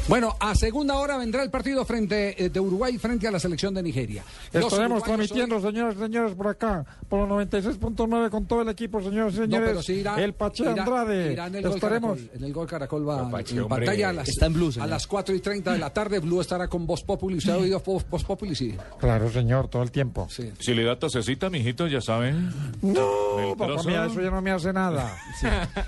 Bueno, 0.07 0.33
a 0.39 0.55
segunda 0.55 0.95
hora 0.95 1.17
vendrá 1.17 1.43
el 1.43 1.49
partido 1.49 1.83
frente 1.83 2.41
eh, 2.41 2.49
de 2.49 2.59
Uruguay 2.61 2.97
frente 2.97 3.27
a 3.27 3.31
la 3.31 3.39
selección 3.41 3.73
de 3.73 3.83
Nigeria. 3.83 4.23
Los 4.53 4.71
Estaremos 4.71 5.03
transmitiendo, 5.03 5.59
señores 5.59 5.97
y 5.97 5.99
señores, 5.99 6.33
por 6.33 6.47
acá, 6.47 6.85
por 7.09 7.27
los 7.27 7.45
96.9 7.45 8.29
con 8.29 8.45
todo 8.45 8.61
el 8.61 8.69
equipo, 8.69 9.01
señores 9.01 9.33
y 9.35 9.39
No, 9.39 9.43
señores. 9.43 9.67
pero 9.69 9.81
sí 9.81 9.93
irá, 9.95 10.15
el 10.23 10.33
Pache 10.33 10.63
irá- 10.63 10.79
Andrade. 10.83 11.33
irá 11.33 11.47
en 11.47 11.55
el 11.55 11.63
gol 11.63 11.75
Estaremos. 11.75 12.17
Caracol. 12.19 12.37
En 12.37 12.43
el 12.45 12.53
gol 12.53 12.67
Caracol 12.67 13.09
va 13.09 13.29
Pache, 13.29 13.55
en 13.55 13.61
hombre. 13.63 13.85
pantalla 13.85 14.09
a 14.09 14.13
las, 14.13 14.29
Está 14.29 14.45
en 14.45 14.53
Blue, 14.53 14.71
a 14.79 14.87
las 14.87 15.07
4 15.07 15.35
y 15.35 15.39
30 15.41 15.73
de 15.73 15.79
la 15.79 15.89
tarde. 15.91 16.19
Blue 16.19 16.39
estará 16.39 16.69
con 16.69 16.87
Voz 16.87 17.03
Populi. 17.03 17.37
¿Usted 17.39 17.51
ha 17.51 17.57
oído 17.57 17.81
Voz, 17.85 18.05
Populi? 18.23 18.55
Sí. 18.55 18.77
Claro, 18.99 19.29
señor, 19.29 19.67
todo 19.67 19.83
el 19.83 19.91
tiempo. 19.91 20.27
Si 20.29 20.73
le 20.73 20.83
da 20.85 20.97
tosecita, 20.97 21.49
mijito, 21.49 21.85
ya 21.85 21.99
saben. 21.99 22.49
No, 22.81 23.55
papá, 23.57 23.83
mía, 23.83 24.05
eso 24.05 24.21
ya 24.21 24.31
no 24.31 24.41
me 24.41 24.51
hace 24.51 24.71
nada. 24.71 25.17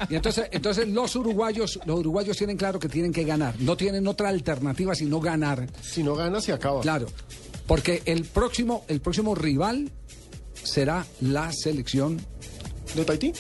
Y 0.10 0.16
entonces, 0.16 0.50
entonces 0.52 0.90
los 0.90 1.16
uruguayos, 1.16 1.80
los 1.86 2.00
uruguayos 2.00 2.36
tienen 2.36 2.58
claro 2.58 2.80
que 2.80 2.90
tienen 2.90 3.14
que 3.14 3.24
ganar. 3.24 3.56
No 3.60 3.78
tienen 3.78 4.09
otra 4.10 4.30
alternativa 4.30 4.94
sino 4.96 5.20
ganar. 5.20 5.68
Si 5.82 6.04
no 6.04 6.16
gana, 6.16 6.42
se 6.42 6.52
acaba. 6.54 6.82
Claro. 6.82 7.08
Porque 7.68 8.02
el 8.06 8.26
próximo, 8.26 8.84
el 8.88 9.00
próximo 9.00 9.36
rival 9.36 9.90
será 10.64 11.06
la 11.22 11.52
selección 11.54 12.20
de 12.96 13.06
Tahití. 13.06 13.32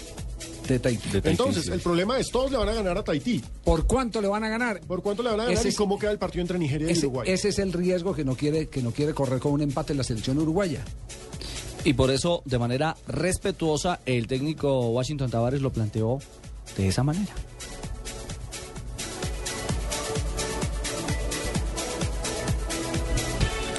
De 0.67 0.79
Tahití. 0.79 1.09
Entonces, 1.23 1.67
el 1.69 1.79
problema 1.79 2.19
es, 2.19 2.29
todos 2.29 2.51
le 2.51 2.57
van 2.57 2.69
a 2.69 2.73
ganar 2.73 2.97
a 2.97 3.03
Tahití. 3.03 3.43
¿Por 3.63 3.87
cuánto 3.87 4.21
le 4.21 4.27
van 4.27 4.43
a 4.43 4.49
ganar? 4.49 4.79
¿Por 4.81 5.01
cuánto 5.01 5.23
le 5.23 5.31
van 5.31 5.39
a 5.39 5.43
ganar 5.45 5.57
Ese 5.59 5.69
y 5.69 5.71
es- 5.71 5.75
cómo 5.77 5.97
queda 5.97 6.11
el 6.11 6.19
partido 6.19 6.41
entre 6.43 6.59
Nigeria 6.59 6.87
y 6.87 6.91
Ese, 6.91 7.07
Uruguay? 7.07 7.27
ese 7.31 7.49
es 7.49 7.57
el 7.59 7.73
riesgo 7.73 8.13
que 8.13 8.23
no 8.23 8.35
quiere 8.35 8.67
que 8.67 8.81
no 8.83 8.91
quiere 8.91 9.13
correr 9.15 9.39
con 9.39 9.51
un 9.53 9.61
empate 9.61 9.95
la 9.95 10.03
selección 10.03 10.37
uruguaya. 10.37 10.85
Y 11.85 11.93
por 11.93 12.11
eso, 12.11 12.43
de 12.45 12.59
manera 12.59 12.95
respetuosa, 13.07 13.99
el 14.05 14.27
técnico 14.27 14.89
Washington 14.89 15.31
Tavares 15.31 15.61
lo 15.61 15.71
planteó 15.71 16.19
de 16.77 16.87
esa 16.89 17.01
manera. 17.03 17.33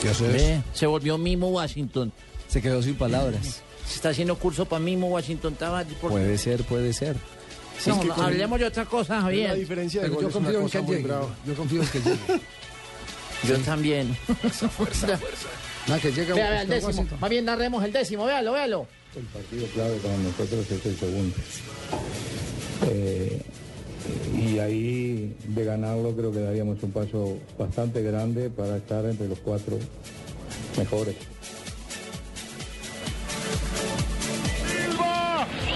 Ve, 0.02 0.62
se 0.72 0.86
volvió 0.86 1.18
Mimo 1.18 1.48
Washington. 1.48 2.12
Se 2.48 2.60
quedó 2.62 2.82
sin 2.82 2.94
palabras. 2.96 3.62
Se 3.86 3.96
está 3.96 4.10
haciendo 4.10 4.36
curso 4.36 4.64
para 4.66 4.80
Mimo 4.80 5.08
Washington 5.08 5.54
Tavares. 5.54 5.92
por- 5.94 6.10
Puede 6.10 6.36
ser, 6.38 6.62
puede 6.64 6.92
ser. 6.92 7.16
No, 7.86 7.94
Es 7.94 8.00
que 8.00 8.06
no, 8.08 8.14
con- 8.14 8.24
hablemos 8.26 8.58
de 8.58 8.66
otra 8.66 8.84
cosa, 8.84 9.20
Javier. 9.22 9.48
La 9.50 9.54
diferencia 9.54 10.02
de 10.02 10.08
Pero 10.10 10.20
yo 10.22 10.30
confío 10.30 10.60
en 10.60 10.68
que 10.68 10.80
llegue. 10.82 11.08
Yo 11.46 11.54
confío 11.54 11.82
en 11.82 11.88
que 11.88 11.98
llegue. 12.00 12.18
Yo 13.48 13.58
también. 13.60 14.16
Nada, 15.86 16.00
que 16.00 16.12
llegue 16.12 16.32
Vea, 16.34 16.50
vea, 16.50 16.62
el 16.62 16.68
Washington. 16.68 16.96
décimo. 17.04 17.18
Más 17.20 17.30
bien 17.30 17.44
narremos 17.46 17.82
el 17.84 17.92
décimo, 17.92 18.26
véalo, 18.26 18.52
véalo. 18.52 18.86
El 19.16 19.22
partido 19.24 19.66
clave 19.68 19.96
para 19.96 20.16
nosotros 20.18 20.70
es 20.70 20.86
el 20.86 20.96
segundo. 20.98 21.36
Eh, 22.86 23.40
y 24.36 24.58
ahí 24.58 25.36
de 25.48 25.64
ganarlo 25.64 26.14
creo 26.16 26.32
que 26.32 26.40
daríamos 26.40 26.82
un 26.82 26.92
paso 26.92 27.36
bastante 27.58 28.02
grande 28.02 28.50
para 28.50 28.76
estar 28.76 29.04
entre 29.04 29.28
los 29.28 29.38
cuatro 29.38 29.78
mejores. 30.76 31.16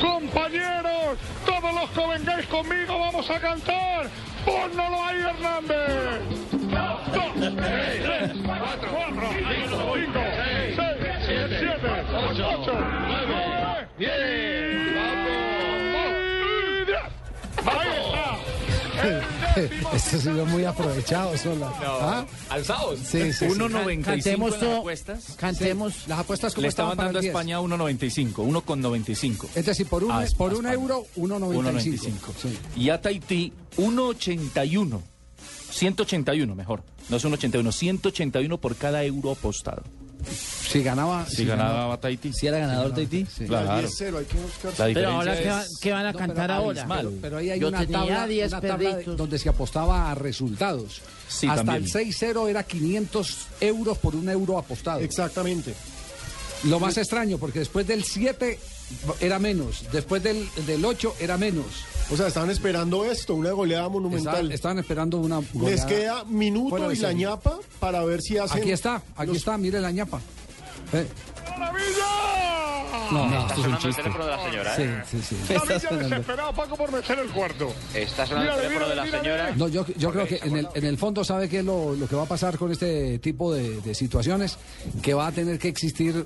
Compañeros, 0.01 1.19
todos 1.47 1.75
los 1.75 1.91
que 1.91 2.07
vengáis 2.07 2.47
conmigo 2.47 2.99
vamos 2.99 3.31
a 3.31 3.41
cantar. 3.41 4.09
Pónnalo 4.45 5.05
ahí, 5.05 5.17
Hernández. 5.17 6.21
Dos, 7.15 7.35
tres, 7.57 8.33
cuatro, 8.45 8.89
cinco, 9.95 10.21
seis, 10.37 10.77
siete, 11.27 11.89
ocho, 12.13 12.75
nueve, 13.07 13.89
diez. 13.99 14.84
está. 19.57 19.97
Este 19.97 20.17
ha 20.17 20.21
sido 20.21 20.47
muy 20.47 20.65
aprovechado, 20.65 21.37
Sola. 21.37 21.73
¿Ah? 21.81 22.27
Alzados. 22.49 22.99
Sí, 23.01 23.33
sí, 23.33 23.33
sí. 23.33 23.45
1.95 23.47 24.03
Cantemos 24.03 24.55
en 24.55 24.61
las 24.61 24.79
apuestas. 24.79 25.25
Cantemos. 25.37 26.09
Las 26.09 26.19
apuestas 26.21 26.55
como 26.55 26.63
Le 26.63 26.69
estaban 26.69 26.97
dando 26.97 27.19
a 27.19 27.21
el 27.21 27.23
10. 27.23 27.35
España 27.35 27.61
1.95, 27.61 28.33
1.95. 28.35 29.49
Es 29.55 29.67
decir, 29.67 29.87
por 29.87 30.05
un, 30.05 30.13
Ah, 30.13 30.25
por 30.37 30.53
a 30.53 30.57
un 30.57 30.67
euro, 30.67 31.07
1.95. 31.17 32.11
1.95. 32.13 32.51
Y 32.77 32.91
a 32.91 33.01
Tahití, 33.01 33.53
1.81. 33.77 35.01
181, 35.71 36.55
mejor. 36.55 36.83
No 37.09 37.17
es 37.17 37.25
1.81, 37.25 37.73
181 37.73 38.59
por 38.59 38.77
cada 38.77 39.05
euro 39.05 39.33
apostado. 39.33 39.83
Si 40.25 40.83
ganaba. 40.83 41.27
Si 41.27 41.45
ganaba 41.45 41.97
Tahití. 41.99 42.33
Si 42.33 42.47
era 42.47 42.59
ganador 42.59 42.95
Tahití. 42.95 43.25
Claro. 43.47 43.71
Al 43.73 43.85
10-0, 43.87 44.19
hay 44.19 44.25
que 44.25 44.39
buscar. 44.39 44.73
La 44.89 44.95
Pero 44.95 45.11
ahora, 45.11 45.35
¿qué, 45.35 45.43
es- 45.43 45.49
va- 45.49 45.65
qué 45.81 45.93
van 45.93 46.07
a 46.07 46.13
No, 46.13 46.19
cantar 46.19 46.47
pero- 46.49 46.55
ahora? 46.55 46.87
Pero, 46.89 47.13
pero 47.21 47.37
ahí 47.39 47.51
hay 47.51 47.61
Yo 47.61 47.69
una 47.69 47.87
tabla, 47.87 48.27
10 48.27 48.49
una 48.53 48.61
tabla 48.61 48.97
de- 48.97 49.05
donde 49.05 49.39
se 49.39 49.49
apostaba 49.49 50.11
a 50.11 50.15
resultados. 50.15 51.01
Sí, 51.29 51.47
Hasta 51.47 51.65
también. 51.65 51.85
el 51.85 51.91
6-0 51.91 52.49
era 52.49 52.63
500 52.65 53.37
euros 53.61 53.99
por 53.99 54.15
un 54.17 54.29
euro 54.29 54.59
apostado. 54.59 55.01
Exactamente. 55.01 55.75
Lo 56.65 56.81
más 56.81 56.97
extraño, 56.97 57.37
porque 57.39 57.59
después 57.59 57.87
del 57.87 58.05
7 58.05 58.59
era 59.21 59.39
menos, 59.39 59.85
después 59.93 60.23
del, 60.23 60.49
del 60.67 60.85
8 60.85 61.17
era 61.21 61.37
menos. 61.39 61.67
O 62.11 62.17
sea, 62.17 62.27
estaban 62.27 62.51
esperando 62.51 63.05
esto, 63.05 63.35
una 63.35 63.51
goleada 63.53 63.89
monumental. 63.89 64.53
estaban 64.53 64.79
esperando 64.79 65.19
una 65.19 65.41
Les 65.63 65.85
queda 65.87 66.25
minuto 66.25 66.77
y 66.93 66.97
la 66.97 67.09
serie. 67.09 67.25
ñapa 67.27 67.59
para 67.81 68.05
ver 68.05 68.21
si 68.21 68.37
hacen. 68.37 68.61
Aquí 68.61 68.73
está, 68.73 69.03
aquí 69.17 69.29
los- 69.29 69.39
está, 69.39 69.57
mire 69.57 69.81
la 69.81 69.91
ñapa. 69.91 70.21
Eh, 70.93 71.07
¡Maravilla! 71.59 72.05
No, 73.11 73.27
no, 73.29 73.41
Está 73.43 73.55
esto 73.55 73.55
es 73.55 73.59
un 73.59 73.63
sonando 73.63 73.77
el 73.77 73.83
chiste. 73.83 74.03
teléfono 74.03 74.25
de 74.25 74.31
la 74.31 74.45
señora, 74.45 74.77
Sí, 74.77 74.83
¿eh? 74.83 75.03
sí, 75.11 75.21
sí. 75.23 75.37
Ya 75.49 75.97
desesperado, 75.97 76.53
Paco, 76.55 76.77
por 76.77 76.93
meter 76.93 77.19
el 77.19 77.29
cuarto. 77.31 77.73
Está 77.95 78.27
sonando 78.27 78.53
el 78.53 78.57
Mírale, 78.57 78.69
teléfono 78.69 78.89
de 78.89 78.95
la 79.11 79.19
señora. 79.19 79.53
No, 79.57 79.69
yo, 79.69 79.87
yo 79.97 80.11
creo 80.13 80.27
que 80.27 80.41
en 80.43 80.57
el, 80.57 80.69
en 80.75 80.85
el 80.85 80.99
fondo 80.99 81.23
sabe 81.25 81.49
qué 81.49 81.59
es 81.59 81.65
lo, 81.65 81.95
lo 81.95 82.07
que 82.09 82.17
va 82.17 82.23
a 82.23 82.27
pasar 82.29 82.57
con 82.59 82.73
este 82.73 83.19
tipo 83.19 83.53
de, 83.53 83.81
de 83.81 83.95
situaciones, 83.95 84.57
que 85.03 85.13
va 85.15 85.27
a 85.29 85.33
tener 85.33 85.59
que 85.59 85.69
existir 85.69 86.25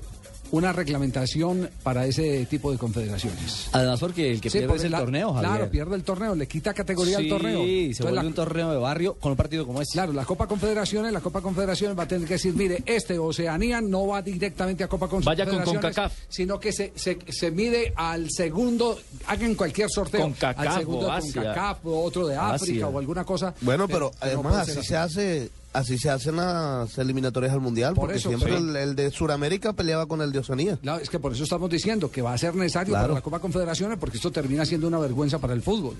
una 0.51 0.73
reglamentación 0.73 1.69
para 1.83 2.05
ese 2.05 2.45
tipo 2.45 2.71
de 2.71 2.77
confederaciones. 2.77 3.67
Además, 3.71 3.99
porque 3.99 4.31
el 4.31 4.41
que 4.41 4.49
Sí, 4.49 4.59
pierde 4.59 4.75
es 4.75 4.83
el 4.83 4.91
la- 4.91 4.99
torneo, 4.99 5.33
Javier. 5.33 5.51
Claro, 5.51 5.71
pierde 5.71 5.95
el 5.95 6.03
torneo, 6.03 6.35
le 6.35 6.47
quita 6.47 6.73
categoría 6.73 7.17
sí, 7.17 7.23
al 7.23 7.29
torneo. 7.29 7.59
se 7.63 7.65
Entonces, 7.81 7.99
vuelve 8.01 8.15
la- 8.21 8.27
un 8.27 8.33
torneo 8.33 8.71
de 8.71 8.77
barrio 8.77 9.13
con 9.15 9.31
un 9.31 9.37
partido 9.37 9.65
como 9.65 9.81
este. 9.81 9.93
Claro, 9.93 10.13
la 10.13 10.25
Copa 10.25 10.47
Confederaciones, 10.47 11.11
la 11.13 11.21
Copa 11.21 11.41
Confederaciones 11.41 11.97
va 11.97 12.03
a 12.03 12.07
tener 12.07 12.27
que 12.27 12.33
decir, 12.35 12.53
mire, 12.55 12.83
este 12.85 13.17
Oceanía 13.19 13.81
no 13.81 14.07
va 14.07 14.21
directamente 14.21 14.83
a 14.83 14.87
Copa 14.87 15.07
Vaya 15.07 15.45
con 15.45 15.55
Confederaciones, 15.55 15.81
CONCACAF. 15.81 16.13
sino 16.29 16.59
que 16.59 16.71
se, 16.71 16.93
se, 16.95 17.17
se 17.29 17.51
mide 17.51 17.93
al 17.95 18.27
segundo, 18.29 18.99
hagan 19.27 19.55
cualquier 19.55 19.89
sorteo, 19.89 20.21
CONCACAF 20.21 20.67
al 20.67 20.79
segundo 20.79 21.07
o 21.07 21.11
de. 21.11 21.43
CONCACAF 21.45 21.85
o 21.85 22.03
otro 22.03 22.27
de 22.27 22.35
África 22.35 22.55
Asia. 22.85 22.87
o 22.87 22.99
alguna 22.99 23.23
cosa. 23.23 23.53
Bueno, 23.61 23.87
pero 23.87 24.11
no 24.11 24.17
además 24.21 24.55
así 24.69 24.73
ser 24.73 24.83
se 24.83 24.97
hace 24.97 25.49
así 25.73 25.97
se 25.97 26.09
hacen 26.09 26.35
las 26.37 26.97
eliminatorias 26.97 27.53
al 27.53 27.59
Mundial, 27.61 27.93
Por 27.93 28.05
porque 28.05 28.17
eso, 28.17 28.29
siempre 28.29 28.57
el, 28.57 28.75
el 28.75 28.95
de 28.95 29.11
Sudamérica 29.11 29.73
peleaba 29.73 30.05
con 30.07 30.21
el 30.21 30.31
de 30.31 30.39
Oceanía. 30.39 30.77
Claro, 30.77 31.01
es 31.01 31.09
que 31.09 31.19
por 31.19 31.33
eso 31.33 31.43
estamos 31.43 31.69
diciendo 31.69 32.09
que 32.11 32.21
va 32.21 32.33
a 32.33 32.37
ser 32.37 32.55
necesario 32.55 32.91
Claro. 32.93 33.03
para 33.09 33.13
la 33.15 33.21
Copa 33.21 33.39
Confederaciones 33.39 33.97
porque 33.99 34.17
esto 34.17 34.31
termina 34.31 34.65
siendo 34.65 34.87
una 34.87 34.99
vergüenza 34.99 35.39
para 35.39 35.53
el 35.53 35.61
fútbol. 35.61 35.95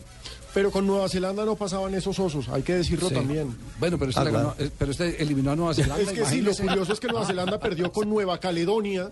Pero 0.53 0.71
con 0.71 0.87
Nueva 0.87 1.07
Zelanda 1.07 1.45
no 1.45 1.55
pasaban 1.55 1.93
esos 1.93 2.17
osos, 2.17 2.49
hay 2.49 2.63
que 2.63 2.73
decirlo 2.73 3.07
Sí. 3.09 3.13
también. 3.15 3.55
Bueno, 3.79 3.99
pero 3.99 4.09
este, 4.09 4.21
Ah, 4.21 4.25
claro. 4.29 4.55
ganó- 4.57 4.65
eh, 4.67 4.71
pero 4.77 4.91
este 4.91 5.21
eliminó 5.21 5.51
a 5.51 5.55
Nueva 5.55 5.73
Zelanda. 5.75 6.01
Es 6.01 6.09
que 6.11 6.25
sí, 6.25 6.41
lo 6.41 6.55
curioso 6.55 6.93
es 6.93 6.99
que 6.99 7.07
Nueva 7.07 7.25
Zelanda 7.25 7.59
perdió 7.59 7.91
con 7.91 8.09
Nueva 8.09 8.39
Caledonia 8.39 9.11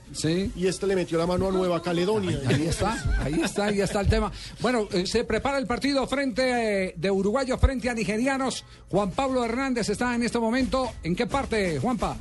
y 0.55 0.65
este 0.67 0.87
le 0.87 0.95
metió 0.95 1.17
la 1.19 1.27
mano 1.27 1.47
a 1.47 1.51
Nueva 1.51 1.81
Caledonia. 1.81 2.39
Ahí 2.47 2.65
está, 2.67 3.21
ahí 3.23 3.39
está, 3.43 3.65
ahí 3.65 3.81
está 3.81 4.01
el 4.01 4.07
tema. 4.07 4.31
Bueno, 4.61 4.87
eh, 4.91 5.05
se 5.05 5.23
prepara 5.25 5.57
el 5.59 5.67
partido 5.67 6.07
frente 6.07 6.87
eh, 6.87 6.93
de 6.97 7.11
uruguayos 7.11 7.59
frente 7.59 7.89
a 7.89 7.93
nigerianos. 7.93 8.65
Juan 8.89 9.11
Pablo 9.11 9.45
Hernández 9.45 9.89
está 9.89 10.15
en 10.15 10.23
este 10.23 10.39
momento. 10.39 10.91
¿En 11.03 11.15
qué 11.15 11.27
parte, 11.27 11.79
Juanpa? 11.79 12.17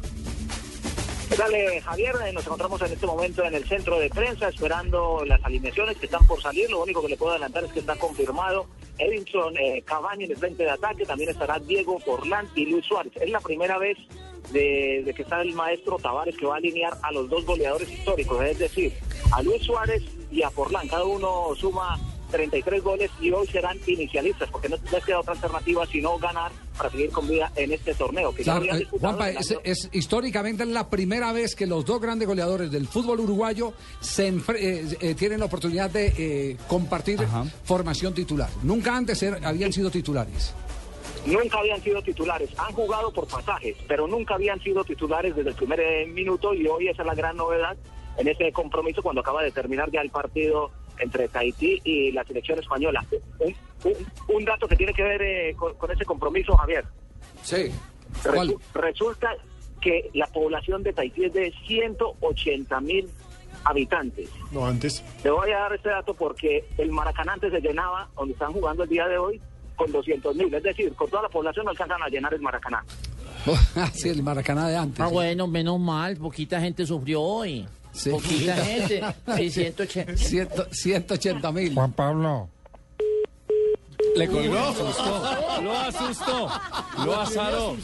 ¿Qué 1.28 1.34
tal, 1.36 1.52
eh, 1.54 1.80
Javier? 1.80 2.14
Eh, 2.24 2.32
Nos 2.32 2.44
encontramos 2.46 2.80
en 2.82 2.92
este 2.92 3.06
momento 3.06 3.44
en 3.44 3.54
el 3.54 3.64
centro 3.64 3.98
de 3.98 4.08
prensa 4.08 4.48
esperando 4.48 5.24
las 5.24 5.44
alineaciones 5.44 5.96
que 5.96 6.06
están 6.06 6.24
por 6.26 6.40
salir. 6.40 6.70
Lo 6.70 6.82
único 6.82 7.02
que 7.02 7.08
le 7.08 7.16
puedo 7.16 7.32
adelantar 7.32 7.64
es 7.64 7.72
que 7.72 7.80
está 7.80 7.96
confirmado 7.96 8.66
Edinson 8.98 9.56
eh, 9.58 9.82
Cavani 9.84 10.24
en 10.24 10.30
el 10.30 10.36
frente 10.36 10.62
de 10.62 10.70
ataque. 10.70 11.04
También 11.04 11.30
estará 11.30 11.58
Diego 11.58 11.98
Forlán 11.98 12.48
y 12.54 12.66
Luis 12.66 12.86
Suárez. 12.86 13.12
Es 13.16 13.28
la 13.28 13.40
primera 13.40 13.76
vez 13.76 13.98
de, 14.52 15.02
de 15.04 15.14
que 15.14 15.22
está 15.22 15.42
el 15.42 15.52
maestro 15.54 15.96
Tavares 15.98 16.36
que 16.36 16.46
va 16.46 16.54
a 16.54 16.58
alinear 16.58 16.96
a 17.02 17.10
los 17.10 17.28
dos 17.28 17.44
goleadores 17.44 17.90
históricos, 17.90 18.44
es 18.44 18.58
decir, 18.60 18.92
a 19.32 19.42
Luis 19.42 19.62
Suárez 19.64 20.04
y 20.30 20.42
a 20.42 20.50
Forlán. 20.50 20.86
Cada 20.86 21.04
uno 21.04 21.48
suma 21.56 21.98
33 22.36 22.82
goles 22.82 23.10
y 23.20 23.30
hoy 23.32 23.46
serán 23.46 23.78
inicialistas 23.86 24.48
porque 24.50 24.68
no 24.68 24.76
les 24.92 25.04
queda 25.04 25.20
otra 25.20 25.32
alternativa 25.32 25.86
sino 25.86 26.18
ganar 26.18 26.52
para 26.76 26.90
seguir 26.90 27.10
con 27.10 27.26
vida 27.26 27.50
en 27.56 27.72
este 27.72 27.94
torneo. 27.94 28.34
Que 28.34 28.44
ya 28.44 28.52
Claro, 28.52 28.58
habían 28.60 28.76
eh, 28.76 28.78
disputado 28.80 29.16
Juanpa, 29.16 29.40
es, 29.64 29.88
históricamente 29.92 30.66
la 30.66 30.88
primera 30.90 31.32
vez 31.32 31.54
que 31.56 31.66
los 31.66 31.84
dos 31.84 32.00
grandes 32.00 32.28
goleadores 32.28 32.70
del 32.70 32.86
fútbol 32.86 33.20
uruguayo 33.20 33.72
se 34.00 34.28
eh, 34.28 34.84
eh, 35.00 35.14
tienen 35.14 35.40
la 35.40 35.46
oportunidad 35.46 35.90
de 35.90 36.12
eh, 36.18 36.56
compartir 36.68 37.18
formación 37.64 38.12
titular. 38.14 38.50
Nunca 38.62 38.94
antes 38.94 39.22
er- 39.22 39.40
habían 39.44 39.72
sido 39.72 39.90
titulares. 39.90 40.54
nunca 41.24 41.58
habían 41.58 41.82
sido 41.82 42.02
titulares. 42.02 42.50
Han 42.58 42.72
jugado 42.74 43.10
por 43.12 43.26
pasajes, 43.26 43.76
pero 43.88 44.06
nunca 44.06 44.34
habían 44.34 44.60
sido 44.60 44.84
titulares 44.84 45.34
desde 45.34 45.50
el 45.50 45.56
primer 45.56 46.06
minuto 46.08 46.52
y 46.54 46.66
hoy 46.68 46.88
esa 46.88 47.02
es 47.02 47.06
la 47.06 47.14
gran 47.14 47.36
novedad 47.36 47.76
en 48.18 48.28
ese 48.28 48.50
compromiso 48.52 49.02
cuando 49.02 49.20
acaba 49.22 49.42
de 49.42 49.50
terminar 49.50 49.90
ya 49.90 50.00
el 50.02 50.10
partido 50.10 50.70
entre 50.98 51.28
Tahití 51.28 51.80
y 51.84 52.12
la 52.12 52.24
selección 52.24 52.58
española. 52.58 53.04
Un, 53.38 53.54
un- 53.84 54.34
un 54.36 54.44
dato 54.44 54.66
que 54.68 54.76
tiene 54.76 54.92
que 54.92 55.02
ver 55.02 55.22
eh, 55.22 55.54
con, 55.56 55.74
con 55.74 55.90
ese 55.90 56.04
compromiso, 56.04 56.56
Javier. 56.56 56.84
Sí. 57.42 57.70
Resu- 58.24 58.58
resulta 58.74 59.28
que 59.80 60.10
la 60.14 60.26
población 60.28 60.82
de 60.82 60.92
Tahití 60.92 61.24
es 61.26 61.32
de 61.32 61.52
180 61.66 62.80
mil 62.80 63.08
habitantes. 63.64 64.28
No, 64.52 64.64
antes. 64.66 65.02
Te 65.22 65.30
voy 65.30 65.50
a 65.50 65.58
dar 65.58 65.74
este 65.74 65.88
dato 65.90 66.14
porque 66.14 66.64
el 66.78 66.90
Maracaná 66.90 67.34
antes 67.34 67.52
se 67.52 67.60
llenaba, 67.60 68.08
donde 68.16 68.32
están 68.32 68.52
jugando 68.52 68.84
el 68.84 68.88
día 68.88 69.06
de 69.06 69.18
hoy, 69.18 69.40
con 69.76 69.90
200 69.92 70.34
mil. 70.36 70.52
Es 70.54 70.62
decir, 70.62 70.92
con 70.94 71.10
toda 71.10 71.22
la 71.22 71.28
población 71.28 71.64
no 71.64 71.70
alcanzan 71.72 72.02
a 72.02 72.08
llenar 72.08 72.32
el 72.34 72.40
Maracaná. 72.40 72.84
sí, 73.92 74.08
el 74.08 74.22
Maracaná 74.22 74.68
de 74.68 74.76
antes. 74.76 75.00
Ah, 75.00 75.08
bueno, 75.08 75.46
menos 75.46 75.78
mal, 75.78 76.16
poquita 76.16 76.60
gente 76.60 76.86
sufrió 76.86 77.20
hoy. 77.22 77.66
Sí. 77.96 78.10
Poquita 78.10 78.56
gente. 78.64 79.02
Sí, 79.36 79.50
180. 79.50 80.16
Ciento- 80.16 80.66
180 80.70 81.52
mil. 81.52 81.74
Juan 81.74 81.92
Pablo. 81.92 82.48
Le 84.14 84.28
colgó. 84.28 84.54
Lo 84.54 84.68
asustó. 84.68 85.62
Lo 85.62 85.78
asustó. 85.78 86.50
Lo 87.04 87.20
azaró. 87.20 87.76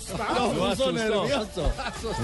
Lo 0.54 0.66
asustó. 0.66 1.72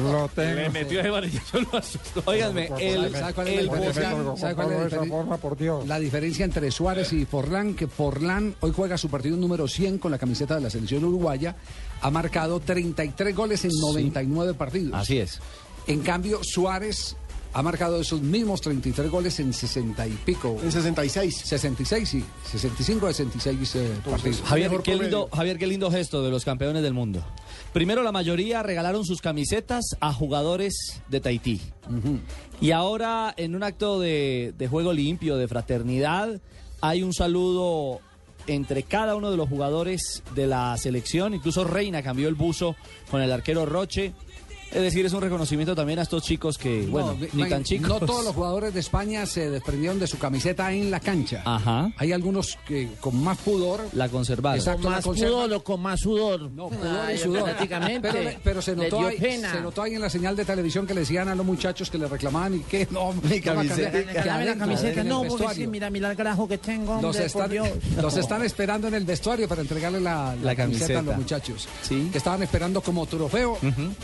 Lo 0.02 0.28
tengo. 0.28 0.54
Le 0.54 0.70
metió 0.70 1.00
ese 1.00 1.10
varillazo, 1.10 1.60
lo 1.60 1.78
asustó. 1.78 2.22
Óiganme, 2.24 2.70
el, 2.80 3.12
¿Sabe 3.12 3.34
cuál 3.34 3.48
es 3.48 3.54
la 3.54 3.60
el 3.62 4.38
¿Sabe 4.38 4.54
cuál 4.54 4.72
es 4.72 4.92
la 4.92 5.04
forma, 5.04 5.36
por 5.36 5.56
Dios. 5.58 5.86
La 5.86 5.98
diferencia 5.98 6.44
entre 6.46 6.70
Suárez 6.70 7.12
y 7.12 7.26
Forlán, 7.26 7.74
que 7.74 7.86
Forlán 7.86 8.54
hoy 8.60 8.72
juega 8.74 8.96
su 8.96 9.10
partido 9.10 9.36
número 9.36 9.68
100 9.68 9.98
con 9.98 10.10
la 10.10 10.18
camiseta 10.18 10.54
de 10.54 10.62
la 10.62 10.70
selección 10.70 11.04
uruguaya, 11.04 11.56
ha 12.00 12.10
marcado 12.10 12.60
33 12.60 13.36
goles 13.36 13.64
en 13.66 13.72
99 13.78 14.54
partidos. 14.54 14.94
Así 14.94 15.18
es. 15.18 15.38
En 15.86 16.00
cambio, 16.00 16.40
Suárez 16.42 17.14
ha 17.52 17.62
marcado 17.62 18.00
esos 18.00 18.20
mismos 18.20 18.60
33 18.60 19.10
goles 19.10 19.40
en 19.40 19.52
60 19.52 20.06
y 20.06 20.10
pico. 20.24 20.56
En 20.62 20.70
66. 20.70 21.36
66, 21.36 22.08
sí. 22.08 22.24
65, 22.44 23.06
66 23.06 23.74
eh, 23.76 23.90
partidos. 24.08 24.42
Javier 24.44 24.70
qué, 24.82 24.96
lindo, 24.96 25.28
Javier, 25.32 25.58
qué 25.58 25.66
lindo 25.66 25.90
gesto 25.90 26.22
de 26.22 26.30
los 26.30 26.44
campeones 26.44 26.82
del 26.82 26.94
mundo. 26.94 27.24
Primero, 27.72 28.02
la 28.02 28.12
mayoría 28.12 28.62
regalaron 28.62 29.04
sus 29.04 29.20
camisetas 29.20 29.96
a 30.00 30.12
jugadores 30.12 31.02
de 31.08 31.20
Tahití. 31.20 31.60
Y 32.60 32.72
ahora, 32.72 33.32
en 33.36 33.54
un 33.54 33.62
acto 33.62 33.98
de, 33.98 34.52
de 34.56 34.68
juego 34.68 34.92
limpio, 34.92 35.36
de 35.36 35.48
fraternidad, 35.48 36.40
hay 36.80 37.02
un 37.02 37.12
saludo 37.12 38.00
entre 38.48 38.82
cada 38.82 39.14
uno 39.14 39.30
de 39.30 39.36
los 39.36 39.48
jugadores 39.48 40.22
de 40.34 40.46
la 40.46 40.76
selección. 40.76 41.34
Incluso 41.34 41.64
Reina 41.64 42.02
cambió 42.02 42.28
el 42.28 42.34
buzo 42.34 42.76
con 43.10 43.22
el 43.22 43.30
arquero 43.30 43.66
Roche. 43.66 44.14
Es 44.72 44.82
decir, 44.82 45.04
es 45.06 45.12
un 45.12 45.20
reconocimiento 45.22 45.74
también 45.74 45.98
a 45.98 46.02
estos 46.02 46.22
chicos 46.22 46.58
que, 46.58 46.86
bueno, 46.86 47.16
No, 47.18 47.26
ni 47.44 47.48
tan 47.48 47.64
chicos. 47.64 47.88
No 47.88 48.00
todos 48.00 48.24
los 48.24 48.34
jugadores 48.34 48.74
de 48.74 48.80
España 48.80 49.24
se 49.26 49.48
desprendieron 49.50 49.98
de 49.98 50.06
su 50.06 50.18
camiseta 50.18 50.70
en 50.72 50.90
la 50.90 51.00
cancha. 51.00 51.42
Ajá. 51.44 51.90
Hay 51.96 52.12
algunos 52.12 52.58
que 52.66 52.88
con 53.00 53.22
más 53.22 53.38
pudor 53.38 53.80
La 53.92 54.08
conservaron. 54.08 54.58
Exacto, 54.58 54.82
Con 54.82 54.90
la 54.92 54.98
más 54.98 55.04
pudor 55.04 55.52
o 55.54 55.64
con 55.64 55.80
más 55.80 56.00
sudor. 56.00 56.50
No, 56.52 56.68
pudor 56.68 57.10
y 57.14 57.18
sudor. 57.18 57.44
prácticamente. 57.44 58.10
Pero, 58.12 58.30
pero 58.44 58.62
se, 58.62 58.76
notó 58.76 59.06
ahí, 59.06 59.18
pena. 59.18 59.52
se 59.52 59.60
notó 59.60 59.82
ahí 59.82 59.94
en 59.94 60.00
la 60.02 60.10
señal 60.10 60.36
de 60.36 60.44
televisión 60.44 60.86
que 60.86 60.94
le 60.94 61.00
decían 61.00 61.28
a 61.28 61.34
los 61.34 61.46
muchachos 61.46 61.90
que 61.90 61.98
le 61.98 62.06
reclamaban 62.06 62.54
y 62.56 62.60
que 62.60 62.86
no, 62.90 63.12
no 63.14 63.20
a 63.20 63.40
camiseta. 63.40 64.22
Dame 64.24 64.44
la 64.44 64.56
camiseta. 64.56 65.04
No, 65.04 65.24
porque 65.24 65.54
sí, 65.54 65.66
mira, 65.66 65.88
mira 65.90 66.10
el 66.10 66.16
grajo 66.16 66.46
que 66.46 66.58
tengo. 66.58 66.94
Los 67.00 67.04
hombre, 67.16 67.26
están, 67.26 67.42
por 67.42 67.50
Dios. 67.50 67.68
los 68.02 68.16
están 68.16 68.42
esperando 68.44 68.88
en 68.88 68.94
el 68.94 69.04
vestuario 69.04 69.48
para 69.48 69.62
entregarle 69.62 70.00
la, 70.00 70.34
la 70.36 70.42
La 70.42 70.56
camiseta. 70.56 70.98
a 70.98 71.02
los 71.02 71.16
muchachos. 71.16 71.68
Sí. 71.82 72.08
Que 72.12 72.18
estaban 72.18 72.42
esperando 72.42 72.80
como 72.82 73.06
trofeo 73.06 73.58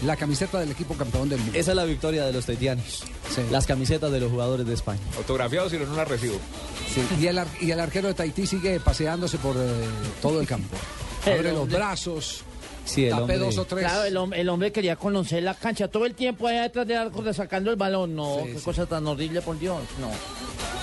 la 0.05 0.16
camiseta 0.16 0.53
del 0.60 0.70
equipo 0.70 0.94
campeón 0.94 1.28
del 1.28 1.39
mundo. 1.40 1.59
Esa 1.59 1.70
es 1.72 1.76
la 1.76 1.85
victoria 1.85 2.24
de 2.24 2.32
los 2.32 2.47
taitianos. 2.47 3.02
Las 3.51 3.66
camisetas 3.66 4.10
de 4.12 4.20
los 4.20 4.31
jugadores 4.31 4.66
de 4.66 4.74
España. 4.74 5.01
Autografiados 5.16 5.72
y 5.72 5.78
no 5.78 5.94
las 5.97 6.09
recibo. 6.09 6.36
Sí, 6.94 7.02
y, 7.20 7.26
el, 7.26 7.39
ar- 7.39 7.48
y 7.60 7.70
el 7.70 7.81
arquero 7.81 8.09
de 8.09 8.14
Tahití 8.14 8.47
sigue 8.47 8.78
paseándose 8.81 9.39
por 9.39 9.56
eh, 9.56 9.60
todo 10.22 10.40
el 10.40 10.47
campo. 10.47 10.76
Abre 11.26 11.52
los 11.52 11.68
brazos, 11.68 12.43
Sí, 12.85 13.06
el 13.06 13.14
hombre- 13.14 13.39
dos 13.39 13.56
o 13.59 13.64
tres. 13.64 13.85
Claro, 13.85 14.05
el, 14.05 14.14
hom- 14.16 14.35
el 14.36 14.48
hombre 14.48 14.70
quería 14.70 14.94
conocer 14.97 15.43
la 15.43 15.55
cancha 15.55 15.89
todo 15.89 16.05
el 16.05 16.14
tiempo 16.14 16.47
allá 16.47 16.62
detrás 16.64 16.86
del 16.86 16.98
arco 16.98 17.32
sacando 17.32 17.70
el 17.70 17.76
balón. 17.76 18.14
No, 18.14 18.40
Sí, 18.44 18.52
qué 18.52 18.59
sí. 18.59 18.64
cosa 18.64 18.85
tan 18.86 19.06
horrible, 19.06 19.40
por 19.40 19.59
Dios. 19.59 19.81
No. 19.98 20.10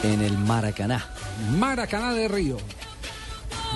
En 0.10 0.22
el 0.22 0.36
Maracaná. 0.38 1.06
Maracaná 1.58 2.14
de 2.16 2.28
Río. 2.28 2.58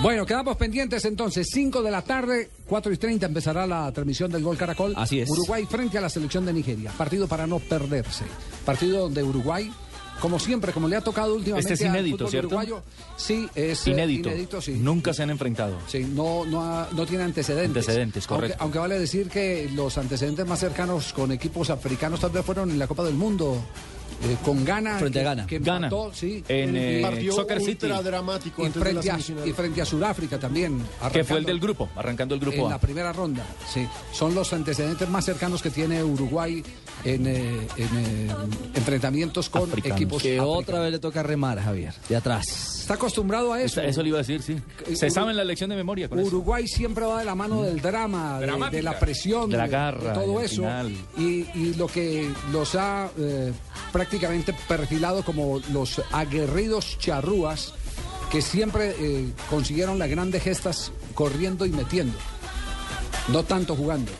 Bueno, 0.02 0.26
quedamos 0.26 0.56
pendientes 0.56 1.04
entonces. 1.06 1.48
5 1.50 1.82
de 1.82 1.90
la 1.90 2.02
tarde, 2.02 2.50
4 2.68 2.92
y 2.92 2.96
30 2.98 3.26
empezará 3.26 3.66
la 3.66 3.90
transmisión 3.92 4.30
del 4.30 4.42
Gol 4.42 4.56
Caracol. 4.56 4.92
Así 4.96 5.20
es. 5.20 5.30
Uruguay 5.30 5.66
frente 5.68 5.96
a 5.96 6.00
la 6.02 6.10
selección 6.10 6.44
de 6.44 6.52
Nigeria. 6.52 6.92
Partido 6.96 7.26
para 7.26 7.46
no 7.46 7.58
perderse. 7.58 8.24
Partido 8.66 9.00
donde 9.00 9.22
Uruguay, 9.22 9.72
como 10.20 10.38
siempre, 10.38 10.72
como 10.72 10.86
le 10.86 10.96
ha 10.96 11.00
tocado 11.00 11.34
últimamente 11.34 11.72
Este 11.72 11.84
es 11.86 11.90
inédito, 11.90 12.28
¿cierto? 12.28 12.48
uruguayo, 12.48 12.82
sí, 13.16 13.48
es 13.54 13.86
eh, 13.86 13.90
Inédito. 13.90 14.28
inédito, 14.28 14.60
sí. 14.60 14.72
Nunca 14.72 15.14
se 15.14 15.22
han 15.22 15.30
enfrentado. 15.30 15.78
Sí, 15.88 16.00
no, 16.04 16.44
no, 16.44 16.62
ha- 16.62 16.88
no 16.92 17.06
tiene 17.06 17.24
antecedentes. 17.24 17.82
Antecedentes, 17.88 18.24
Aunque- 18.28 18.34
correcto. 18.48 18.62
Aunque, 18.62 18.78
vale 18.78 18.98
decir 18.98 19.28
que 19.30 19.70
los 19.74 19.96
antecedentes 19.96 20.46
más 20.46 20.60
cercanos 20.60 21.14
con 21.14 21.32
equipos 21.32 21.70
africanos 21.70 22.20
tal 22.20 22.30
vez 22.30 22.44
fueron 22.44 22.70
en 22.70 22.78
la 22.78 22.86
Copa 22.86 23.02
del 23.02 23.14
Mundo. 23.14 23.62
Eh, 24.22 24.36
con 24.44 24.64
Ghana. 24.64 24.98
Frente 24.98 25.20
a 25.20 25.24
Ghana. 25.24 25.46
Que 25.46 25.58
Ghana. 25.58 25.86
empató, 25.88 26.12
sí. 26.14 26.42
En, 26.48 26.76
eh, 26.76 27.00
Partido 27.02 27.34
Soccer 27.36 27.60
City. 27.60 27.86
dramático 27.86 28.66
y 28.66 28.70
frente, 28.70 29.10
a, 29.10 29.14
semifinal. 29.14 29.48
y 29.48 29.52
frente 29.52 29.82
a 29.82 29.84
Sudáfrica 29.84 30.38
también. 30.38 30.80
Que 31.12 31.24
fue 31.24 31.38
el 31.38 31.44
del 31.44 31.60
grupo, 31.60 31.88
arrancando 31.96 32.34
el 32.34 32.40
grupo 32.40 32.56
En 32.62 32.66
A. 32.66 32.70
la 32.70 32.78
primera 32.80 33.12
ronda, 33.12 33.44
sí. 33.72 33.86
Son 34.12 34.34
los 34.34 34.52
antecedentes 34.52 35.08
más 35.08 35.24
cercanos 35.24 35.62
que 35.62 35.70
tiene 35.70 36.02
Uruguay 36.02 36.62
en, 37.04 37.26
eh, 37.26 37.66
en, 37.76 37.88
eh, 37.96 38.28
enfrentamientos 38.74 39.48
con 39.48 39.68
Africanos. 39.70 39.96
equipos 39.96 40.22
Que 40.22 40.28
africanos. 40.38 40.56
otra 40.58 40.80
vez 40.80 40.92
le 40.92 40.98
toca 40.98 41.22
remar, 41.22 41.60
Javier. 41.60 41.94
De 42.08 42.16
atrás. 42.16 42.72
Está 42.80 42.94
acostumbrado 42.94 43.52
a 43.52 43.60
eso. 43.60 43.80
Eso 43.80 44.00
le 44.02 44.10
iba 44.10 44.18
a 44.18 44.22
decir, 44.22 44.40
sí. 44.42 44.56
Se 44.94 45.06
Uru- 45.08 45.10
sabe 45.10 45.30
en 45.32 45.36
la 45.36 45.44
lección 45.44 45.70
de 45.70 45.76
memoria 45.76 46.08
con 46.08 46.20
eso. 46.20 46.28
Uruguay 46.28 46.68
siempre 46.68 47.04
va 47.04 47.18
de 47.18 47.24
la 47.24 47.34
mano 47.34 47.62
del 47.62 47.80
drama, 47.80 48.38
de, 48.70 48.80
la 48.82 48.96
presión, 48.98 49.50
De 49.50 49.56
la 49.56 49.66
garra, 49.66 50.12
de 50.12 50.14
todo 50.20 50.40
eso. 50.40 50.62
Y, 51.18 51.46
y 51.54 51.74
lo 51.76 51.88
que 51.88 52.30
los 52.52 52.76
ha 52.76 53.10
eh, 53.18 53.52
prácticamente 54.06 54.54
perfilado 54.68 55.24
como 55.24 55.60
los 55.72 56.00
aguerridos 56.12 56.96
charrúas 57.00 57.72
que 58.30 58.40
siempre 58.40 58.94
eh, 59.00 59.32
consiguieron 59.50 59.98
las 59.98 60.08
grandes 60.08 60.44
gestas 60.44 60.92
corriendo 61.12 61.66
y 61.66 61.70
metiendo, 61.70 62.16
no 63.28 63.42
tanto 63.42 63.74
jugando. 63.74 64.12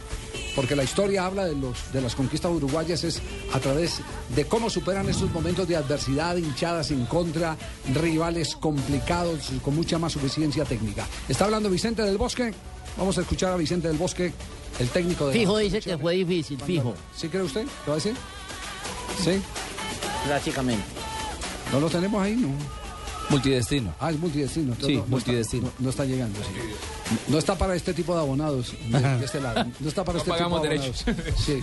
Porque 0.57 0.75
la 0.75 0.83
historia 0.83 1.25
habla 1.25 1.45
de, 1.45 1.55
los, 1.55 1.93
de 1.93 2.01
las 2.01 2.17
conquistas 2.17 2.51
uruguayas 2.51 3.05
es 3.05 3.23
a 3.53 3.61
través 3.61 4.01
de 4.35 4.45
cómo 4.47 4.71
superan 4.71 5.09
estos 5.09 5.31
momentos 5.31 5.69
de 5.69 5.77
adversidad, 5.77 6.37
hinchadas 6.37 6.91
en 6.91 7.07
contra, 7.07 7.57
rivales 7.95 8.57
complicados, 8.57 9.53
con 9.63 9.77
mucha 9.77 10.01
más 10.01 10.15
suficiencia 10.15 10.65
técnica. 10.65 11.07
Está 11.29 11.45
hablando 11.45 11.71
Vicente 11.71 12.03
del 12.03 12.19
Bosque. 12.19 12.53
Vamos 12.97 13.19
a 13.19 13.21
escuchar 13.21 13.53
a 13.53 13.57
Vicente 13.57 13.87
del 13.87 13.99
Bosque 13.99 14.33
el 14.81 14.89
técnico 14.89 15.29
de 15.29 15.35
Fijo 15.35 15.59
dice 15.59 15.81
que 15.81 15.97
fue 15.97 16.15
difícil, 16.15 16.61
fijo. 16.61 16.95
¿Sí 17.15 17.29
cree 17.29 17.43
usted? 17.43 17.65
¿Lo 17.87 17.89
va 17.89 17.93
a 17.93 17.97
decir? 17.97 18.15
Sí. 19.23 19.43
Prácticamente. 20.27 20.85
¿No 21.73 21.79
lo 21.79 21.89
tenemos 21.89 22.21
ahí? 22.21 22.35
No. 22.35 22.49
Multidestino. 23.29 23.95
Ah, 24.01 24.11
es 24.11 24.19
multidestino. 24.19 24.73
entonces 24.73 24.87
Sí, 24.89 24.95
no- 24.97 25.03
no 25.03 25.09
multidestino. 25.09 25.67
está- 25.67 25.77
no, 25.79 25.85
no 25.85 25.91
está 25.91 26.05
llegando. 26.05 26.39
sí. 26.41 27.15
No 27.29 27.39
está 27.39 27.57
para 27.57 27.75
este 27.77 27.95
tipo 27.95 28.15
de 28.15 28.21
abonados 28.21 28.73
de, 28.89 29.01
de 29.01 29.25
este 29.25 29.41
lado. 29.41 29.65
No 29.81 29.89
está 29.89 30.05
para 30.05 30.15
No 30.17 30.19
este 30.21 30.31
pagamos 30.31 30.63
tipo 30.63 30.73
de 30.73 30.79
abonados. 30.79 31.05
Sí, 31.45 31.61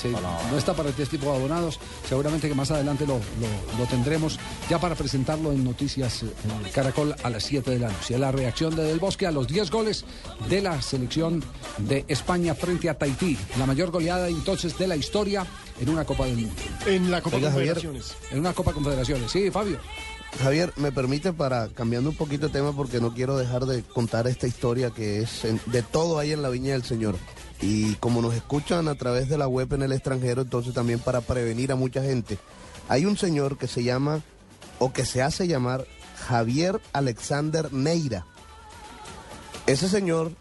sí. 0.00 0.08
No 0.50 0.58
está 0.58 0.74
para 0.74 0.88
este 0.90 1.06
tipo 1.06 1.26
de 1.30 1.36
abonados. 1.36 1.78
Seguramente 2.08 2.48
que 2.48 2.54
más 2.54 2.70
adelante 2.70 3.06
lo, 3.06 3.14
lo- 3.14 3.78
lo 3.78 3.86
tendremos 3.86 4.38
ya 4.68 4.78
para 4.80 4.94
presentarlo 4.94 5.52
en 5.52 5.64
Noticias 5.64 6.22
eh, 6.22 6.26
en 6.64 6.70
Caracol 6.72 7.14
a 7.22 7.30
las 7.30 7.44
7 7.44 7.70
de 7.72 7.78
la 7.78 7.88
noche. 7.88 8.18
La 8.18 8.32
reacción 8.32 8.74
de 8.76 8.82
Del 8.84 8.98
Bosque 8.98 9.26
a 9.26 9.30
los 9.30 9.46
10 9.48 9.70
goles 9.70 10.04
de 10.48 10.62
la 10.62 10.80
selección 10.82 11.42
de 11.78 12.04
España 12.08 12.54
frente 12.54 12.88
a 12.88 12.94
Tahití. 12.98 13.36
La 13.58 13.66
mayor 13.66 13.90
goleada 13.90 14.28
entonces 14.28 14.76
de 14.78 14.86
la 14.86 14.96
historia 14.96 15.46
en 15.80 15.88
una 15.90 16.04
Copa 16.04 16.26
del 16.26 16.36
Mundo. 16.38 16.54
En 16.86 17.10
la 17.10 17.20
Copa 17.20 17.36
Oiga, 17.36 17.50
Javier. 17.50 17.74
Confederaciones. 17.74 18.16
En 18.32 18.38
una 18.40 18.52
Copa 18.52 18.72
Confederaciones. 18.72 19.30
Sí, 19.30 19.50
Fabio. 19.50 19.78
Javier, 20.36 20.72
me 20.76 20.92
permite 20.92 21.32
para 21.32 21.68
cambiando 21.68 22.10
un 22.10 22.16
poquito 22.16 22.46
de 22.46 22.52
tema 22.52 22.72
porque 22.72 23.00
no 23.00 23.12
quiero 23.12 23.36
dejar 23.36 23.66
de 23.66 23.82
contar 23.82 24.28
esta 24.28 24.46
historia 24.46 24.90
que 24.90 25.22
es 25.22 25.42
de 25.66 25.82
todo 25.82 26.18
hay 26.18 26.32
en 26.32 26.42
la 26.42 26.48
viña 26.48 26.72
del 26.72 26.84
Señor. 26.84 27.16
Y 27.60 27.94
como 27.94 28.22
nos 28.22 28.34
escuchan 28.34 28.86
a 28.86 28.94
través 28.94 29.28
de 29.28 29.36
la 29.38 29.48
web 29.48 29.72
en 29.72 29.82
el 29.82 29.92
extranjero, 29.92 30.42
entonces 30.42 30.74
también 30.74 31.00
para 31.00 31.22
prevenir 31.22 31.72
a 31.72 31.76
mucha 31.76 32.02
gente. 32.02 32.38
Hay 32.88 33.04
un 33.04 33.16
señor 33.16 33.58
que 33.58 33.66
se 33.66 33.82
llama 33.82 34.22
o 34.78 34.92
que 34.92 35.04
se 35.04 35.22
hace 35.22 35.48
llamar 35.48 35.86
Javier 36.28 36.80
Alexander 36.92 37.72
Neira. 37.72 38.24
Ese 39.66 39.88
señor, 39.88 40.32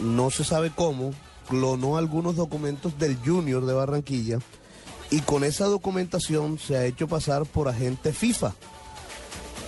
no 0.00 0.30
se 0.30 0.42
sabe 0.42 0.72
cómo, 0.74 1.12
clonó 1.48 1.96
algunos 1.96 2.34
documentos 2.34 2.98
del 2.98 3.16
Junior 3.24 3.64
de 3.64 3.72
Barranquilla 3.72 4.38
y 5.10 5.20
con 5.20 5.44
esa 5.44 5.66
documentación 5.66 6.58
se 6.58 6.76
ha 6.76 6.84
hecho 6.84 7.06
pasar 7.08 7.46
por 7.46 7.68
agente 7.68 8.12
FIFA 8.12 8.52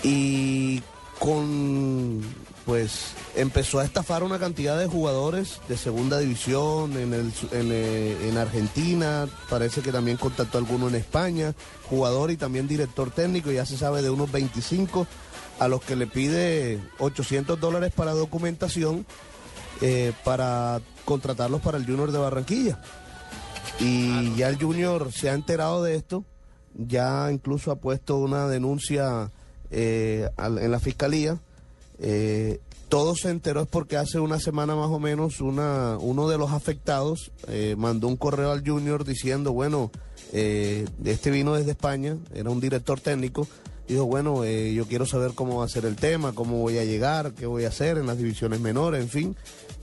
y 0.02 0.82
con 1.18 2.22
pues 2.64 3.14
empezó 3.34 3.80
a 3.80 3.84
estafar 3.84 4.22
una 4.22 4.38
cantidad 4.38 4.78
de 4.78 4.86
jugadores 4.86 5.60
de 5.68 5.76
segunda 5.76 6.18
división 6.18 6.92
en, 6.96 7.12
el, 7.14 7.32
en, 7.52 7.72
eh, 7.72 8.28
en 8.28 8.38
Argentina, 8.38 9.26
parece 9.48 9.82
que 9.82 9.90
también 9.90 10.16
contactó 10.16 10.58
a 10.58 10.60
alguno 10.60 10.88
en 10.88 10.94
España, 10.94 11.54
jugador 11.88 12.30
y 12.30 12.36
también 12.36 12.68
director 12.68 13.10
técnico, 13.10 13.50
ya 13.50 13.66
se 13.66 13.76
sabe 13.76 14.02
de 14.02 14.10
unos 14.10 14.30
25 14.30 15.06
a 15.58 15.68
los 15.68 15.82
que 15.82 15.96
le 15.96 16.06
pide 16.06 16.80
800 16.98 17.58
dólares 17.58 17.92
para 17.94 18.12
documentación 18.12 19.04
eh, 19.80 20.12
para 20.24 20.80
contratarlos 21.04 21.60
para 21.62 21.78
el 21.78 21.86
Junior 21.86 22.12
de 22.12 22.18
Barranquilla. 22.18 22.80
Y 23.78 24.34
ya 24.36 24.48
el 24.48 24.58
Junior 24.58 25.10
se 25.10 25.30
ha 25.30 25.34
enterado 25.34 25.82
de 25.82 25.96
esto, 25.96 26.24
ya 26.74 27.32
incluso 27.32 27.70
ha 27.70 27.76
puesto 27.76 28.18
una 28.18 28.46
denuncia 28.46 29.32
eh, 29.70 30.28
en 30.38 30.70
la 30.70 30.80
fiscalía. 30.80 31.38
Eh, 31.98 32.60
todo 32.90 33.14
se 33.14 33.30
enteró 33.30 33.62
es 33.62 33.68
porque 33.68 33.96
hace 33.96 34.18
una 34.18 34.40
semana 34.40 34.74
más 34.74 34.88
o 34.88 34.98
menos 34.98 35.40
una, 35.40 35.96
uno 35.98 36.28
de 36.28 36.38
los 36.38 36.50
afectados 36.50 37.30
eh, 37.46 37.76
mandó 37.78 38.08
un 38.08 38.16
correo 38.16 38.50
al 38.50 38.66
Junior 38.66 39.04
diciendo, 39.04 39.52
bueno, 39.52 39.92
eh, 40.32 40.86
este 41.04 41.30
vino 41.30 41.54
desde 41.54 41.70
España, 41.70 42.16
era 42.34 42.50
un 42.50 42.60
director 42.60 43.00
técnico, 43.00 43.46
dijo, 43.86 44.06
bueno, 44.06 44.44
eh, 44.44 44.74
yo 44.74 44.86
quiero 44.86 45.06
saber 45.06 45.32
cómo 45.34 45.58
va 45.58 45.66
a 45.66 45.68
ser 45.68 45.84
el 45.84 45.96
tema, 45.96 46.32
cómo 46.32 46.58
voy 46.58 46.78
a 46.78 46.84
llegar, 46.84 47.32
qué 47.32 47.46
voy 47.46 47.64
a 47.64 47.68
hacer 47.68 47.96
en 47.96 48.06
las 48.06 48.18
divisiones 48.18 48.60
menores, 48.60 49.00
en 49.00 49.08
fin. 49.08 49.36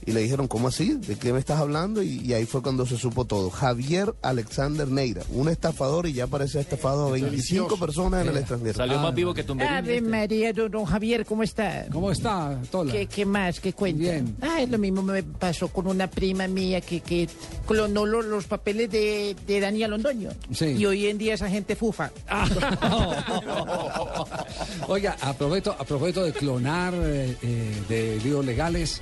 Y 0.08 0.14
le 0.14 0.22
dijeron, 0.22 0.48
¿cómo 0.48 0.70
así? 0.70 0.94
¿De 0.94 1.18
qué 1.18 1.34
me 1.34 1.40
estás 1.40 1.60
hablando? 1.60 2.02
Y, 2.02 2.22
y 2.22 2.34
ahí 2.34 2.46
fue 2.46 2.62
cuando 2.64 2.86
se 2.86 2.96
supo 2.98 3.26
todo. 3.26 3.50
Javier 3.50 4.16
Alexander 4.22 4.88
Neira, 4.88 5.22
un 5.34 5.50
estafador 5.50 6.08
y 6.08 6.14
ya 6.14 6.28
parece 6.28 6.62
estafado 6.62 7.08
a 7.08 7.12
25 7.12 7.78
personas 7.78 8.24
en 8.24 8.30
el 8.32 8.38
extranjero. 8.38 8.74
Salió 8.78 9.00
más 9.00 9.14
vivo 9.14 9.34
que 9.34 9.44
Tumberini. 9.44 9.76
Ave 9.76 10.00
María, 10.02 10.54
don, 10.54 10.72
don 10.72 10.86
Javier, 10.86 11.26
¿cómo 11.26 11.44
está? 11.44 11.88
¿Cómo 11.92 12.10
está, 12.10 12.58
Tola? 12.72 12.94
¿Qué, 12.94 13.08
qué 13.08 13.26
más? 13.26 13.60
¿Qué 13.60 13.74
cuenta? 13.74 14.00
Bien. 14.02 14.34
Ah, 14.42 14.62
es 14.62 14.70
lo 14.70 14.78
mismo 14.78 15.04
me 15.04 15.24
pasó 15.24 15.68
con 15.68 15.88
una 15.88 16.10
prima 16.10 16.48
mía 16.48 16.80
que, 16.80 17.02
que 17.02 17.28
clonó 17.68 18.06
lo- 18.06 18.22
los, 18.22 18.46
papeles 18.46 18.90
de, 18.90 19.36
de 19.46 19.60
Daniel 19.60 19.92
Londoño. 19.92 20.30
Sí. 20.54 20.68
Y 20.68 20.86
hoy 20.86 21.08
en 21.08 21.18
día 21.18 21.34
esa 21.34 21.50
gente 21.50 21.76
fufa. 21.76 22.12
Oiga, 24.88 25.18
aprovecho, 25.22 25.76
aprovecho 25.78 26.24
de 26.24 26.32
clonar 26.32 26.94
eh, 26.96 27.36
eh, 27.42 27.76
de 27.90 28.20
líos 28.24 28.46
legales. 28.46 29.02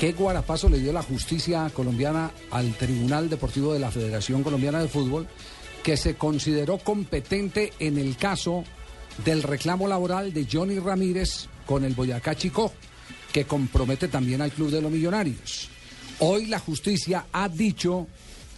¿Qué 0.00 0.14
guarapazo 0.14 0.70
le 0.70 0.78
dio 0.78 0.94
la 0.94 1.02
justicia 1.02 1.70
colombiana 1.74 2.30
al 2.52 2.72
Tribunal 2.72 3.28
Deportivo 3.28 3.74
de 3.74 3.80
la 3.80 3.90
Federación 3.90 4.42
Colombiana 4.42 4.80
de 4.80 4.88
Fútbol 4.88 5.28
que 5.82 5.98
se 5.98 6.14
consideró 6.14 6.78
competente 6.78 7.74
en 7.78 7.98
el 7.98 8.16
caso 8.16 8.64
del 9.26 9.42
reclamo 9.42 9.86
laboral 9.86 10.32
de 10.32 10.46
Johnny 10.50 10.78
Ramírez 10.78 11.48
con 11.66 11.84
el 11.84 11.92
Boyacá 11.92 12.34
Chico, 12.34 12.72
que 13.30 13.44
compromete 13.44 14.08
también 14.08 14.40
al 14.40 14.52
Club 14.52 14.70
de 14.70 14.80
los 14.80 14.90
Millonarios? 14.90 15.68
Hoy 16.20 16.46
la 16.46 16.60
justicia 16.60 17.26
ha 17.30 17.50
dicho 17.50 18.06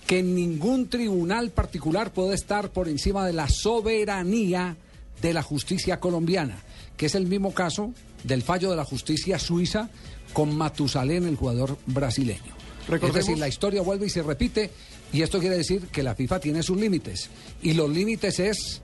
que 0.07 0.23
ningún 0.23 0.89
tribunal 0.89 1.51
particular 1.51 2.13
puede 2.13 2.37
estar 2.37 2.71
por 2.71 2.87
encima 2.89 3.27
de 3.27 3.33
la 3.33 3.49
soberanía 3.49 4.77
de 5.21 5.35
la 5.35 5.43
justicia 5.43 5.99
colombiana, 5.99 6.63
que 6.97 7.07
es 7.07 7.17
el 7.17 7.27
mismo 7.27 7.53
caso 7.53 7.93
del 8.23 8.43
fallo 8.43 8.71
de 8.71 8.77
la 8.77 8.85
justicia 8.85 9.41
suiza 9.41 9.91
con 10.33 10.57
Matusalén, 10.57 11.27
el 11.27 11.37
jugador 11.37 11.77
brasileño. 11.87 12.55
Es 12.83 12.89
Recordemos- 12.89 13.27
decir, 13.27 13.39
la 13.39 13.49
historia 13.49 13.83
vuelve 13.83 14.07
y 14.07 14.11
se 14.11 14.23
repite, 14.23 14.71
y 15.13 15.23
esto 15.23 15.39
quiere 15.39 15.57
decir 15.57 15.87
que 15.89 16.03
la 16.03 16.15
FIFA 16.15 16.41
tiene 16.41 16.63
sus 16.63 16.79
límites. 16.79 17.31
Y 17.63 17.75
los 17.75 17.89
límites 17.91 18.41
es 18.41 18.83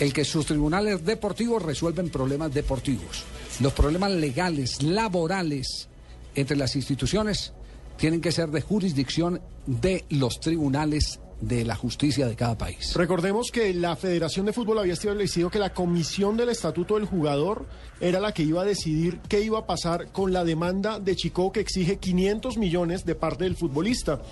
el 0.00 0.12
que 0.12 0.24
sus 0.24 0.46
tribunales 0.46 1.04
deportivos 1.04 1.62
resuelven 1.62 2.08
problemas 2.10 2.52
deportivos. 2.52 3.24
Los 3.60 3.72
problemas 3.74 4.10
legales, 4.12 4.82
laborales 4.82 5.88
entre 6.34 6.56
las 6.56 6.74
instituciones 6.74 7.52
tienen 7.98 8.20
que 8.20 8.32
ser 8.32 8.48
de 8.48 8.62
jurisdicción 8.62 9.40
de 9.66 10.04
los 10.08 10.40
tribunales 10.40 11.20
de 11.42 11.64
la 11.64 11.74
justicia 11.74 12.26
de 12.26 12.36
cada 12.36 12.56
país. 12.56 12.94
Recordemos 12.94 13.50
que 13.52 13.74
la 13.74 13.96
Federación 13.96 14.46
de 14.46 14.52
Fútbol 14.52 14.78
había 14.78 14.94
establecido 14.94 15.50
que 15.50 15.58
la 15.58 15.74
comisión 15.74 16.36
del 16.36 16.48
estatuto 16.48 16.94
del 16.94 17.04
jugador 17.04 17.66
era 18.00 18.20
la 18.20 18.32
que 18.32 18.44
iba 18.44 18.62
a 18.62 18.64
decidir 18.64 19.20
qué 19.28 19.42
iba 19.42 19.58
a 19.58 19.66
pasar 19.66 20.12
con 20.12 20.32
la 20.32 20.44
demanda 20.44 20.98
de 20.98 21.16
Chico 21.16 21.52
que 21.52 21.60
exige 21.60 21.98
500 21.98 22.56
millones 22.56 23.04
de 23.04 23.14
parte 23.14 23.44
del 23.44 23.56
futbolista. 23.56 24.22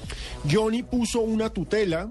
Johnny 0.50 0.82
puso 0.82 1.20
una 1.20 1.50
tutela 1.50 2.08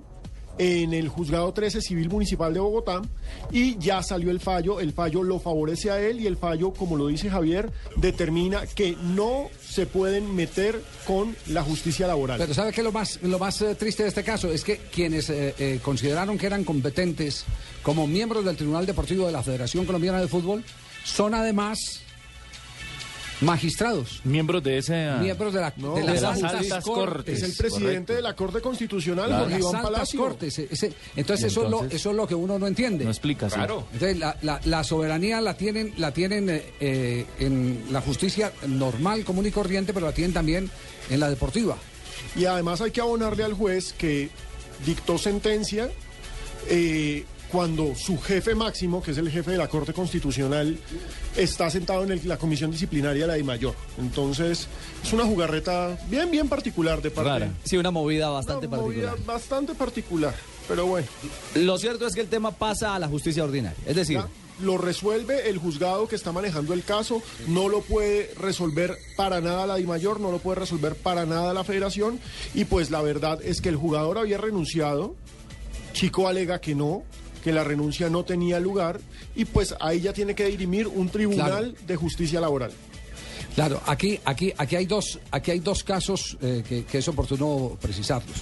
en 0.59 0.93
el 0.93 1.07
juzgado 1.07 1.51
13 1.53 1.81
civil 1.81 2.09
municipal 2.09 2.53
de 2.53 2.59
Bogotá 2.59 3.01
y 3.49 3.79
ya 3.79 4.03
salió 4.03 4.29
el 4.29 4.41
fallo, 4.41 4.81
el 4.81 4.91
fallo 4.91 5.23
lo 5.23 5.39
favorece 5.39 5.89
a 5.89 5.99
él 5.99 6.19
y 6.19 6.27
el 6.27 6.35
fallo, 6.35 6.73
como 6.73 6.97
lo 6.97 7.07
dice 7.07 7.29
Javier, 7.29 7.71
determina 7.95 8.67
que 8.67 8.95
no 9.01 9.47
se 9.61 9.85
pueden 9.85 10.35
meter 10.35 10.83
con 11.07 11.35
la 11.47 11.63
justicia 11.63 12.07
laboral. 12.07 12.37
Pero 12.37 12.53
¿sabe 12.53 12.73
qué 12.73 12.83
lo 12.83 12.91
más, 12.91 13.19
lo 13.23 13.39
más 13.39 13.61
eh, 13.61 13.73
triste 13.75 14.03
de 14.03 14.09
este 14.09 14.23
caso? 14.23 14.51
Es 14.51 14.65
que 14.65 14.77
quienes 14.77 15.29
eh, 15.29 15.55
eh, 15.57 15.79
consideraron 15.81 16.37
que 16.37 16.45
eran 16.45 16.65
competentes 16.65 17.45
como 17.81 18.05
miembros 18.05 18.43
del 18.43 18.57
Tribunal 18.57 18.85
Deportivo 18.85 19.25
de 19.25 19.31
la 19.31 19.41
Federación 19.41 19.85
Colombiana 19.85 20.19
de 20.19 20.27
Fútbol 20.27 20.65
son 21.05 21.33
además 21.33 22.01
magistrados. 23.41 24.21
Miembros 24.23 24.63
de 24.63 24.77
ese. 24.77 25.11
Miembros 25.21 25.53
de, 25.53 25.61
la, 25.61 25.73
No, 25.77 25.95
de 25.95 26.03
las 26.03 26.15
de 26.15 26.21
las 26.21 26.35
altas, 26.35 26.53
altas 26.61 26.83
cortes. 26.83 27.05
cortes. 27.13 27.37
es 27.43 27.49
el 27.49 27.55
presidente 27.55 28.13
de 28.13 28.21
la 28.21 28.35
Corte 28.35 28.61
Constitucional, 28.61 29.27
Claro, 29.27 29.43
Jorge 29.43 29.53
las 29.55 29.61
Iván 29.61 29.75
altas 29.77 29.91
Palacio. 29.91 30.19
cortes. 30.19 30.59
ese- 30.59 30.93
entonces, 31.15 31.43
Y 31.43 31.47
eso, 31.47 31.63
es 31.63 31.69
lo, 31.69 31.77
entonces- 31.77 31.99
eso 31.99 32.09
es 32.11 32.15
lo 32.15 32.27
que 32.27 32.35
uno 32.35 32.59
no 32.59 32.67
entiende. 32.67 33.03
No 33.05 33.11
explica, 33.11 33.49
sí. 33.49 33.55
Claro. 33.55 33.85
Entonces, 33.93 34.17
la, 34.17 34.37
la- 34.41 34.59
la 34.65 34.83
soberanía 34.83 35.41
la 35.41 35.55
tienen, 35.55 35.93
la 35.97 36.11
tienen 36.13 36.49
eh, 36.49 36.63
eh, 36.79 37.25
en 37.39 37.83
la 37.91 38.01
justicia 38.01 38.51
normal, 38.67 39.23
común 39.23 39.45
y 39.45 39.51
corriente, 39.51 39.93
pero 39.93 40.05
la 40.07 40.13
tienen 40.13 40.33
también 40.33 40.69
en 41.09 41.19
la 41.19 41.29
deportiva. 41.29 41.77
Y 42.35 42.45
además 42.45 42.81
hay 42.81 42.91
que 42.91 43.01
abonarle 43.01 43.43
al 43.43 43.53
juez 43.53 43.93
que 43.93 44.29
dictó 44.85 45.17
sentencia 45.17 45.89
eh, 46.67 47.25
cuando 47.51 47.95
su 47.95 48.17
jefe 48.19 48.55
máximo, 48.55 49.01
que 49.01 49.11
es 49.11 49.17
el 49.17 49.29
jefe 49.29 49.51
de 49.51 49.57
la 49.57 49.67
Corte 49.67 49.93
Constitucional, 49.93 50.77
está 51.35 51.69
sentado 51.69 52.03
en 52.03 52.11
el- 52.11 52.27
la 52.27 52.37
comisión 52.37 52.71
disciplinaria 52.71 53.23
de 53.23 53.27
la 53.27 53.33
DIMAYOR. 53.35 53.73
Entonces, 53.99 54.67
es 55.03 55.13
una 55.13 55.25
jugarreta 55.25 55.97
bien, 56.09 56.29
bien 56.31 56.47
particular 56.47 57.01
de 57.01 57.11
parte 57.11 57.29
Rara. 57.29 57.51
Sí, 57.63 57.77
una 57.77 57.91
movida 57.91 58.29
bastante 58.29 58.67
una 58.67 58.77
movida 58.77 59.07
particular. 59.09 59.25
bastante 59.35 59.75
particular, 59.75 60.35
pero 60.67 60.85
bueno. 60.85 61.07
Lo 61.55 61.77
cierto 61.77 62.05
es 62.07 62.13
que 62.15 62.21
el 62.21 62.27
tema 62.27 62.51
pasa 62.51 62.95
a 62.95 62.99
la 62.99 63.07
justicia 63.07 63.43
ordinaria. 63.43 63.77
Es 63.85 63.95
decir, 63.95 64.17
Ya 64.17 64.27
lo 64.61 64.77
resuelve 64.77 65.49
el 65.49 65.57
juzgado 65.57 66.09
que 66.09 66.17
está 66.17 66.33
manejando 66.33 66.73
el 66.73 66.83
caso, 66.83 67.23
no 67.47 67.69
lo 67.69 67.79
puede 67.79 68.33
resolver 68.37 68.97
para 69.15 69.39
nada 69.39 69.65
la 69.65 69.77
DIMAYOR, 69.77 70.19
no 70.19 70.31
lo 70.31 70.39
puede 70.39 70.59
resolver 70.59 70.95
para 70.95 71.25
nada 71.25 71.53
la 71.53 71.63
federación, 71.63 72.19
y 72.53 72.65
pues 72.65 72.91
la 72.91 73.01
verdad 73.01 73.39
es 73.41 73.61
que 73.61 73.69
el 73.69 73.77
jugador 73.77 74.17
había 74.17 74.37
renunciado, 74.37 75.15
Chico 75.93 76.27
alega 76.27 76.59
que 76.59 76.75
no, 76.75 77.03
que 77.43 77.51
la 77.51 77.63
renuncia 77.63 78.09
no 78.09 78.23
tenía 78.25 78.59
lugar, 78.59 78.99
y 79.35 79.45
pues 79.45 79.75
ahí 79.79 80.01
ya 80.01 80.13
tiene 80.13 80.35
que 80.35 80.45
dirimir 80.45 80.87
un 80.87 81.09
tribunal 81.09 81.71
Claro. 81.71 81.87
de 81.87 81.95
justicia 81.95 82.39
laboral. 82.41 82.71
Claro, 83.55 83.81
aquí, 83.87 84.19
aquí, 84.25 84.53
aquí 84.57 84.75
hay 84.75 84.85
dos, 84.85 85.19
aquí 85.31 85.51
hay 85.51 85.59
dos 85.59 85.83
casos 85.83 86.37
eh, 86.41 86.63
que, 86.67 86.85
que 86.85 86.99
es 86.99 87.07
oportuno 87.07 87.77
precisarlos. 87.81 88.37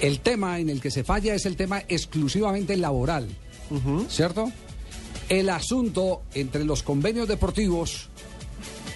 El 0.00 0.20
tema 0.20 0.58
en 0.58 0.68
el 0.70 0.80
que 0.80 0.90
se 0.90 1.04
falla 1.04 1.34
es 1.34 1.46
el 1.46 1.56
tema 1.56 1.82
exclusivamente 1.88 2.76
laboral, 2.76 3.28
¿cierto? 4.08 4.50
El 5.28 5.48
asunto 5.50 6.22
entre 6.34 6.64
los 6.64 6.82
convenios 6.82 7.28
deportivos, 7.28 8.08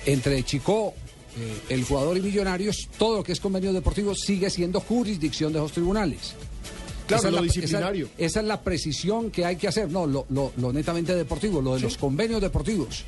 entre 0.06 0.42
Chico, 0.44 0.94
eh, 1.38 1.60
el 1.68 1.84
jugador 1.84 2.16
y 2.16 2.20
Millonarios, 2.20 2.88
todo 2.98 3.18
lo 3.18 3.22
que 3.22 3.32
es 3.32 3.40
convenio 3.40 3.72
deportivo 3.72 4.14
sigue 4.14 4.50
siendo 4.50 4.80
jurisdicción 4.80 5.52
de 5.52 5.58
los 5.60 5.72
tribunales. 5.72 6.34
Claro, 7.18 7.20
Esa 7.20 7.28
es 7.28 7.34
la- 7.34 7.42
disciplinario. 7.42 8.06
Esa, 8.16 8.24
esa 8.26 8.40
es 8.40 8.46
la 8.46 8.60
precisión 8.62 9.30
que 9.30 9.44
hay 9.44 9.56
que 9.56 9.68
hacer, 9.68 9.90
no, 9.90 10.06
lo, 10.06 10.26
lo- 10.30 10.52
lo 10.56 10.72
netamente 10.72 11.14
deportivo, 11.14 11.60
lo 11.60 11.74
de 11.74 11.80
los 11.80 11.96
convenios 11.96 12.40
deportivos. 12.40 13.04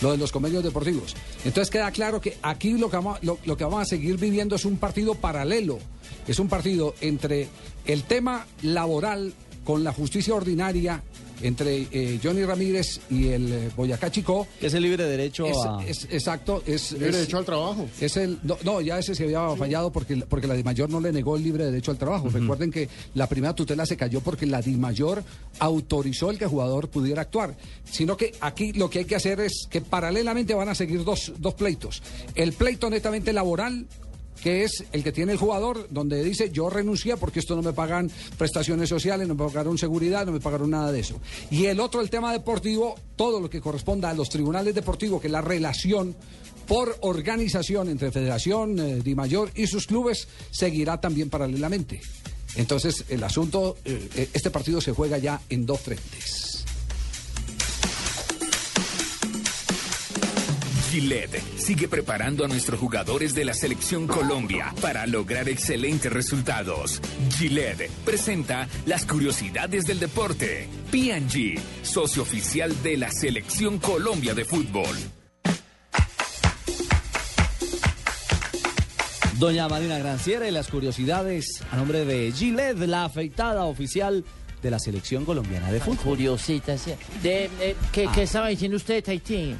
Lo 0.00 0.12
de 0.12 0.16
los 0.18 0.30
convenios 0.30 0.62
deportivos. 0.62 1.16
Entonces 1.44 1.70
queda 1.70 1.90
claro 1.90 2.20
que 2.20 2.36
aquí 2.42 2.72
lo 2.74 2.88
que, 2.88 2.96
vamos, 2.98 3.18
lo, 3.22 3.36
lo 3.44 3.56
que 3.56 3.64
vamos 3.64 3.82
a 3.82 3.84
seguir 3.84 4.16
viviendo 4.16 4.54
es 4.54 4.64
un 4.64 4.76
partido 4.76 5.16
paralelo. 5.16 5.80
Es 6.28 6.38
un 6.38 6.48
partido 6.48 6.94
entre 7.00 7.48
el 7.84 8.04
tema 8.04 8.46
laboral 8.62 9.32
con 9.64 9.82
la 9.82 9.92
justicia 9.92 10.34
ordinaria 10.34 11.02
entre 11.42 11.86
eh, 11.92 12.18
Johnny 12.22 12.44
Ramírez 12.44 13.00
y 13.10 13.28
el 13.28 13.52
eh, 13.52 13.70
Boyacá 13.76 14.10
Chico. 14.10 14.46
Que 14.60 14.66
es 14.66 14.74
el 14.74 14.82
libre 14.82 15.04
derecho 15.04 15.46
Es- 15.46 15.56
a... 15.66 15.84
es- 15.86 16.04
exacto, 16.10 16.62
es... 16.66 16.92
Libre 16.92 17.08
es- 17.10 17.14
derecho 17.16 17.38
al 17.38 17.44
trabajo. 17.44 17.88
es 18.00 18.16
el, 18.16 18.38
no, 18.42 18.56
no, 18.64 18.80
ya 18.80 18.98
ese 18.98 19.14
se 19.14 19.24
había 19.24 19.48
fallado 19.56 19.90
porque, 19.92 20.16
porque 20.28 20.46
la 20.46 20.54
DIMAYOR 20.54 20.90
no 20.90 21.00
le 21.00 21.12
negó 21.12 21.36
el 21.36 21.42
libre 21.44 21.64
derecho 21.64 21.90
al 21.90 21.98
trabajo. 21.98 22.28
Recuerden 22.28 22.70
que 22.70 22.88
la 23.14 23.28
primera 23.28 23.54
tutela 23.54 23.86
se 23.86 23.96
cayó 23.96 24.20
porque 24.20 24.46
la 24.46 24.60
DIMAYOR 24.62 25.22
autorizó 25.60 26.30
el 26.30 26.38
que 26.38 26.44
el 26.44 26.50
jugador 26.50 26.88
pudiera 26.88 27.22
actuar. 27.22 27.56
Sino 27.90 28.16
que 28.16 28.32
aquí 28.40 28.72
lo 28.72 28.88
que 28.90 29.00
hay 29.00 29.04
que 29.04 29.16
hacer 29.16 29.40
es 29.40 29.66
que 29.70 29.80
paralelamente 29.80 30.54
van 30.54 30.68
a 30.68 30.74
seguir 30.74 31.04
dos, 31.04 31.32
dos 31.38 31.54
pleitos. 31.54 32.02
El 32.34 32.52
pleito 32.52 32.88
netamente 32.90 33.32
laboral 33.32 33.86
que 34.42 34.64
es 34.64 34.84
el 34.92 35.02
que 35.02 35.12
tiene 35.12 35.32
el 35.32 35.38
jugador, 35.38 35.88
donde 35.90 36.22
dice 36.22 36.50
yo 36.50 36.70
renuncié 36.70 37.16
porque 37.16 37.40
esto 37.40 37.56
no 37.56 37.62
me 37.62 37.72
pagan 37.72 38.10
prestaciones 38.36 38.88
sociales, 38.88 39.26
no 39.28 39.34
me 39.34 39.44
pagaron 39.44 39.78
seguridad, 39.78 40.26
no 40.26 40.32
me 40.32 40.40
pagaron 40.40 40.70
nada 40.70 40.92
de 40.92 41.00
eso. 41.00 41.20
Y 41.50 41.66
el 41.66 41.80
otro, 41.80 42.00
el 42.00 42.10
tema 42.10 42.32
deportivo, 42.32 42.94
todo 43.16 43.40
lo 43.40 43.50
que 43.50 43.60
corresponda 43.60 44.10
a 44.10 44.14
los 44.14 44.28
tribunales 44.28 44.74
deportivos, 44.74 45.20
que 45.20 45.28
es 45.28 45.32
la 45.32 45.40
relación 45.40 46.14
por 46.66 46.96
organización 47.00 47.88
entre 47.88 48.12
Federación, 48.12 48.78
eh, 48.78 49.00
Di 49.02 49.14
Mayor 49.14 49.50
y 49.54 49.66
sus 49.66 49.86
clubes, 49.86 50.28
seguirá 50.50 51.00
también 51.00 51.30
paralelamente. 51.30 52.00
Entonces, 52.56 53.04
el 53.08 53.22
asunto, 53.24 53.76
eh, 53.84 54.08
eh, 54.14 54.28
este 54.32 54.50
partido 54.50 54.80
se 54.80 54.92
juega 54.92 55.18
ya 55.18 55.40
en 55.48 55.64
dos 55.64 55.80
frentes. 55.80 56.47
Gillette 60.98 61.40
sigue 61.56 61.86
preparando 61.86 62.44
a 62.44 62.48
nuestros 62.48 62.80
jugadores 62.80 63.32
de 63.32 63.44
la 63.44 63.54
selección 63.54 64.08
Colombia 64.08 64.74
para 64.82 65.06
lograr 65.06 65.48
excelentes 65.48 66.12
resultados. 66.12 67.00
Gillette 67.38 67.88
presenta 68.04 68.66
las 68.84 69.04
curiosidades 69.06 69.84
del 69.84 70.00
deporte. 70.00 70.68
P&G, 70.90 71.56
socio 71.82 72.22
oficial 72.22 72.82
de 72.82 72.96
la 72.96 73.12
selección 73.12 73.78
Colombia 73.78 74.34
de 74.34 74.44
fútbol. 74.44 74.88
Doña 79.38 79.68
Marina 79.68 79.98
Granciera 79.98 80.48
y 80.48 80.50
las 80.50 80.66
curiosidades 80.66 81.62
a 81.70 81.76
nombre 81.76 82.04
de 82.04 82.32
Gillette, 82.32 82.76
la 82.88 83.04
afeitada 83.04 83.66
oficial 83.66 84.24
de 84.60 84.70
la 84.72 84.80
selección 84.80 85.24
colombiana 85.24 85.70
de 85.70 85.78
fútbol. 85.78 85.98
Curiosita, 86.16 86.76
sí. 86.76 86.90
De, 87.22 87.44
eh, 87.60 87.76
¿qué, 87.92 88.06
Ah. 88.08 88.12
qué 88.12 88.22
estaba 88.24 88.48
diciendo 88.48 88.76
usted 88.76 89.04
Tahití? 89.04 89.54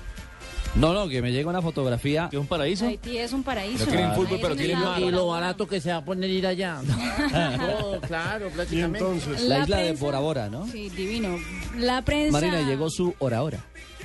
No, 0.74 0.93
no, 0.95 1.09
que 1.09 1.20
me 1.23 1.32
llega 1.32 1.51
una 1.51 1.61
fotografía. 1.62 2.28
¿Es 2.31 2.39
un 2.39 2.47
paraíso? 2.47 2.86
Haití 2.86 3.19
es 3.19 3.32
un 3.32 3.43
paraíso. 3.43 3.85
No 3.85 3.90
tienen 3.90 4.15
fútbol, 4.15 4.39
pero 4.40 4.55
tienen 4.55 4.81
la- 4.81 5.01
Y 5.01 5.11
lo 5.11 5.27
barato 5.27 5.66
que 5.66 5.81
se 5.81 5.90
va 5.90 5.97
a 5.97 6.05
poner 6.05 6.31
ir 6.31 6.47
allá. 6.47 6.81
no, 7.59 8.01
claro, 8.07 8.49
prácticamente. 8.51 9.05
La, 9.31 9.40
La 9.59 9.59
isla 9.65 9.77
de 9.78 9.82
prensa- 9.90 10.05
Bora 10.05 10.19
Bora, 10.20 10.49
¿no? 10.49 10.66
Sí, 10.69 10.89
divino. 10.90 11.36
La 11.77 12.03
prensa... 12.03 12.32
Marina, 12.32 12.62
llegó 12.62 12.90
su 12.90 13.15
hora 13.19 13.43
hora. 13.43 13.59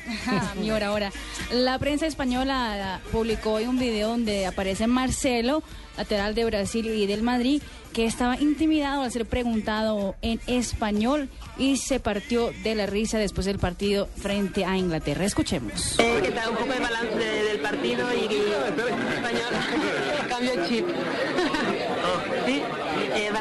Mi 0.59 0.71
hora 0.71 0.87
ahora. 0.87 1.11
La 1.51 1.77
prensa 1.79 2.05
española 2.07 2.99
publicó 3.11 3.53
hoy 3.53 3.65
un 3.65 3.79
video 3.79 4.09
donde 4.09 4.45
aparece 4.45 4.87
Marcelo, 4.87 5.63
lateral 5.97 6.35
de 6.35 6.45
Brasil 6.45 6.85
y 6.87 7.05
del 7.05 7.21
Madrid, 7.23 7.61
que 7.93 8.05
estaba 8.05 8.37
intimidado 8.39 9.03
al 9.03 9.11
ser 9.11 9.25
preguntado 9.27 10.15
en 10.23 10.39
español 10.47 11.29
y 11.57 11.77
se 11.77 11.99
partió 11.99 12.51
de 12.63 12.73
la 12.75 12.87
risa 12.87 13.19
después 13.19 13.45
del 13.45 13.59
partido 13.59 14.07
frente 14.17 14.65
a 14.65 14.75
Inglaterra. 14.77 15.25
Escuchemos. 15.25 15.95
¿Qué 15.97 16.31
tal? 16.31 16.49
Un 16.49 16.55
poco 16.57 16.73
el 16.73 16.81
balance 16.81 17.15
de- 17.15 17.43
del 17.43 17.59
partido 17.59 18.07
y 18.13 18.23
español. 18.25 19.53
Cambio 20.29 20.55
de 20.55 20.67
chip. 20.67 20.85
¿Sí? 22.45 22.61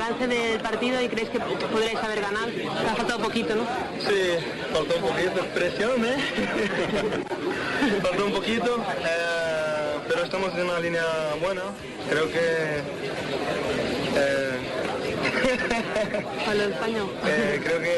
Balance 0.03 0.27
del 0.27 0.61
partido 0.61 1.01
y 1.01 1.09
crees 1.09 1.29
que 1.29 1.39
podréis 1.39 1.95
haber 2.03 2.23
ganado. 2.23 2.47
Te 2.49 2.67
ha 2.67 2.95
faltado 2.97 3.21
poquito, 3.21 3.55
¿no? 3.55 3.63
Sí, 4.01 4.35
faltó 4.73 4.97
un 4.97 5.03
poquito, 5.03 5.47
presión, 5.55 6.05
¿eh? 6.05 6.17
faltó 8.03 8.27
un 8.27 8.33
poquito, 8.33 8.85
eh, 9.05 9.99
pero 10.09 10.25
estamos 10.25 10.53
en 10.57 10.63
una 10.63 10.81
línea 10.81 11.05
buena. 11.41 11.63
Creo 12.11 12.27
que... 12.33 12.41
eh, 14.17 14.59
eh, 17.25 17.61
creo 17.63 17.81
que 17.81 17.97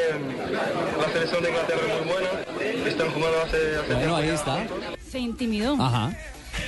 la 1.00 1.08
selección 1.10 1.42
de 1.42 1.48
Inglaterra 1.48 1.80
es 1.88 2.04
muy 2.04 2.12
buena. 2.12 2.86
Están 2.86 3.10
jugando 3.12 3.40
hace, 3.40 3.56
hace 3.56 3.86
Bueno, 3.86 3.98
tiempo 3.98 4.16
ahí 4.16 4.28
está. 4.28 4.66
Se 5.10 5.18
intimidó. 5.18 5.74
Ajá. 5.80 6.12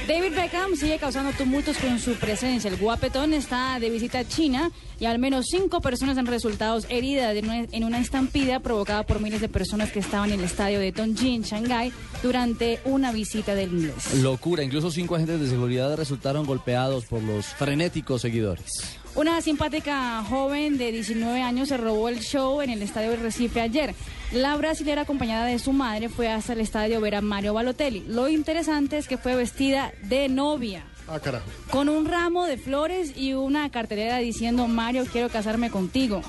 David 0.06 0.34
Beckham 0.34 0.76
sigue 0.76 0.98
causando 0.98 1.32
tumultos 1.32 1.76
con 1.78 1.98
su 1.98 2.14
presencia. 2.14 2.70
El 2.70 2.76
guapetón 2.76 3.34
está 3.34 3.78
de 3.80 3.90
visita 3.90 4.20
a 4.20 4.24
China 4.24 4.70
y 5.00 5.06
al 5.06 5.18
menos 5.18 5.46
cinco 5.50 5.80
personas 5.80 6.16
han 6.18 6.26
resultado 6.26 6.78
heridas 6.88 7.36
en 7.36 7.84
una, 7.84 8.00
estampida 8.00 8.60
provocada 8.60 9.04
por 9.04 9.20
miles 9.20 9.40
de 9.40 9.48
personas 9.48 9.90
que 9.90 9.98
estaban 9.98 10.32
en 10.32 10.40
el 10.40 10.46
estadio 10.46 10.78
de 10.78 10.92
Tongjin, 10.92 11.42
Shanghái, 11.42 11.92
durante 12.22 12.80
una 12.84 13.12
visita 13.12 13.54
del 13.54 13.72
inglés. 13.72 14.14
Locura, 14.22 14.62
incluso 14.62 14.90
cinco 14.90 15.16
agentes 15.16 15.40
de 15.40 15.48
seguridad 15.48 15.96
resultaron 15.96 16.46
golpeados 16.46 17.04
por 17.06 17.22
los 17.22 17.46
frenéticos 17.46 18.22
seguidores. 18.22 19.00
Una 19.16 19.40
simpática 19.40 20.22
joven 20.28 20.76
de 20.76 20.92
19 20.92 21.40
años 21.40 21.70
se 21.70 21.78
robó 21.78 22.10
el 22.10 22.20
show 22.20 22.60
en 22.60 22.68
el 22.68 22.82
estadio 22.82 23.12
del 23.12 23.20
Recife 23.20 23.62
ayer. 23.62 23.94
La 24.30 24.54
brasilera 24.58 25.02
acompañada 25.02 25.46
de 25.46 25.58
su 25.58 25.72
madre 25.72 26.10
fue 26.10 26.28
hasta 26.28 26.52
el 26.52 26.60
estadio 26.60 27.00
ver 27.00 27.14
a 27.14 27.22
Mario 27.22 27.54
Balotelli. 27.54 28.04
Lo 28.08 28.28
interesante 28.28 28.98
es 28.98 29.08
que 29.08 29.16
fue 29.16 29.34
vestida 29.34 29.90
de 30.02 30.28
novia. 30.28 30.84
Ah, 31.08 31.18
carajo. 31.18 31.46
con 31.70 31.88
un 31.88 32.04
ramo 32.04 32.44
de 32.44 32.58
flores 32.58 33.16
y 33.16 33.32
una 33.32 33.70
cartelera 33.70 34.18
diciendo 34.18 34.66
Mario 34.66 35.06
quiero 35.10 35.30
casarme 35.30 35.70
contigo. 35.70 36.20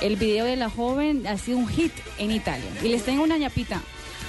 El 0.00 0.14
video 0.14 0.44
de 0.44 0.54
la 0.54 0.70
joven 0.70 1.26
ha 1.26 1.36
sido 1.36 1.58
un 1.58 1.66
hit 1.66 1.92
en 2.18 2.30
Italia. 2.30 2.70
Y 2.80 2.90
les 2.90 3.02
tengo 3.02 3.24
una 3.24 3.38
ñapita. 3.38 3.82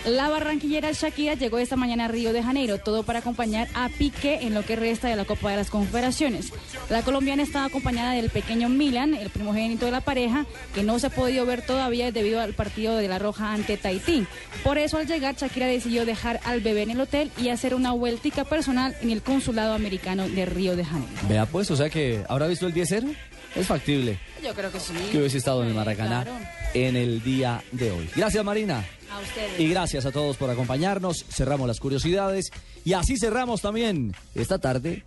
La 0.05 0.29
barranquillera 0.29 0.91
Shakira 0.91 1.33
llegó 1.33 1.57
esta 1.57 1.75
mañana 1.75 2.05
a 2.05 2.07
Río 2.07 2.31
de 2.31 2.43
Janeiro, 2.43 2.77
todo 2.77 3.01
para 3.01 3.19
acompañar 3.19 3.67
a 3.73 3.89
Piqué 3.89 4.39
en 4.41 4.53
lo 4.53 4.63
que 4.63 4.75
resta 4.75 5.07
de 5.07 5.15
la 5.15 5.25
Copa 5.25 5.49
de 5.49 5.57
las 5.57 5.71
Confederaciones. 5.71 6.53
La 6.89 7.01
colombiana 7.01 7.41
estaba 7.41 7.65
acompañada 7.65 8.11
del 8.11 8.29
pequeño 8.29 8.69
Milan, 8.69 9.15
el 9.15 9.31
primogénito 9.31 9.85
de 9.85 9.91
la 9.91 10.01
pareja, 10.01 10.45
que 10.75 10.83
no 10.83 10.99
se 10.99 11.07
ha 11.07 11.09
podido 11.09 11.47
ver 11.47 11.63
todavía 11.65 12.11
debido 12.11 12.39
al 12.39 12.53
partido 12.53 12.95
de 12.97 13.07
la 13.07 13.17
Roja 13.17 13.51
ante 13.53 13.77
Tahití. 13.77 14.27
Por 14.63 14.77
eso 14.77 14.97
al 14.99 15.07
llegar 15.07 15.35
Shakira 15.35 15.65
decidió 15.65 16.05
dejar 16.05 16.39
al 16.43 16.61
bebé 16.61 16.83
en 16.83 16.91
el 16.91 16.99
hotel 17.01 17.31
y 17.41 17.49
hacer 17.49 17.73
una 17.73 17.91
vueltica 17.91 18.43
personal 18.45 18.95
en 19.01 19.09
el 19.09 19.23
consulado 19.23 19.73
americano 19.73 20.29
de 20.29 20.45
Río 20.45 20.75
de 20.75 20.85
Janeiro. 20.85 21.13
Vea 21.27 21.47
pues, 21.47 21.71
o 21.71 21.75
sea 21.75 21.89
que 21.89 22.23
habrá 22.29 22.45
visto 22.45 22.67
el 22.67 22.75
10-0. 22.75 23.15
Es 23.55 23.67
factible 23.67 24.19
Yo 24.43 24.53
creo 24.53 24.69
que 24.69 24.81
sí. 24.81 24.93
que 25.13 25.17
hubiese 25.17 25.37
estado 25.37 25.63
en 25.63 25.69
el 25.69 25.73
Maracaná 25.75 26.23
claro. 26.23 26.37
en 26.73 26.97
el 26.97 27.23
día 27.23 27.63
de 27.71 27.89
hoy. 27.89 28.09
Gracias 28.13 28.43
Marina. 28.43 28.83
A 29.11 29.19
ustedes. 29.19 29.59
Y 29.59 29.67
gracias 29.67 30.05
a 30.05 30.11
todos 30.11 30.37
por 30.37 30.49
acompañarnos. 30.49 31.25
Cerramos 31.29 31.67
las 31.67 31.79
curiosidades. 31.79 32.51
Y 32.83 32.93
así 32.93 33.17
cerramos 33.17 33.61
también 33.61 34.15
esta 34.33 34.59
tarde 34.59 35.03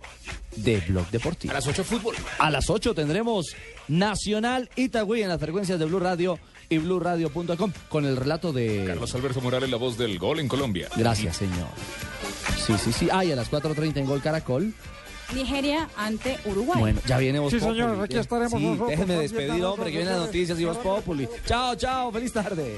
de 0.55 0.79
Blog 0.87 1.09
Deportivo. 1.09 1.51
A 1.51 1.55
las 1.55 1.67
8 1.67 1.83
fútbol. 1.83 2.15
A 2.39 2.49
las 2.49 2.69
8 2.69 2.93
tendremos 2.93 3.55
Nacional 3.87 4.69
Itagüí 4.75 5.21
en 5.21 5.29
las 5.29 5.39
frecuencias 5.39 5.79
de 5.79 5.85
Blue 5.85 5.99
Radio 5.99 6.39
y 6.69 6.77
BlueRadio.com 6.77 7.71
con 7.89 8.05
el 8.05 8.15
relato 8.15 8.53
de... 8.53 8.85
Carlos 8.85 9.13
Alberto 9.15 9.41
Morales, 9.41 9.69
la 9.69 9.77
voz 9.77 9.97
del 9.97 10.19
gol 10.19 10.39
en 10.39 10.47
Colombia. 10.47 10.87
Gracias, 10.95 11.37
señor. 11.37 11.67
Sí, 12.65 12.73
sí, 12.77 12.93
sí. 12.93 13.09
Ah, 13.11 13.25
y 13.25 13.31
a 13.31 13.35
las 13.35 13.51
4.30 13.51 13.97
en 13.97 14.05
Gol 14.05 14.21
Caracol. 14.21 14.73
Nigeria 15.33 15.89
ante 15.95 16.39
Uruguay. 16.45 16.79
Bueno, 16.79 17.01
ya 17.07 17.17
viene 17.17 17.39
Voz 17.39 17.51
Sí, 17.53 17.59
Populi. 17.59 17.79
señor, 17.79 18.03
aquí 18.03 18.17
estaremos 18.17 18.59
Sí, 18.59 18.65
nosotros 18.65 18.89
déjeme 18.89 19.13
despedir, 19.15 19.63
hombre, 19.63 19.91
que 19.91 19.97
vienen 19.97 20.15
las 20.15 20.25
noticias 20.25 20.59
y 20.59 20.65
Voz 20.65 20.77
Populi. 20.77 21.27
Chao, 21.45 21.75
chao, 21.75 22.11
feliz 22.11 22.33
tarde. 22.33 22.77